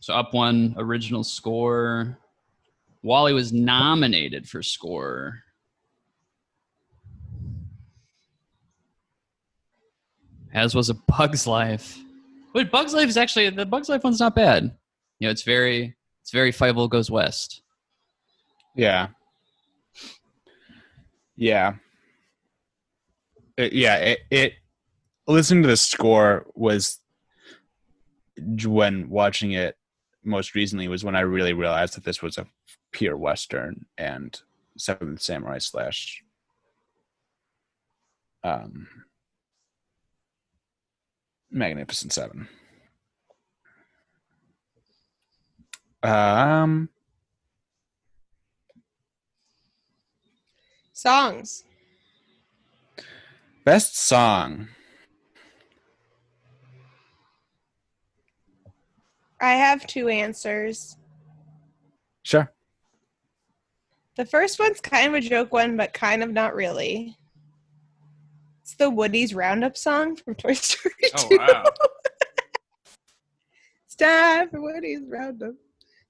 So 0.01 0.13
up 0.13 0.35
one 0.35 0.75
original 0.77 1.23
score. 1.23 2.19
WALL-E 3.05 3.33
was 3.33 3.53
nominated 3.53 4.49
for 4.49 4.61
score. 4.61 5.39
As 10.59 10.75
was 10.75 10.91
a 10.91 10.95
Bug's 10.95 11.47
Life. 11.47 11.99
But 12.53 12.71
Bug's 12.71 12.93
Life 12.93 13.09
is 13.09 13.17
actually 13.17 13.49
the 13.51 13.65
Bug's 13.65 13.89
Life 13.89 14.03
one's 14.03 14.19
not 14.21 14.35
bad. 14.35 14.65
You 15.21 15.29
know, 15.29 15.31
it's 15.31 15.43
very 15.43 15.95
it's 16.21 16.33
very 16.33 16.51
Five 16.53 16.75
Goes 16.91 17.11
West. 17.11 17.63
Yeah. 18.75 19.09
Yeah. 21.37 21.75
It- 23.57 23.73
yeah, 23.73 23.97
it, 23.97 24.19
it 24.31 24.53
listening 25.27 25.63
to 25.63 25.69
the 25.69 25.77
score 25.77 26.47
was 26.55 26.99
when 28.65 29.09
watching 29.09 29.53
it 29.53 29.77
most 30.25 30.55
recently 30.55 30.89
was 30.89 31.05
when 31.05 31.17
I 31.17 31.21
really 31.21 31.53
realized 31.53 31.95
that 31.97 32.05
this 32.05 32.21
was 32.23 32.37
a 32.39 32.47
pure 32.93 33.17
western 33.17 33.87
and 33.97 34.41
Seventh 34.77 35.21
Samurai 35.21 35.59
slash 35.59 36.23
um 38.45 38.87
Magnificent 41.51 42.13
Seven. 42.13 42.49
Um 46.03 46.89
songs 50.93 51.65
Best 53.65 53.97
song. 53.99 54.69
i 59.41 59.53
have 59.53 59.87
two 59.87 60.09
answers 60.09 60.97
Sure. 62.23 62.53
the 64.17 64.25
first 64.25 64.59
one's 64.59 64.81
kind 64.81 65.09
of 65.09 65.15
a 65.15 65.21
joke 65.21 65.53
one 65.53 65.77
but 65.77 65.93
kind 65.93 66.23
of 66.23 66.31
not 66.33 66.55
really 66.55 67.17
it's 68.69 68.75
the 68.75 68.91
woody's 68.91 69.33
roundup 69.33 69.79
song 69.79 70.15
from 70.15 70.35
toy 70.35 70.53
story 70.53 70.95
2 71.17 71.39
wow. 71.39 71.65
It's 73.87 73.95
time 73.95 74.51
for 74.51 74.61
Woody's 74.61 75.01
Roundup. 75.09 75.55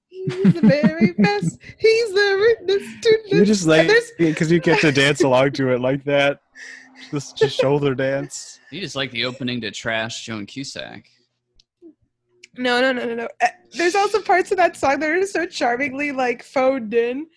He's 0.09 0.27
the 0.27 0.59
very 0.61 1.11
best. 1.17 1.57
He's 1.77 2.09
the 2.09 2.55
witness 2.59 3.01
to 3.03 3.19
You 3.27 3.45
just 3.45 3.65
like 3.65 3.89
because 4.17 4.51
you 4.51 4.59
get 4.59 4.81
to 4.81 4.91
dance 4.91 5.23
along 5.23 5.53
to 5.53 5.71
it 5.71 5.79
like 5.79 6.03
that. 6.03 6.41
Just, 7.11 7.37
just 7.37 7.57
shoulder 7.57 7.95
dance. 7.95 8.59
You 8.69 8.81
just 8.81 8.97
like 8.97 9.11
the 9.11 9.23
opening 9.23 9.61
to 9.61 9.71
Trash 9.71 10.25
Joan 10.25 10.45
Cusack. 10.45 11.05
No, 12.57 12.81
no, 12.81 12.91
no, 12.91 13.05
no, 13.05 13.15
no. 13.15 13.29
Uh, 13.41 13.47
There's 13.77 13.95
also 13.95 14.21
parts 14.21 14.51
of 14.51 14.57
that 14.57 14.75
song 14.75 14.99
that 14.99 15.09
are 15.09 15.25
so 15.25 15.45
charmingly 15.45 16.11
like 16.11 16.43
phoned 16.43 16.93
in. 16.93 17.27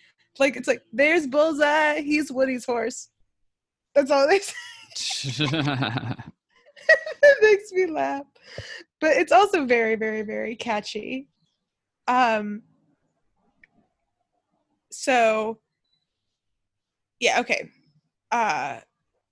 Like 0.40 0.56
it's 0.56 0.66
like, 0.66 0.82
there's 0.92 1.28
Bullseye, 1.28 2.00
he's 2.00 2.32
Woody's 2.32 2.64
horse. 2.64 3.10
That's 3.94 4.10
all 4.10 4.26
they 4.26 4.38
say. 4.40 4.54
it 5.40 6.22
makes 7.42 7.72
me 7.72 7.86
laugh. 7.86 8.26
But 9.00 9.16
it's 9.16 9.32
also 9.32 9.64
very, 9.64 9.96
very, 9.96 10.22
very 10.22 10.56
catchy. 10.56 11.28
Um 12.08 12.62
so 14.90 15.58
yeah, 17.20 17.40
okay. 17.40 17.68
Uh 18.30 18.80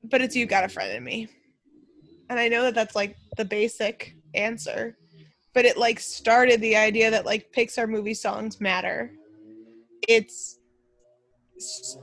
but 0.04 0.20
it's 0.20 0.36
you 0.36 0.46
got 0.46 0.64
a 0.64 0.68
friend 0.68 0.92
in 0.92 1.04
me. 1.04 1.28
And 2.30 2.38
I 2.38 2.48
know 2.48 2.62
that 2.62 2.74
that's 2.74 2.94
like 2.94 3.16
the 3.36 3.44
basic 3.44 4.14
answer, 4.34 4.96
but 5.52 5.64
it 5.64 5.76
like 5.76 5.98
started 5.98 6.60
the 6.60 6.76
idea 6.76 7.10
that 7.10 7.26
like 7.26 7.52
Pixar 7.52 7.88
movie 7.88 8.14
songs 8.14 8.60
matter. 8.60 9.12
It's 10.06 10.59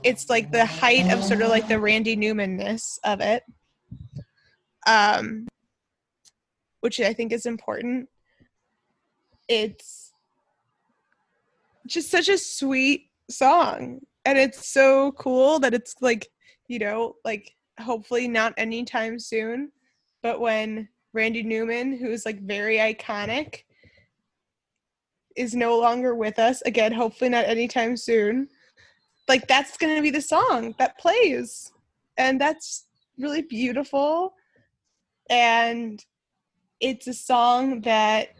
it's 0.04 0.30
like 0.30 0.50
the 0.52 0.64
height 0.64 1.10
of 1.12 1.24
sort 1.24 1.42
of 1.42 1.50
like 1.50 1.68
the 1.68 1.80
Randy 1.80 2.16
Newman-ness 2.16 2.98
of 3.04 3.20
it. 3.20 3.42
Um 4.86 5.46
which 6.80 7.00
I 7.00 7.12
think 7.12 7.32
is 7.32 7.44
important. 7.44 8.08
It's 9.48 10.12
just 11.86 12.10
such 12.10 12.28
a 12.28 12.38
sweet 12.38 13.10
song 13.30 14.00
and 14.24 14.38
it's 14.38 14.68
so 14.68 15.12
cool 15.12 15.58
that 15.60 15.74
it's 15.74 15.94
like, 16.00 16.28
you 16.68 16.78
know, 16.78 17.16
like 17.24 17.50
hopefully 17.80 18.28
not 18.28 18.52
anytime 18.56 19.18
soon, 19.18 19.72
but 20.22 20.40
when 20.40 20.88
Randy 21.14 21.42
Newman, 21.42 21.96
who's 21.96 22.26
like 22.26 22.40
very 22.42 22.76
iconic, 22.76 23.62
is 25.36 25.54
no 25.54 25.78
longer 25.78 26.14
with 26.14 26.38
us, 26.38 26.60
again, 26.62 26.92
hopefully 26.92 27.30
not 27.30 27.46
anytime 27.46 27.96
soon, 27.96 28.48
like 29.28 29.46
that's 29.46 29.76
going 29.76 29.94
to 29.94 30.02
be 30.02 30.10
the 30.10 30.22
song 30.22 30.74
that 30.78 30.98
plays. 30.98 31.72
And 32.16 32.40
that's 32.40 32.86
really 33.18 33.42
beautiful. 33.42 34.34
And 35.30 36.04
it's 36.80 37.06
a 37.06 37.14
song 37.14 37.82
that 37.82 38.30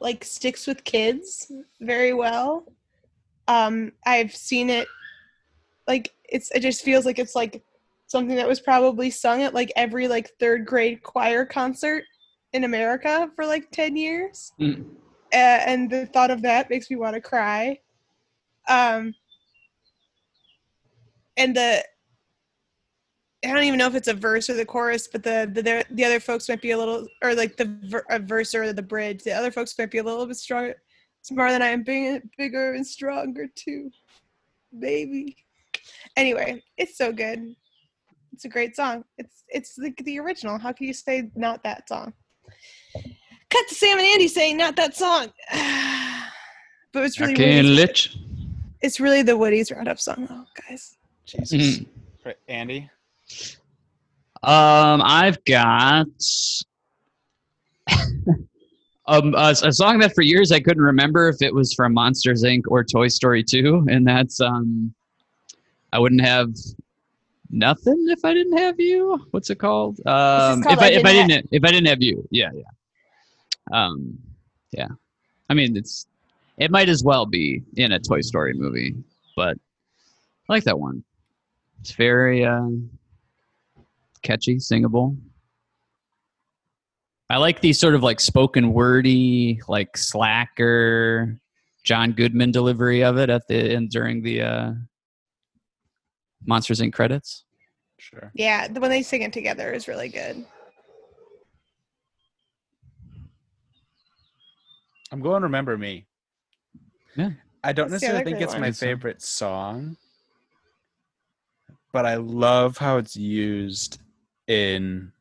like 0.00 0.24
sticks 0.24 0.66
with 0.66 0.84
kids 0.84 1.50
very 1.80 2.12
well. 2.12 2.66
Um 3.48 3.92
I've 4.04 4.34
seen 4.34 4.70
it 4.70 4.88
like 5.86 6.12
it's 6.28 6.50
it 6.50 6.60
just 6.60 6.82
feels 6.82 7.06
like 7.06 7.18
it's 7.18 7.34
like 7.34 7.62
something 8.06 8.36
that 8.36 8.48
was 8.48 8.60
probably 8.60 9.10
sung 9.10 9.42
at 9.42 9.54
like 9.54 9.72
every 9.76 10.08
like 10.08 10.30
third 10.38 10.66
grade 10.66 11.02
choir 11.02 11.44
concert 11.44 12.04
in 12.52 12.64
America 12.64 13.30
for 13.34 13.46
like 13.46 13.70
10 13.70 13.96
years. 13.96 14.52
Mm. 14.60 14.84
Uh, 15.32 15.36
and 15.66 15.90
the 15.90 16.06
thought 16.06 16.30
of 16.30 16.42
that 16.42 16.70
makes 16.70 16.90
me 16.90 16.96
want 16.96 17.14
to 17.14 17.20
cry. 17.20 17.78
Um, 18.68 19.14
and 21.36 21.54
the 21.56 21.82
I 23.44 23.52
don't 23.52 23.64
even 23.64 23.78
know 23.78 23.86
if 23.86 23.94
it's 23.94 24.08
a 24.08 24.14
verse 24.14 24.48
or 24.50 24.54
the 24.54 24.64
chorus, 24.64 25.08
but 25.08 25.22
the 25.22 25.48
the 25.52 25.84
the 25.90 26.04
other 26.04 26.20
folks 26.20 26.48
might 26.48 26.62
be 26.62 26.72
a 26.72 26.78
little, 26.78 27.06
or 27.22 27.34
like 27.34 27.56
the 27.56 27.78
ver- 27.84 28.06
a 28.10 28.18
verse 28.18 28.54
or 28.54 28.72
the 28.72 28.82
bridge. 28.82 29.22
The 29.22 29.32
other 29.32 29.50
folks 29.50 29.78
might 29.78 29.90
be 29.90 29.98
a 29.98 30.02
little 30.02 30.26
bit 30.26 30.36
stronger, 30.36 30.74
smarter 31.22 31.52
than 31.52 31.62
I 31.62 31.68
am, 31.68 31.82
big, 31.82 32.22
bigger 32.36 32.74
and 32.74 32.86
stronger 32.86 33.46
too, 33.54 33.90
baby. 34.78 35.36
Anyway, 36.16 36.62
it's 36.76 36.96
so 36.96 37.12
good. 37.12 37.54
It's 38.32 38.44
a 38.46 38.48
great 38.48 38.74
song. 38.74 39.04
It's 39.18 39.44
it's 39.48 39.78
like 39.78 39.96
the 40.04 40.18
original. 40.18 40.58
How 40.58 40.72
can 40.72 40.86
you 40.86 40.94
say 40.94 41.30
not 41.36 41.62
that 41.62 41.88
song? 41.88 42.12
Cut 43.48 43.68
to 43.68 43.74
Sam 43.74 43.98
and 43.98 44.06
Andy 44.06 44.28
saying 44.28 44.56
not 44.56 44.76
that 44.76 44.96
song. 44.96 45.28
but 46.92 47.04
it's 47.04 47.20
really, 47.20 47.34
Fucking 47.34 47.48
really 47.48 47.62
lich. 47.62 48.16
it's 48.80 48.98
really 48.98 49.22
the 49.22 49.36
Woody's 49.36 49.70
Roundup 49.70 50.00
song, 50.00 50.26
though, 50.28 50.44
guys. 50.68 50.95
Jesus. 51.26 51.52
Mhm. 51.52 51.86
Andy. 52.48 52.90
Um, 54.42 55.02
I've 55.04 55.42
got 55.44 56.06
um, 59.06 59.34
a, 59.34 59.54
a 59.62 59.72
song 59.72 59.98
that 60.00 60.14
for 60.14 60.22
years 60.22 60.52
I 60.52 60.60
couldn't 60.60 60.82
remember 60.82 61.28
if 61.28 61.40
it 61.40 61.54
was 61.54 61.72
from 61.74 61.94
Monsters 61.94 62.42
Inc. 62.42 62.62
or 62.68 62.84
Toy 62.84 63.08
Story 63.08 63.42
2, 63.42 63.86
and 63.90 64.06
that's 64.06 64.40
um, 64.40 64.94
I 65.92 65.98
wouldn't 65.98 66.20
have 66.20 66.50
nothing 67.50 68.06
if 68.08 68.24
I 68.24 68.34
didn't 68.34 68.58
have 68.58 68.78
you. 68.78 69.24
What's 69.30 69.50
it 69.50 69.56
called? 69.56 69.98
Um, 70.06 70.62
called 70.62 70.78
if 70.78 70.78
I, 70.80 70.86
I 70.86 70.90
if 70.90 71.04
I 71.04 71.12
Didn't 71.12 71.28
didn't 71.28 71.48
if 71.52 71.64
I 71.64 71.68
didn't 71.70 71.86
have 71.88 72.02
you, 72.02 72.26
yeah, 72.30 72.50
yeah, 72.54 72.62
um, 73.72 74.18
yeah. 74.72 74.88
I 75.48 75.54
mean, 75.54 75.76
it's 75.76 76.06
it 76.58 76.70
might 76.70 76.88
as 76.88 77.04
well 77.04 77.26
be 77.26 77.62
in 77.76 77.92
a 77.92 77.98
Toy 78.00 78.20
Story 78.20 78.54
movie, 78.54 78.94
but 79.36 79.56
I 80.48 80.52
like 80.52 80.64
that 80.64 80.78
one. 80.78 81.04
It's 81.80 81.92
very 81.92 82.44
uh, 82.44 82.68
catchy, 84.22 84.58
singable. 84.58 85.16
I 87.28 87.38
like 87.38 87.60
the 87.60 87.72
sort 87.72 87.94
of 87.94 88.02
like 88.02 88.20
spoken 88.20 88.72
wordy, 88.72 89.60
like 89.68 89.96
slacker, 89.96 91.38
John 91.84 92.12
Goodman 92.12 92.50
delivery 92.50 93.02
of 93.02 93.18
it 93.18 93.30
at 93.30 93.46
the 93.48 93.56
end 93.74 93.90
during 93.90 94.22
the 94.22 94.42
uh, 94.42 94.72
Monsters 96.44 96.80
Inc. 96.80 96.92
credits. 96.92 97.44
Sure. 97.98 98.30
Yeah, 98.34 98.68
the 98.68 98.80
when 98.80 98.90
they 98.90 99.02
sing 99.02 99.22
it 99.22 99.32
together 99.32 99.72
is 99.72 99.88
really 99.88 100.08
good. 100.08 100.44
I'm 105.12 105.20
going 105.20 105.40
to 105.40 105.46
remember 105.46 105.78
me. 105.78 106.06
Yeah. 107.16 107.30
I 107.64 107.72
don't 107.72 107.90
That's 107.90 108.02
necessarily 108.02 108.24
think 108.24 108.40
it's 108.42 108.52
one. 108.52 108.60
my 108.60 108.68
Good 108.68 108.76
song. 108.76 108.88
favorite 108.88 109.22
song, 109.22 109.96
but 111.92 112.06
I 112.06 112.16
love 112.16 112.78
how 112.78 112.98
it's 112.98 113.16
used 113.16 114.00
in 114.46 115.12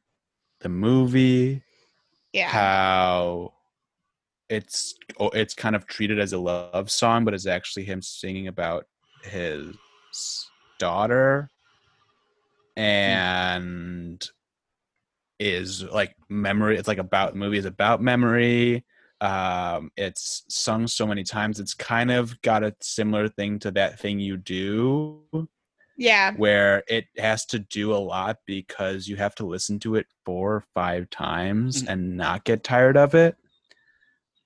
the 0.62 0.70
movie. 0.70 1.62
Yeah. 2.34 2.50
How 2.50 3.54
it's 4.50 4.96
oh, 5.20 5.30
it's 5.30 5.54
kind 5.54 5.76
of 5.76 5.88
treated 5.88 6.20
as 6.20 6.34
a 6.34 6.38
love 6.38 6.92
song, 6.92 7.26
but 7.26 7.34
it's 7.34 7.48
actually 7.48 7.86
him 7.86 8.02
singing 8.02 8.48
about 8.48 8.86
his 9.24 9.76
daughter, 10.80 11.50
and 12.76 14.28
is 15.40 15.84
like 15.84 16.16
memory. 16.30 16.78
It's 16.78 16.88
like 16.88 16.98
about 16.98 17.34
the 17.34 17.40
movie 17.40 17.58
is 17.58 17.66
about 17.66 18.02
memory 18.02 18.86
um 19.22 19.90
it's 19.96 20.44
sung 20.50 20.88
so 20.88 21.08
many 21.08 21.24
times 21.24 21.60
it's 21.60 21.74
kind 21.74 22.12
of 22.12 22.40
got 22.42 22.64
a 22.64 22.76
similar 22.82 23.30
thing 23.30 23.58
to 23.58 23.72
that 23.72 23.98
thing 23.98 24.20
you 24.20 24.36
do 24.36 25.22
yeah. 25.98 26.32
where 26.34 26.84
it 26.88 27.06
has 27.18 27.46
to 27.48 27.60
do 27.60 27.94
a 27.94 27.98
lot 27.98 28.38
because 28.46 29.08
you 29.08 29.16
have 29.16 29.36
to 29.36 29.46
listen 29.46 29.80
to 29.80 29.96
it 29.96 30.08
four 30.26 30.56
or 30.56 30.64
five 30.74 31.10
times 31.10 31.84
Mhm. 31.84 31.90
and 31.90 32.18
not 32.18 32.44
get 32.44 32.64
tired 32.64 32.98
of 32.98 33.16
it 33.16 33.36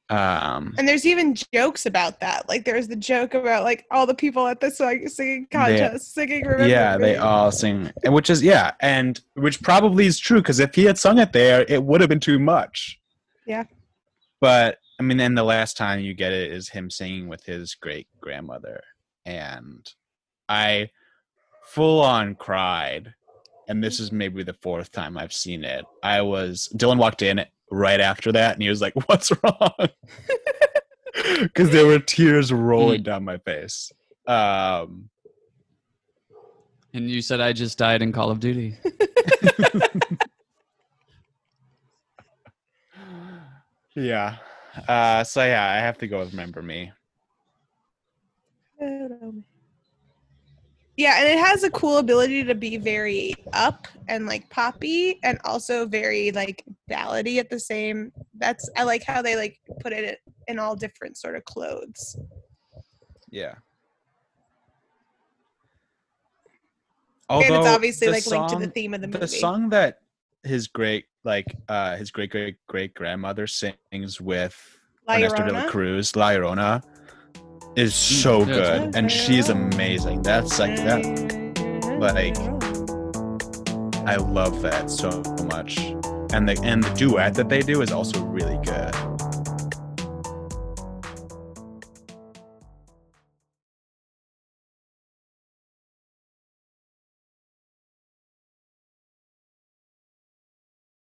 um 0.09 0.73
And 0.79 0.87
there's 0.87 1.05
even 1.05 1.35
jokes 1.53 1.85
about 1.85 2.19
that. 2.21 2.49
Like 2.49 2.65
there's 2.65 2.87
the 2.87 2.95
joke 2.95 3.35
about 3.35 3.63
like 3.63 3.85
all 3.91 4.07
the 4.07 4.15
people 4.15 4.47
at 4.47 4.59
the 4.59 4.71
song 4.71 5.07
singing 5.07 5.47
contest 5.51 6.15
singing 6.15 6.43
Remember 6.45 6.67
yeah 6.67 6.97
they 6.97 7.15
all 7.17 7.51
sing 7.51 7.91
and 8.03 8.11
which 8.13 8.31
is 8.31 8.41
yeah 8.41 8.71
and 8.79 9.21
which 9.35 9.61
probably 9.61 10.07
is 10.07 10.17
true 10.17 10.39
because 10.41 10.59
if 10.59 10.73
he 10.73 10.83
had 10.85 10.97
sung 10.97 11.19
it 11.19 11.31
there 11.31 11.63
it 11.69 11.83
would 11.83 12.01
have 12.01 12.09
been 12.09 12.19
too 12.19 12.39
much 12.39 12.99
Yeah. 13.45 13.65
but 14.41 14.79
i 14.99 15.03
mean 15.03 15.17
then 15.17 15.35
the 15.35 15.43
last 15.43 15.77
time 15.77 15.99
you 15.99 16.15
get 16.15 16.33
it 16.33 16.51
is 16.51 16.69
him 16.69 16.89
singing 16.89 17.27
with 17.27 17.43
his 17.45 17.75
great 17.75 18.07
grandmother 18.19 18.81
and 19.25 19.85
i 20.47 20.89
full 21.69 22.01
on 22.01 22.35
cried 22.35 23.13
and 23.67 23.83
this 23.83 23.99
is 23.99 24.11
maybe 24.11 24.43
the 24.43 24.53
fourth 24.61 24.91
time 24.91 25.17
i've 25.17 25.33
seen 25.33 25.63
it 25.63 25.85
i 26.03 26.21
was 26.21 26.69
dylan 26.75 26.97
walked 26.97 27.21
in 27.21 27.43
right 27.71 27.99
after 27.99 28.31
that 28.31 28.53
and 28.53 28.63
he 28.63 28.69
was 28.69 28.81
like 28.81 28.93
what's 29.07 29.31
wrong 29.43 29.89
because 31.41 31.69
there 31.69 31.85
were 31.85 31.99
tears 31.99 32.51
rolling 32.51 33.03
down 33.03 33.23
my 33.23 33.37
face 33.37 33.91
um 34.27 35.09
And 36.93 37.09
you 37.09 37.21
said 37.21 37.39
I 37.39 37.53
just 37.53 37.77
died 37.77 38.01
in 38.01 38.11
Call 38.11 38.31
of 38.31 38.39
Duty. 38.39 38.75
Yeah. 43.95 44.37
Uh, 44.87 45.23
so 45.23 45.43
yeah, 45.43 45.69
I 45.69 45.77
have 45.77 45.97
to 45.99 46.07
go 46.07 46.19
with 46.19 46.31
"Remember 46.31 46.61
Me." 46.61 46.91
Yeah, 50.99 51.15
and 51.17 51.29
it 51.29 51.39
has 51.39 51.63
a 51.63 51.71
cool 51.71 51.99
ability 51.99 52.43
to 52.43 52.53
be 52.53 52.75
very 52.75 53.33
up 53.53 53.87
and 54.09 54.25
like 54.25 54.49
poppy 54.49 55.17
and 55.23 55.39
also 55.45 55.85
very 55.85 56.29
like 56.33 56.61
ballady 56.91 57.37
at 57.39 57.49
the 57.49 57.57
same. 57.57 58.11
That's 58.37 58.69
I 58.75 58.83
like 58.83 59.03
how 59.03 59.21
they 59.21 59.37
like 59.37 59.57
put 59.79 59.93
it 59.93 60.19
in 60.49 60.59
all 60.59 60.75
different 60.75 61.15
sort 61.15 61.37
of 61.37 61.45
clothes. 61.45 62.17
Yeah. 63.31 63.53
and 67.29 67.43
it's 67.43 67.49
Although 67.51 67.73
obviously 67.75 68.09
like 68.09 68.27
linked 68.27 68.49
to 68.49 68.55
the 68.57 68.65
song- 68.65 68.71
theme 68.73 68.93
of 68.93 68.99
the 68.99 69.07
movie. 69.07 69.19
the 69.19 69.27
song 69.29 69.69
that 69.69 69.99
his 70.43 70.67
great 70.67 71.05
like 71.23 71.45
uh 71.69 71.95
his 71.95 72.11
great 72.11 72.31
great 72.31 72.57
great 72.67 72.93
grandmother 72.93 73.47
sings 73.47 74.19
with 74.19 74.53
La 75.07 75.15
Ernesto 75.15 75.45
de 75.45 75.53
la 75.53 75.65
Cruz, 75.69 76.13
La 76.17 76.31
Llorona, 76.31 76.83
is 77.75 77.95
so 77.95 78.45
good, 78.45 78.95
and 78.95 79.11
she's 79.11 79.49
amazing. 79.49 80.21
That's 80.21 80.59
like 80.59 80.75
that. 80.77 81.03
Like, 81.99 82.37
I 84.07 84.15
love 84.15 84.61
that 84.61 84.89
so 84.89 85.21
much, 85.45 85.77
and 86.33 86.47
the 86.47 86.59
and 86.63 86.83
the 86.83 86.93
duet 86.95 87.35
that 87.35 87.49
they 87.49 87.61
do 87.61 87.81
is 87.81 87.91
also 87.91 88.23
really 88.25 88.57
good. 88.63 89.18